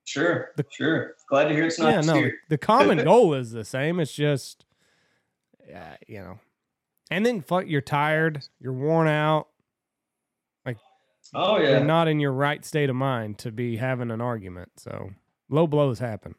Sure, 0.04 0.50
sure. 0.70 1.14
Glad 1.28 1.44
to 1.44 1.54
hear 1.54 1.64
it's 1.64 1.78
not 1.78 1.92
yeah, 1.92 2.00
no, 2.00 2.14
here. 2.14 2.38
the 2.48 2.58
common 2.58 3.02
goal 3.04 3.34
is 3.34 3.52
the 3.52 3.64
same. 3.64 4.00
It's 4.00 4.12
just, 4.12 4.64
yeah, 5.68 5.96
you 6.06 6.18
know, 6.20 6.38
and 7.10 7.24
then 7.24 7.40
fuck, 7.42 7.66
you're 7.66 7.80
tired, 7.80 8.42
you're 8.60 8.72
worn 8.72 9.08
out, 9.08 9.48
Like, 10.66 10.78
Oh 11.34 11.58
you're 11.58 11.70
yeah, 11.70 11.82
not 11.82 12.08
in 12.08 12.20
your 12.20 12.32
right 12.32 12.64
state 12.64 12.90
of 12.90 12.96
mind 12.96 13.38
to 13.38 13.52
be 13.52 13.76
having 13.76 14.10
an 14.10 14.20
argument. 14.20 14.70
So 14.76 15.10
low 15.48 15.66
blows 15.66 15.98
happen. 15.98 16.34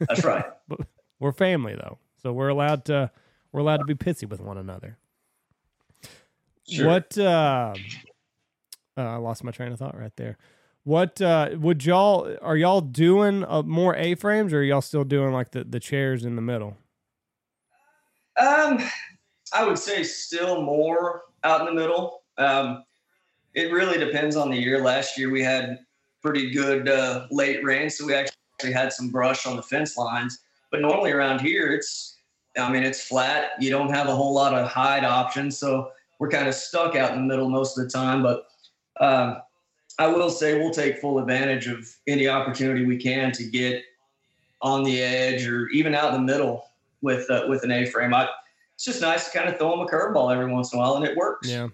that's 0.00 0.24
right. 0.24 0.44
We're 1.20 1.32
family 1.32 1.74
though, 1.76 1.98
so 2.20 2.32
we're 2.32 2.48
allowed 2.48 2.84
to 2.86 3.10
we're 3.52 3.60
allowed 3.60 3.76
to 3.76 3.84
be 3.84 3.94
pissy 3.94 4.28
with 4.28 4.40
one 4.40 4.58
another. 4.58 4.98
Sure. 6.68 6.86
What? 6.86 7.16
Uh, 7.16 7.74
uh, 8.96 9.00
I 9.02 9.16
lost 9.16 9.44
my 9.44 9.52
train 9.52 9.70
of 9.72 9.78
thought 9.78 9.96
right 9.96 10.14
there. 10.16 10.36
What 10.84 11.22
uh, 11.22 11.50
would 11.54 11.84
y'all 11.84 12.36
are 12.42 12.56
y'all 12.56 12.80
doing 12.80 13.44
uh, 13.44 13.62
more 13.62 13.94
A 13.94 14.16
frames 14.16 14.52
or 14.52 14.58
are 14.58 14.62
y'all 14.64 14.80
still 14.80 15.04
doing 15.04 15.32
like 15.32 15.52
the 15.52 15.62
the 15.62 15.78
chairs 15.78 16.24
in 16.24 16.34
the 16.34 16.42
middle? 16.42 16.76
Um, 18.38 18.78
I 19.52 19.66
would 19.66 19.78
say 19.78 20.02
still 20.02 20.62
more 20.62 21.22
out 21.44 21.60
in 21.60 21.66
the 21.66 21.80
middle. 21.80 22.22
Um, 22.38 22.84
it 23.54 23.72
really 23.72 23.98
depends 23.98 24.36
on 24.36 24.50
the 24.50 24.56
year. 24.56 24.82
Last 24.82 25.18
year 25.18 25.30
we 25.30 25.42
had 25.42 25.80
pretty 26.22 26.50
good 26.50 26.88
uh, 26.88 27.26
late 27.30 27.62
rain, 27.64 27.90
so 27.90 28.06
we 28.06 28.14
actually 28.14 28.72
had 28.72 28.92
some 28.92 29.10
brush 29.10 29.46
on 29.46 29.56
the 29.56 29.62
fence 29.62 29.96
lines. 29.96 30.38
But 30.70 30.80
normally 30.80 31.10
around 31.10 31.40
here, 31.40 31.72
it's 31.72 32.16
I 32.56 32.70
mean 32.72 32.82
it's 32.82 33.02
flat. 33.04 33.50
You 33.60 33.70
don't 33.70 33.90
have 33.90 34.08
a 34.08 34.14
whole 34.14 34.32
lot 34.32 34.54
of 34.54 34.68
hide 34.68 35.04
options, 35.04 35.58
so 35.58 35.90
we're 36.18 36.30
kind 36.30 36.48
of 36.48 36.54
stuck 36.54 36.96
out 36.96 37.12
in 37.12 37.16
the 37.16 37.26
middle 37.26 37.50
most 37.50 37.76
of 37.76 37.84
the 37.84 37.90
time. 37.90 38.22
But 38.22 38.46
um, 39.00 39.42
I 39.98 40.06
will 40.06 40.30
say 40.30 40.58
we'll 40.58 40.70
take 40.70 40.98
full 40.98 41.18
advantage 41.18 41.66
of 41.66 41.86
any 42.06 42.28
opportunity 42.28 42.86
we 42.86 42.96
can 42.96 43.32
to 43.32 43.44
get 43.44 43.82
on 44.62 44.84
the 44.84 45.02
edge 45.02 45.46
or 45.46 45.68
even 45.70 45.94
out 45.94 46.14
in 46.14 46.24
the 46.24 46.32
middle 46.32 46.64
with 47.02 47.30
uh, 47.30 47.44
with 47.48 47.64
an 47.64 47.70
A-frame. 47.70 48.14
I, 48.14 48.28
it's 48.74 48.84
just 48.84 49.02
nice 49.02 49.30
to 49.30 49.38
kind 49.38 49.48
of 49.48 49.58
throw 49.58 49.70
them 49.70 49.80
a 49.80 49.86
curveball 49.86 50.32
every 50.32 50.50
once 50.50 50.72
in 50.72 50.78
a 50.78 50.82
while, 50.82 50.94
and 50.94 51.04
it 51.04 51.16
works. 51.16 51.48
Yeah, 51.48 51.68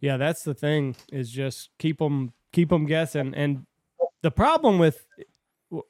yeah. 0.00 0.16
That's 0.16 0.42
the 0.42 0.54
thing 0.54 0.96
is 1.10 1.30
just 1.30 1.70
keep 1.78 1.98
them 1.98 2.32
keep 2.52 2.68
them 2.68 2.86
guessing. 2.86 3.34
And 3.34 3.66
the 4.22 4.30
problem 4.30 4.78
with 4.78 5.06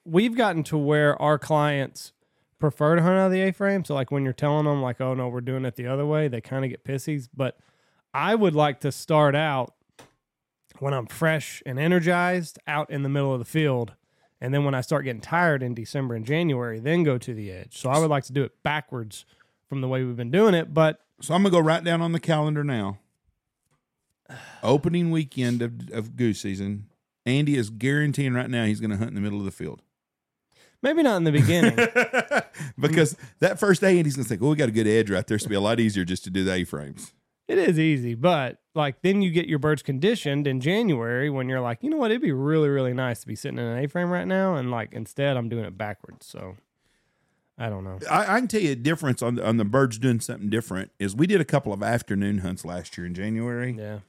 we've 0.04 0.36
gotten 0.36 0.62
to 0.64 0.78
where 0.78 1.20
our 1.20 1.38
clients 1.38 2.12
prefer 2.58 2.96
to 2.96 3.02
hunt 3.02 3.18
out 3.18 3.26
of 3.26 3.32
the 3.32 3.42
A 3.42 3.52
frame. 3.52 3.84
So 3.84 3.94
like 3.94 4.10
when 4.10 4.24
you're 4.24 4.32
telling 4.32 4.64
them 4.64 4.82
like, 4.82 5.00
oh 5.00 5.14
no, 5.14 5.28
we're 5.28 5.40
doing 5.40 5.64
it 5.64 5.76
the 5.76 5.86
other 5.86 6.06
way, 6.06 6.28
they 6.28 6.40
kind 6.40 6.64
of 6.64 6.70
get 6.70 6.84
pissies. 6.84 7.28
But 7.34 7.58
I 8.14 8.34
would 8.34 8.54
like 8.54 8.80
to 8.80 8.92
start 8.92 9.34
out 9.34 9.74
when 10.78 10.94
I'm 10.94 11.06
fresh 11.06 11.62
and 11.66 11.78
energized 11.78 12.58
out 12.66 12.90
in 12.90 13.02
the 13.02 13.08
middle 13.08 13.32
of 13.32 13.38
the 13.38 13.44
field. 13.44 13.94
And 14.40 14.52
then 14.52 14.64
when 14.64 14.74
I 14.74 14.80
start 14.82 15.04
getting 15.04 15.20
tired 15.22 15.62
in 15.62 15.74
December 15.74 16.14
and 16.14 16.24
January, 16.26 16.78
then 16.78 17.02
go 17.04 17.16
to 17.18 17.32
the 17.34 17.50
edge. 17.50 17.78
So 17.78 17.88
I 17.88 17.98
would 17.98 18.10
like 18.10 18.24
to 18.24 18.32
do 18.32 18.42
it 18.44 18.62
backwards 18.62 19.24
from 19.68 19.80
the 19.80 19.88
way 19.88 20.04
we've 20.04 20.16
been 20.16 20.30
doing 20.30 20.54
it. 20.54 20.74
But 20.74 21.00
So 21.20 21.34
I'm 21.34 21.42
gonna 21.42 21.50
go 21.52 21.58
right 21.60 21.82
down 21.82 22.02
on 22.02 22.12
the 22.12 22.20
calendar 22.20 22.62
now. 22.62 22.98
Opening 24.62 25.10
weekend 25.10 25.62
of, 25.62 25.90
of 25.90 26.16
goose 26.16 26.40
season. 26.40 26.86
Andy 27.24 27.56
is 27.56 27.70
guaranteeing 27.70 28.34
right 28.34 28.50
now 28.50 28.64
he's 28.66 28.80
gonna 28.80 28.96
hunt 28.96 29.08
in 29.08 29.14
the 29.14 29.20
middle 29.20 29.38
of 29.38 29.44
the 29.44 29.50
field. 29.50 29.82
maybe 30.82 31.02
not 31.02 31.16
in 31.16 31.24
the 31.24 31.32
beginning. 31.32 31.74
because 32.78 33.16
that 33.40 33.58
first 33.58 33.80
day 33.80 33.96
Andy's 33.98 34.16
gonna 34.16 34.28
think, 34.28 34.42
Oh, 34.42 34.50
we 34.50 34.56
got 34.56 34.68
a 34.68 34.72
good 34.72 34.86
edge 34.86 35.10
right 35.10 35.26
there. 35.26 35.38
So 35.38 35.44
it'll 35.44 35.50
be 35.50 35.56
a 35.56 35.60
lot 35.60 35.80
easier 35.80 36.04
just 36.04 36.24
to 36.24 36.30
do 36.30 36.44
the 36.44 36.52
A 36.52 36.64
frames. 36.64 37.12
It 37.48 37.58
is 37.58 37.78
easy, 37.78 38.14
but 38.14 38.58
like 38.74 39.02
then 39.02 39.22
you 39.22 39.30
get 39.30 39.46
your 39.46 39.58
birds 39.60 39.82
conditioned 39.82 40.46
in 40.46 40.60
January 40.60 41.30
when 41.30 41.48
you're 41.48 41.60
like, 41.60 41.78
you 41.82 41.90
know 41.90 41.96
what, 41.96 42.10
it'd 42.10 42.20
be 42.22 42.32
really, 42.32 42.68
really 42.68 42.92
nice 42.92 43.20
to 43.20 43.26
be 43.26 43.36
sitting 43.36 43.58
in 43.58 43.64
an 43.64 43.82
A 43.84 43.86
frame 43.88 44.10
right 44.10 44.26
now, 44.26 44.56
and 44.56 44.70
like 44.70 44.92
instead 44.92 45.36
I'm 45.36 45.48
doing 45.48 45.64
it 45.64 45.78
backwards. 45.78 46.26
So 46.26 46.56
I 47.56 47.68
don't 47.70 47.84
know. 47.84 47.98
I, 48.10 48.34
I 48.34 48.38
can 48.40 48.48
tell 48.48 48.60
you 48.60 48.72
a 48.72 48.76
difference 48.76 49.22
on 49.22 49.36
the, 49.36 49.46
on 49.46 49.56
the 49.58 49.64
birds 49.64 49.98
doing 49.98 50.20
something 50.20 50.50
different 50.50 50.90
is 50.98 51.14
we 51.14 51.26
did 51.28 51.40
a 51.40 51.44
couple 51.44 51.72
of 51.72 51.82
afternoon 51.82 52.38
hunts 52.38 52.64
last 52.64 52.98
year 52.98 53.06
in 53.06 53.14
January. 53.14 53.74
Yeah. 53.78 54.00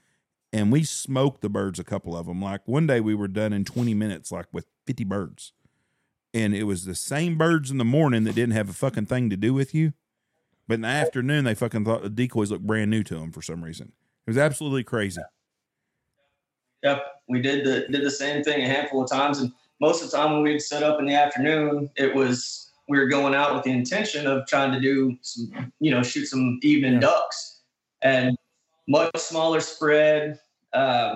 and 0.52 0.72
we 0.72 0.84
smoked 0.84 1.42
the 1.42 1.50
birds 1.50 1.78
a 1.80 1.84
couple 1.84 2.16
of 2.18 2.26
them 2.26 2.42
like 2.42 2.62
one 2.68 2.88
day 2.88 3.00
we 3.00 3.14
were 3.14 3.28
done 3.28 3.54
in 3.54 3.64
20 3.66 3.94
minutes 3.94 4.32
like 4.32 4.48
with 4.52 4.66
50 4.86 5.04
birds 5.04 5.54
and 6.34 6.56
it 6.56 6.64
was 6.64 6.86
the 6.86 6.96
same 6.96 7.38
birds 7.38 7.70
in 7.72 7.78
the 7.78 7.86
morning 7.86 8.24
that 8.24 8.36
didn't 8.36 8.54
have 8.56 8.70
a 8.70 8.74
fucking 8.74 9.06
thing 9.06 9.30
to 9.30 9.38
do 9.38 9.54
with 9.54 9.74
you 9.76 9.94
but 10.68 10.76
in 10.76 10.82
the 10.82 10.88
afternoon 10.88 11.44
they 11.44 11.56
fucking 11.56 11.86
thought 11.86 12.02
the 12.04 12.10
decoys 12.10 12.52
looked 12.52 12.66
brand 12.66 12.90
new 12.92 13.04
to 13.04 13.16
them 13.16 13.32
for 13.32 13.42
some 13.42 13.64
reason 13.64 13.92
it 14.26 14.30
was 14.30 14.38
absolutely 14.38 14.84
crazy 14.84 15.22
Yep, 16.84 17.06
we 17.28 17.42
did 17.42 17.66
the 17.66 17.88
did 17.92 18.06
the 18.06 18.12
same 18.12 18.44
thing 18.44 18.62
a 18.62 18.68
handful 18.68 19.04
of 19.04 19.10
times, 19.10 19.40
and 19.40 19.52
most 19.82 20.04
of 20.04 20.12
the 20.12 20.16
time 20.18 20.34
when 20.34 20.44
we'd 20.44 20.60
set 20.60 20.84
up 20.84 21.00
in 21.00 21.06
the 21.08 21.16
afternoon, 21.16 21.90
it 21.96 22.14
was 22.14 22.72
we 22.88 23.00
were 23.00 23.08
going 23.08 23.34
out 23.34 23.56
with 23.56 23.64
the 23.64 23.72
intention 23.72 24.28
of 24.28 24.46
trying 24.48 24.72
to 24.72 24.80
do 24.80 25.18
some, 25.22 25.72
you 25.80 25.90
know, 25.92 26.04
shoot 26.04 26.28
some 26.28 26.60
evening 26.62 26.94
Yeah. 26.94 27.00
ducks, 27.00 27.62
and 28.04 28.38
much 28.88 29.10
smaller 29.18 29.60
spread. 29.60 30.40
Uh, 30.72 31.16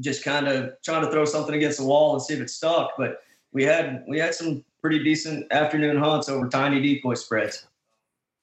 just 0.00 0.24
kind 0.24 0.48
of 0.48 0.72
trying 0.84 1.04
to 1.04 1.10
throw 1.12 1.24
something 1.24 1.54
against 1.54 1.78
the 1.78 1.84
wall 1.84 2.14
and 2.14 2.22
see 2.22 2.34
if 2.34 2.40
it 2.40 2.50
stuck. 2.50 2.90
But 2.98 3.22
we 3.52 3.62
had 3.62 4.04
we 4.08 4.18
had 4.18 4.34
some 4.34 4.64
pretty 4.80 5.02
decent 5.02 5.50
afternoon 5.52 5.96
hunts 5.96 6.28
over 6.28 6.48
tiny 6.48 6.82
decoy 6.82 7.14
spreads. 7.14 7.66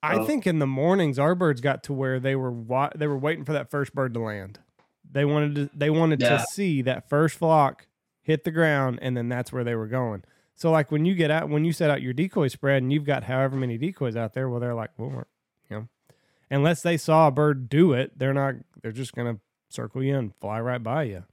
I 0.04 0.16
Oh. 0.18 0.26
think 0.26 0.45
in 0.45 0.60
the 0.60 0.68
mornings 0.68 1.18
our 1.18 1.34
birds 1.34 1.62
got 1.62 1.82
to 1.84 1.93
where 1.93 2.20
they 2.20 2.36
were 2.36 2.51
wa- 2.51 2.91
they 2.93 3.08
were 3.08 3.18
waiting 3.18 3.45
for 3.45 3.54
that 3.54 3.72
first 3.72 3.95
bird 3.95 4.14
to 4.14 4.20
land. 4.20 4.60
They 5.10 5.26
wanted 5.26 5.56
to 5.56 5.70
they 5.78 5.89
wanted 5.89 6.22
Yeah. 6.22 6.38
to 6.38 6.45
see 6.51 6.82
that 6.84 7.08
first 7.10 7.38
flock 7.38 7.88
hit 8.22 8.43
the 8.43 8.51
ground 8.51 8.99
and 9.01 9.16
then 9.18 9.30
that's 9.30 9.51
where 9.54 9.64
they 9.64 9.76
were 9.76 9.88
going. 9.88 10.24
So 10.56 10.70
like 10.72 10.91
when 10.91 11.06
you 11.06 11.16
get 11.16 11.32
out 11.32 11.49
when 11.49 11.64
you 11.66 11.72
set 11.74 11.89
out 11.89 12.01
your 12.01 12.14
decoy 12.14 12.49
spread 12.49 12.84
and 12.84 12.91
you've 12.91 13.06
got 13.06 13.24
however 13.24 13.56
many 13.56 13.78
decoys 13.78 14.16
out 14.16 14.34
there, 14.34 14.49
well 14.49 14.60
they're 14.60 14.76
like, 14.76 14.91
well, 14.97 15.10
we're- 15.10 15.24
you 15.70 15.76
know, 15.78 15.88
unless 16.51 16.82
they 16.82 16.97
saw 16.97 17.28
a 17.28 17.32
bird 17.32 17.70
do 17.70 17.93
it, 17.93 18.18
they're 18.20 18.34
not 18.34 18.56
they're 18.82 18.91
just 18.91 19.14
going 19.16 19.34
to 19.36 19.41
circle 19.70 20.04
you 20.04 20.18
and 20.18 20.36
fly 20.36 20.60
right 20.60 20.84
by 20.84 21.04
you. 21.04 21.24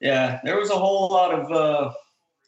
Yeah, 0.00 0.40
there 0.44 0.56
was 0.56 0.70
a 0.70 0.76
whole 0.76 1.08
lot 1.08 1.32
of 1.34 1.50
uh, 1.50 1.92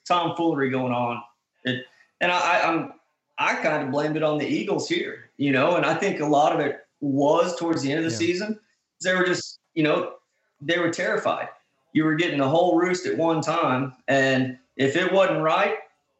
tomfoolery 0.06 0.70
going 0.70 0.92
on. 0.92 1.22
It, 1.64 1.84
and 2.20 2.30
I, 2.30 2.60
I'm 2.62 2.92
I 3.40 3.54
kind 3.56 3.82
of 3.82 3.90
blamed 3.90 4.16
it 4.16 4.22
on 4.22 4.36
the 4.38 4.46
Eagles 4.46 4.86
here, 4.88 5.30
you 5.38 5.50
know, 5.50 5.76
and 5.76 5.84
I 5.86 5.94
think 5.94 6.20
a 6.20 6.26
lot 6.26 6.52
of 6.52 6.60
it 6.60 6.80
was 7.00 7.56
towards 7.58 7.82
the 7.82 7.90
end 7.90 8.04
of 8.04 8.04
the 8.04 8.10
Yeah. 8.12 8.18
season. 8.18 8.60
They 9.02 9.14
were 9.14 9.24
just, 9.24 9.58
you 9.74 9.82
know, 9.82 10.12
they 10.60 10.78
were 10.78 10.90
terrified. 10.90 11.48
You 11.94 12.04
were 12.04 12.14
getting 12.14 12.40
a 12.40 12.48
whole 12.48 12.76
roost 12.78 13.06
at 13.06 13.16
one 13.16 13.40
time, 13.40 13.94
and 14.08 14.58
if 14.76 14.94
it 14.94 15.10
wasn't 15.10 15.40
right, 15.40 15.76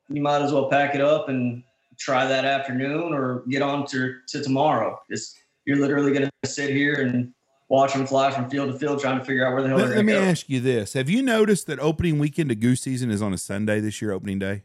you 0.09 0.23
might 0.23 0.41
as 0.43 0.51
well 0.53 0.69
pack 0.71 0.95
it 0.95 1.01
up 1.03 1.29
and 1.29 1.63
try 1.99 2.27
that 2.27 2.45
afternoon 2.47 3.13
or 3.13 3.45
get 3.51 3.61
on 3.63 3.87
to, 3.89 4.17
to 4.29 4.43
tomorrow. 4.43 4.99
It's, 5.11 5.37
you're 5.67 5.77
literally 5.77 6.13
going 6.13 6.29
to 6.43 6.49
sit 6.49 6.71
here 6.71 6.95
and 6.95 7.33
watch 7.69 7.93
them 7.93 8.07
fly 8.07 8.31
from 8.31 8.49
field 8.49 8.73
to 8.73 8.79
field, 8.79 8.99
trying 8.99 9.19
to 9.19 9.25
figure 9.25 9.47
out 9.47 9.53
where 9.53 9.63
the 9.63 9.69
hell 9.69 9.77
Let, 9.77 9.89
they're 9.89 9.97
let 9.99 10.07
going 10.07 10.07
me 10.07 10.13
to 10.15 10.19
go. 10.21 10.25
ask 10.25 10.49
you 10.49 10.59
this: 10.61 10.95
Have 10.95 11.11
you 11.11 11.23
noticed 11.23 11.67
that 11.67 11.79
opening 11.79 12.19
weekend 12.19 12.51
of 12.51 12.59
goose 12.59 12.81
season 12.81 13.11
is 13.11 13.21
on 13.21 13.35
a 13.35 13.39
Sunday 13.39 13.79
this 13.81 14.01
year? 14.01 14.11
Opening 14.13 14.39
day. 14.39 14.63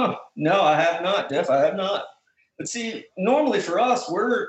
Huh. 0.00 0.16
No, 0.36 0.62
I 0.62 0.80
have 0.80 1.02
not, 1.02 1.28
Jeff. 1.28 1.50
I 1.50 1.58
have 1.58 1.76
not. 1.76 2.04
But 2.56 2.66
see, 2.66 3.04
normally 3.18 3.60
for 3.60 3.78
us, 3.78 4.10
we're 4.10 4.48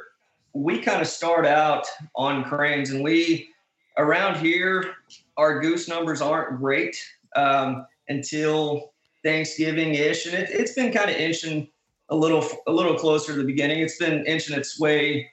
we 0.53 0.79
kind 0.79 1.01
of 1.01 1.07
start 1.07 1.45
out 1.45 1.85
on 2.15 2.45
cranes, 2.45 2.91
and 2.91 3.03
we 3.03 3.49
around 3.97 4.37
here, 4.37 4.93
our 5.35 5.59
goose 5.59 5.89
numbers 5.89 6.21
aren't 6.21 6.59
great 6.59 6.95
um, 7.35 7.85
until 8.07 8.93
Thanksgiving 9.25 9.95
ish, 9.95 10.27
and 10.27 10.35
it, 10.35 10.49
it's 10.49 10.73
been 10.73 10.93
kind 10.93 11.09
of 11.09 11.17
inching 11.17 11.67
a 12.07 12.15
little 12.15 12.47
a 12.67 12.71
little 12.71 12.95
closer 12.95 13.33
to 13.33 13.39
the 13.39 13.43
beginning. 13.43 13.79
It's 13.79 13.97
been 13.97 14.25
inching 14.25 14.57
its 14.57 14.79
way. 14.79 15.29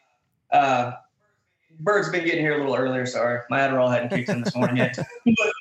Uh, 0.51 0.93
birds 1.79 2.09
been 2.09 2.25
getting 2.25 2.41
here 2.41 2.55
a 2.55 2.59
little 2.59 2.75
earlier. 2.75 3.07
Sorry, 3.07 3.41
my 3.49 3.61
Adderall 3.61 3.93
hadn't 3.93 4.09
kicked 4.09 4.29
in 4.29 4.43
this 4.43 4.57
morning 4.57 4.79
yet. 4.79 4.97
but, 5.25 5.53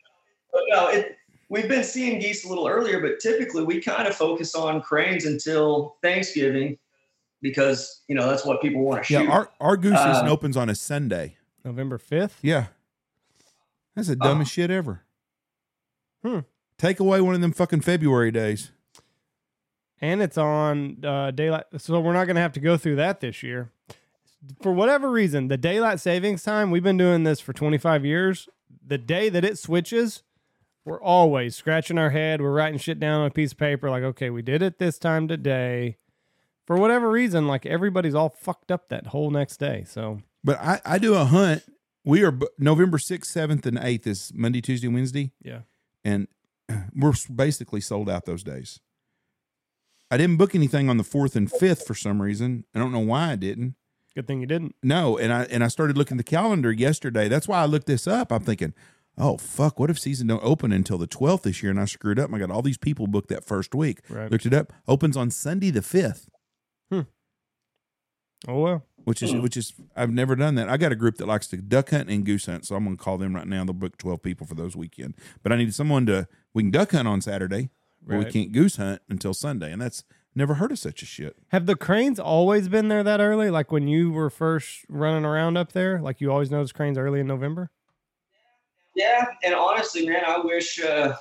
but 0.52 0.64
no, 0.70 0.88
it 0.88 1.18
we've 1.50 1.68
been 1.68 1.84
seeing 1.84 2.20
geese 2.20 2.46
a 2.46 2.50
little 2.50 2.68
earlier, 2.68 3.00
but 3.00 3.20
typically 3.20 3.64
we 3.64 3.82
kind 3.82 4.08
of 4.08 4.16
focus 4.16 4.56
on 4.56 4.82
cranes 4.82 5.26
until 5.26 5.96
Thanksgiving 6.02 6.78
because 7.42 8.02
you 8.08 8.16
know 8.16 8.28
that's 8.30 8.46
what 8.46 8.62
people 8.62 8.82
want 8.82 9.04
to 9.04 9.08
shoot. 9.08 9.24
Yeah, 9.24 9.30
our 9.32 9.50
our 9.60 9.78
goose 9.78 9.98
season 9.98 10.28
Uh, 10.28 10.32
opens 10.32 10.58
on 10.58 10.70
a 10.70 10.76
Sunday. 10.76 11.38
November 11.66 11.98
5th? 11.98 12.34
Yeah, 12.42 12.68
that's 13.96 14.08
the 14.08 14.16
dumbest 14.16 14.52
shit 14.52 14.72
ever. 14.72 15.04
Hmm. 16.24 16.40
Take 16.78 17.00
away 17.00 17.20
one 17.22 17.36
of 17.36 17.42
them 17.42 17.52
fucking 17.52 17.82
February 17.82 18.32
days. 18.32 18.72
and 20.00 20.22
it's 20.22 20.38
on 20.38 21.04
uh, 21.04 21.32
daylight. 21.32 21.66
So 21.78 22.00
we're 22.00 22.14
not 22.14 22.26
going 22.26 22.36
to 22.36 22.42
have 22.42 22.54
to 22.54 22.60
go 22.60 22.78
through 22.78 22.98
that 22.98 23.20
this 23.20 23.42
year. 23.44 23.72
For 24.62 24.72
whatever 24.72 25.10
reason, 25.12 25.48
the 25.48 25.58
daylight 25.58 26.00
savings 26.00 26.44
time, 26.44 26.70
we've 26.72 26.84
been 26.84 26.98
doing 26.98 27.24
this 27.24 27.40
for 27.40 27.52
25 27.52 28.06
years. 28.06 28.48
The 28.86 29.00
day 29.00 29.28
that 29.30 29.44
it 29.44 29.58
switches, 29.58 30.22
we're 30.88 31.02
always 31.02 31.54
scratching 31.56 31.98
our 31.98 32.12
head. 32.12 32.42
We're 32.42 32.54
writing 32.54 32.80
shit 32.80 32.98
down 32.98 33.20
on 33.20 33.28
a 33.28 33.32
piece 33.32 33.52
of 33.52 33.58
paper 33.58 33.90
like, 33.90 34.04
okay, 34.04 34.30
we 34.30 34.42
did 34.42 34.62
it 34.62 34.80
this 34.80 34.98
time 34.98 35.28
today. 35.28 35.98
For 36.66 36.78
whatever 36.78 37.10
reason, 37.12 37.46
like 37.46 37.66
everybody's 37.66 38.16
all 38.16 38.30
fucked 38.30 38.72
up 38.72 38.88
that 38.90 39.08
whole 39.08 39.30
next 39.30 39.58
day. 39.58 39.84
So 39.86 40.22
But 40.44 40.60
I 40.60 40.82
I 40.86 40.98
do 40.98 41.14
a 41.14 41.26
hunt. 41.26 41.64
We 42.06 42.24
are 42.24 42.38
November 42.58 42.98
sixth, 42.98 43.32
seventh, 43.32 43.66
and 43.66 43.78
eighth 43.82 44.08
is 44.08 44.32
Monday, 44.34 44.62
Tuesday, 44.62 44.88
Wednesday, 44.88 45.34
yeah, 45.42 45.62
and 46.06 46.30
we're 46.96 47.14
basically 47.34 47.82
sold 47.82 48.10
out 48.10 48.26
those 48.26 48.44
days. 48.44 48.80
I 50.10 50.16
didn't 50.16 50.38
book 50.38 50.56
anything 50.56 50.90
on 50.90 50.96
the 50.96 51.04
fourth 51.04 51.36
and 51.36 51.52
fifth 51.52 51.86
for 51.86 51.96
some 51.96 52.22
reason. 52.22 52.64
I 52.74 52.80
don't 52.80 52.94
know 52.94 53.00
why 53.00 53.32
I 53.32 53.36
didn't. 53.36 53.76
good 54.16 54.26
thing 54.26 54.40
you 54.40 54.48
didn't. 54.48 54.76
No, 54.82 55.18
and 55.18 55.34
I 55.34 55.44
and 55.44 55.66
I 55.66 55.68
started 55.68 55.98
looking 55.98 56.18
at 56.18 56.26
the 56.26 56.32
calendar 56.32 56.72
yesterday. 56.72 57.28
That's 57.28 57.48
why 57.48 57.62
I 57.62 57.66
looked 57.66 57.88
this 57.88 58.08
up. 58.08 58.32
I'm 58.32 58.44
thinking, 58.44 58.74
oh 59.18 59.38
fuck, 59.38 59.80
what 59.80 59.90
if 59.90 59.98
season 60.00 60.28
don't 60.28 60.44
open 60.44 60.72
until 60.72 60.98
the 60.98 61.08
12th 61.08 61.44
this 61.44 61.62
year? 61.64 61.72
And 61.72 61.80
I 61.80 61.86
screwed 61.86 62.20
up. 62.20 62.28
And 62.28 62.36
I 62.36 62.40
got 62.40 62.52
all 62.52 62.62
these 62.62 62.78
people 62.78 63.08
booked 63.08 63.30
that 63.30 63.44
first 63.46 63.74
week. 63.76 64.00
Right. 64.10 64.32
Looked 64.32 64.46
it 64.46 64.54
up. 64.54 64.72
Opens 64.88 65.18
on 65.18 65.32
Sunday 65.32 65.72
the 65.72 65.82
5th, 65.82 66.28
Oh 68.48 68.60
well. 68.60 68.86
which 69.04 69.24
is 69.24 69.32
Hmm. 69.32 69.42
which 69.42 69.58
is 69.58 69.74
I've 69.96 70.12
never 70.12 70.36
done 70.36 70.56
that. 70.56 70.70
I 70.70 70.78
got 70.78 70.92
a 70.92 70.96
group 70.96 71.18
that 71.18 71.26
likes 71.28 71.48
to 71.48 71.58
duck 71.58 71.90
hunt 71.90 72.10
and 72.10 72.24
goose 72.26 72.46
hunt, 72.46 72.66
so 72.66 72.76
I'm 72.76 72.84
gonna 72.84 72.96
call 72.98 73.18
them 73.18 73.36
right 73.36 73.48
now. 73.48 73.64
They'll 73.66 73.74
book 73.74 73.98
12 73.98 74.22
people 74.22 74.46
for 74.46 74.54
those 74.56 74.76
weekend. 74.76 75.16
But 75.44 75.52
I 75.52 75.56
need 75.58 75.74
someone 75.74 76.06
to 76.06 76.28
we 76.54 76.64
can 76.64 76.72
duck 76.72 76.92
hunt 76.92 77.08
on 77.08 77.22
Saturday, 77.22 77.70
but 78.06 78.20
we 78.20 78.26
can't 78.26 78.52
goose 78.52 78.76
hunt 78.78 79.02
until 79.10 79.34
Sunday, 79.34 79.72
and 79.72 79.82
that's 79.82 80.04
never 80.36 80.56
heard 80.56 80.72
of 80.72 80.78
such 80.78 81.02
a 81.02 81.06
shit. 81.06 81.36
Have 81.48 81.66
the 81.66 81.76
cranes 81.76 82.20
always 82.20 82.70
been 82.70 82.90
there 82.90 83.04
that 83.04 83.20
early? 83.20 83.50
Like 83.50 83.72
when 83.72 83.88
you 83.88 84.12
were 84.12 84.30
first 84.30 84.86
running 84.88 85.26
around 85.26 85.58
up 85.58 85.72
there, 85.72 86.00
like 86.00 86.22
you 86.22 86.32
always 86.32 86.52
noticed 86.52 86.76
cranes 86.76 86.98
early 87.00 87.20
in 87.20 87.28
November? 87.28 87.72
Yeah, 88.98 89.28
and 89.44 89.54
honestly, 89.54 90.08
man, 90.08 90.24
I 90.26 90.40
wish 90.40 90.82
uh, 90.82 91.14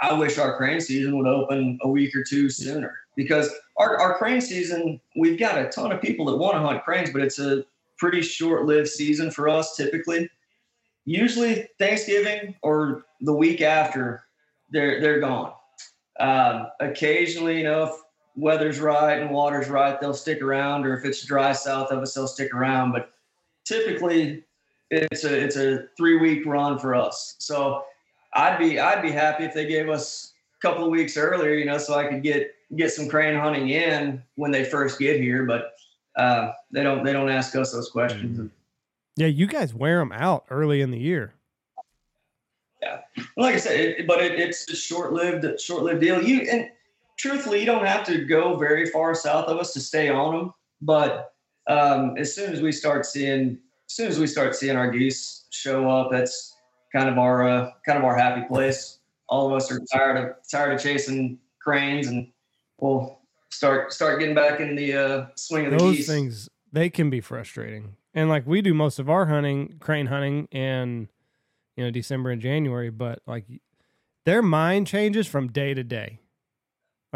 I 0.00 0.12
wish 0.12 0.38
our 0.38 0.56
crane 0.56 0.80
season 0.80 1.18
would 1.18 1.26
open 1.26 1.80
a 1.82 1.88
week 1.88 2.14
or 2.14 2.22
two 2.22 2.48
sooner 2.48 2.96
because 3.16 3.52
our, 3.76 3.98
our 3.98 4.16
crane 4.16 4.40
season, 4.40 5.00
we've 5.16 5.36
got 5.36 5.58
a 5.58 5.68
ton 5.68 5.90
of 5.90 6.00
people 6.00 6.26
that 6.26 6.36
want 6.36 6.54
to 6.54 6.60
hunt 6.60 6.84
cranes, 6.84 7.10
but 7.10 7.22
it's 7.22 7.40
a 7.40 7.64
pretty 7.98 8.22
short-lived 8.22 8.86
season 8.86 9.32
for 9.32 9.48
us 9.48 9.74
typically. 9.74 10.30
Usually 11.06 11.68
Thanksgiving 11.80 12.54
or 12.62 13.06
the 13.20 13.34
week 13.34 13.62
after, 13.62 14.22
they're 14.70 15.00
they're 15.00 15.18
gone. 15.18 15.54
Um, 16.20 16.68
occasionally, 16.78 17.58
you 17.58 17.64
know, 17.64 17.82
if 17.86 17.90
weather's 18.36 18.78
right 18.78 19.20
and 19.20 19.32
water's 19.32 19.68
right, 19.68 20.00
they'll 20.00 20.14
stick 20.14 20.40
around, 20.40 20.86
or 20.86 20.96
if 20.96 21.04
it's 21.04 21.24
dry 21.24 21.50
south 21.50 21.90
of 21.90 21.98
us, 21.98 22.14
they'll 22.14 22.28
stick 22.28 22.54
around. 22.54 22.92
But 22.92 23.10
typically, 23.64 24.44
it's 24.90 25.24
a 25.24 25.34
it's 25.34 25.56
a 25.56 25.84
three 25.96 26.18
week 26.18 26.46
run 26.46 26.78
for 26.78 26.94
us. 26.94 27.36
So 27.38 27.84
I'd 28.34 28.58
be 28.58 28.78
I'd 28.78 29.02
be 29.02 29.10
happy 29.10 29.44
if 29.44 29.54
they 29.54 29.66
gave 29.66 29.88
us 29.88 30.32
a 30.58 30.60
couple 30.66 30.84
of 30.84 30.90
weeks 30.90 31.16
earlier, 31.16 31.54
you 31.54 31.64
know, 31.64 31.78
so 31.78 31.94
I 31.94 32.06
could 32.06 32.22
get 32.22 32.54
get 32.76 32.92
some 32.92 33.08
crane 33.08 33.38
hunting 33.38 33.70
in 33.70 34.22
when 34.36 34.50
they 34.50 34.64
first 34.64 34.98
get 34.98 35.20
here. 35.20 35.44
But 35.44 35.74
uh, 36.16 36.52
they 36.70 36.82
don't 36.82 37.04
they 37.04 37.12
don't 37.12 37.28
ask 37.30 37.54
us 37.56 37.72
those 37.72 37.90
questions. 37.90 38.50
Yeah, 39.16 39.28
you 39.28 39.46
guys 39.46 39.74
wear 39.74 39.98
them 39.98 40.12
out 40.12 40.44
early 40.50 40.82
in 40.82 40.90
the 40.90 40.98
year. 40.98 41.34
Yeah, 42.82 43.00
like 43.36 43.54
I 43.54 43.58
said, 43.58 43.80
it, 43.80 44.06
but 44.06 44.22
it, 44.22 44.38
it's 44.38 44.70
a 44.70 44.76
short 44.76 45.12
lived 45.12 45.60
short 45.60 45.82
lived 45.82 46.00
deal. 46.00 46.22
You 46.22 46.42
and 46.50 46.68
truthfully, 47.16 47.60
you 47.60 47.66
don't 47.66 47.86
have 47.86 48.04
to 48.06 48.24
go 48.24 48.56
very 48.56 48.86
far 48.86 49.14
south 49.14 49.46
of 49.46 49.58
us 49.58 49.72
to 49.72 49.80
stay 49.80 50.08
on 50.08 50.36
them. 50.36 50.54
But 50.82 51.32
um, 51.68 52.16
as 52.18 52.34
soon 52.34 52.52
as 52.52 52.60
we 52.60 52.70
start 52.70 53.06
seeing 53.06 53.58
as 53.88 53.94
soon 53.94 54.08
as 54.08 54.18
we 54.18 54.26
start 54.26 54.54
seeing 54.54 54.76
our 54.76 54.90
geese 54.90 55.44
show 55.50 55.88
up, 55.88 56.10
that's 56.10 56.54
kind 56.92 57.08
of 57.08 57.18
our 57.18 57.48
uh, 57.48 57.70
kind 57.84 57.98
of 57.98 58.04
our 58.04 58.16
happy 58.16 58.46
place. 58.46 58.98
All 59.28 59.46
of 59.46 59.52
us 59.54 59.70
are 59.70 59.80
tired 59.92 60.16
of 60.16 60.36
tired 60.50 60.74
of 60.74 60.80
chasing 60.80 61.38
cranes, 61.60 62.08
and 62.08 62.28
we'll 62.80 63.20
start 63.50 63.92
start 63.92 64.20
getting 64.20 64.34
back 64.34 64.60
in 64.60 64.76
the 64.76 64.94
uh, 64.94 65.26
swing 65.36 65.66
of 65.66 65.72
the 65.72 65.78
Those 65.78 65.96
geese. 65.96 66.06
things 66.06 66.48
they 66.72 66.90
can 66.90 67.10
be 67.10 67.20
frustrating. 67.20 67.96
And 68.14 68.28
like 68.28 68.46
we 68.46 68.62
do 68.62 68.74
most 68.74 68.98
of 68.98 69.08
our 69.08 69.26
hunting, 69.26 69.76
crane 69.78 70.06
hunting 70.06 70.46
in 70.46 71.08
you 71.76 71.84
know 71.84 71.90
December 71.90 72.30
and 72.30 72.40
January, 72.40 72.90
but 72.90 73.20
like 73.26 73.44
their 74.24 74.42
mind 74.42 74.86
changes 74.86 75.26
from 75.26 75.48
day 75.48 75.74
to 75.74 75.84
day. 75.84 76.20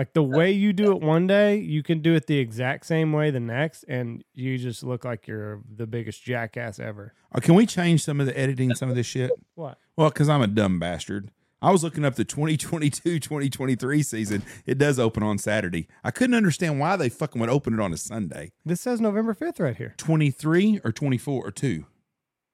Like 0.00 0.14
the 0.14 0.22
way 0.22 0.50
you 0.50 0.72
do 0.72 0.92
it 0.92 1.02
one 1.02 1.26
day, 1.26 1.58
you 1.58 1.82
can 1.82 2.00
do 2.00 2.14
it 2.14 2.26
the 2.26 2.38
exact 2.38 2.86
same 2.86 3.12
way 3.12 3.30
the 3.30 3.38
next, 3.38 3.84
and 3.86 4.24
you 4.32 4.56
just 4.56 4.82
look 4.82 5.04
like 5.04 5.26
you're 5.26 5.60
the 5.76 5.86
biggest 5.86 6.24
jackass 6.24 6.78
ever. 6.78 7.12
Uh, 7.34 7.40
can 7.40 7.54
we 7.54 7.66
change 7.66 8.02
some 8.02 8.18
of 8.18 8.24
the 8.24 8.34
editing, 8.38 8.74
some 8.74 8.88
of 8.88 8.96
this 8.96 9.04
shit? 9.04 9.30
What? 9.56 9.76
Well, 9.98 10.08
because 10.08 10.30
I'm 10.30 10.40
a 10.40 10.46
dumb 10.46 10.78
bastard. 10.78 11.30
I 11.60 11.70
was 11.70 11.84
looking 11.84 12.06
up 12.06 12.14
the 12.14 12.24
2022 12.24 13.20
2023 13.20 14.02
season. 14.02 14.42
It 14.64 14.78
does 14.78 14.98
open 14.98 15.22
on 15.22 15.36
Saturday. 15.36 15.86
I 16.02 16.12
couldn't 16.12 16.34
understand 16.34 16.80
why 16.80 16.96
they 16.96 17.10
fucking 17.10 17.38
would 17.38 17.50
open 17.50 17.74
it 17.74 17.80
on 17.80 17.92
a 17.92 17.98
Sunday. 17.98 18.52
This 18.64 18.80
says 18.80 19.02
November 19.02 19.34
fifth 19.34 19.60
right 19.60 19.76
here. 19.76 19.92
23 19.98 20.80
or 20.82 20.92
24 20.92 21.46
or 21.46 21.50
2? 21.50 21.84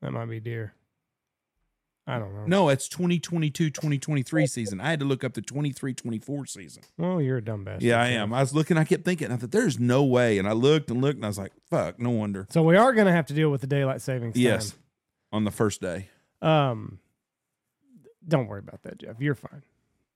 That 0.03 0.11
might 0.11 0.27
be 0.27 0.41
deer. 0.41 0.75
I 2.09 2.19
don't 2.21 2.33
know. 2.35 2.45
No, 2.47 2.69
it's 2.69 2.89
2022 2.89 3.71
2023 3.71 4.47
season. 4.47 4.81
I 4.81 4.91
had 4.91 5.01
to 5.01 5.05
look 5.05 5.25
up 5.25 5.35
the 5.35 5.43
23 5.43 5.93
24 5.93 6.47
season. 6.47 6.83
Well, 6.97 7.21
you're 7.21 7.39
a 7.39 7.43
dumb 7.45 7.65
bastard. 7.65 7.83
Yeah, 7.83 8.01
I 8.01 8.09
am. 8.11 8.33
I 8.33 8.41
was 8.41 8.55
looking, 8.55 8.79
I 8.79 8.85
kept 8.85 9.05
thinking, 9.05 9.33
I 9.33 9.37
thought, 9.37 9.51
there's 9.51 9.81
no 9.81 10.05
way. 10.05 10.39
And 10.39 10.47
I 10.49 10.53
looked 10.53 10.91
and 10.91 11.01
looked 11.01 11.17
and 11.17 11.25
I 11.25 11.29
was 11.29 11.39
like, 11.39 11.53
fuck, 11.69 11.99
no 11.99 12.11
wonder. 12.11 12.47
So 12.51 12.63
we 12.63 12.77
are 12.77 12.93
going 12.93 13.07
to 13.07 13.13
have 13.13 13.27
to 13.27 13.35
deal 13.35 13.51
with 13.51 13.61
the 13.61 13.67
daylight 13.67 14.03
savings. 14.03 14.35
time. 14.35 14.43
Yes, 14.43 14.75
on 15.33 15.45
the 15.45 15.51
first 15.51 15.81
day. 15.81 16.09
Um, 16.43 17.01
don't 18.27 18.47
worry 18.47 18.61
about 18.61 18.83
that, 18.85 18.99
Jeff. 18.99 19.17
You're 19.21 19.35
fine. 19.35 19.63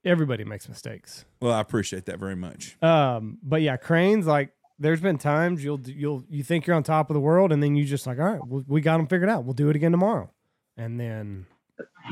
everybody 0.05 0.45
makes 0.45 0.69
mistakes. 0.69 1.25
Well, 1.41 1.53
I 1.53 1.61
appreciate 1.61 2.07
that 2.07 2.19
very 2.21 2.37
much. 2.37 2.81
Um, 2.83 3.39
but 3.43 3.63
yeah, 3.63 3.77
cranes 3.77 4.27
like 4.27 4.53
there's 4.79 5.01
been 5.01 5.19
times 5.19 5.63
you'll 5.65 5.81
you'll 5.85 6.25
you 6.29 6.43
think 6.45 6.67
you're 6.67 6.77
on 6.77 6.83
top 6.85 7.11
of 7.11 7.15
the 7.15 7.21
world, 7.21 7.51
and 7.53 7.61
then 7.63 7.75
you 7.75 7.85
just 7.85 8.07
like, 8.07 8.19
all 8.19 8.25
right, 8.25 8.41
we 8.69 8.81
got 8.81 8.99
them 8.99 9.07
figured 9.09 9.29
out. 9.29 9.45
We'll 9.45 9.55
do 9.55 9.69
it 9.71 9.77
again 9.77 9.91
tomorrow, 9.91 10.31
and 10.77 10.99
then 11.01 11.47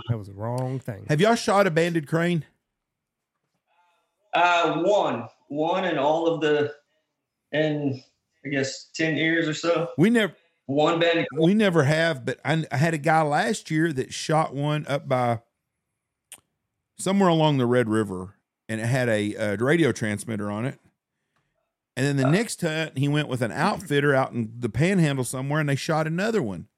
that 0.08 0.16
was 0.18 0.28
the 0.28 0.34
wrong 0.34 0.78
thing. 0.78 1.06
Have 1.08 1.20
y'all 1.20 1.34
shot 1.34 1.66
a 1.66 1.70
banded 1.70 2.06
crane? 2.06 2.44
Uh, 4.34 4.82
one, 4.82 5.28
one, 5.48 5.84
in 5.84 5.98
all 5.98 6.26
of 6.26 6.40
the, 6.40 6.74
in 7.52 8.02
I 8.44 8.48
guess 8.48 8.90
ten 8.94 9.16
years 9.16 9.48
or 9.48 9.54
so. 9.54 9.90
We 9.96 10.10
never 10.10 10.34
One 10.66 11.00
band. 11.00 11.26
we 11.38 11.54
never 11.54 11.84
have, 11.84 12.24
but 12.24 12.38
I, 12.44 12.64
I 12.70 12.76
had 12.76 12.94
a 12.94 12.98
guy 12.98 13.22
last 13.22 13.70
year 13.70 13.92
that 13.92 14.12
shot 14.12 14.54
one 14.54 14.86
up 14.86 15.08
by 15.08 15.40
somewhere 16.98 17.28
along 17.28 17.58
the 17.58 17.66
Red 17.66 17.88
River, 17.88 18.34
and 18.68 18.80
it 18.80 18.86
had 18.86 19.08
a, 19.08 19.34
uh 19.36 19.56
radio 19.56 19.92
transmitter 19.92 20.50
on 20.50 20.66
it. 20.66 20.78
And 21.96 22.06
then 22.06 22.16
the 22.16 22.30
next 22.30 22.60
hunt, 22.60 22.96
he 22.96 23.08
went 23.08 23.26
with 23.26 23.42
an 23.42 23.50
outfitter 23.50 24.14
out 24.14 24.30
in 24.32 24.52
the 24.56 24.68
Panhandle 24.68 25.24
somewhere, 25.24 25.58
and 25.58 25.68
they 25.68 25.74
shot 25.74 26.06
another 26.06 26.40
one. 26.40 26.68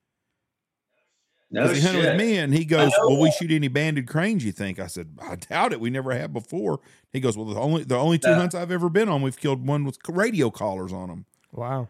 No 1.52 1.66
he 1.68 1.80
hunted 1.80 2.04
with 2.04 2.16
me, 2.16 2.36
and 2.38 2.54
he 2.54 2.64
goes, 2.64 2.92
know 2.92 3.08
"Well, 3.08 3.20
we 3.20 3.32
shoot 3.32 3.50
any 3.50 3.66
banded 3.68 4.06
cranes? 4.06 4.44
You 4.44 4.52
think?" 4.52 4.78
I 4.78 4.86
said, 4.86 5.18
"I 5.20 5.34
doubt 5.36 5.72
it. 5.72 5.80
We 5.80 5.90
never 5.90 6.12
have 6.12 6.32
before." 6.32 6.78
He 7.12 7.18
goes, 7.18 7.36
"Well, 7.36 7.46
the 7.46 7.58
only 7.58 7.82
the 7.82 7.96
only 7.96 8.18
two 8.18 8.28
Yeah. 8.30 8.36
hunts 8.36 8.54
I've 8.54 8.70
ever 8.70 8.88
been 8.88 9.08
on, 9.08 9.20
we've 9.22 9.36
killed 9.38 9.66
one 9.66 9.84
with 9.84 9.98
radio 10.08 10.50
collars 10.50 10.92
on 10.92 11.08
them." 11.08 11.24
Wow. 11.52 11.88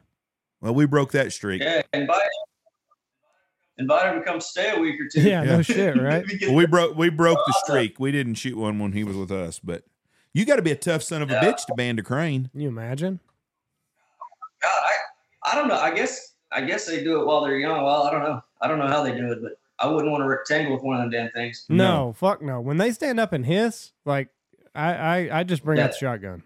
Well, 0.63 0.75
we 0.75 0.87
broke 0.87 1.13
that 1.13 1.33
streak. 1.33 1.61
Yeah, 1.63 1.83
invite 1.93 2.29
invite 3.79 4.13
him 4.15 4.21
to 4.21 4.25
come 4.25 4.41
stay 4.41 4.75
a 4.75 4.79
week 4.81 4.99
or 5.01 5.09
two. 5.09 5.21
Yeah, 5.23 5.43
Yeah. 5.43 5.57
no 5.57 5.63
shit, 5.63 5.97
right? 6.01 6.25
We 6.27 6.39
Well, 6.47 6.55
we 6.55 6.67
broke 6.67 6.97
we 6.97 7.11
broke 7.11 7.39
the 7.47 7.55
streak. 7.65 8.01
We 8.01 8.13
didn't 8.13 8.35
shoot 8.37 8.57
one 8.57 8.79
when 8.79 8.93
he 8.93 9.05
was 9.05 9.17
with 9.17 9.31
us, 9.31 9.59
but 9.59 9.85
you 10.33 10.45
got 10.47 10.57
to 10.57 10.63
be 10.63 10.71
a 10.71 10.77
tough 10.77 11.03
son 11.03 11.21
of 11.23 11.31
a 11.31 11.35
Yeah. 11.35 11.45
bitch 11.45 11.67
to 11.67 11.75
band 11.75 11.99
a 11.99 12.03
crane. 12.03 12.49
Can 12.53 12.61
you 12.61 12.69
imagine? 12.69 13.21
God, 14.63 14.71
I, 14.71 14.95
I 15.53 15.55
don't 15.55 15.69
know. 15.69 15.77
I 15.79 15.95
guess 15.95 16.30
I 16.53 16.63
guess 16.63 16.87
they 16.87 17.03
do 17.05 17.21
it 17.21 17.27
while 17.27 17.43
they're 17.43 17.59
young. 17.59 17.83
Well, 17.85 18.03
I 18.05 18.11
don't 18.11 18.23
know. 18.23 18.43
I 18.61 18.69
don't 18.69 18.79
know 18.79 18.87
how 18.89 19.03
they 19.03 19.13
do 19.13 19.31
it, 19.33 19.39
but 19.43 19.53
I 19.79 19.87
wouldn't 19.87 20.11
want 20.11 20.23
to 20.23 20.29
rectangle 20.29 20.75
with 20.75 20.83
one 20.83 20.97
of 20.97 21.03
them 21.03 21.11
damn 21.11 21.31
things. 21.33 21.65
No, 21.69 22.07
No. 22.07 22.13
fuck 22.13 22.43
no. 22.43 22.61
When 22.61 22.77
they 22.77 22.91
stand 22.93 23.19
up 23.21 23.33
and 23.33 23.47
hiss, 23.47 23.93
like 24.05 24.29
I 24.75 24.95
I, 24.95 25.41
I 25.41 25.45
just 25.45 25.65
bring 25.65 25.81
out 25.81 25.93
the 25.93 25.97
shotgun. 25.97 26.43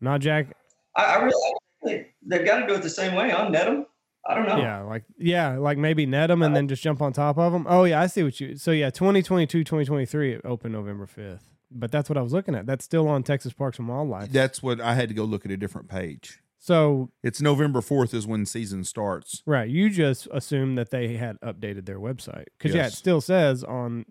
Not 0.00 0.20
Jack. 0.20 0.48
I, 0.96 1.04
I 1.04 1.22
really, 1.22 1.54
I, 1.86 2.06
they've 2.22 2.44
got 2.46 2.60
to 2.60 2.66
do 2.66 2.74
it 2.74 2.82
the 2.82 2.90
same 2.90 3.14
way. 3.14 3.30
Unnet 3.30 3.52
them. 3.64 3.86
I 4.26 4.34
don't 4.34 4.46
know. 4.48 4.58
Yeah, 4.58 4.82
like 4.82 5.04
yeah, 5.16 5.56
like 5.56 5.78
maybe 5.78 6.04
net 6.06 6.28
them 6.28 6.42
and 6.42 6.52
uh, 6.52 6.56
then 6.56 6.68
just 6.68 6.82
jump 6.82 7.00
on 7.00 7.12
top 7.12 7.38
of 7.38 7.52
them. 7.52 7.66
Oh 7.68 7.84
yeah, 7.84 8.00
I 8.00 8.06
see 8.06 8.22
what 8.22 8.38
you. 8.40 8.56
So 8.56 8.72
yeah, 8.72 8.90
2022, 8.90 9.64
2023 9.64 10.32
it 10.34 10.40
opened 10.44 10.74
November 10.74 11.06
5th. 11.06 11.40
But 11.70 11.90
that's 11.92 12.08
what 12.08 12.16
I 12.16 12.22
was 12.22 12.32
looking 12.32 12.54
at. 12.54 12.66
That's 12.66 12.84
still 12.84 13.08
on 13.08 13.22
Texas 13.22 13.52
Parks 13.52 13.78
and 13.78 13.88
Wildlife. 13.88 14.30
That's 14.30 14.62
what 14.62 14.80
I 14.80 14.94
had 14.94 15.08
to 15.08 15.14
go 15.14 15.24
look 15.24 15.44
at 15.44 15.50
a 15.50 15.56
different 15.56 15.88
page. 15.88 16.40
So 16.68 17.08
It's 17.22 17.40
November 17.40 17.80
fourth 17.80 18.12
is 18.12 18.26
when 18.26 18.44
season 18.44 18.84
starts. 18.84 19.42
right, 19.46 19.70
you 19.70 19.88
just 19.88 20.28
assumed 20.30 20.76
that 20.76 20.90
they 20.90 21.16
had 21.16 21.40
updated 21.40 21.86
their 21.86 21.98
website 21.98 22.44
because 22.58 22.74
yeah, 22.74 22.88
it 22.88 22.92
still 22.92 23.22
says 23.22 23.64
on 23.64 24.04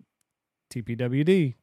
tpwd.gov 0.74 1.54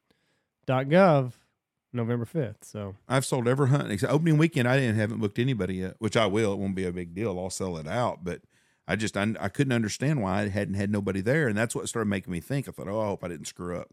November 1.92 2.26
5th. 2.26 2.56
So 2.62 2.96
I've 3.10 3.26
sold 3.26 3.46
every 3.46 3.68
hunt 3.68 3.92
except 3.92 4.14
opening 4.14 4.38
weekend. 4.38 4.70
I 4.70 4.78
didn't 4.78 4.96
haven't 4.96 5.20
booked 5.20 5.38
anybody 5.38 5.76
yet, 5.76 5.96
which 6.00 6.16
I 6.16 6.28
will. 6.28 6.54
It 6.54 6.60
won't 6.60 6.76
be 6.76 6.86
a 6.86 6.94
big 6.94 7.14
deal. 7.14 7.38
I'll 7.38 7.50
sell 7.50 7.76
it 7.76 7.88
out, 7.90 8.24
but 8.24 8.40
I 8.88 8.96
just 8.96 9.18
I, 9.18 9.34
I 9.38 9.50
couldn't 9.50 9.74
understand 9.74 10.22
why 10.22 10.44
I 10.44 10.48
hadn't 10.48 10.76
had 10.76 10.90
nobody 10.90 11.20
there, 11.20 11.50
and 11.50 11.58
that's 11.58 11.76
what 11.76 11.90
started 11.90 12.08
making 12.08 12.32
me 12.32 12.40
think. 12.40 12.70
I 12.70 12.72
thought, 12.72 12.88
oh, 12.88 13.02
I 13.02 13.08
hope 13.08 13.22
I 13.22 13.28
didn't 13.28 13.48
screw 13.48 13.76
up. 13.78 13.90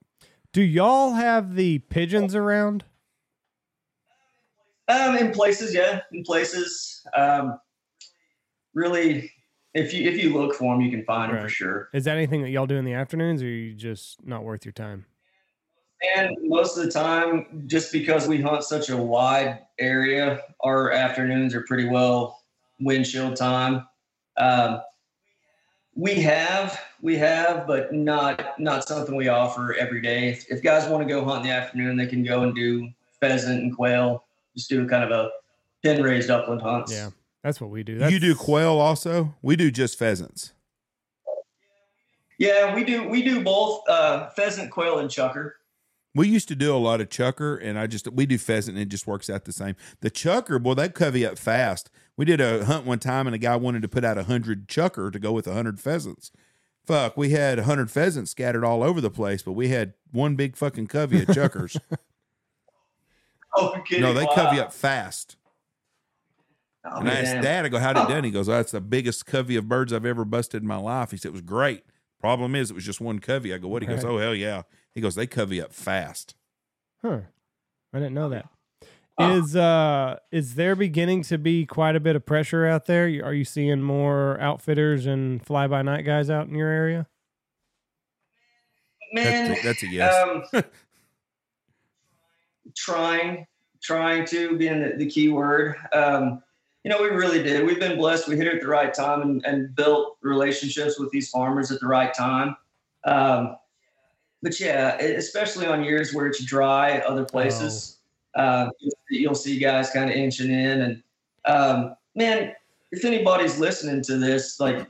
do 0.53 0.63
y'all 0.63 1.15
have 1.15 1.57
the 1.57 1.81
pigeons 1.81 2.37
around? 2.37 2.85
Um, 4.93 5.17
in 5.17 5.33
places, 5.33 5.75
yeah, 5.75 6.01
in 6.13 6.23
places. 6.23 7.07
Um, 7.17 7.59
really, 8.75 9.31
if 9.75 9.95
you 9.95 10.09
if 10.09 10.23
you 10.23 10.35
look 10.35 10.55
for 10.55 10.75
them, 10.75 10.83
you 10.83 10.91
can 10.91 11.05
find 11.05 11.33
them 11.33 11.43
for 11.43 11.49
sure. 11.49 11.89
Is 11.95 12.05
that 12.05 12.17
anything 12.17 12.43
that 12.43 12.51
y'all 12.51 12.67
do 12.67 12.77
in 12.77 12.85
the 12.85 12.95
afternoons 12.95 13.43
or 13.43 13.47
are 13.47 13.49
you 13.49 13.75
just 13.75 14.25
not 14.25 14.45
worth 14.45 14.65
your 14.65 14.73
time? 14.73 15.07
And 16.17 16.37
most 16.43 16.77
of 16.77 16.85
the 16.85 16.91
time, 16.91 17.65
just 17.67 17.93
because 17.93 18.27
we 18.27 18.41
hunt 18.41 18.65
such 18.65 18.91
a 18.91 18.97
wide 18.97 19.61
area, 19.79 20.41
our 20.61 20.91
afternoons 20.91 21.55
are 21.55 21.63
pretty 21.63 21.89
well 21.89 22.43
windshield 22.81 23.37
time. 23.37 23.87
Um, 24.37 24.83
we 25.95 26.15
have, 26.15 26.81
we 27.03 27.17
have, 27.17 27.67
but 27.67 27.93
not 27.95 28.59
not 28.59 28.87
something 28.87 29.15
we 29.15 29.29
offer 29.29 29.75
every 29.75 30.01
day. 30.01 30.31
If, 30.31 30.51
if 30.51 30.63
guys 30.63 30.89
want 30.89 31.07
to 31.07 31.09
go 31.09 31.25
hunt 31.25 31.45
in 31.45 31.51
the 31.51 31.55
afternoon, 31.55 31.97
they 31.97 32.07
can 32.07 32.25
go 32.25 32.43
and 32.43 32.55
do 32.55 32.91
pheasant 33.21 33.63
and 33.63 33.75
quail. 33.75 34.25
Just 34.57 34.69
do 34.69 34.87
kind 34.89 35.05
of 35.05 35.11
a 35.11 35.31
pin 35.83 36.03
raised 36.03 36.31
upland 36.31 36.63
hunts. 36.63 36.93
Yeah. 36.93 37.11
That's 37.43 37.61
what 37.61 37.71
we 37.71 37.83
do. 37.83 37.95
you 38.09 38.21
do 38.21 38.35
quail 38.35 38.79
also? 38.79 39.35
We 39.43 39.57
do 39.57 39.71
just 39.71 39.99
pheasants. 39.99 40.53
Yeah, 42.39 42.75
we 42.75 42.85
do. 42.85 43.09
We 43.09 43.23
do 43.23 43.43
both 43.43 43.89
uh, 43.89 44.29
pheasant, 44.31 44.71
quail, 44.71 44.99
and 44.99 45.09
chukar. 45.09 45.53
We 46.15 46.29
used 46.29 46.49
to 46.49 46.55
do 46.55 46.75
a 46.75 46.79
lot 46.79 47.01
of 47.01 47.09
chukar, 47.09 47.59
and 47.63 47.79
I 47.79 47.87
just 47.87 48.11
we 48.13 48.27
do 48.27 48.39
pheasant, 48.39 48.77
and 48.77 48.83
it 48.83 48.89
just 48.89 49.07
works 49.07 49.31
out 49.31 49.45
the 49.45 49.53
same. 49.53 49.77
The 50.01 50.11
chukar, 50.11 50.63
boy, 50.63 50.75
they 50.75 50.89
covey 50.89 51.25
up 51.27 51.39
fast. 51.39 51.91
We 52.17 52.25
did 52.25 52.41
a 52.41 52.65
hunt 52.65 52.85
one 52.85 52.99
time, 52.99 53.27
and 53.27 53.35
a 53.35 53.39
guy 53.39 53.57
wanted 53.57 53.83
to 53.83 53.89
put 53.89 54.05
out 54.05 54.19
a 54.19 54.25
hundred 54.25 54.69
chukar 54.69 55.13
to 55.13 55.19
go 55.19 55.33
with 55.33 55.47
a 55.47 55.53
hundred 55.53 55.81
pheasants. 55.81 56.31
Fuck, 56.85 57.17
we 57.17 57.31
had 57.31 57.59
a 57.59 57.65
hundred 57.65 57.91
pheasants 57.91 58.33
scattered 58.33 58.65
all 58.65 58.83
over 58.83 59.01
the 59.01 59.11
place, 59.11 59.43
but 59.43 59.53
we 59.53 59.69
had 59.69 59.95
one 60.11 60.35
big 60.35 60.57
fucking 60.57 60.89
covey 60.89 61.23
of 61.23 61.29
chukars. 61.29 61.79
Oh, 63.57 63.77
no, 63.99 64.15
they 64.15 64.25
Wow. 64.25 64.35
covey 64.35 64.61
up 64.61 64.73
fast. 64.73 65.37
Oh, 66.85 66.97
And 67.01 67.09
I 67.09 67.15
asked. 67.15 67.43
Dad, 67.43 67.65
I 67.65 67.69
go, 67.69 67.79
how'd 67.79 67.97
it 67.97 68.09
done? 68.13 68.25
He 68.25 68.31
goes, 68.31 68.49
oh, 68.49 68.53
that's 68.53 68.73
the 68.73 68.81
biggest 68.81 69.27
covey 69.27 69.57
of 69.57 69.69
birds 69.69 69.93
I've 69.93 70.07
ever 70.07 70.25
busted 70.25 70.63
in 70.63 70.69
my 70.69 70.77
life. 70.79 71.11
He 71.11 71.17
said, 71.17 71.29
it 71.29 71.33
was 71.33 71.43
great. 71.43 71.85
Problem 72.21 72.55
is, 72.55 72.71
it 72.71 72.75
was 72.75 72.85
just 72.85 73.01
one 73.01 73.19
covey. 73.19 73.53
I 73.53 73.59
go, 73.59 73.69
what? 73.69 73.83
He 73.83 73.89
goes, 73.89 74.05
Right. 74.05 74.11
oh, 74.11 74.19
hell 74.19 74.35
yeah. 74.35 74.63
He 74.95 75.01
goes, 75.01 75.15
they 75.15 75.27
covey 75.27 75.61
up 75.61 75.73
fast. 75.73 76.35
Huh. 77.03 77.21
I 77.93 77.99
didn't 77.99 78.15
know 78.15 78.29
that. 78.31 78.49
Oh. 79.19 79.37
Is 79.37 79.55
uh 79.55 80.17
is 80.31 80.55
there 80.55 80.75
beginning 80.75 81.23
to 81.25 81.37
be 81.37 81.67
quite 81.67 81.95
a 81.97 82.01
bit 82.01 82.17
of 82.17 82.25
pressure 82.25 82.65
out 82.67 82.87
there? 82.87 83.05
Are 83.23 83.35
you 83.35 83.45
seeing 83.45 83.83
more 83.83 84.41
outfitters 84.41 85.05
and 85.05 85.45
fly 85.45 85.67
by 85.67 85.83
night 85.83 86.07
guys 86.07 86.31
out 86.31 86.49
in 86.49 86.55
your 86.55 86.71
area? 86.71 87.07
Man, 89.13 89.49
That's 89.51 89.61
a, 89.61 89.67
that's 89.67 89.83
a 89.83 89.87
yes. 89.89 90.15
Um, 90.55 90.65
trying, 92.77 93.47
trying 93.83 94.25
to 94.27 94.57
being 94.57 94.81
the, 94.81 94.95
the 94.97 95.07
key 95.07 95.29
word. 95.29 95.77
Um, 95.93 96.43
you 96.85 96.91
know, 96.91 97.01
we 97.01 97.09
really 97.09 97.43
did. 97.43 97.65
We've 97.65 97.79
been 97.79 97.97
blessed. 97.97 98.29
We 98.29 98.37
hit 98.37 98.47
it 98.49 98.55
at 98.55 98.61
the 98.61 98.69
right 98.69 98.93
time 98.93 99.23
and, 99.23 99.45
and 99.47 99.75
built 99.75 100.17
relationships 100.21 100.99
with 100.99 101.11
these 101.11 101.31
farmers 101.31 101.71
at 101.71 101.81
the 101.81 101.87
right 101.87 102.13
time. 102.13 102.57
Um, 103.05 103.57
but 104.43 104.59
yeah, 104.59 104.97
especially 104.99 105.67
on 105.67 105.85
years 105.85 106.13
where 106.13 106.27
it's 106.27 106.45
dry, 106.45 106.99
other 106.99 107.25
places, 107.25 107.99
uh, 108.35 108.69
you'll 109.11 109.37
see 109.37 109.59
guys 109.59 109.91
kind 109.91 110.11
of 110.11 110.17
inching 110.17 110.51
in. 110.51 110.81
And 110.81 111.03
um, 111.45 111.97
man, 112.17 112.53
if 112.91 113.05
anybody's 113.05 113.59
listening 113.59 114.03
to 114.03 114.17
this, 114.17 114.59
like, 114.59 114.87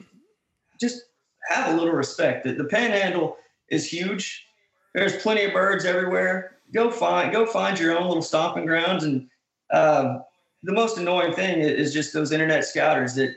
just 0.80 1.02
have 1.48 1.74
a 1.74 1.76
little 1.76 1.92
respect. 1.94 2.44
The, 2.44 2.54
the 2.54 2.64
Panhandle 2.64 3.36
is 3.68 3.86
huge. 3.86 4.46
There's 4.94 5.16
plenty 5.16 5.44
of 5.44 5.52
birds 5.52 5.84
everywhere. 5.84 6.56
Go 6.72 6.90
find 6.90 7.32
go 7.32 7.46
find 7.46 7.78
your 7.78 7.96
own 7.98 8.08
little 8.08 8.22
stomping 8.22 8.66
grounds. 8.66 9.04
And 9.04 9.28
um, 9.72 10.22
the 10.62 10.72
most 10.72 10.98
annoying 10.98 11.34
thing 11.34 11.60
is 11.60 11.92
just 11.92 12.12
those 12.12 12.32
internet 12.32 12.64
scouters 12.64 13.14
that 13.14 13.34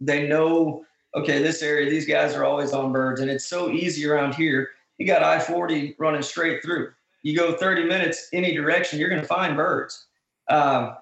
they 0.00 0.26
know. 0.28 0.84
Okay, 1.16 1.42
this 1.42 1.60
area, 1.60 1.90
these 1.90 2.06
guys 2.06 2.34
are 2.34 2.44
always 2.44 2.72
on 2.72 2.92
birds, 2.92 3.20
and 3.20 3.28
it's 3.28 3.46
so 3.46 3.70
easy 3.70 4.06
around 4.06 4.34
here. 4.34 4.68
You 4.98 5.06
got 5.06 5.24
I 5.24 5.40
forty 5.40 5.96
running 5.98 6.22
straight 6.22 6.62
through. 6.62 6.92
You 7.22 7.36
go 7.36 7.56
thirty 7.56 7.84
minutes 7.84 8.28
any 8.32 8.54
direction, 8.54 9.00
you're 9.00 9.08
going 9.08 9.20
to 9.20 9.26
find 9.26 9.56
birds. 9.56 10.06
Um, 10.48 10.96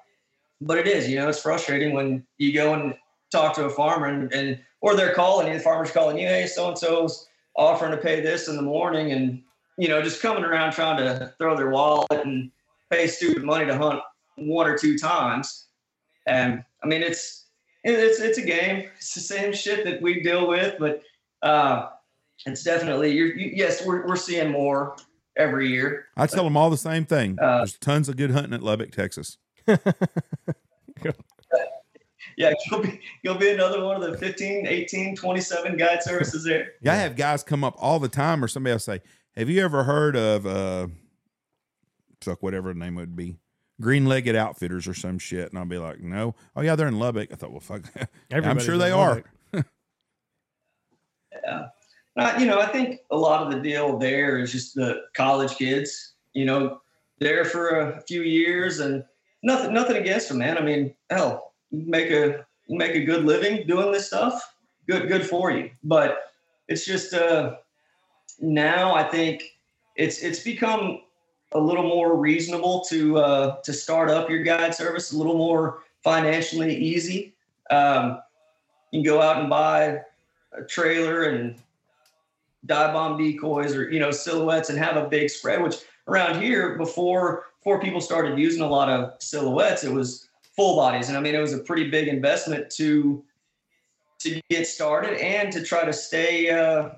but 0.61 0.79
it 0.79 0.87
is, 0.87 1.09
you 1.09 1.17
know, 1.17 1.29
it's 1.29 1.43
frustrating 1.43 1.93
when 1.93 2.27
you 2.39 2.53
go 2.53 2.75
and 2.75 2.95
talk 3.31 3.55
to 3.55 3.65
a 3.65 3.71
farmer 3.71 4.07
and, 4.07 4.33
and 4.33 4.59
or 4.81 4.97
they're 4.97 5.15
calling 5.15 5.49
you, 5.49 5.55
the 5.55 5.61
farmer's 5.61 5.91
calling 5.91 6.19
you, 6.19 6.27
hey, 6.27 6.47
so 6.47 6.69
and 6.69 6.79
so's 6.79 7.29
offering 7.57 7.91
to 7.91 7.97
pay 7.97 8.21
this 8.21 8.49
in 8.49 8.57
the 8.57 8.63
morning 8.63 9.13
and 9.13 9.43
you 9.79 9.89
know, 9.89 10.03
just 10.03 10.21
coming 10.21 10.45
around 10.45 10.73
trying 10.73 10.99
to 10.99 11.33
throw 11.39 11.57
their 11.57 11.71
wallet 11.71 12.11
and 12.11 12.51
pay 12.91 13.07
stupid 13.07 13.45
money 13.45 13.65
to 13.65 13.79
hunt 13.79 14.01
one 14.37 14.67
or 14.67 14.77
two 14.77 14.99
times. 14.99 15.67
And 16.27 16.65
I 16.83 16.87
mean 16.87 17.03
it's 17.03 17.47
it's 17.85 18.21
it's 18.21 18.39
a 18.39 18.43
game. 18.43 18.89
It's 18.97 19.15
the 19.15 19.21
same 19.21 19.53
shit 19.53 19.85
that 19.85 20.03
we 20.03 20.21
deal 20.23 20.49
with, 20.49 20.77
but 20.79 21.03
uh 21.43 21.91
it's 22.45 22.63
definitely 22.63 23.13
you're 23.13 23.35
you, 23.35 23.53
yes, 23.55 23.87
we're 23.87 24.07
we're 24.07 24.17
seeing 24.17 24.51
more 24.51 24.97
every 25.37 25.69
year. 25.69 26.07
I 26.17 26.27
tell 26.27 26.45
them 26.45 26.57
all 26.57 26.71
the 26.71 26.77
same 26.77 27.05
thing. 27.07 27.39
Uh, 27.41 27.59
There's 27.59 27.79
tons 27.79 28.09
of 28.09 28.17
good 28.17 28.33
hunting 28.33 28.55
at 28.55 28.63
Lubbock, 28.63 28.91
Texas. 28.91 29.39
Yeah, 32.39 32.53
you'll 32.71 32.81
be 32.83 33.01
you'll 33.23 33.35
be 33.35 33.51
another 33.51 33.85
one 33.85 34.01
of 34.01 34.13
the 34.13 34.17
15, 34.17 34.65
18, 34.65 35.17
27 35.17 35.77
guide 35.77 36.05
services 36.05 36.45
there. 36.45 36.75
Yeah, 36.81 36.93
I 36.93 36.95
have 36.95 37.17
guys 37.17 37.43
come 37.43 37.65
up 37.65 37.75
all 37.79 37.99
the 37.99 38.09
time, 38.09 38.45
or 38.45 38.47
somebody 38.47 38.75
will 38.75 38.79
say, 38.79 39.01
"Have 39.39 39.49
you 39.49 39.65
ever 39.65 39.85
heard 39.85 40.17
of 40.17 40.47
uh, 40.47 40.89
fuck 42.21 42.43
whatever 42.43 42.73
the 42.73 42.79
name 42.79 42.95
would 42.97 43.17
be. 43.17 43.37
Green 43.81 44.07
legged 44.07 44.35
outfitters 44.35 44.89
or 44.89 44.95
some 44.95 45.19
shit. 45.19 45.51
And 45.51 45.59
I'll 45.59 45.65
be 45.65 45.79
like, 45.79 46.01
no. 46.01 46.35
Oh 46.57 46.63
yeah, 46.63 46.75
they're 46.75 46.89
in 46.89 46.99
Lubbock. 46.99 47.33
I 47.33 47.37
thought, 47.37 47.53
well 47.53 47.61
fuck. 47.61 47.83
I'm 48.33 48.59
sure 48.59 48.75
in 48.75 48.81
they 48.81 48.91
are. 48.91 49.23
Yeah. 51.45 51.69
Uh, 52.17 52.37
you 52.41 52.47
know, 52.47 52.59
I 52.59 52.67
think 52.67 53.01
a 53.13 53.17
lot 53.17 53.47
of 53.47 53.53
the 53.53 53.61
deal 53.61 53.97
there 53.97 54.39
is 54.39 54.51
just 54.51 54.75
the 54.75 55.03
college 55.15 55.57
kids, 55.57 56.15
you 56.33 56.45
know, 56.47 56.81
there 57.21 57.45
for 57.45 57.79
a 57.79 58.01
few 58.09 58.23
years 58.23 58.81
and 58.81 59.05
nothing 59.45 59.73
nothing 59.73 59.97
against 59.97 60.29
them, 60.29 60.39
man. 60.39 60.59
I 60.59 60.63
mean, 60.63 60.95
hell, 61.11 61.53
make 61.71 62.11
a 62.11 62.45
make 62.69 62.97
a 62.97 63.05
good 63.05 63.25
living 63.25 63.69
doing 63.69 63.93
this 63.93 64.09
stuff. 64.09 64.43
Good 64.89 65.07
good 65.07 65.25
for 65.25 65.53
you. 65.53 65.71
But 65.85 66.23
it's 66.67 66.85
just 66.85 67.15
uh 67.15 67.57
now 68.41 68.95
I 68.95 69.03
think 69.05 69.57
it's 69.97 70.23
it's 70.23 70.41
become 70.41 71.03
a 71.53 71.59
little 71.59 71.85
more 71.85 72.17
reasonable 72.17 72.85
to 72.89 73.19
uh 73.19 73.57
to 73.63 73.73
start 73.73 74.11
up 74.11 74.31
your 74.31 74.43
guide 74.43 74.75
service, 74.75 75.13
a 75.13 75.17
little 75.17 75.37
more 75.37 75.83
financially 76.03 76.77
easy. 76.77 77.35
Um, 77.71 78.21
you 78.91 79.03
can 79.03 79.05
go 79.05 79.21
out 79.21 79.41
and 79.41 79.51
buy 79.51 80.01
a 80.53 80.63
trailer 80.67 81.25
and 81.25 81.57
dive 82.67 82.93
bomb 82.93 83.19
decoys 83.19 83.75
or 83.75 83.91
you 83.91 84.01
know 84.01 84.11
silhouettes 84.11 84.71
and 84.71 84.79
have 84.79 84.97
a 84.97 85.09
big 85.09 85.31
spread 85.31 85.63
which 85.63 85.77
around 86.09 86.41
here 86.43 86.77
before 86.77 87.45
before 87.59 87.81
people 87.81 88.01
started 88.01 88.39
using 88.39 88.63
a 88.63 88.67
lot 88.67 88.89
of 88.89 89.13
silhouettes 89.23 89.85
it 89.85 89.93
was 89.93 90.29
full 90.57 90.75
bodies 90.75 91.09
and 91.09 91.17
i 91.17 91.21
mean 91.21 91.37
it 91.37 91.41
was 91.41 91.55
a 91.55 91.59
pretty 91.59 91.89
big 91.89 92.09
investment 92.09 92.69
to 92.69 93.23
to 94.19 94.41
get 94.51 94.67
started 94.67 95.17
and 95.21 95.53
to 95.53 95.63
try 95.63 95.85
to 95.85 95.93
stay 95.93 96.51
uh, 96.51 96.91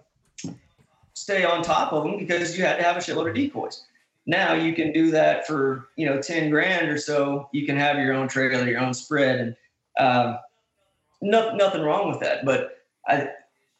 stay 1.20 1.44
on 1.44 1.62
top 1.62 1.92
of 1.92 2.04
them 2.04 2.18
because 2.18 2.56
you 2.56 2.64
had 2.64 2.76
to 2.76 2.82
have 2.82 2.96
a 2.96 3.00
shitload 3.00 3.28
of 3.28 3.34
decoys. 3.34 3.84
Now 4.26 4.54
you 4.54 4.74
can 4.74 4.92
do 4.92 5.10
that 5.10 5.46
for 5.46 5.88
you 5.96 6.06
know 6.06 6.20
10 6.20 6.50
grand 6.50 6.88
or 6.88 6.98
so. 6.98 7.48
You 7.52 7.66
can 7.66 7.76
have 7.76 7.98
your 7.98 8.14
own 8.14 8.28
trailer 8.28 8.66
your 8.66 8.80
own 8.80 8.94
spread 8.94 9.40
and 9.40 9.56
um, 9.98 10.38
no, 11.20 11.54
nothing 11.54 11.82
wrong 11.82 12.08
with 12.08 12.20
that. 12.20 12.44
But 12.44 12.78
I, 13.06 13.28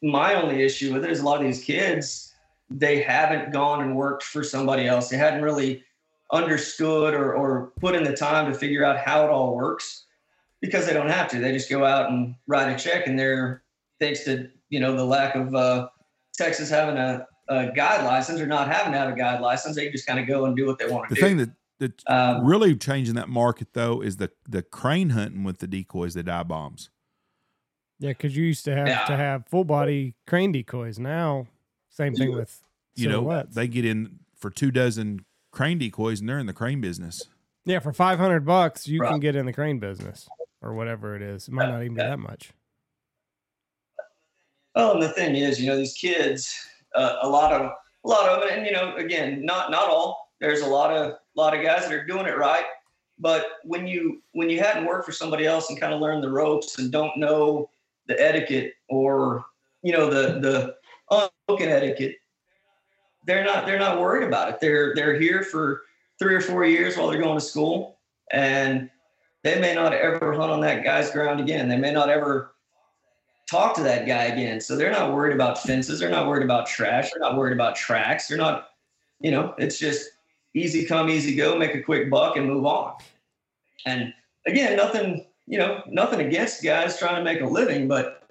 my 0.03 0.35
only 0.35 0.61
issue 0.61 0.93
with 0.93 1.03
it 1.03 1.11
is 1.11 1.21
a 1.21 1.25
lot 1.25 1.39
of 1.39 1.45
these 1.45 1.63
kids 1.63 2.27
they 2.69 3.01
haven't 3.01 3.51
gone 3.51 3.81
and 3.81 3.95
worked 3.97 4.23
for 4.23 4.43
somebody 4.43 4.87
else. 4.87 5.09
They 5.09 5.17
hadn't 5.17 5.41
really 5.41 5.83
understood 6.31 7.13
or, 7.13 7.33
or 7.33 7.73
put 7.81 7.95
in 7.95 8.03
the 8.03 8.15
time 8.15 8.51
to 8.51 8.57
figure 8.57 8.85
out 8.85 8.97
how 8.97 9.25
it 9.25 9.29
all 9.29 9.55
works 9.55 10.05
because 10.61 10.85
they 10.85 10.93
don't 10.93 11.09
have 11.09 11.27
to. 11.31 11.39
They 11.39 11.51
just 11.51 11.69
go 11.69 11.83
out 11.83 12.09
and 12.09 12.35
write 12.47 12.71
a 12.71 12.81
check 12.81 13.07
and 13.07 13.19
they're 13.19 13.63
thanks 13.99 14.23
to 14.23 14.49
you 14.69 14.79
know 14.79 14.95
the 14.95 15.03
lack 15.03 15.35
of 15.35 15.53
uh, 15.53 15.89
texas 16.33 16.69
having 16.69 16.97
a, 16.97 17.27
a 17.47 17.71
guide 17.71 18.05
license 18.05 18.39
or 18.39 18.45
not 18.47 18.67
having 18.67 18.91
to 18.93 18.97
have 18.97 19.11
a 19.11 19.15
guide 19.15 19.41
license 19.41 19.75
they 19.75 19.89
just 19.89 20.05
kind 20.07 20.19
of 20.19 20.27
go 20.27 20.45
and 20.45 20.55
do 20.55 20.65
what 20.65 20.77
they 20.77 20.87
want 20.87 21.09
to 21.09 21.15
The 21.15 21.15
do 21.15 21.21
The 21.21 21.27
thing 21.27 21.37
that 21.37 21.49
that's 21.79 22.03
Um, 22.07 22.45
really 22.45 22.75
changing 22.75 23.15
that 23.15 23.27
market 23.29 23.69
though 23.73 24.01
is 24.01 24.17
the 24.17 24.31
the 24.47 24.61
crane 24.61 25.09
hunting 25.09 25.43
with 25.43 25.57
the 25.59 25.67
decoys, 25.67 26.13
the 26.13 26.21
die 26.23 26.43
bombs. 26.43 26.89
Yeah, 27.99 28.09
because 28.11 28.35
you 28.37 28.43
used 28.45 28.65
to 28.65 28.75
have 28.75 28.87
Yeah. 28.87 29.05
to 29.05 29.15
have 29.17 29.47
full 29.47 29.63
body 29.63 30.15
crane 30.27 30.51
decoys. 30.51 30.97
Now, 30.99 31.47
same 31.89 32.13
thing 32.15 32.35
with 32.35 32.63
You 32.95 33.07
know, 33.09 33.21
silhouettes. 33.21 33.55
they 33.55 33.67
get 33.67 33.85
in 33.85 34.19
for 34.35 34.49
two 34.51 34.69
dozen 34.71 35.25
crane 35.51 35.77
decoys 35.79 36.19
and 36.19 36.29
they're 36.29 36.39
in 36.39 36.45
the 36.47 36.53
crane 36.53 36.81
business. 36.81 37.27
yeah, 37.65 37.79
for 37.79 37.91
five 37.93 38.17
hundred 38.19 38.45
bucks, 38.45 38.87
you 38.87 38.99
can 39.01 39.19
get 39.19 39.35
in 39.35 39.45
the 39.47 39.53
crane 39.53 39.79
business 39.79 40.27
or 40.61 40.73
whatever 40.73 41.15
it 41.15 41.21
is. 41.23 41.47
It 41.47 41.51
might 41.51 41.69
not 41.69 41.81
even 41.81 41.95
be 41.95 42.01
that 42.01 42.19
much. 42.19 42.51
Well, 44.75 44.93
and 44.93 45.01
the 45.01 45.09
thing 45.09 45.35
is, 45.35 45.59
you 45.59 45.67
know, 45.67 45.75
these 45.77 45.93
kids, 45.93 46.55
uh, 46.95 47.17
a 47.21 47.29
lot 47.29 47.53
of 47.53 47.71
a 48.03 48.07
lot 48.07 48.27
of 48.27 48.43
it, 48.43 48.57
and 48.57 48.65
you 48.65 48.71
know, 48.71 48.95
again, 48.95 49.45
not 49.45 49.71
not 49.71 49.89
all. 49.89 50.31
There's 50.39 50.61
a 50.61 50.67
lot 50.67 50.95
of 50.95 51.13
lot 51.35 51.55
of 51.55 51.63
guys 51.63 51.83
that 51.83 51.93
are 51.93 52.05
doing 52.05 52.25
it 52.25 52.37
right, 52.37 52.65
but 53.19 53.45
when 53.63 53.87
you 53.87 54.21
when 54.33 54.49
you 54.49 54.59
hadn't 54.59 54.85
worked 54.85 55.05
for 55.05 55.11
somebody 55.11 55.45
else 55.45 55.69
and 55.69 55.79
kind 55.79 55.93
of 55.93 56.01
learned 56.01 56.23
the 56.23 56.31
ropes 56.31 56.79
and 56.79 56.91
don't 56.91 57.17
know 57.17 57.69
the 58.07 58.19
etiquette 58.19 58.73
or 58.89 59.45
you 59.83 59.93
know 59.93 60.09
the 60.09 60.39
the 60.39 60.75
unspoken 61.11 61.69
etiquette, 61.69 62.15
they're 63.25 63.43
not 63.43 63.65
they're 63.65 63.79
not 63.79 63.99
worried 63.99 64.27
about 64.27 64.49
it. 64.49 64.59
They're 64.59 64.93
they're 64.95 65.19
here 65.19 65.43
for 65.43 65.83
three 66.19 66.35
or 66.35 66.41
four 66.41 66.65
years 66.65 66.97
while 66.97 67.07
they're 67.07 67.21
going 67.21 67.39
to 67.39 67.45
school, 67.45 67.99
and 68.31 68.89
they 69.43 69.59
may 69.59 69.73
not 69.73 69.93
ever 69.93 70.33
hunt 70.33 70.51
on 70.51 70.61
that 70.61 70.83
guy's 70.83 71.11
ground 71.11 71.39
again. 71.39 71.69
They 71.69 71.77
may 71.77 71.91
not 71.91 72.09
ever 72.09 72.53
talk 73.51 73.75
to 73.75 73.83
that 73.83 74.07
guy 74.07 74.25
again. 74.25 74.61
So 74.61 74.77
they're 74.77 74.91
not 74.91 75.13
worried 75.13 75.35
about 75.35 75.61
fences. 75.61 75.99
They're 75.99 76.09
not 76.09 76.25
worried 76.27 76.43
about 76.43 76.67
trash. 76.67 77.11
They're 77.11 77.19
not 77.19 77.35
worried 77.35 77.53
about 77.53 77.75
tracks. 77.75 78.27
They're 78.27 78.37
not, 78.37 78.69
you 79.19 79.29
know, 79.29 79.53
it's 79.57 79.77
just 79.77 80.09
easy 80.55 80.85
come, 80.85 81.09
easy 81.09 81.35
go, 81.35 81.57
make 81.57 81.75
a 81.75 81.81
quick 81.81 82.09
buck 82.09 82.37
and 82.37 82.47
move 82.47 82.65
on. 82.65 82.93
And 83.85 84.13
again, 84.47 84.77
nothing, 84.77 85.25
you 85.47 85.57
know, 85.57 85.81
nothing 85.87 86.25
against 86.25 86.63
guys 86.63 86.97
trying 86.97 87.15
to 87.15 87.23
make 87.23 87.41
a 87.41 87.45
living, 87.45 87.89
but 87.89 88.23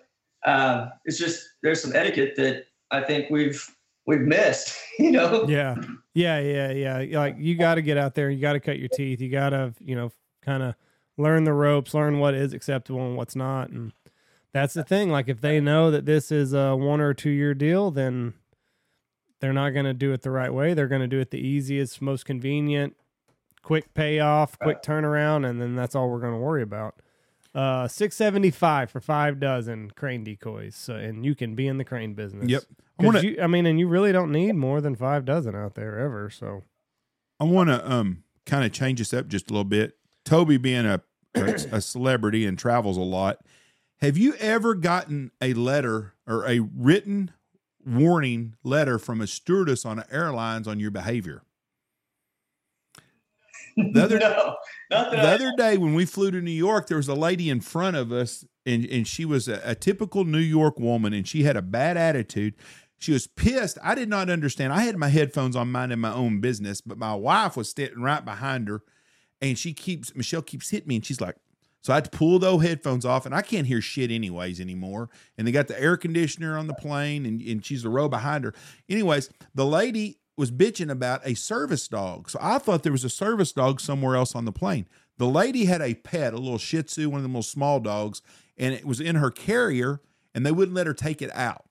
uh, 0.46 0.88
it's 1.04 1.18
just 1.18 1.46
there's 1.62 1.82
some 1.82 1.94
etiquette 1.94 2.34
that 2.36 2.64
I 2.90 3.02
think 3.02 3.28
we've 3.30 3.62
we've 4.06 4.22
missed, 4.22 4.74
you 4.98 5.10
know. 5.10 5.46
Yeah, 5.46 5.76
yeah, 6.14 6.40
yeah, 6.40 6.70
yeah. 7.00 7.18
Like 7.18 7.36
you 7.38 7.56
got 7.56 7.74
to 7.74 7.82
get 7.82 7.98
out 7.98 8.14
there. 8.14 8.30
You 8.30 8.40
got 8.40 8.54
to 8.54 8.60
cut 8.60 8.78
your 8.78 8.88
teeth. 8.88 9.20
You 9.20 9.30
got 9.30 9.50
to, 9.50 9.74
you 9.80 9.96
know, 9.96 10.12
kind 10.42 10.62
of 10.62 10.74
learn 11.18 11.44
the 11.44 11.52
ropes, 11.52 11.92
learn 11.92 12.20
what 12.20 12.34
is 12.34 12.54
acceptable 12.54 13.06
and 13.06 13.16
what's 13.16 13.36
not. 13.36 13.68
And 13.68 13.92
that's 14.52 14.74
the 14.74 14.84
thing. 14.84 15.10
Like 15.10 15.28
if 15.28 15.40
they 15.40 15.60
know 15.60 15.90
that 15.90 16.06
this 16.06 16.30
is 16.32 16.52
a 16.52 16.74
one 16.76 17.00
or 17.00 17.14
two 17.14 17.30
year 17.30 17.54
deal, 17.54 17.90
then 17.90 18.34
they're 19.40 19.52
not 19.52 19.70
going 19.70 19.86
to 19.86 19.94
do 19.94 20.12
it 20.12 20.22
the 20.22 20.30
right 20.30 20.52
way. 20.52 20.74
They're 20.74 20.88
going 20.88 21.00
to 21.00 21.06
do 21.06 21.20
it 21.20 21.30
the 21.30 21.38
easiest, 21.38 22.02
most 22.02 22.24
convenient, 22.24 22.96
quick 23.62 23.94
payoff, 23.94 24.58
quick 24.58 24.82
turnaround, 24.82 25.48
and 25.48 25.60
then 25.60 25.76
that's 25.76 25.94
all 25.94 26.10
we're 26.10 26.20
going 26.20 26.34
to 26.34 26.38
worry 26.38 26.62
about. 26.62 26.96
Uh, 27.52 27.88
six 27.88 28.14
seventy 28.14 28.50
five 28.50 28.90
for 28.90 29.00
five 29.00 29.40
dozen 29.40 29.90
crane 29.96 30.22
decoys, 30.22 30.76
so, 30.76 30.94
and 30.94 31.24
you 31.24 31.34
can 31.34 31.56
be 31.56 31.66
in 31.66 31.78
the 31.78 31.84
crane 31.84 32.14
business. 32.14 32.48
Yep. 32.48 32.62
I 33.00 33.10
to 33.10 33.26
you, 33.26 33.38
I 33.42 33.46
mean, 33.48 33.66
and 33.66 33.80
you 33.80 33.88
really 33.88 34.12
don't 34.12 34.30
need 34.30 34.52
more 34.52 34.80
than 34.80 34.94
five 34.94 35.24
dozen 35.24 35.56
out 35.56 35.74
there 35.74 35.98
ever. 35.98 36.30
So 36.30 36.62
I 37.40 37.44
want 37.44 37.68
to 37.70 37.90
um 37.90 38.22
kind 38.46 38.64
of 38.64 38.72
change 38.72 38.98
this 39.00 39.12
up 39.12 39.26
just 39.26 39.50
a 39.50 39.52
little 39.52 39.64
bit. 39.64 39.96
Toby 40.24 40.58
being 40.58 40.86
a 40.86 41.02
a 41.34 41.80
celebrity 41.80 42.46
and 42.46 42.58
travels 42.58 42.96
a 42.96 43.02
lot, 43.02 43.44
have 44.00 44.16
you 44.16 44.34
ever 44.36 44.74
gotten 44.74 45.30
a 45.40 45.54
letter 45.54 46.14
or 46.26 46.46
a 46.46 46.60
written 46.60 47.30
warning 47.86 48.54
letter 48.62 48.98
from 48.98 49.20
a 49.20 49.26
stewardess 49.26 49.84
on 49.84 50.04
airlines 50.10 50.66
on 50.68 50.80
your 50.80 50.90
behavior? 50.90 51.42
The 53.76 54.02
other 54.02 54.18
no, 54.20 54.56
the 54.90 54.96
I- 54.96 55.34
other 55.34 55.52
day 55.56 55.76
when 55.76 55.94
we 55.94 56.04
flew 56.04 56.30
to 56.30 56.40
New 56.40 56.50
York, 56.50 56.88
there 56.88 56.96
was 56.96 57.08
a 57.08 57.14
lady 57.14 57.48
in 57.50 57.60
front 57.60 57.96
of 57.96 58.10
us, 58.12 58.44
and, 58.66 58.84
and 58.86 59.06
she 59.06 59.24
was 59.24 59.48
a, 59.48 59.60
a 59.64 59.74
typical 59.74 60.24
New 60.24 60.38
York 60.38 60.78
woman, 60.78 61.12
and 61.12 61.26
she 61.26 61.44
had 61.44 61.56
a 61.56 61.62
bad 61.62 61.96
attitude. 61.96 62.54
She 62.98 63.12
was 63.12 63.26
pissed. 63.26 63.78
I 63.82 63.94
did 63.94 64.08
not 64.10 64.28
understand. 64.28 64.72
I 64.72 64.82
had 64.82 64.96
my 64.98 65.08
headphones 65.08 65.56
on, 65.56 65.72
minding 65.72 66.00
my 66.00 66.12
own 66.12 66.40
business, 66.40 66.80
but 66.80 66.98
my 66.98 67.14
wife 67.14 67.56
was 67.56 67.70
sitting 67.70 68.02
right 68.02 68.24
behind 68.24 68.68
her, 68.68 68.82
and 69.40 69.58
she 69.58 69.72
keeps 69.72 70.14
Michelle 70.14 70.42
keeps 70.42 70.68
hitting 70.70 70.88
me, 70.88 70.96
and 70.96 71.06
she's 71.06 71.20
like, 71.20 71.36
so 71.82 71.92
I 71.92 71.96
had 71.96 72.04
to 72.04 72.10
pull 72.10 72.38
those 72.38 72.62
headphones 72.62 73.04
off, 73.04 73.24
and 73.26 73.34
I 73.34 73.42
can't 73.42 73.66
hear 73.66 73.80
shit 73.80 74.10
anyways 74.10 74.60
anymore. 74.60 75.08
And 75.38 75.46
they 75.46 75.52
got 75.52 75.68
the 75.68 75.80
air 75.80 75.96
conditioner 75.96 76.58
on 76.58 76.66
the 76.66 76.74
plane, 76.74 77.24
and, 77.24 77.40
and 77.40 77.64
she's 77.64 77.82
the 77.82 77.88
row 77.88 78.08
behind 78.08 78.44
her. 78.44 78.54
Anyways, 78.88 79.30
the 79.54 79.64
lady 79.64 80.18
was 80.36 80.50
bitching 80.50 80.90
about 80.90 81.20
a 81.24 81.34
service 81.34 81.88
dog. 81.88 82.30
So 82.30 82.38
I 82.40 82.58
thought 82.58 82.82
there 82.82 82.92
was 82.92 83.04
a 83.04 83.10
service 83.10 83.52
dog 83.52 83.80
somewhere 83.80 84.16
else 84.16 84.34
on 84.34 84.44
the 84.44 84.52
plane. 84.52 84.86
The 85.18 85.26
lady 85.26 85.66
had 85.66 85.82
a 85.82 85.94
pet, 85.94 86.32
a 86.32 86.38
little 86.38 86.58
Shih 86.58 86.82
Tzu, 86.82 87.10
one 87.10 87.18
of 87.18 87.22
them 87.22 87.32
little 87.32 87.42
small 87.42 87.80
dogs, 87.80 88.22
and 88.56 88.74
it 88.74 88.84
was 88.84 89.00
in 89.00 89.16
her 89.16 89.30
carrier, 89.30 90.00
and 90.34 90.44
they 90.44 90.52
wouldn't 90.52 90.74
let 90.74 90.86
her 90.86 90.94
take 90.94 91.20
it 91.20 91.34
out. 91.34 91.64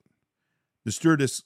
The 0.86 0.92
stewardess, 0.92 1.44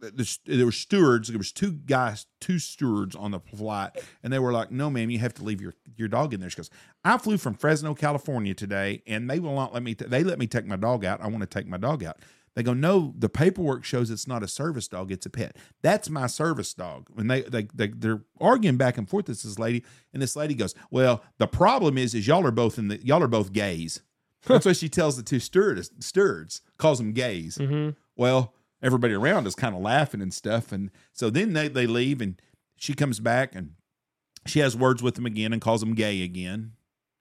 the, 0.00 0.38
there 0.46 0.66
were 0.66 0.72
stewards. 0.72 1.28
There 1.28 1.38
was 1.38 1.52
two 1.52 1.72
guys, 1.72 2.26
two 2.40 2.58
stewards 2.58 3.14
on 3.16 3.30
the 3.30 3.40
flight, 3.40 3.90
and 4.22 4.32
they 4.32 4.38
were 4.38 4.52
like, 4.52 4.70
"No, 4.70 4.90
ma'am, 4.90 5.10
you 5.10 5.18
have 5.18 5.34
to 5.34 5.44
leave 5.44 5.60
your 5.60 5.74
your 5.96 6.08
dog 6.08 6.34
in 6.34 6.40
there." 6.40 6.50
She 6.50 6.56
goes, 6.56 6.70
"I 7.04 7.18
flew 7.18 7.38
from 7.38 7.54
Fresno, 7.54 7.94
California 7.94 8.54
today, 8.54 9.02
and 9.06 9.28
they 9.28 9.38
will 9.38 9.54
not 9.54 9.72
let 9.72 9.82
me. 9.82 9.94
T- 9.94 10.06
they 10.06 10.24
let 10.24 10.38
me 10.38 10.46
take 10.46 10.66
my 10.66 10.76
dog 10.76 11.04
out. 11.04 11.20
I 11.20 11.28
want 11.28 11.40
to 11.40 11.46
take 11.46 11.66
my 11.66 11.78
dog 11.78 12.04
out." 12.04 12.18
They 12.56 12.62
go, 12.62 12.72
no, 12.72 13.12
the 13.18 13.28
paperwork 13.28 13.84
shows 13.84 14.10
it's 14.10 14.26
not 14.26 14.42
a 14.42 14.48
service 14.48 14.88
dog, 14.88 15.12
it's 15.12 15.26
a 15.26 15.30
pet. 15.30 15.56
That's 15.82 16.08
my 16.08 16.26
service 16.26 16.72
dog. 16.72 17.06
And 17.14 17.30
they, 17.30 17.42
they, 17.42 17.68
they 17.74 17.88
they're 17.88 18.22
arguing 18.40 18.78
back 18.78 18.96
and 18.96 19.06
forth 19.06 19.28
with 19.28 19.42
this 19.42 19.58
lady, 19.58 19.84
and 20.14 20.22
this 20.22 20.34
lady 20.34 20.54
goes, 20.54 20.74
Well, 20.90 21.22
the 21.36 21.46
problem 21.46 21.98
is 21.98 22.14
is 22.14 22.26
y'all 22.26 22.46
are 22.46 22.50
both 22.50 22.78
in 22.78 22.88
the 22.88 23.04
y'all 23.04 23.22
are 23.22 23.28
both 23.28 23.52
gays. 23.52 24.00
That's 24.46 24.64
what 24.64 24.76
she 24.76 24.88
tells 24.88 25.16
the 25.16 25.22
two 25.22 25.40
stewards, 25.40 25.90
stewards, 25.98 26.62
calls 26.78 26.98
them 26.98 27.12
gays. 27.12 27.58
mm-hmm. 27.60 27.90
Well, 28.16 28.54
everybody 28.86 29.14
around 29.14 29.46
is 29.46 29.54
kind 29.54 29.74
of 29.74 29.82
laughing 29.82 30.22
and 30.22 30.32
stuff. 30.32 30.72
And 30.72 30.90
so 31.12 31.28
then 31.28 31.52
they, 31.52 31.68
they 31.68 31.86
leave 31.86 32.20
and 32.20 32.40
she 32.76 32.94
comes 32.94 33.20
back 33.20 33.54
and 33.54 33.72
she 34.46 34.60
has 34.60 34.76
words 34.76 35.02
with 35.02 35.16
them 35.16 35.26
again 35.26 35.52
and 35.52 35.60
calls 35.60 35.80
them 35.80 35.94
gay 35.94 36.22
again. 36.22 36.72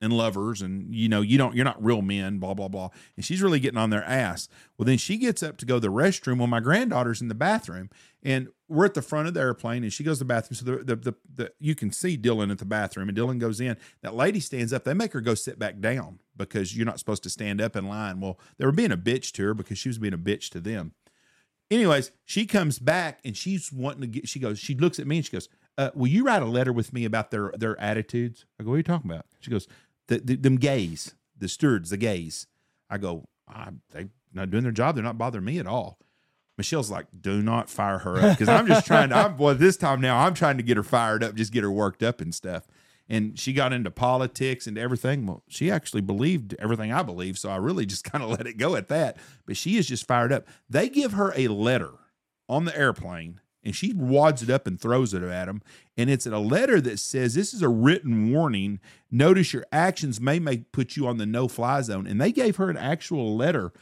and 0.01 0.11
lovers 0.13 0.61
and 0.61 0.93
you 0.93 1.07
know 1.07 1.21
you 1.21 1.37
don't 1.37 1.55
you're 1.55 1.65
not 1.65 1.83
real 1.83 2.01
men 2.01 2.37
blah 2.37 2.53
blah 2.53 2.67
blah 2.67 2.89
and 3.15 3.25
she's 3.25 3.41
really 3.41 3.61
getting 3.61 3.77
on 3.79 3.89
their 3.89 4.03
ass 4.03 4.49
well 4.77 4.85
then 4.85 4.97
she 4.97 5.17
gets 5.17 5.41
up 5.41 5.57
to 5.57 5.65
go 5.65 5.75
to 5.75 5.79
the 5.79 5.87
restroom 5.87 6.37
while 6.37 6.47
my 6.47 6.59
granddaughter's 6.59 7.21
in 7.21 7.29
the 7.29 7.33
bathroom 7.33 7.89
and 8.21 8.49
we're 8.67 8.85
at 8.85 8.93
the 8.93 9.01
front 9.01 9.27
of 9.27 9.33
the 9.33 9.39
airplane 9.39 9.83
and 9.83 9.93
she 9.93 10.03
goes 10.03 10.17
to 10.17 10.25
the 10.25 10.27
bathroom 10.27 10.55
so 10.55 10.65
the, 10.65 10.83
the, 10.83 10.95
the, 10.97 11.15
the 11.33 11.51
you 11.59 11.73
can 11.75 11.91
see 11.91 12.17
dylan 12.17 12.51
at 12.51 12.57
the 12.59 12.65
bathroom 12.65 13.07
and 13.07 13.17
dylan 13.17 13.39
goes 13.39 13.61
in 13.61 13.77
that 14.01 14.13
lady 14.13 14.41
stands 14.41 14.73
up 14.73 14.83
they 14.83 14.93
make 14.93 15.13
her 15.13 15.21
go 15.21 15.33
sit 15.33 15.57
back 15.57 15.79
down 15.79 16.19
because 16.35 16.75
you're 16.75 16.85
not 16.85 16.99
supposed 16.99 17.23
to 17.23 17.29
stand 17.29 17.61
up 17.61 17.75
in 17.75 17.87
line 17.87 18.19
well 18.19 18.37
they 18.57 18.65
were 18.65 18.73
being 18.73 18.91
a 18.91 18.97
bitch 18.97 19.31
to 19.31 19.43
her 19.43 19.53
because 19.53 19.77
she 19.77 19.89
was 19.89 19.97
being 19.97 20.13
a 20.13 20.17
bitch 20.17 20.49
to 20.49 20.59
them 20.59 20.91
anyways 21.71 22.11
she 22.25 22.45
comes 22.45 22.79
back 22.79 23.19
and 23.25 23.35
she's 23.35 23.71
wanting 23.71 24.01
to 24.01 24.07
get 24.07 24.27
she 24.27 24.39
goes 24.39 24.59
she 24.59 24.75
looks 24.75 24.99
at 24.99 25.07
me 25.07 25.17
and 25.17 25.25
she 25.25 25.31
goes 25.31 25.49
uh, 25.77 25.89
will 25.93 26.07
you 26.07 26.23
write 26.23 26.41
a 26.41 26.45
letter 26.45 26.71
with 26.71 26.93
me 26.93 27.05
about 27.05 27.31
their 27.31 27.51
their 27.57 27.79
attitudes 27.79 28.45
i 28.59 28.63
go 28.63 28.69
what 28.69 28.75
are 28.75 28.77
you 28.77 28.83
talking 28.83 29.09
about 29.09 29.25
she 29.39 29.51
goes 29.51 29.67
the, 30.07 30.19
the, 30.19 30.35
them 30.35 30.57
gays, 30.57 31.15
the 31.37 31.49
stewards, 31.49 31.89
the 31.89 31.97
gays. 31.97 32.47
I 32.89 32.97
go, 32.97 33.27
ah, 33.47 33.69
they 33.91 34.07
not 34.33 34.51
doing 34.51 34.63
their 34.63 34.71
job. 34.71 34.95
They're 34.95 35.03
not 35.03 35.17
bothering 35.17 35.45
me 35.45 35.59
at 35.59 35.67
all. 35.67 35.97
Michelle's 36.57 36.91
like, 36.91 37.07
do 37.19 37.41
not 37.41 37.69
fire 37.69 37.99
her 37.99 38.17
up 38.17 38.37
because 38.37 38.47
I'm 38.47 38.67
just 38.67 38.85
trying 38.85 39.09
to. 39.09 39.15
I'm 39.15 39.37
well 39.37 39.55
this 39.55 39.77
time 39.77 40.01
now. 40.01 40.19
I'm 40.19 40.33
trying 40.33 40.57
to 40.57 40.63
get 40.63 40.77
her 40.77 40.83
fired 40.83 41.23
up, 41.23 41.35
just 41.35 41.51
get 41.51 41.63
her 41.63 41.71
worked 41.71 42.03
up 42.03 42.21
and 42.21 42.33
stuff. 42.33 42.67
And 43.07 43.37
she 43.37 43.53
got 43.53 43.71
into 43.71 43.91
politics 43.91 44.65
and 44.65 44.77
everything. 44.77 45.27
Well, 45.27 45.43
she 45.47 45.69
actually 45.69 46.01
believed 46.01 46.55
everything 46.57 46.91
I 46.91 47.03
believe, 47.03 47.37
so 47.37 47.49
I 47.49 47.57
really 47.57 47.85
just 47.85 48.03
kind 48.11 48.23
of 48.23 48.31
let 48.31 48.47
it 48.47 48.57
go 48.57 48.75
at 48.75 48.87
that. 48.87 49.17
But 49.45 49.57
she 49.57 49.77
is 49.77 49.87
just 49.87 50.07
fired 50.07 50.33
up. 50.33 50.47
They 50.69 50.89
give 50.89 51.13
her 51.13 51.31
a 51.35 51.47
letter 51.49 51.91
on 52.49 52.65
the 52.65 52.77
airplane 52.77 53.41
and 53.63 53.75
she 53.75 53.93
wads 53.93 54.43
it 54.43 54.49
up 54.49 54.67
and 54.67 54.79
throws 54.79 55.13
it 55.13 55.23
at 55.23 55.47
him. 55.47 55.61
And 55.97 56.09
it's 56.09 56.27
a 56.27 56.37
letter 56.37 56.79
that 56.81 56.99
says, 56.99 57.33
This 57.33 57.53
is 57.53 57.63
a 57.63 57.69
written 57.69 58.31
warning. 58.31 58.79
Notice 59.09 59.53
your 59.53 59.65
actions 59.71 60.21
may, 60.21 60.37
may 60.39 60.57
put 60.57 60.95
you 60.95 61.07
on 61.07 61.17
the 61.17 61.25
no 61.25 61.47
fly 61.47 61.81
zone. 61.81 62.05
And 62.05 62.21
they 62.21 62.31
gave 62.31 62.57
her 62.57 62.69
an 62.69 62.77
actual 62.77 63.35
letter. 63.35 63.73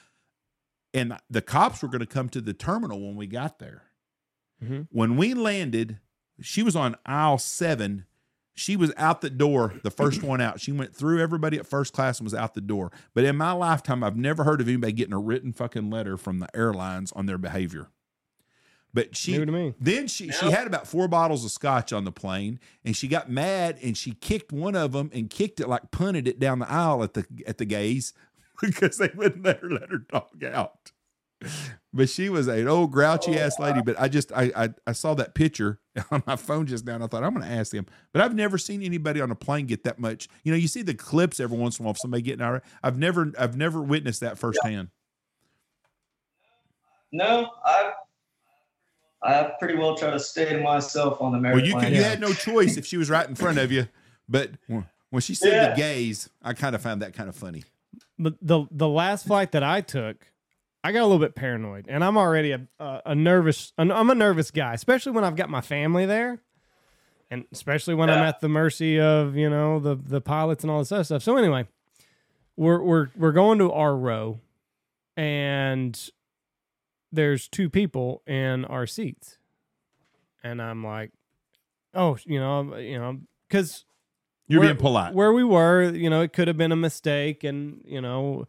And 0.94 1.18
the 1.30 1.42
cops 1.42 1.82
were 1.82 1.90
going 1.90 2.00
to 2.00 2.06
come 2.06 2.30
to 2.30 2.40
the 2.42 2.54
terminal 2.54 3.02
when 3.06 3.16
we 3.18 3.28
got 3.28 3.60
there. 3.60 3.84
Mhm. 4.64 4.88
When 4.92 5.18
we 5.18 5.34
landed, 5.34 6.00
she 6.40 6.64
was 6.64 6.76
on 6.76 6.96
aisle 7.06 7.38
seven. 7.38 8.06
She 8.56 8.76
was 8.76 8.94
out 8.98 9.22
the 9.22 9.32
door, 9.32 9.74
the 9.84 9.90
first 9.90 10.22
one 10.22 10.40
out. 10.40 10.60
She 10.60 10.72
went 10.72 10.96
through 10.96 11.22
everybody 11.22 11.58
at 11.58 11.66
first 11.66 11.92
class 11.92 12.20
and 12.20 12.26
was 12.26 12.36
out 12.36 12.54
the 12.54 12.62
door. 12.62 12.92
But 13.16 13.24
in 13.24 13.36
my 13.36 13.52
lifetime, 13.52 14.04
I've 14.04 14.16
never 14.16 14.44
heard 14.44 14.62
of 14.62 14.68
anybody 14.68 14.94
getting 14.94 15.14
a 15.14 15.20
written 15.20 15.54
fucking 15.54 15.90
letter 15.90 16.18
from 16.18 16.40
the 16.40 16.56
airlines 16.56 17.12
on 17.14 17.26
their 17.26 17.40
behavior. 17.40 17.88
But 18.94 19.16
she 19.16 19.34
to 19.34 19.46
me. 19.48 19.74
then 19.80 20.08
she 20.08 20.32
she 20.32 20.52
had 20.52 20.68
about 20.68 20.86
four 20.86 21.08
bottles 21.08 21.44
of 21.44 21.50
scotch 21.50 21.92
on 21.92 22.04
the 22.04 22.12
plane, 22.12 22.60
and 22.86 22.96
she 22.96 23.08
got 23.08 23.28
mad 23.28 23.80
and 23.82 23.98
she 23.98 24.12
kicked 24.12 24.52
one 24.52 24.76
of 24.76 24.92
them 24.92 25.10
and 25.14 25.32
kicked 25.32 25.60
it 25.60 25.68
like 25.68 25.90
punted 25.90 26.28
it 26.28 26.40
down 26.40 26.60
the 26.60 26.70
aisle 26.70 27.04
at 27.04 27.16
the 27.16 27.26
at 27.48 27.58
the 27.58 27.66
gays 27.66 28.14
because 28.62 28.98
they 29.00 29.10
wouldn't 29.16 29.44
let 29.44 29.62
her 29.62 29.70
let 29.70 29.90
her 29.90 29.98
dog 29.98 30.44
out. 30.44 30.92
But 31.96 32.10
she 32.10 32.28
was 32.28 32.48
an 32.48 32.68
old 32.68 32.92
grouchy 32.92 33.38
oh, 33.38 33.44
ass 33.44 33.60
lady. 33.60 33.84
But 33.84 34.00
I 34.02 34.08
just 34.08 34.32
I, 34.32 34.52
I 34.56 34.70
I 34.88 34.94
saw 34.94 35.14
that 35.14 35.36
picture 35.36 35.80
on 36.12 36.24
my 36.26 36.36
phone 36.36 36.66
just 36.66 36.86
now. 36.86 36.96
and 36.96 37.04
I 37.04 37.08
thought 37.08 37.24
I'm 37.24 37.36
going 37.36 37.46
to 37.46 37.54
ask 37.54 37.72
them. 37.72 37.86
But 38.12 38.24
I've 38.24 38.34
never 38.34 38.58
seen 38.58 38.82
anybody 38.82 39.22
on 39.22 39.30
a 39.30 39.36
plane 39.36 39.68
get 39.68 39.84
that 39.84 40.00
much. 40.00 40.28
You 40.44 40.52
know, 40.52 40.58
you 40.58 40.68
see 40.68 40.82
the 40.82 40.96
clips 40.96 41.40
every 41.40 41.56
once 41.56 41.78
in 41.78 41.84
a 41.84 41.86
while 41.86 41.92
of 41.92 42.00
somebody 42.00 42.24
getting 42.24 42.42
out. 42.42 42.64
I've 42.82 42.98
never 42.98 43.32
I've 43.38 43.56
never 43.56 43.80
witnessed 43.80 44.22
that 44.22 44.40
firsthand. 44.40 44.88
No, 47.12 47.52
I 47.64 47.92
I 49.22 49.52
pretty 49.60 49.78
well 49.78 49.96
try 49.96 50.10
to 50.10 50.20
stay 50.20 50.52
to 50.52 50.62
myself 50.62 51.22
on 51.22 51.32
the 51.32 51.40
Well, 51.40 51.64
you 51.64 51.78
could, 51.78 51.94
you 51.94 52.04
had 52.04 52.20
no 52.20 52.34
choice 52.34 52.76
if 52.76 52.86
she 52.86 52.98
was 52.98 53.10
right 53.10 53.28
in 53.28 53.36
front 53.36 53.60
of 53.60 53.72
you. 53.72 53.88
But 54.28 54.52
when 54.68 55.22
she 55.22 55.36
said 55.36 55.54
Yeah. 55.54 55.70
the 55.70 55.76
gays, 55.76 56.30
I 56.42 56.54
kind 56.54 56.76
of 56.76 56.82
found 56.82 57.04
that 57.04 57.14
kind 57.14 57.30
of 57.30 57.36
funny. 57.36 57.64
But 58.18 58.36
the 58.42 58.66
the 58.72 58.88
last 58.88 59.28
flight 59.28 59.52
that 59.52 59.64
I 59.64 59.82
took, 59.82 60.26
I 60.84 60.92
got 60.92 61.02
a 61.02 61.06
little 61.08 61.20
bit 61.20 61.34
paranoid, 61.36 61.86
and 61.88 62.04
I'm 62.04 62.18
already 62.18 62.52
a 62.52 62.68
a, 62.80 63.02
a 63.08 63.16
nervous. 63.16 63.72
I'm 63.78 64.10
a 64.10 64.16
nervous 64.16 64.52
guy, 64.52 64.74
especially 64.74 65.14
when 65.14 65.24
I've 65.24 65.36
got 65.36 65.50
my 65.50 65.62
family 65.62 66.06
there, 66.06 66.42
and 67.32 67.46
especially 67.52 67.96
when 67.96 68.10
I'm 68.10 68.20
at 68.24 68.42
the 68.42 68.50
mercy 68.50 69.00
of 69.00 69.36
you 69.38 69.50
know 69.50 69.80
the 69.80 69.96
the 69.96 70.20
pilots 70.22 70.64
and 70.64 70.72
all 70.72 70.80
this 70.80 70.92
other 70.92 71.04
stuff. 71.06 71.24
So 71.24 71.38
anyway, 71.38 71.68
we're 72.58 72.82
we're 72.82 73.08
we're 73.16 73.32
going 73.32 73.60
to 73.60 73.72
our 73.72 73.96
row, 73.96 74.40
and 75.16 76.10
there's 77.12 77.48
two 77.48 77.70
people 77.70 78.22
in 78.28 78.66
our 78.66 78.86
seats, 78.88 79.38
and 80.44 80.62
I'm 80.62 80.84
like, 80.84 81.12
oh, 81.94 82.18
you 82.26 82.40
know, 82.40 82.76
you 82.76 82.98
know, 83.00 83.20
because 83.48 83.86
You're 84.48 84.60
where- 84.62 84.70
being 84.70 84.80
polite. 84.82 85.14
Where 85.14 85.32
we 85.32 85.44
were, 85.44 85.84
you 85.94 86.10
know, 86.10 86.22
it 86.22 86.34
could 86.34 86.48
have 86.48 86.58
been 86.58 86.72
a 86.72 86.76
mistake, 86.78 87.44
and 87.44 87.82
you 87.86 88.02
know, 88.02 88.48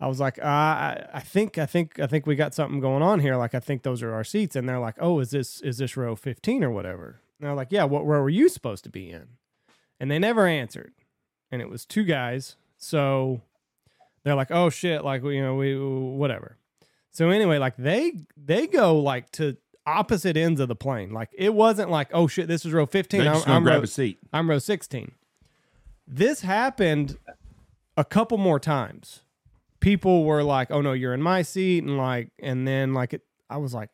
I 0.00 0.06
was 0.06 0.20
like, 0.20 0.38
uh, 0.38 0.46
I, 0.46 1.06
I 1.14 1.20
think, 1.20 1.56
I 1.56 1.66
think, 1.66 1.98
I 2.00 2.06
think 2.06 2.26
we 2.26 2.34
got 2.34 2.54
something 2.54 2.80
going 2.80 3.02
on 3.02 3.20
here. 3.20 3.36
Like, 3.36 3.54
I 3.54 3.60
think 3.60 3.82
those 3.82 4.02
are 4.02 4.12
our 4.12 4.24
seats, 4.24 4.56
and 4.56 4.68
they're 4.68 4.80
like, 4.80 4.96
oh, 4.98 5.20
is 5.20 5.30
this 5.30 5.60
is 5.60 5.78
this 5.78 5.96
row 5.96 6.16
fifteen 6.16 6.64
or 6.64 6.70
whatever? 6.70 7.20
And 7.38 7.46
they're 7.46 7.54
like, 7.54 7.68
yeah, 7.70 7.84
what 7.84 8.06
row 8.06 8.20
were 8.20 8.28
you 8.28 8.48
supposed 8.48 8.84
to 8.84 8.90
be 8.90 9.10
in? 9.10 9.28
And 10.00 10.10
they 10.10 10.18
never 10.18 10.46
answered, 10.46 10.92
and 11.50 11.62
it 11.62 11.68
was 11.68 11.86
two 11.86 12.04
guys, 12.04 12.56
so 12.76 13.40
they're 14.24 14.34
like, 14.34 14.50
oh 14.50 14.70
shit, 14.70 15.04
like 15.04 15.22
you 15.22 15.42
know, 15.42 15.54
we 15.54 15.78
whatever. 15.78 16.58
So 17.10 17.30
anyway, 17.30 17.58
like 17.58 17.76
they 17.76 18.12
they 18.36 18.66
go 18.66 18.98
like 18.98 19.30
to 19.32 19.56
opposite 19.86 20.36
ends 20.36 20.60
of 20.60 20.68
the 20.68 20.74
plane. 20.74 21.12
Like 21.12 21.30
it 21.32 21.54
wasn't 21.54 21.90
like, 21.90 22.08
oh 22.12 22.26
shit, 22.26 22.48
this 22.48 22.64
is 22.64 22.72
row 22.72 22.86
fifteen. 22.86 23.24
They're 23.24 23.34
I'm, 23.34 23.42
I'm 23.46 23.62
grab 23.62 23.76
row, 23.76 23.82
a 23.84 23.86
seat. 23.86 24.18
I'm 24.32 24.50
row 24.50 24.58
16. 24.58 25.12
This 26.06 26.40
happened 26.42 27.16
a 27.96 28.04
couple 28.04 28.38
more 28.38 28.58
times. 28.58 29.20
People 29.84 30.24
were 30.24 30.42
like, 30.42 30.70
"Oh 30.70 30.80
no, 30.80 30.92
you're 30.94 31.12
in 31.12 31.20
my 31.20 31.42
seat," 31.42 31.84
and 31.84 31.98
like, 31.98 32.30
and 32.40 32.66
then 32.66 32.94
like, 32.94 33.12
it, 33.12 33.20
I 33.50 33.58
was 33.58 33.74
like, 33.74 33.90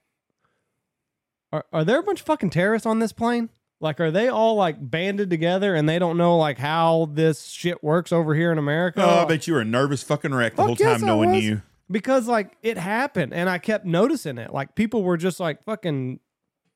"Are 1.53 1.65
are 1.73 1.85
there 1.85 1.99
a 1.99 2.03
bunch 2.05 2.21
of 2.21 2.27
fucking 2.27 2.51
terrorists 2.51 2.87
on 2.87 3.01
this 3.01 3.13
plane? 3.13 3.51
Like, 3.81 3.99
are 3.99 4.11
they 4.13 4.29
all 4.29 4.55
like 4.55 4.77
banded 4.79 5.31
together 5.31 5.75
and 5.75 5.89
they 5.89 5.99
don't 5.99 6.17
know 6.17 6.37
like 6.37 6.59
how 6.59 7.09
this 7.13 7.49
shit 7.49 7.83
works 7.83 8.13
over 8.13 8.35
here 8.37 8.53
in 8.53 8.59
America?" 8.59 9.03
Oh, 9.05 9.23
I 9.23 9.25
bet 9.25 9.49
you 9.49 9.55
were 9.55 9.61
a 9.63 9.65
nervous 9.65 10.03
fucking 10.05 10.33
wreck 10.33 10.53
the 10.53 10.59
Fuck 10.59 10.67
whole 10.67 10.77
yes, 10.79 11.01
time 11.01 11.05
I 11.05 11.13
knowing 11.13 11.33
was. 11.33 11.45
you. 11.45 11.63
because 11.91 12.29
like 12.29 12.57
it 12.63 12.79
happened, 12.79 13.35
and 13.35 13.51
I 13.51 13.59
kept 13.59 13.85
noticing 13.85 14.39
it. 14.39 14.53
Like 14.53 14.77
people 14.77 15.03
were 15.03 15.17
just 15.17 15.41
like 15.41 15.65
fucking 15.65 16.21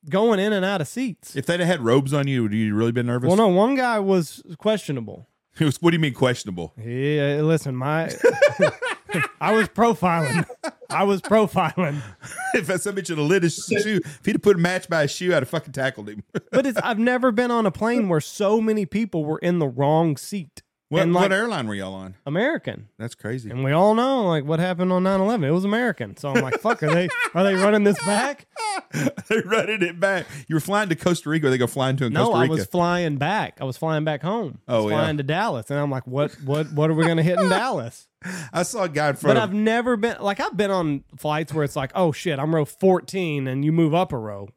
going 0.09 0.39
in 0.41 0.51
and 0.51 0.65
out 0.65 0.81
of 0.81 0.89
seats. 0.89 1.37
If 1.37 1.45
they'd 1.45 1.61
have 1.61 1.69
had 1.69 1.79
robes 1.81 2.13
on 2.13 2.27
you, 2.27 2.43
would 2.43 2.53
you 2.53 2.75
really 2.75 2.91
been 2.91 3.05
nervous? 3.07 3.27
Well, 3.29 3.37
no, 3.37 3.47
one 3.47 3.75
guy 3.75 3.97
was 3.99 4.43
questionable. 4.57 5.29
It 5.57 5.63
was, 5.63 5.77
what 5.81 5.91
do 5.91 5.95
you 5.95 6.01
mean 6.01 6.13
questionable? 6.13 6.73
Yeah, 6.77 7.39
listen, 7.43 7.77
my 7.77 8.11
I 9.39 9.53
was 9.53 9.67
profiling. 9.69 10.45
I 10.89 11.03
was 11.03 11.21
profiling. 11.21 12.01
if 12.53 12.67
that 12.67 12.81
some 12.81 12.95
bitch 12.95 13.09
had 13.09 13.17
lit 13.17 13.43
his 13.43 13.55
shoe, 13.55 14.01
if 14.03 14.25
he'd 14.25 14.35
have 14.35 14.41
put 14.41 14.57
a 14.57 14.59
match 14.59 14.89
by 14.89 15.03
his 15.03 15.11
shoe, 15.11 15.33
I'd 15.33 15.41
have 15.41 15.49
fucking 15.49 15.73
tackled 15.73 16.09
him. 16.09 16.23
But 16.51 16.65
it's 16.65 16.77
I've 16.79 16.99
never 16.99 17.31
been 17.31 17.51
on 17.51 17.65
a 17.65 17.71
plane 17.71 18.09
where 18.09 18.21
so 18.21 18.61
many 18.61 18.85
people 18.85 19.25
were 19.25 19.39
in 19.39 19.59
the 19.59 19.67
wrong 19.67 20.17
seat. 20.17 20.61
What, 20.95 21.03
and 21.03 21.13
what 21.13 21.31
airline 21.31 21.67
were 21.67 21.75
y'all 21.75 21.93
on? 21.93 22.15
American. 22.25 22.89
That's 22.97 23.15
crazy. 23.15 23.49
And 23.49 23.63
we 23.63 23.71
all 23.71 23.93
know 23.95 24.25
like 24.27 24.43
what 24.45 24.59
happened 24.59 24.91
on 24.91 25.03
9-11. 25.03 25.45
It 25.45 25.51
was 25.51 25.63
American. 25.65 26.17
So 26.17 26.29
I'm 26.33 26.41
like, 26.41 26.59
fuck, 26.59 26.81
are 26.83 26.93
they 26.93 27.07
are 27.33 27.43
they 27.43 27.53
running 27.55 27.83
this 27.83 27.97
back? 28.05 28.47
they 29.29 29.39
running 29.45 29.81
it 29.81 29.99
back. 29.99 30.25
You 30.47 30.55
were 30.55 30.59
flying 30.61 30.89
to 30.89 30.95
Costa 30.95 31.29
Rica. 31.29 31.49
They 31.49 31.57
go 31.57 31.67
flying 31.67 31.97
to 31.97 32.09
No, 32.09 32.25
Costa 32.27 32.37
I 32.37 32.47
was 32.47 32.65
flying 32.65 33.17
back. 33.17 33.57
I 33.61 33.63
was 33.63 33.77
flying 33.77 34.03
back 34.03 34.21
home. 34.21 34.59
Oh, 34.67 34.73
I 34.73 34.77
was 34.77 34.85
Oh, 34.85 34.89
yeah. 34.89 34.95
flying 35.01 35.17
to 35.17 35.23
Dallas. 35.23 35.69
And 35.69 35.79
I'm 35.79 35.91
like, 35.91 36.05
what 36.07 36.31
what 36.43 36.71
what 36.73 36.89
are 36.89 36.93
we 36.93 37.05
gonna 37.05 37.23
hit 37.23 37.39
in 37.39 37.49
Dallas? 37.49 38.07
I 38.51 38.63
saw 38.63 38.83
a 38.83 38.89
guy 38.89 39.09
in 39.09 39.15
front 39.15 39.35
But 39.35 39.37
of 39.37 39.49
I've 39.49 39.53
never 39.53 39.97
been 39.97 40.17
like 40.19 40.39
I've 40.39 40.57
been 40.57 40.71
on 40.71 41.03
flights 41.17 41.53
where 41.53 41.63
it's 41.63 41.75
like, 41.75 41.91
oh 41.95 42.11
shit, 42.11 42.39
I'm 42.39 42.53
row 42.55 42.65
14 42.65 43.47
and 43.47 43.63
you 43.63 43.71
move 43.71 43.93
up 43.93 44.11
a 44.11 44.17
row. 44.17 44.49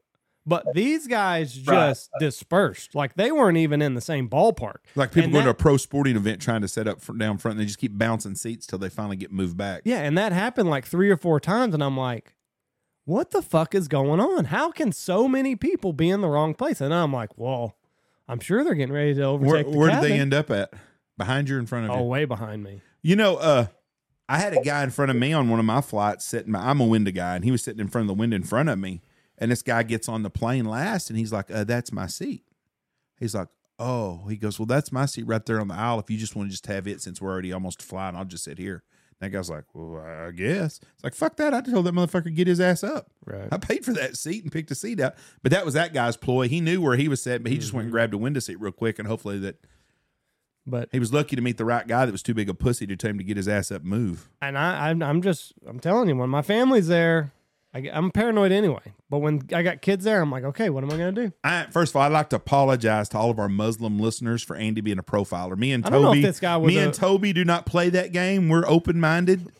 But 0.48 0.64
these 0.74 1.06
guys 1.06 1.52
just 1.52 2.10
Right. 2.14 2.20
dispersed. 2.20 2.94
Like 2.94 3.14
they 3.14 3.30
weren't 3.30 3.58
even 3.58 3.82
in 3.82 3.94
the 3.94 4.00
same 4.00 4.28
ballpark. 4.28 4.76
like 4.94 5.10
people 5.10 5.24
And 5.24 5.32
going 5.34 5.44
to 5.44 5.50
a 5.50 5.54
pro 5.54 5.76
sporting 5.76 6.16
event 6.16 6.40
trying 6.40 6.62
to 6.62 6.68
set 6.68 6.88
up 6.88 7.00
down 7.18 7.36
front 7.36 7.52
and 7.56 7.60
they 7.60 7.66
just 7.66 7.78
keep 7.78 7.98
bouncing 7.98 8.34
seats 8.34 8.66
till 8.66 8.78
they 8.78 8.88
finally 8.88 9.16
get 9.16 9.30
moved 9.30 9.56
back. 9.58 9.82
Yeah, 9.84 9.98
and 10.00 10.16
that 10.16 10.32
happened 10.32 10.70
like 10.70 10.86
three 10.86 11.10
or 11.10 11.16
four 11.18 11.38
times, 11.38 11.74
and 11.74 11.84
I'm 11.84 11.96
like, 11.98 12.34
what 13.04 13.30
the 13.30 13.42
fuck 13.42 13.74
is 13.74 13.88
going 13.88 14.20
on? 14.20 14.46
How 14.46 14.70
can 14.70 14.90
so 14.92 15.28
many 15.28 15.54
people 15.56 15.92
be 15.92 16.08
in 16.08 16.20
the 16.22 16.28
wrong 16.28 16.54
place? 16.54 16.80
And 16.80 16.92
I'm 16.94 17.12
like, 17.12 17.36
well, 17.36 17.76
I'm 18.26 18.40
sure 18.40 18.64
they're 18.64 18.74
getting 18.74 18.94
ready 18.94 19.14
to 19.14 19.22
overtake 19.22 19.66
Where, 19.66 19.76
where 19.78 19.90
did 19.90 20.02
they 20.02 20.18
end 20.18 20.34
up 20.34 20.50
at? 20.50 20.72
Behind 21.16 21.48
you 21.48 21.56
or 21.56 21.58
in 21.58 21.66
front 21.66 21.86
of 21.90 21.92
you? 21.96 22.02
Oh, 22.02 22.04
way 22.04 22.24
behind 22.26 22.62
me. 22.62 22.80
You 23.02 23.16
know, 23.16 23.36
uh, 23.36 23.66
I 24.28 24.38
had 24.38 24.52
a 24.52 24.60
guy 24.62 24.82
in 24.84 24.90
front 24.90 25.10
of 25.10 25.16
me 25.16 25.32
on 25.32 25.48
one 25.48 25.58
of 25.58 25.64
my 25.64 25.80
flights 25.80 26.24
sitting. 26.26 26.54
I'm 26.54 26.80
a 26.80 26.86
window 26.86 27.10
guy, 27.10 27.34
and 27.34 27.44
he 27.44 27.50
was 27.50 27.62
sitting 27.62 27.80
in 27.80 27.88
front 27.88 28.04
of 28.04 28.08
the 28.08 28.20
window 28.20 28.36
in 28.36 28.42
front 28.42 28.68
of 28.68 28.78
me. 28.78 29.00
And 29.38 29.50
this 29.50 29.62
guy 29.62 29.82
gets 29.84 30.08
on 30.08 30.22
the 30.22 30.30
plane 30.30 30.64
last, 30.64 31.10
and 31.10 31.18
he's 31.18 31.32
like, 31.32 31.50
uh, 31.50 31.64
"That's 31.64 31.92
my 31.92 32.06
seat." 32.06 32.44
He's 33.18 33.34
like, 33.34 33.48
"Oh," 33.78 34.26
he 34.28 34.36
goes, 34.36 34.58
"Well, 34.58 34.66
that's 34.66 34.90
my 34.92 35.06
seat 35.06 35.26
right 35.26 35.44
there 35.46 35.60
on 35.60 35.68
the 35.68 35.74
aisle. 35.74 36.00
If 36.00 36.10
you 36.10 36.18
just 36.18 36.34
want 36.36 36.48
to 36.48 36.50
just 36.50 36.66
have 36.66 36.86
it, 36.88 37.00
since 37.00 37.20
we're 37.20 37.30
already 37.30 37.52
almost 37.52 37.80
flying, 37.82 38.16
I'll 38.16 38.24
just 38.24 38.44
sit 38.44 38.58
here." 38.58 38.82
And 39.20 39.30
That 39.32 39.36
guy's 39.36 39.48
like, 39.50 39.64
"Well, 39.74 40.00
I 40.04 40.32
guess." 40.32 40.80
It's 40.82 41.04
like, 41.04 41.14
"Fuck 41.14 41.36
that!" 41.36 41.54
I 41.54 41.60
told 41.60 41.86
that 41.86 41.94
motherfucker 41.94 42.34
get 42.34 42.48
his 42.48 42.60
ass 42.60 42.82
up. 42.82 43.10
Right. 43.24 43.48
I 43.52 43.58
paid 43.58 43.84
for 43.84 43.92
that 43.92 44.16
seat 44.16 44.42
and 44.42 44.52
picked 44.52 44.70
a 44.72 44.74
seat 44.74 44.98
out. 45.00 45.14
But 45.42 45.52
that 45.52 45.64
was 45.64 45.74
that 45.74 45.92
guy's 45.92 46.16
ploy. 46.16 46.48
He 46.48 46.60
knew 46.60 46.80
where 46.80 46.96
he 46.96 47.06
was 47.08 47.22
sitting, 47.22 47.42
but 47.44 47.52
he 47.52 47.58
just 47.58 47.72
went 47.72 47.84
and 47.84 47.92
grabbed 47.92 48.14
a 48.14 48.18
window 48.18 48.40
seat 48.40 48.60
real 48.60 48.72
quick, 48.72 48.98
and 48.98 49.06
hopefully 49.06 49.38
that 49.38 49.64
But 50.66 50.88
He 50.92 50.98
was 50.98 51.12
lucky 51.12 51.34
to 51.36 51.42
meet 51.42 51.56
the 51.58 51.64
right 51.64 51.86
guy 51.86 52.04
that 52.06 52.12
was 52.12 52.22
too 52.22 52.34
big 52.34 52.48
a 52.48 52.54
pussy 52.54 52.86
to 52.88 52.96
tell 52.96 53.10
him 53.10 53.18
to 53.18 53.24
get 53.24 53.36
his 53.36 53.48
ass 53.48 53.70
up 53.70 53.82
and 53.82 53.90
move. 53.90 54.28
and 54.42 54.58
I, 54.58 54.90
I'm, 54.90 55.02
I'm 55.02 55.22
just, 55.22 55.52
I'm 55.66 55.78
telling 55.80 56.08
you, 56.08 56.16
when 56.16 56.28
my 56.28 56.42
family's 56.42 56.88
there, 56.88 57.32
I, 57.78 57.80
get- 57.82 57.96
I'm 57.96 58.10
paranoid 58.10 58.52
anyway. 58.52 58.80
But 59.08 59.18
when 59.18 59.42
I 59.54 59.62
got 59.62 59.80
kids 59.82 60.04
there, 60.04 60.20
I'm 60.20 60.30
like, 60.30 60.44
okay, 60.44 60.68
what 60.70 60.82
am 60.84 60.90
I 60.90 60.96
gonna 60.96 61.12
do? 61.12 61.32
I, 61.44 61.66
first 61.70 61.92
of 61.92 61.96
all, 61.96 62.02
I'd 62.02 62.12
like 62.12 62.28
to 62.30 62.36
apologize 62.36 63.08
to 63.10 63.18
all 63.18 63.30
of 63.30 63.38
our 63.38 63.48
Muslim 63.48 63.98
listeners 63.98 64.42
for 64.42 64.56
Andy 64.56 64.80
being 64.80 64.98
a 64.98 65.02
profiler. 65.02 65.56
Me 65.56 65.72
and 65.72 65.86
I 65.86 65.90
don't 65.90 66.02
know 66.02 66.08
if 66.12 66.16
Toby, 66.16 66.22
this 66.22 66.40
guy 66.40 66.58
me 66.58 66.76
a- 66.78 66.84
and 66.84 66.94
Toby 66.94 67.32
do 67.32 67.44
not 67.44 67.66
play 67.66 67.88
that 67.90 68.12
game. 68.12 68.48
We're 68.48 68.66
open 68.66 69.00
minded. 69.00 69.50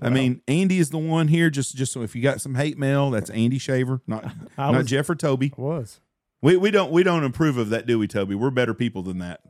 I 0.00 0.10
mean, 0.10 0.42
Andy 0.46 0.78
is 0.78 0.90
the 0.90 0.98
one 0.98 1.26
here. 1.26 1.50
Just, 1.50 1.74
just 1.74 1.92
so 1.92 2.02
if 2.02 2.14
you 2.14 2.22
got 2.22 2.40
some 2.40 2.54
hate 2.54 2.78
mail, 2.78 3.10
that's 3.10 3.30
Andy 3.30 3.58
Shaver, 3.58 4.00
not 4.06 4.24
I 4.58 4.70
not 4.70 4.78
was- 4.78 4.86
Jeff 4.86 5.08
or 5.10 5.14
Toby. 5.16 5.52
I 5.56 5.60
was. 5.60 6.00
We 6.42 6.56
we 6.56 6.70
don't 6.70 6.92
we 6.92 7.02
don't 7.02 7.24
approve 7.24 7.56
of 7.56 7.70
that, 7.70 7.86
do 7.86 7.98
we, 7.98 8.06
Toby? 8.06 8.34
We're 8.36 8.50
better 8.50 8.74
people 8.74 9.02
than 9.02 9.18
that. 9.18 9.40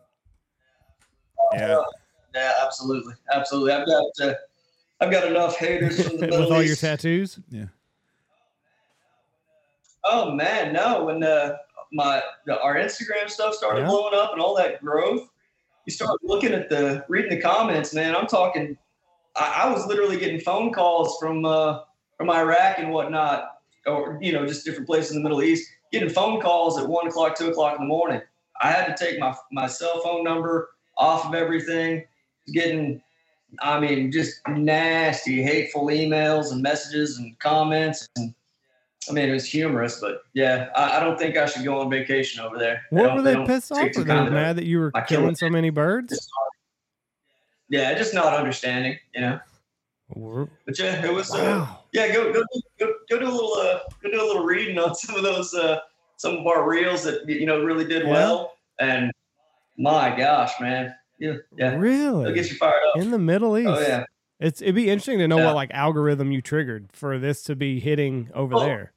Yeah, 1.53 1.83
Yeah, 2.35 2.53
absolutely, 2.63 3.15
absolutely. 3.33 3.73
I've 3.73 3.87
got 3.87 4.05
uh, 4.23 4.35
I've 5.01 5.11
got 5.11 5.27
enough 5.27 5.57
haters 5.57 5.97
from 6.03 6.17
the 6.17 6.21
With 6.27 6.31
Middle 6.41 6.53
all 6.55 6.63
your 6.63 6.77
tattoos. 6.77 7.39
yeah. 7.51 7.67
Oh 10.05 10.33
man, 10.33 10.73
no. 10.73 11.05
When 11.05 11.21
the 11.21 11.59
my 11.93 12.23
the, 12.47 12.61
our 12.61 12.77
Instagram 12.77 13.29
stuff 13.29 13.55
started 13.55 13.81
Yeah. 13.83 13.89
blowing 13.89 14.15
up 14.15 14.33
and 14.33 14.41
all 14.41 14.55
that 14.57 14.81
growth, 14.83 15.29
you 15.87 15.93
start 15.93 16.19
looking 16.23 16.53
at 16.53 16.69
the 16.69 17.05
reading 17.09 17.31
the 17.31 17.41
comments. 17.41 17.95
Man, 17.95 18.15
I'm 18.15 18.27
talking. 18.27 18.77
I, 19.37 19.65
I 19.65 19.73
was 19.73 19.87
literally 19.87 20.19
getting 20.19 20.41
phone 20.41 20.73
calls 20.73 21.19
from 21.19 21.45
uh, 21.45 21.81
from 22.17 22.31
Iraq 22.31 22.79
and 22.79 22.91
whatnot, 22.91 23.59
or 23.87 24.19
you 24.21 24.33
know, 24.33 24.47
just 24.47 24.65
different 24.65 24.87
places 24.87 25.13
in 25.13 25.23
the 25.23 25.23
Middle 25.23 25.43
East, 25.43 25.69
getting 25.93 26.11
phone 26.11 26.41
calls 26.41 26.79
at 26.79 26.87
one 26.89 27.07
o'clock, 27.07 27.37
two 27.37 27.49
o'clock 27.49 27.77
in 27.77 27.83
the 27.83 27.89
morning. 27.89 28.21
I 28.61 28.71
had 28.71 28.95
to 28.95 29.05
take 29.05 29.19
my 29.19 29.35
my 29.53 29.67
cell 29.67 30.01
phone 30.03 30.25
number 30.25 30.71
off 30.97 31.27
of 31.27 31.35
everything. 31.35 32.05
Getting, 32.53 33.03
I 33.61 33.79
mean, 33.79 34.11
just 34.11 34.41
nasty, 34.49 35.43
hateful 35.43 35.87
emails 35.89 36.51
and 36.51 36.63
messages 36.63 37.19
and 37.19 37.39
comments 37.39 38.09
and 38.17 38.35
I 39.09 39.13
mean, 39.13 39.29
it 39.29 39.33
was 39.33 39.45
humorous, 39.47 40.01
but 40.01 40.23
yeah, 40.35 40.69
I, 40.77 40.97
I 40.99 41.01
don't 41.01 41.19
think 41.19 41.37
I 41.37 41.47
should 41.47 41.65
go 41.65 41.81
on 41.81 41.91
vacation 41.91 42.41
over 42.45 42.59
there. 42.59 42.83
What 42.91 43.15
were 43.15 43.23
they 43.23 43.35
don't 43.35 43.47
pissed 43.47 43.71
off? 43.73 43.79
take 43.79 43.93
too 43.93 44.01
Were 44.01 44.05
they 44.05 44.13
kindly 44.15 44.31
to 44.31 44.37
it. 44.37 44.41
mad 44.41 44.57
that 44.57 44.65
you 44.65 44.79
were 44.81 44.91
killing 45.07 45.35
so 45.35 45.49
many 45.51 45.71
birds? 45.71 46.29
Yeah, 47.69 47.95
just 47.95 48.15
not 48.15 48.33
understanding, 48.35 48.99
you 49.15 49.21
know. 49.21 49.41
But 50.65 50.79
yeah, 50.79 51.05
it 51.05 51.13
was. 51.13 51.31
Uh, 51.35 51.67
yeah, 51.93 52.13
go 52.13 52.33
go 52.33 52.43
go 52.81 52.95
go 53.11 53.19
do 53.19 53.27
a 53.27 53.31
little 53.31 53.53
uh, 53.55 53.81
go 54.03 54.11
do 54.11 54.23
a 54.23 54.27
little 54.27 54.45
reading 54.45 54.79
on 54.79 54.95
some 54.95 55.17
of 55.17 55.23
those 55.23 55.53
uh, 55.55 55.81
some 56.17 56.39
of 56.39 56.47
our 56.47 56.67
reels 56.69 57.05
that 57.05 57.29
you 57.29 57.45
know 57.47 57.63
really 57.63 57.85
did 57.85 58.05
Yeah. 58.05 58.11
well. 58.13 58.55
And 58.81 59.13
my 59.77 60.17
gosh, 60.17 60.53
man, 60.61 60.95
yeah, 61.19 61.35
yeah, 61.57 61.69
it'll 61.69 61.81
Really? 61.81 62.33
get 62.33 62.49
you 62.51 62.57
fired 62.57 62.81
up. 62.95 63.01
In 63.03 63.11
the 63.11 63.19
Middle 63.19 63.59
East. 63.59 63.69
Oh 63.69 63.81
yeah. 63.81 64.05
It's 64.41 64.63
it'd 64.63 64.75
be 64.75 64.89
interesting 64.89 65.19
to 65.19 65.29
know 65.29 65.39
Yeah. 65.39 65.47
what 65.47 65.55
like 65.57 65.71
algorithm 65.73 66.33
you 66.33 66.41
triggered 66.41 66.89
for 66.93 67.19
this 67.19 67.43
to 67.45 67.55
be 67.57 67.79
hitting 67.81 68.31
over 68.35 68.55
Oh. 68.55 68.61
there. 68.61 68.93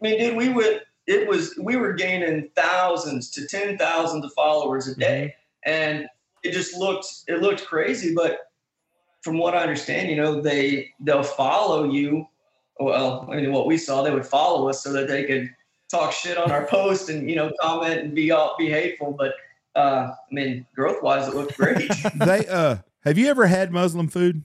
I 0.00 0.06
mean, 0.06 0.18
dude, 0.18 0.36
we 0.36 0.48
would. 0.48 0.82
It 1.06 1.26
was 1.28 1.54
we 1.60 1.76
were 1.76 1.92
gaining 1.92 2.50
thousands 2.54 3.30
to 3.30 3.46
ten 3.46 3.76
thousands 3.76 4.24
of 4.24 4.32
followers 4.32 4.86
a 4.86 4.94
day, 4.94 5.34
and 5.64 6.06
it 6.42 6.52
just 6.52 6.76
looked 6.76 7.06
it 7.26 7.40
looked 7.40 7.66
crazy. 7.66 8.14
But 8.14 8.38
from 9.22 9.38
what 9.38 9.54
I 9.54 9.62
understand, 9.62 10.08
you 10.08 10.16
know, 10.16 10.40
they 10.40 10.90
they'll 11.00 11.22
follow 11.22 11.90
you. 11.90 12.26
Well, 12.78 13.28
I 13.30 13.36
mean, 13.36 13.52
what 13.52 13.66
we 13.66 13.76
saw, 13.76 14.02
they 14.02 14.10
would 14.10 14.26
follow 14.26 14.68
us 14.68 14.82
so 14.82 14.92
that 14.92 15.08
they 15.08 15.24
could 15.24 15.50
talk 15.90 16.12
shit 16.12 16.38
on 16.38 16.50
our 16.50 16.66
post 16.66 17.10
and 17.10 17.28
you 17.28 17.36
know 17.36 17.52
comment 17.60 18.00
and 18.00 18.14
be 18.14 18.30
all 18.30 18.54
be 18.58 18.70
hateful. 18.70 19.12
But 19.12 19.34
uh, 19.74 20.12
I 20.12 20.34
mean, 20.34 20.66
growth 20.74 21.02
wise, 21.02 21.28
it 21.28 21.34
looked 21.34 21.56
great. 21.56 21.90
they 22.14 22.46
uh, 22.46 22.76
have 23.04 23.18
you 23.18 23.26
ever 23.28 23.46
had 23.46 23.72
Muslim 23.72 24.08
food? 24.08 24.42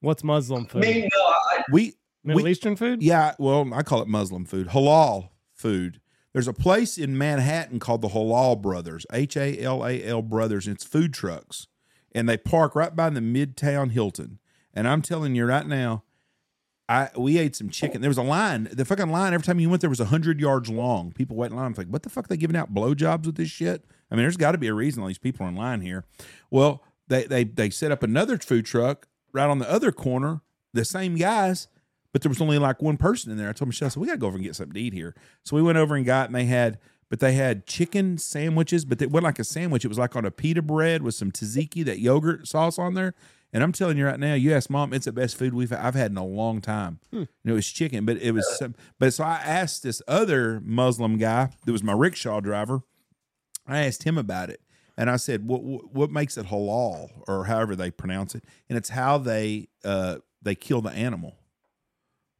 What's 0.00 0.24
Muslim 0.24 0.64
I 0.64 0.72
food? 0.72 0.82
mean, 0.82 1.08
no, 1.14 1.20
I, 1.20 1.62
We 1.70 1.94
Middle 2.24 2.44
we- 2.44 2.50
Eastern 2.50 2.76
food? 2.76 3.02
Yeah, 3.02 3.34
well, 3.38 3.72
I 3.74 3.82
call 3.82 4.02
it 4.02 4.08
Muslim 4.08 4.44
food, 4.44 4.68
halal 4.68 5.30
food. 5.52 6.00
There's 6.32 6.48
a 6.48 6.52
place 6.54 6.96
in 6.96 7.18
Manhattan 7.18 7.78
called 7.78 8.00
the 8.00 8.08
Halal 8.08 8.60
Brothers, 8.62 9.04
H 9.12 9.36
A 9.36 9.58
L 9.60 9.86
A 9.86 10.02
L 10.02 10.22
Brothers, 10.22 10.66
and 10.66 10.74
it's 10.74 10.84
food 10.84 11.12
trucks. 11.12 11.66
And 12.12 12.28
they 12.28 12.36
park 12.38 12.74
right 12.74 12.94
by 12.94 13.10
the 13.10 13.20
Midtown 13.20 13.90
Hilton. 13.90 14.38
And 14.72 14.88
I'm 14.88 15.02
telling 15.02 15.34
you 15.34 15.44
right 15.44 15.66
now, 15.66 16.04
I 16.88 17.10
we 17.16 17.38
ate 17.38 17.54
some 17.54 17.68
chicken. 17.68 18.00
There 18.00 18.10
was 18.10 18.18
a 18.18 18.22
line. 18.22 18.68
The 18.72 18.84
fucking 18.84 19.10
line 19.10 19.34
every 19.34 19.44
time 19.44 19.60
you 19.60 19.68
went 19.68 19.82
there 19.82 19.90
was 19.90 19.98
hundred 19.98 20.40
yards 20.40 20.70
long. 20.70 21.12
People 21.12 21.36
waiting 21.36 21.52
in 21.56 21.62
line. 21.62 21.66
I'm 21.66 21.74
like, 21.76 21.88
what 21.88 22.02
the 22.02 22.10
fuck? 22.10 22.28
They 22.28 22.36
giving 22.36 22.56
out 22.56 22.72
blowjobs 22.74 23.26
with 23.26 23.36
this 23.36 23.50
shit? 23.50 23.84
I 24.10 24.14
mean, 24.14 24.24
there's 24.24 24.36
got 24.36 24.52
to 24.52 24.58
be 24.58 24.68
a 24.68 24.74
reason 24.74 25.02
all 25.02 25.08
these 25.08 25.18
people 25.18 25.44
are 25.46 25.48
in 25.48 25.56
line 25.56 25.80
here. 25.82 26.04
Well, 26.50 26.82
they 27.08 27.24
they 27.24 27.44
they 27.44 27.68
set 27.70 27.92
up 27.92 28.02
another 28.02 28.38
food 28.38 28.64
truck 28.64 29.06
right 29.32 29.48
on 29.48 29.58
the 29.58 29.70
other 29.70 29.92
corner. 29.92 30.40
The 30.72 30.84
same 30.86 31.16
guys, 31.16 31.68
but 32.12 32.22
there 32.22 32.28
was 32.30 32.40
only 32.40 32.58
like 32.58 32.82
one 32.82 32.96
person 32.96 33.32
in 33.32 33.38
there. 33.38 33.48
I 33.48 33.52
told 33.52 33.68
Michelle, 33.68 33.90
so 33.90 34.00
we 34.00 34.06
got 34.06 34.14
to 34.14 34.18
go 34.18 34.26
over 34.26 34.36
and 34.36 34.44
get 34.44 34.56
something 34.56 34.74
to 34.74 34.80
eat 34.80 34.92
here. 34.92 35.14
So 35.44 35.56
we 35.56 35.62
went 35.62 35.78
over 35.78 35.94
and 35.94 36.04
got, 36.04 36.26
and 36.28 36.34
they 36.34 36.44
had, 36.44 36.78
but 37.08 37.20
they 37.20 37.32
had 37.32 37.66
chicken 37.66 38.18
sandwiches, 38.18 38.84
but 38.84 39.00
it 39.02 39.10
wasn't 39.10 39.24
like 39.24 39.38
a 39.38 39.44
sandwich. 39.44 39.84
It 39.84 39.88
was 39.88 39.98
like 39.98 40.14
on 40.16 40.24
a 40.24 40.30
pita 40.30 40.62
bread 40.62 41.02
with 41.02 41.14
some 41.14 41.32
tzatziki, 41.32 41.84
that 41.84 41.98
yogurt 41.98 42.46
sauce 42.46 42.78
on 42.78 42.94
there. 42.94 43.14
And 43.54 43.62
I'm 43.62 43.72
telling 43.72 43.98
you 43.98 44.06
right 44.06 44.18
now, 44.18 44.32
you 44.32 44.54
ask 44.54 44.70
mom, 44.70 44.94
it's 44.94 45.04
the 45.04 45.12
best 45.12 45.36
food 45.36 45.52
we've 45.52 45.72
I've 45.72 45.94
had 45.94 46.10
in 46.10 46.16
a 46.16 46.24
long 46.24 46.62
time. 46.62 47.00
You 47.20 47.28
know, 47.44 47.52
it 47.52 47.56
was 47.56 47.66
chicken, 47.66 48.06
but 48.06 48.16
it 48.16 48.32
was 48.32 48.46
some, 48.58 48.74
but 48.98 49.12
so 49.12 49.24
I 49.24 49.42
asked 49.44 49.82
this 49.82 50.00
other 50.08 50.60
Muslim 50.64 51.18
guy 51.18 51.50
that 51.66 51.72
was 51.72 51.82
my 51.82 51.92
rickshaw 51.92 52.40
driver. 52.40 52.82
I 53.66 53.84
asked 53.84 54.04
him 54.04 54.16
about 54.16 54.48
it, 54.48 54.62
and 54.96 55.10
I 55.10 55.16
said, 55.16 55.46
"What 55.46 55.62
what, 55.62 55.92
what 55.94 56.10
makes 56.10 56.38
it 56.38 56.46
halal, 56.46 57.10
or 57.28 57.44
however 57.44 57.76
they 57.76 57.90
pronounce 57.90 58.34
it?" 58.34 58.44
And 58.70 58.78
it's 58.78 58.88
how 58.88 59.18
they 59.18 59.68
uh 59.84 60.18
they 60.40 60.54
kill 60.54 60.80
the 60.80 60.90
animal. 60.90 61.36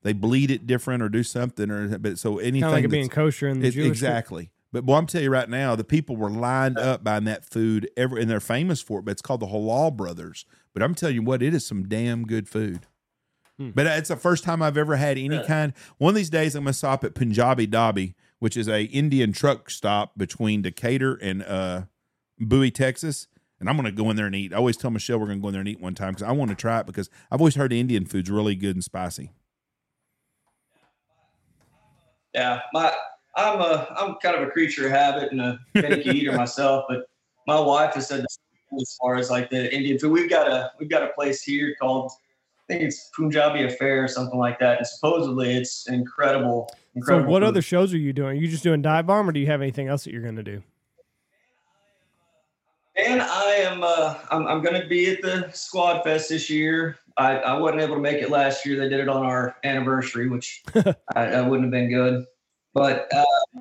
They 0.03 0.13
bleed 0.13 0.51
it 0.51 0.67
different 0.67 1.03
or 1.03 1.09
do 1.09 1.23
something, 1.23 1.71
or 1.71 1.99
but 1.99 2.19
so 2.19 2.39
anything 2.39 2.71
like 2.71 2.85
it 2.85 2.89
being 2.89 3.09
kosher 3.09 3.49
in 3.49 3.61
the 3.61 3.69
it- 3.69 3.73
Jewish 3.73 3.89
exactly. 3.89 4.51
But 4.73 4.87
boy, 4.87 4.97
I'm 4.97 5.07
telling 5.07 5.25
you 5.25 5.31
right 5.31 5.51
now, 5.51 5.77
the 5.77 5.85
people 5.85 6.17
were 6.17 6.31
lined 6.31 6.79
up 6.79 7.05
buying 7.05 7.25
that 7.25 7.45
food 7.45 7.91
every, 7.95 8.23
and 8.23 8.31
they're 8.31 8.41
famous 8.41 8.81
for 8.81 9.01
it. 9.01 9.05
But 9.05 9.13
it's 9.13 9.23
called 9.23 9.41
the 9.41 9.47
Halal 9.47 9.95
Brothers. 9.95 10.47
But 10.73 10.83
I'm 10.83 10.95
telling 10.95 11.17
you 11.17 11.23
what, 11.23 11.43
it 11.43 11.53
is 11.53 11.67
some 11.67 11.89
damn 11.89 12.25
good 12.25 12.49
food. 12.49 12.87
Hmm. 13.59 13.71
But 13.75 13.87
it's 13.87 14.09
the 14.09 14.17
first 14.17 14.45
time 14.45 14.63
I've 14.63 14.79
ever 14.79 14.97
had 14.97 15.19
any 15.19 15.43
kind. 15.45 15.75
One 15.99 16.11
of 16.11 16.15
these 16.15 16.31
days, 16.31 16.55
I'm 16.55 16.65
gonna 16.65 16.73
stop 16.73 17.05
at 17.05 17.15
Punjabi 17.15 17.67
Dhabi, 17.67 18.15
which 18.39 18.57
is 18.57 18.67
a 18.67 18.85
Indian 18.85 19.33
truck 19.33 19.69
stop 19.69 20.17
between 20.17 20.63
Decatur 20.63 21.17
and 21.17 21.43
uh, 21.43 21.83
Bowie, 22.39 22.71
Texas. 22.71 23.29
And 23.61 23.69
I'm 23.69 23.77
gonna 23.77 23.93
go 23.93 24.09
in 24.11 24.17
there 24.17 24.27
and 24.27 24.35
eat. 24.35 24.55
I 24.55 24.57
always 24.57 24.79
tell 24.79 24.91
Michelle 24.91 25.21
we're 25.21 25.27
gonna 25.27 25.41
go 25.41 25.49
in 25.49 25.53
there 25.53 25.61
and 25.61 25.69
eat 25.69 25.81
one 25.81 25.95
time 25.95 26.15
because 26.15 26.27
I 26.27 26.33
want 26.33 26.49
to 26.49 26.57
try 26.57 26.81
it 26.81 26.87
because 26.87 27.11
I've 27.31 27.41
always 27.41 27.57
heard 27.57 27.73
Indian 27.73 28.07
food's 28.07 28.31
really 28.31 28.57
good 28.57 28.75
and 28.75 28.83
spicy. 28.83 29.31
Yeah, 32.35 32.61
my 32.73 32.93
I'm 33.37 33.61
a 33.61 33.89
I'm 33.97 34.17
kind 34.17 34.37
of 34.37 34.47
a 34.47 34.51
creature 34.51 34.87
of 34.87 34.93
habit 34.93 35.33
and 35.33 35.41
a 35.41 35.59
finicky 35.75 36.11
eater 36.11 36.33
myself, 36.37 36.85
but 36.89 37.07
my 37.47 37.59
wife 37.59 37.95
has 37.95 38.09
said 38.09 38.25
as 38.81 38.97
far 39.01 39.17
as 39.17 39.31
like 39.31 39.51
the 39.51 39.75
Indian 39.75 39.99
food. 39.99 40.13
We've 40.13 40.31
got 40.31 40.49
a 40.49 40.73
we've 40.79 40.91
got 40.91 41.03
a 41.03 41.09
place 41.09 41.43
here 41.43 41.75
called 41.81 42.13
I 42.69 42.75
think 42.75 42.83
it's 42.85 43.11
Punjabi 43.15 43.65
Affair 43.65 44.05
or 44.05 44.09
something 44.09 44.39
like 44.39 44.59
that, 44.61 44.79
and 44.79 44.87
supposedly 44.87 45.55
it's 45.55 45.89
incredible. 45.89 46.73
incredible 46.95 47.27
So 47.27 47.31
what 47.31 47.43
food. 47.43 47.49
other 47.49 47.63
shows 47.63 47.93
are 47.93 47.99
you 47.99 48.13
doing? 48.13 48.29
Are 48.31 48.41
you 48.41 48.49
just 48.49 48.63
doing 48.63 48.83
dive 48.83 49.07
bomb, 49.07 49.29
or 49.29 49.33
do 49.33 49.41
you 49.41 49.47
have 49.47 49.61
anything 49.61 49.89
else 49.89 50.05
that 50.05 50.13
you're 50.13 50.23
going 50.23 50.37
to 50.37 50.43
do? 50.43 50.63
And 52.95 53.23
I 53.23 53.55
am 53.55 53.83
uh, 53.83 54.15
I'm, 54.31 54.47
I'm 54.47 54.63
going 54.63 54.81
to 54.81 54.87
be 54.87 55.11
at 55.11 55.23
the 55.23 55.51
Squad 55.53 56.03
Fest 56.03 56.29
this 56.29 56.49
year. 56.49 56.99
I, 57.17 57.37
I 57.37 57.59
wasn't 57.59 57.83
able 57.83 57.97
to 57.97 58.01
make 58.01 58.23
it 58.23 58.31
last 58.31 58.65
year. 58.65 58.79
They 58.79 58.89
did 58.89 59.01
it 59.01 59.09
on 59.09 59.25
our 59.25 59.57
anniversary, 59.65 60.29
which 60.29 60.63
I, 61.15 61.27
I 61.27 61.41
wouldn't 61.43 61.65
have 61.65 61.71
been 61.71 61.91
good. 61.91 62.25
But 62.75 63.13
uh, 63.15 63.61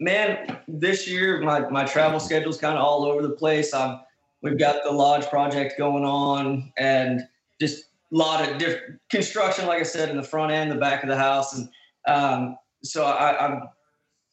man, 0.00 0.58
this 0.66 1.06
year 1.08 1.40
my 1.40 1.68
my 1.68 1.84
travel 1.84 2.20
schedule 2.20 2.50
is 2.50 2.56
kind 2.56 2.76
of 2.76 2.84
all 2.84 3.04
over 3.04 3.22
the 3.22 3.34
place. 3.34 3.74
I'm 3.74 4.00
we've 4.42 4.58
got 4.58 4.82
the 4.84 4.90
lodge 4.90 5.26
project 5.28 5.74
going 5.78 6.04
on, 6.04 6.72
and 6.78 7.22
just 7.60 7.84
a 8.12 8.16
lot 8.16 8.48
of 8.48 8.58
different 8.58 8.98
construction, 9.10 9.66
like 9.66 9.80
I 9.80 9.84
said, 9.84 10.08
in 10.08 10.16
the 10.16 10.22
front 10.22 10.52
end, 10.52 10.70
the 10.70 10.76
back 10.76 11.02
of 11.02 11.08
the 11.08 11.16
house, 11.16 11.54
and 11.56 11.68
um, 12.08 12.56
so 12.82 13.04
I, 13.04 13.46
I'm 13.46 13.62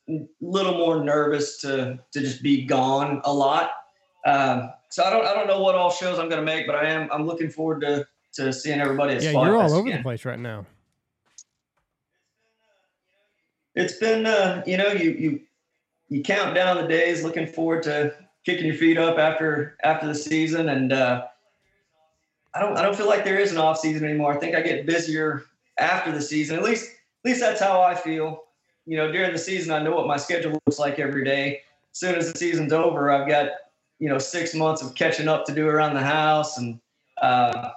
a 0.10 0.26
little 0.42 0.78
more 0.78 1.04
nervous 1.04 1.60
to 1.62 2.00
to 2.14 2.20
just 2.20 2.42
be 2.42 2.66
gone 2.66 3.22
a 3.26 3.34
lot. 3.34 3.72
Um, 4.26 4.72
so 4.90 5.04
I 5.04 5.10
don't 5.10 5.26
I 5.26 5.34
don't 5.34 5.48
know 5.48 5.62
what 5.62 5.76
all 5.76 5.92
shows 5.92 6.18
I'm 6.18 6.30
going 6.30 6.42
to 6.42 6.46
make, 6.46 6.66
but 6.66 6.76
I 6.76 6.90
am 6.90 7.10
I'm 7.12 7.26
looking 7.26 7.50
forward 7.50 7.82
to 7.82 8.06
to 8.38 8.54
seeing 8.54 8.80
everybody. 8.80 9.16
At 9.16 9.22
Yeah, 9.24 9.32
Spot 9.32 9.46
you're 9.46 9.58
all 9.58 9.74
over 9.74 9.88
again. 9.88 9.98
the 9.98 10.04
place 10.04 10.26
right 10.26 10.40
now. 10.40 10.66
It's 13.76 13.94
been 13.98 14.26
uh, 14.26 14.64
you 14.66 14.78
know 14.78 14.90
you 14.92 15.12
you 15.12 15.40
you 16.10 16.24
count 16.24 16.56
down 16.56 16.78
the 16.78 16.88
days, 16.88 17.24
looking 17.24 17.48
forward 17.48 17.84
to 17.84 18.14
kicking 18.46 18.66
your 18.66 18.76
feet 18.76 18.98
up 18.98 19.18
after 19.18 19.78
after 19.84 20.08
the 20.08 20.16
season, 20.16 20.70
and 20.70 20.94
uh, 20.94 21.26
I 22.56 22.60
don't 22.60 22.78
I 22.78 22.82
don't 22.82 22.96
feel 22.96 23.08
like 23.08 23.24
there 23.24 23.40
is 23.40 23.52
an 23.52 23.58
off 23.58 23.80
season 23.80 24.08
anymore. 24.08 24.36
I 24.36 24.40
think 24.40 24.56
I 24.56 24.62
get 24.62 24.86
busier 24.86 25.44
after 25.78 26.12
the 26.12 26.22
season. 26.22 26.58
At 26.58 26.64
least 26.64 26.86
at 26.86 27.30
least 27.30 27.40
that's 27.40 27.62
how 27.62 27.82
I 27.82 27.94
feel. 27.94 28.44
You 28.86 28.98
know, 28.98 29.12
during 29.12 29.34
the 29.34 29.38
season, 29.38 29.74
I 29.74 29.84
know 29.84 29.92
what 29.92 30.08
my 30.08 30.18
schedule 30.18 30.54
looks 30.66 30.80
like 30.80 30.98
every 30.98 31.26
day. 31.26 31.62
As 31.92 32.00
soon 32.00 32.16
as 32.16 32.32
the 32.32 32.40
season's 32.40 32.72
over, 32.74 33.12
I've 33.12 33.28
got 33.28 33.50
you 34.00 34.10
know 34.10 34.18
six 34.18 34.56
months 34.56 34.82
of 34.82 34.96
catching 34.96 35.28
up 35.28 35.46
to 35.46 35.54
do 35.54 35.68
around 35.68 35.94
the 35.94 36.02
house, 36.04 36.58
and 36.58 36.80
uh, 37.22 37.70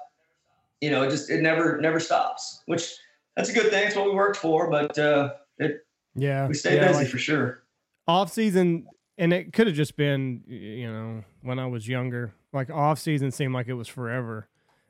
you 0.80 0.90
know, 0.90 1.02
it 1.02 1.10
just 1.10 1.30
it 1.30 1.40
never 1.42 1.80
never 1.80 2.00
stops. 2.00 2.62
Which 2.66 2.94
that's 3.36 3.48
a 3.48 3.52
good 3.52 3.70
thing. 3.70 3.86
It's 3.86 3.96
what 3.96 4.06
we 4.06 4.12
worked 4.14 4.36
for, 4.38 4.70
but 4.70 4.98
uh, 4.98 5.34
it 5.58 5.84
Yeah. 6.14 6.46
we 6.48 6.54
stay 6.54 6.76
yeah, 6.76 6.88
busy 6.88 7.00
like 7.00 7.08
for 7.08 7.18
sure. 7.18 7.62
off 8.08 8.32
season 8.32 8.86
and 9.18 9.32
it 9.32 9.52
could 9.52 9.66
have 9.66 9.76
just 9.76 9.96
been 9.96 10.42
you 10.46 10.90
know 10.90 11.24
when 11.42 11.58
I 11.58 11.66
was 11.66 11.86
younger. 11.88 12.32
Like 12.52 12.70
off 12.70 12.98
season 12.98 13.30
seemed 13.30 13.54
like 13.54 13.68
it 13.68 13.74
was 13.74 13.86
forever. 13.88 14.48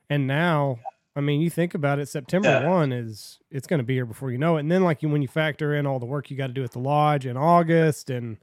And 0.09 0.27
now, 0.27 0.79
I 1.15 1.21
mean, 1.21 1.41
you 1.41 1.51
think 1.51 1.75
about 1.75 1.99
it, 1.99 2.09
September 2.09 2.49
Yeah. 2.49 2.69
1 2.69 2.91
is 2.93 3.39
it's 3.51 3.67
going 3.67 3.79
to 3.79 3.85
be 3.85 3.95
here 3.95 4.07
before 4.07 4.31
you 4.33 4.39
know 4.39 4.57
it. 4.57 4.61
And 4.61 4.71
then 4.73 4.83
like 4.83 5.03
you, 5.03 5.09
when 5.09 5.23
you 5.23 5.29
factor 5.29 5.75
in 5.75 5.87
all 5.87 5.99
the 5.99 6.07
work 6.07 6.31
you 6.31 6.37
got 6.37 6.47
to 6.49 6.53
do 6.53 6.65
at 6.65 6.73
the 6.73 6.79
lodge 6.79 7.27
in 7.27 7.37
August 7.37 8.09
and 8.11 8.39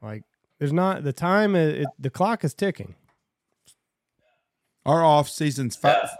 like 0.00 0.22
there's 0.58 0.72
not 0.72 1.02
the 1.04 1.12
time 1.12 1.54
it, 1.56 1.80
it, 1.82 1.88
the 1.98 2.08
clock 2.08 2.44
is 2.44 2.54
ticking. 2.54 2.94
Our 4.84 5.04
off 5.04 5.28
season's 5.28 5.74
five. 5.76 5.96
Yeah. 6.04 6.10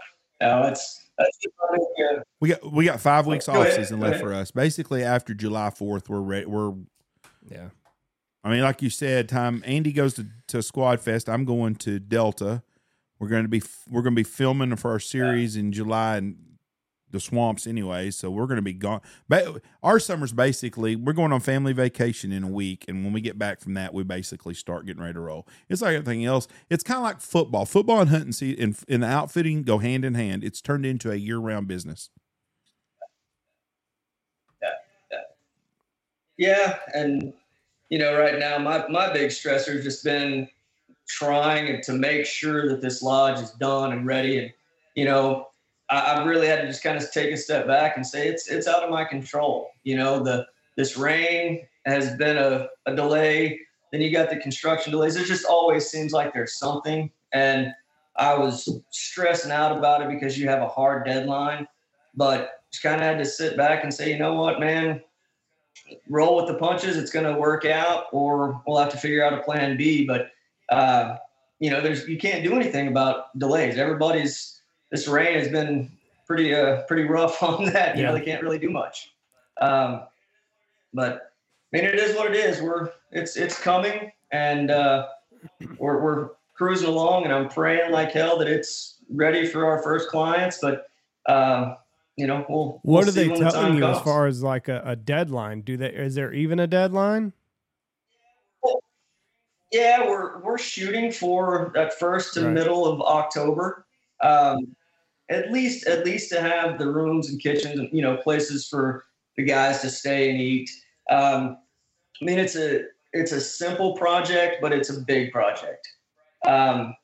No, 0.41 0.63
it's 0.63 1.07
that's 1.17 1.37
just 1.37 1.55
something, 1.59 2.23
We 2.39 2.49
got 2.49 2.71
we 2.71 2.85
got 2.85 2.99
five 2.99 3.25
weeks 3.25 3.47
Go 3.47 3.61
off 3.61 3.71
season 3.71 3.99
left 3.99 4.15
ahead. 4.15 4.25
for 4.25 4.33
us. 4.33 4.51
Basically, 4.51 5.03
after 5.03 5.33
July 5.33 5.69
fourth, 5.71 6.09
we're 6.09 6.19
ready. 6.21 6.45
We're 6.45 6.73
Yeah. 7.49 7.69
I 8.43 8.51
mean, 8.51 8.61
like 8.61 8.81
you 8.81 8.89
said, 8.89 9.27
time 9.27 9.61
Andy 9.65 9.91
goes 9.91 10.13
to, 10.13 10.27
to 10.47 10.61
Squad 10.63 11.01
Fest. 11.01 11.27
I'm 11.27 11.43
going 11.43 11.75
to 11.77 11.99
Delta. 11.99 12.63
We're 13.19 13.27
going 13.29 13.43
to 13.43 13.49
be 13.49 13.61
we're 13.89 14.03
going 14.03 14.13
to 14.13 14.19
be 14.19 14.23
filming 14.23 14.75
for 14.75 14.91
our 14.91 14.99
series 14.99 15.55
in 15.57 15.71
July 15.71 16.17
and 16.17 16.37
the 17.11 17.19
swamps 17.19 17.67
anyway. 17.67 18.11
So 18.11 18.29
we're 18.29 18.47
going 18.47 18.57
to 18.57 18.61
be 18.61 18.73
gone. 18.73 19.01
But 19.27 19.61
our 19.83 19.99
summer's 19.99 20.33
basically 20.33 20.95
we're 20.95 21.13
going 21.13 21.31
on 21.31 21.39
family 21.39 21.73
vacation 21.73 22.31
in 22.31 22.43
a 22.43 22.49
week, 22.49 22.85
and 22.87 23.03
when 23.03 23.13
we 23.13 23.21
get 23.21 23.37
back 23.37 23.59
from 23.59 23.73
that, 23.75 23.93
we 23.93 24.03
basically 24.03 24.53
start 24.53 24.85
getting 24.85 25.01
ready 25.01 25.13
to 25.13 25.19
roll. 25.19 25.47
It's 25.69 25.81
like 25.81 25.95
everything 25.95 26.25
else. 26.25 26.47
It's 26.69 26.83
kind 26.83 26.97
of 26.97 27.03
like 27.03 27.21
football. 27.21 27.65
Football 27.65 28.01
and 28.01 28.09
hunting 28.09 28.31
see 28.31 28.57
and, 28.59 28.77
and 28.87 29.03
the 29.03 29.07
outfitting 29.07 29.63
go 29.63 29.77
hand 29.79 30.05
in 30.05 30.13
hand. 30.13 30.43
It's 30.43 30.61
turned 30.61 30.85
into 30.85 31.11
a 31.11 31.15
year 31.15 31.37
round 31.37 31.67
business. 31.67 32.09
Yeah, 34.61 34.69
yeah, 35.11 35.19
yeah, 36.37 36.79
and 36.93 37.33
you 37.89 37.99
know, 37.99 38.17
right 38.17 38.37
now 38.37 38.57
my 38.57 38.87
my 38.87 39.11
big 39.13 39.29
stressor 39.29 39.75
has 39.75 39.83
just 39.83 40.03
been 40.03 40.47
trying 41.07 41.81
to 41.81 41.93
make 41.93 42.25
sure 42.25 42.67
that 42.67 42.81
this 42.81 43.01
lodge 43.01 43.39
is 43.39 43.51
done 43.51 43.93
and 43.93 44.05
ready. 44.05 44.39
And 44.39 44.53
you 44.95 45.05
know, 45.05 45.47
I, 45.89 46.13
I've 46.13 46.27
really 46.27 46.47
had 46.47 46.61
to 46.61 46.67
just 46.67 46.83
kind 46.83 46.97
of 46.97 47.11
take 47.11 47.31
a 47.31 47.37
step 47.37 47.67
back 47.67 47.95
and 47.95 48.05
say 48.05 48.27
it's 48.27 48.49
it's 48.49 48.67
out 48.67 48.83
of 48.83 48.89
my 48.89 49.03
control. 49.03 49.69
You 49.83 49.97
know, 49.97 50.23
the 50.23 50.45
this 50.75 50.97
rain 50.97 51.65
has 51.85 52.15
been 52.15 52.37
a, 52.37 52.67
a 52.85 52.95
delay. 52.95 53.59
Then 53.91 54.01
you 54.01 54.11
got 54.11 54.29
the 54.29 54.37
construction 54.37 54.91
delays. 54.91 55.15
It 55.15 55.25
just 55.25 55.45
always 55.45 55.89
seems 55.89 56.11
like 56.11 56.33
there's 56.33 56.57
something. 56.59 57.09
And 57.33 57.73
I 58.17 58.37
was 58.37 58.69
stressing 58.91 59.51
out 59.51 59.77
about 59.77 60.01
it 60.01 60.09
because 60.09 60.37
you 60.37 60.47
have 60.49 60.61
a 60.61 60.67
hard 60.67 61.05
deadline. 61.05 61.67
But 62.15 62.61
just 62.71 62.83
kind 62.83 62.95
of 62.95 63.01
had 63.01 63.17
to 63.19 63.25
sit 63.25 63.55
back 63.55 63.83
and 63.83 63.93
say, 63.93 64.11
you 64.11 64.19
know 64.19 64.33
what, 64.33 64.59
man, 64.59 65.01
roll 66.09 66.35
with 66.35 66.47
the 66.47 66.55
punches. 66.55 66.97
It's 66.97 67.11
going 67.11 67.25
to 67.25 67.39
work 67.39 67.65
out, 67.65 68.05
or 68.11 68.61
we'll 68.67 68.77
have 68.77 68.91
to 68.91 68.97
figure 68.97 69.23
out 69.23 69.33
a 69.33 69.41
plan 69.41 69.77
B. 69.77 70.05
But 70.05 70.31
uh, 70.69 71.15
you 71.59 71.69
know, 71.69 71.81
there's 71.81 72.07
you 72.07 72.17
can't 72.17 72.43
do 72.43 72.55
anything 72.55 72.87
about 72.87 73.37
delays. 73.39 73.77
Everybody's 73.77 74.56
this 74.91 75.07
rain 75.07 75.39
has 75.39 75.49
been 75.49 75.91
pretty 76.25 76.53
uh 76.53 76.81
pretty 76.83 77.03
rough 77.03 77.41
on 77.43 77.65
that. 77.65 77.97
You 77.97 78.03
know, 78.03 78.13
they 78.13 78.21
can't 78.21 78.41
really 78.43 78.59
do 78.59 78.69
much. 78.69 79.13
Um, 79.59 80.01
but 80.93 81.33
I 81.73 81.77
mean, 81.77 81.85
it 81.85 81.95
is 81.95 82.15
what 82.15 82.27
it 82.27 82.35
is. 82.35 82.61
We're 82.61 82.91
it's 83.11 83.35
it's 83.37 83.59
coming, 83.59 84.11
and 84.31 84.71
uh, 84.71 85.07
we're 85.77 86.01
we're 86.01 86.29
cruising 86.55 86.87
along, 86.87 87.25
and 87.25 87.33
I'm 87.33 87.49
praying 87.49 87.91
like 87.91 88.11
hell 88.11 88.37
that 88.39 88.47
it's 88.47 88.95
ready 89.09 89.45
for 89.45 89.65
our 89.65 89.81
first 89.81 90.09
clients. 90.09 90.59
But 90.61 90.89
uh, 91.27 91.75
you 92.15 92.27
know, 92.27 92.45
we'll 92.49 92.79
What 92.83 93.05
we'll 93.05 93.09
are 93.09 93.11
they 93.11 93.27
the 93.27 93.35
telling 93.35 93.51
time 93.51 93.77
you 93.77 93.85
as 93.85 93.99
far 94.01 94.27
as 94.27 94.41
like 94.41 94.67
a, 94.67 94.81
a 94.85 94.95
deadline? 94.95 95.61
Do 95.61 95.77
they 95.77 95.89
is 95.89 96.15
there 96.15 96.31
even 96.33 96.59
a 96.59 96.67
deadline? 96.67 97.33
Yeah, 99.71 100.07
we're 100.07 100.39
we're 100.39 100.57
shooting 100.57 101.11
for 101.11 101.71
that 101.75 101.93
first 101.99 102.33
to 102.35 102.45
Right. 102.45 102.53
middle 102.53 102.85
of 102.85 103.01
October. 103.01 103.85
Um, 104.21 104.75
at 105.29 105.51
least 105.51 105.87
at 105.87 106.05
least 106.05 106.29
to 106.31 106.41
have 106.41 106.79
the 106.79 106.89
rooms 106.89 107.29
and 107.29 107.41
kitchens 107.41 107.79
and 107.79 107.89
you 107.91 108.01
know 108.01 108.17
places 108.17 108.67
for 108.67 109.03
the 109.35 109.43
guys 109.43 109.81
to 109.81 109.89
stay 109.89 110.29
and 110.29 110.39
eat. 110.39 110.69
Um, 111.09 111.57
I 112.21 112.25
mean, 112.25 112.39
it's 112.39 112.55
a 112.55 112.85
it's 113.13 113.31
a 113.31 113.41
simple 113.41 113.93
project, 113.93 114.57
but 114.61 114.73
it's 114.73 114.89
a 114.89 115.01
big 115.01 115.31
project. 115.31 115.87
Um, 116.45 116.95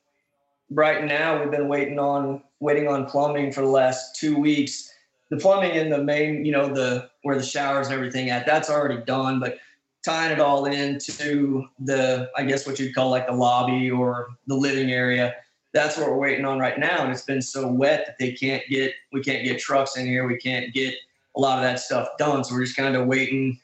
right 0.69 1.03
now, 1.03 1.39
we've 1.39 1.51
been 1.51 1.67
waiting 1.67 1.99
on 1.99 2.41
waiting 2.59 2.87
on 2.87 3.05
plumbing 3.05 3.51
for 3.51 3.61
the 3.61 3.67
last 3.67 4.15
two 4.15 4.37
weeks. 4.37 4.89
The 5.29 5.37
plumbing 5.37 5.75
in 5.75 5.89
the 5.89 6.03
main, 6.03 6.45
you 6.45 6.51
know, 6.51 6.67
the 6.67 7.09
where 7.23 7.37
the 7.37 7.43
showers 7.43 7.87
and 7.87 7.95
everything 7.95 8.29
at, 8.29 8.45
that's 8.45 8.69
already 8.69 9.03
done, 9.03 9.39
but 9.39 9.57
tying 10.03 10.31
it 10.31 10.39
all 10.39 10.65
into 10.65 11.65
the 11.79 12.29
i 12.35 12.43
guess 12.43 12.67
what 12.67 12.77
you'd 12.77 12.93
call 12.93 13.09
like 13.09 13.25
the 13.25 13.33
lobby 13.33 13.89
or 13.89 14.27
the 14.47 14.55
living 14.55 14.91
area 14.91 15.33
that's 15.73 15.97
what 15.97 16.07
we're 16.07 16.17
waiting 16.17 16.45
on 16.45 16.59
right 16.59 16.77
now. 16.77 17.03
And 17.03 17.11
it's 17.11 17.23
been 17.23 17.41
so 17.41 17.67
wet 17.67 18.05
that 18.05 18.15
they 18.19 18.31
can't 18.31 18.63
get 18.69 18.93
we 19.11 19.21
can't 19.21 19.43
get 19.43 19.59
trucks 19.59 19.97
in 19.97 20.05
here. 20.05 20.27
We 20.27 20.37
can't 20.37 20.73
get 20.73 20.95
a 21.35 21.39
lot 21.39 21.57
of 21.57 21.63
that 21.63 21.79
stuff 21.79 22.09
done. 22.17 22.43
So 22.43 22.53
we're 22.53 22.63
just 22.63 22.77
kind 22.77 22.95
of 22.95 23.07
waiting. 23.07 23.59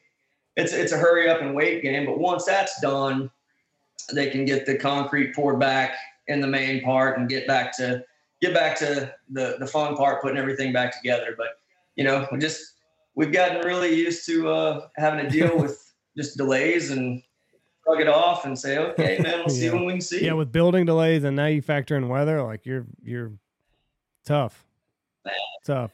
It's 0.55 0.73
it's 0.73 0.91
a 0.91 0.97
hurry 0.97 1.29
up 1.29 1.41
and 1.41 1.55
wait 1.55 1.83
game 1.83 2.05
but 2.05 2.19
once 2.19 2.45
that's 2.45 2.81
done 2.81 3.29
they 4.13 4.29
can 4.29 4.45
get 4.45 4.65
the 4.65 4.75
concrete 4.75 5.35
poured 5.35 5.59
back 5.59 5.95
in 6.27 6.41
the 6.41 6.47
main 6.47 6.81
part 6.81 7.17
and 7.17 7.29
get 7.29 7.47
back 7.47 7.75
to 7.77 8.03
get 8.41 8.53
back 8.53 8.77
to 8.79 9.13
the 9.29 9.57
the 9.59 9.67
fun 9.67 9.95
part 9.95 10.21
putting 10.21 10.37
everything 10.37 10.73
back 10.73 10.95
together. 10.95 11.35
But 11.37 11.59
you 11.95 12.03
know 12.03 12.27
we 12.31 12.39
just 12.39 12.75
we've 13.15 13.31
gotten 13.31 13.65
really 13.65 13.93
used 13.93 14.25
to 14.25 14.49
uh, 14.49 14.87
having 14.97 15.23
to 15.23 15.29
deal 15.29 15.57
with 15.57 15.93
just 16.17 16.37
delays 16.37 16.91
and 16.91 17.21
plug 17.89 18.01
it 18.01 18.07
off 18.07 18.45
and 18.45 18.57
say, 18.57 18.77
okay, 18.77 19.17
man, 19.23 19.39
we'll 19.39 19.49
see 19.49 19.65
Yeah. 19.65 19.73
when 19.73 19.85
we 19.85 19.93
can 19.93 20.01
see. 20.01 20.25
Yeah, 20.25 20.33
with 20.33 20.51
building 20.51 20.85
delays 20.85 21.23
and 21.23 21.35
now 21.35 21.47
you 21.47 21.61
factor 21.61 21.95
in 21.97 22.07
weather, 22.07 22.41
like 22.43 22.65
you're 22.65 22.85
you're 23.03 23.31
tough. 24.25 24.63
Tough. 25.65 25.91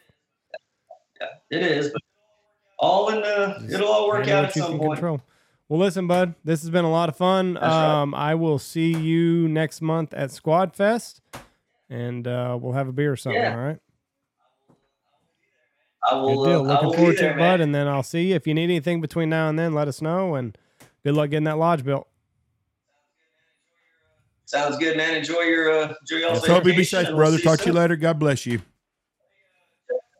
Yeah, 1.19 1.27
it 1.49 1.63
is, 1.63 1.91
but 1.91 2.01
all 2.79 3.09
in 3.09 3.21
the, 3.21 3.55
Just 3.61 3.73
it'll 3.75 3.87
all 3.87 4.07
work 4.09 4.27
out 4.27 4.45
at 4.45 4.55
you 4.55 4.61
some 4.61 4.71
can 4.71 4.79
point. 4.79 4.93
control. 4.93 5.21
Well, 5.67 5.79
listen, 5.79 6.05
bud, 6.07 6.35
this 6.43 6.61
has 6.61 6.69
been 6.69 6.85
a 6.85 6.91
lot 6.91 7.09
of 7.09 7.15
fun. 7.15 7.55
That's 7.55 7.65
right. 7.65 8.01
Um, 8.01 8.13
I 8.13 8.35
will 8.35 8.59
see 8.59 8.93
you 8.95 9.47
next 9.47 9.81
month 9.81 10.13
at 10.13 10.29
Squad 10.31 10.75
Fest, 10.75 11.21
and 11.89 12.27
uh, 12.27 12.57
we'll 12.61 12.73
have 12.73 12.87
a 12.87 12.91
beer 12.91 13.13
or 13.13 13.15
something. 13.15 13.41
Yeah. 13.41 13.51
All 13.57 13.65
right. 13.65 13.77
I 16.07 16.11
Good 16.13 16.21
will, 16.21 16.45
deal. 16.45 16.59
uh, 16.59 16.63
I 16.63 16.67
Looking 16.73 16.85
will 16.87 16.93
forward 16.93 17.11
be 17.13 17.17
to 17.17 17.25
it, 17.31 17.37
man. 17.37 17.37
bud. 17.37 17.61
And 17.61 17.73
then 17.73 17.87
I'll 17.87 18.03
see 18.03 18.27
you. 18.29 18.35
If 18.35 18.45
you 18.45 18.53
need 18.53 18.65
anything 18.65 19.01
between 19.01 19.29
now 19.29 19.49
and 19.49 19.57
then, 19.57 19.73
let 19.73 19.87
us 19.87 20.01
know. 20.03 20.35
And 20.35 20.55
good 21.05 21.13
luck 21.13 21.29
getting 21.29 21.45
that 21.45 21.57
lodge 21.57 21.85
built. 21.85 22.07
Sounds 24.45 24.77
good, 24.77 24.97
man. 24.97 25.15
Enjoy 25.15 25.41
your, 25.41 25.71
uh, 25.71 25.93
enjoy 26.01 26.25
y'all's 26.25 26.39
Let's 26.41 26.47
hope 26.47 26.65
you 26.65 26.75
be 26.75 26.83
safe, 26.83 27.09
brother. 27.09 27.37
Talk 27.37 27.59
to 27.59 27.67
you 27.67 27.73
later. 27.73 27.95
God 27.95 28.19
bless 28.19 28.45
you. 28.45 28.61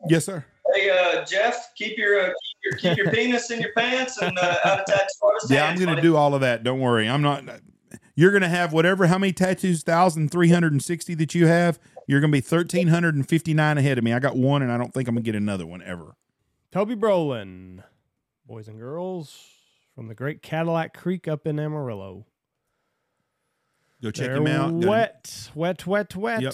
Yes, 0.07 0.25
sir. 0.25 0.45
Hey, 0.73 0.89
uh, 0.89 1.25
Jeff, 1.25 1.71
keep 1.75 1.97
your, 1.97 2.19
uh, 2.19 2.27
keep 2.27 2.63
your, 2.63 2.77
keep 2.77 2.97
your 2.97 3.11
penis 3.11 3.51
in 3.51 3.61
your 3.61 3.71
pants 3.73 4.21
and 4.21 4.37
uh, 4.37 4.57
out 4.65 4.79
of 4.79 4.85
tattoo 4.85 5.07
artist 5.23 5.51
Yeah, 5.51 5.65
I'm 5.65 5.77
going 5.77 5.95
to 5.95 6.01
do 6.01 6.15
all 6.15 6.33
of 6.33 6.41
that. 6.41 6.63
Don't 6.63 6.79
worry. 6.79 7.09
I'm 7.09 7.21
not. 7.21 7.43
You're 8.15 8.31
going 8.31 8.43
to 8.43 8.49
have 8.49 8.73
whatever, 8.73 9.07
how 9.07 9.17
many 9.17 9.33
tattoos, 9.33 9.83
1,360 9.85 11.13
that 11.15 11.35
you 11.35 11.47
have, 11.47 11.79
you're 12.07 12.19
going 12.19 12.31
to 12.31 12.41
be 12.41 12.55
1,359 12.55 13.77
ahead 13.77 13.97
of 13.97 14.03
me. 14.03 14.13
I 14.13 14.19
got 14.19 14.37
one, 14.37 14.61
and 14.61 14.71
I 14.71 14.77
don't 14.77 14.93
think 14.93 15.07
I'm 15.07 15.15
going 15.15 15.23
to 15.23 15.31
get 15.31 15.35
another 15.35 15.65
one 15.65 15.81
ever. 15.81 16.15
Toby 16.71 16.95
Brohlin, 16.95 17.83
boys 18.47 18.67
and 18.67 18.79
girls 18.79 19.55
from 19.95 20.07
the 20.07 20.15
great 20.15 20.41
Cadillac 20.41 20.95
Creek 20.95 21.27
up 21.27 21.47
in 21.47 21.59
Amarillo. 21.59 22.26
Go 24.03 24.11
check 24.11 24.27
They're 24.27 24.38
him 24.38 24.47
out. 24.47 24.73
Wet, 24.73 25.49
wet, 25.55 25.88
wet, 25.88 26.15
wet. 26.15 26.41
Yep. 26.41 26.53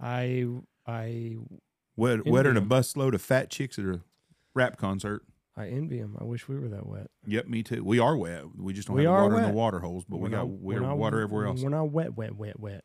I, 0.00 0.46
I, 0.86 1.36
Wet, 1.96 2.26
wetter 2.26 2.52
than 2.52 2.62
a 2.62 2.66
busload 2.66 3.14
of 3.14 3.22
fat 3.22 3.50
chicks 3.50 3.78
at 3.78 3.84
a 3.84 4.00
rap 4.54 4.76
concert. 4.76 5.22
I 5.56 5.68
envy 5.68 5.98
him. 5.98 6.16
I 6.20 6.24
wish 6.24 6.48
we 6.48 6.58
were 6.58 6.68
that 6.68 6.86
wet. 6.86 7.08
Yep, 7.26 7.46
me 7.46 7.62
too. 7.62 7.84
We 7.84 7.98
are 8.00 8.16
wet. 8.16 8.44
We 8.56 8.72
just 8.72 8.88
don't 8.88 8.96
We 8.96 9.04
have 9.04 9.12
water 9.12 9.36
in 9.36 9.42
the 9.44 9.48
water 9.50 9.80
holes, 9.80 10.04
but 10.08 10.16
we 10.16 10.24
We're 10.24 10.28
got 10.30 10.36
not- 10.48 10.60
we 10.60 10.80
we're 10.80 10.94
water 10.94 11.20
everywhere 11.20 11.46
else. 11.46 11.62
We're 11.62 11.68
not 11.70 11.90
wet, 11.90 12.16
wet, 12.16 12.36
wet, 12.36 12.58
wet. 12.58 12.84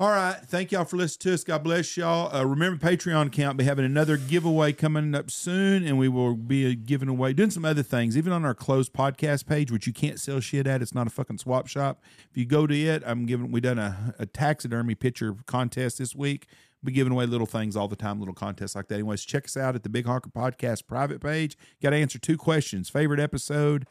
All 0.00 0.08
right. 0.08 0.38
Thank 0.46 0.72
y'all 0.72 0.86
for 0.86 0.96
listening 0.96 1.32
to 1.32 1.34
us. 1.34 1.44
God 1.44 1.62
bless 1.62 1.94
y'all. 1.94 2.34
Uh, 2.34 2.42
remember, 2.46 2.82
Patreon 2.82 3.26
account 3.26 3.58
be 3.58 3.64
having 3.64 3.84
another 3.84 4.16
giveaway 4.16 4.72
coming 4.72 5.14
up 5.14 5.30
soon, 5.30 5.84
and 5.84 5.98
we 5.98 6.08
will 6.08 6.36
be 6.36 6.74
giving 6.74 7.06
away, 7.10 7.34
doing 7.34 7.50
some 7.50 7.66
other 7.66 7.82
things, 7.82 8.16
even 8.16 8.32
on 8.32 8.42
our 8.42 8.54
closed 8.54 8.94
podcast 8.94 9.44
page, 9.44 9.70
which 9.70 9.86
you 9.86 9.92
can't 9.92 10.18
sell 10.18 10.40
shit 10.40 10.66
at. 10.66 10.80
It's 10.80 10.94
not 10.94 11.06
a 11.06 11.10
fucking 11.10 11.36
swap 11.36 11.66
shop. 11.66 12.02
If 12.30 12.38
you 12.38 12.46
go 12.46 12.66
to 12.66 12.74
it, 12.74 13.02
I'm 13.04 13.26
giving. 13.26 13.52
We 13.52 13.60
done 13.60 13.78
a, 13.78 14.14
a 14.18 14.24
taxidermy 14.24 14.94
picture 14.94 15.36
contest 15.44 15.98
this 15.98 16.16
week. 16.16 16.46
Be 16.82 16.92
giving 16.92 17.12
away 17.12 17.26
little 17.26 17.46
things 17.46 17.76
all 17.76 17.86
the 17.86 17.94
time, 17.94 18.20
little 18.20 18.32
contests 18.32 18.74
like 18.74 18.88
that. 18.88 18.94
Anyways, 18.94 19.26
check 19.26 19.44
us 19.44 19.54
out 19.58 19.74
at 19.74 19.82
the 19.82 19.90
Big 19.90 20.06
Honker 20.06 20.30
Podcast 20.30 20.86
private 20.86 21.20
page. 21.20 21.58
Got 21.82 21.90
to 21.90 21.96
answer 21.96 22.18
two 22.18 22.38
questions: 22.38 22.88
favorite 22.88 23.20
episode, 23.20 23.86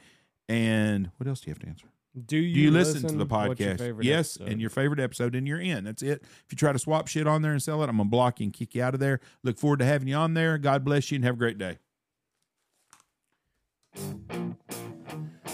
and 0.48 1.12
what 1.18 1.28
else 1.28 1.42
do 1.42 1.52
you 1.52 1.54
have 1.54 1.60
to 1.60 1.68
answer? 1.68 1.86
Do 2.26 2.38
you, 2.38 2.54
Do 2.54 2.60
you 2.60 2.72
listen, 2.72 3.08
to 3.08 3.16
the 3.16 3.26
podcast? 3.26 4.04
Yes, 4.04 4.36
episode? 4.36 4.52
and 4.52 4.62
your 4.62 4.70
favorite 4.70 5.00
episode, 5.00 5.36
and 5.36 5.48
you're 5.48 5.60
in. 5.60 5.84
That's 5.84 6.02
it. 6.02 6.22
If 6.24 6.46
you 6.52 6.58
try 6.58 6.72
to 6.72 6.80
swap 6.80 7.08
shit 7.08 7.28
on 7.28 7.42
there 7.42 7.52
and 7.52 7.62
sell 7.62 7.82
it, 7.84 7.90
I'm 7.90 7.98
gonna 7.98 8.10
block 8.10 8.40
you 8.40 8.46
and 8.46 8.54
kick 8.54 8.76
you 8.76 8.84
out 8.84 8.94
of 8.94 9.00
there. 9.00 9.20
Look 9.44 9.58
forward 9.60 9.80
to 9.80 9.86
having 9.86 10.08
you 10.08 10.16
on 10.16 10.34
there. 10.34 10.58
God 10.58 10.84
bless 10.84 11.12
you 11.12 11.16
and 11.18 11.26
have 11.26 11.36
a 11.36 11.38
great 11.38 11.58
day. 11.58 11.78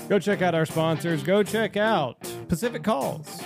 Go 0.10 0.20
check 0.20 0.42
out 0.42 0.54
our 0.54 0.66
sponsors. 0.66 1.24
Go 1.24 1.42
check 1.44 1.78
out 1.78 2.20
Pacific 2.48 2.84
Calls, 2.84 3.42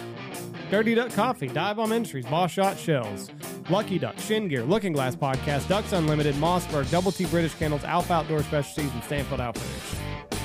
Dirty 0.70 0.94
Duck 0.94 1.12
Coffee, 1.14 1.48
Dive 1.48 1.78
Bomb 1.78 1.94
Industries, 1.94 2.26
Boss 2.26 2.52
Shot 2.52 2.78
Shells, 2.78 3.30
Lucky 3.70 3.98
Duck, 3.98 4.20
Shin 4.20 4.48
Gear, 4.50 4.64
Looking 4.64 4.92
Glass 4.92 5.16
Podcast, 5.16 5.70
Ducks 5.70 5.94
Unlimited, 5.94 6.36
Mossberg, 6.36 6.90
Double 6.92 7.12
T 7.12 7.26
British 7.28 7.54
Kennels, 7.56 7.84
Alpha 7.84 8.14
Outdoor 8.14 8.44
Specialties, 8.44 8.92
and 8.92 9.04
Stanfield 9.04 9.40
Outfitters. 9.40 10.39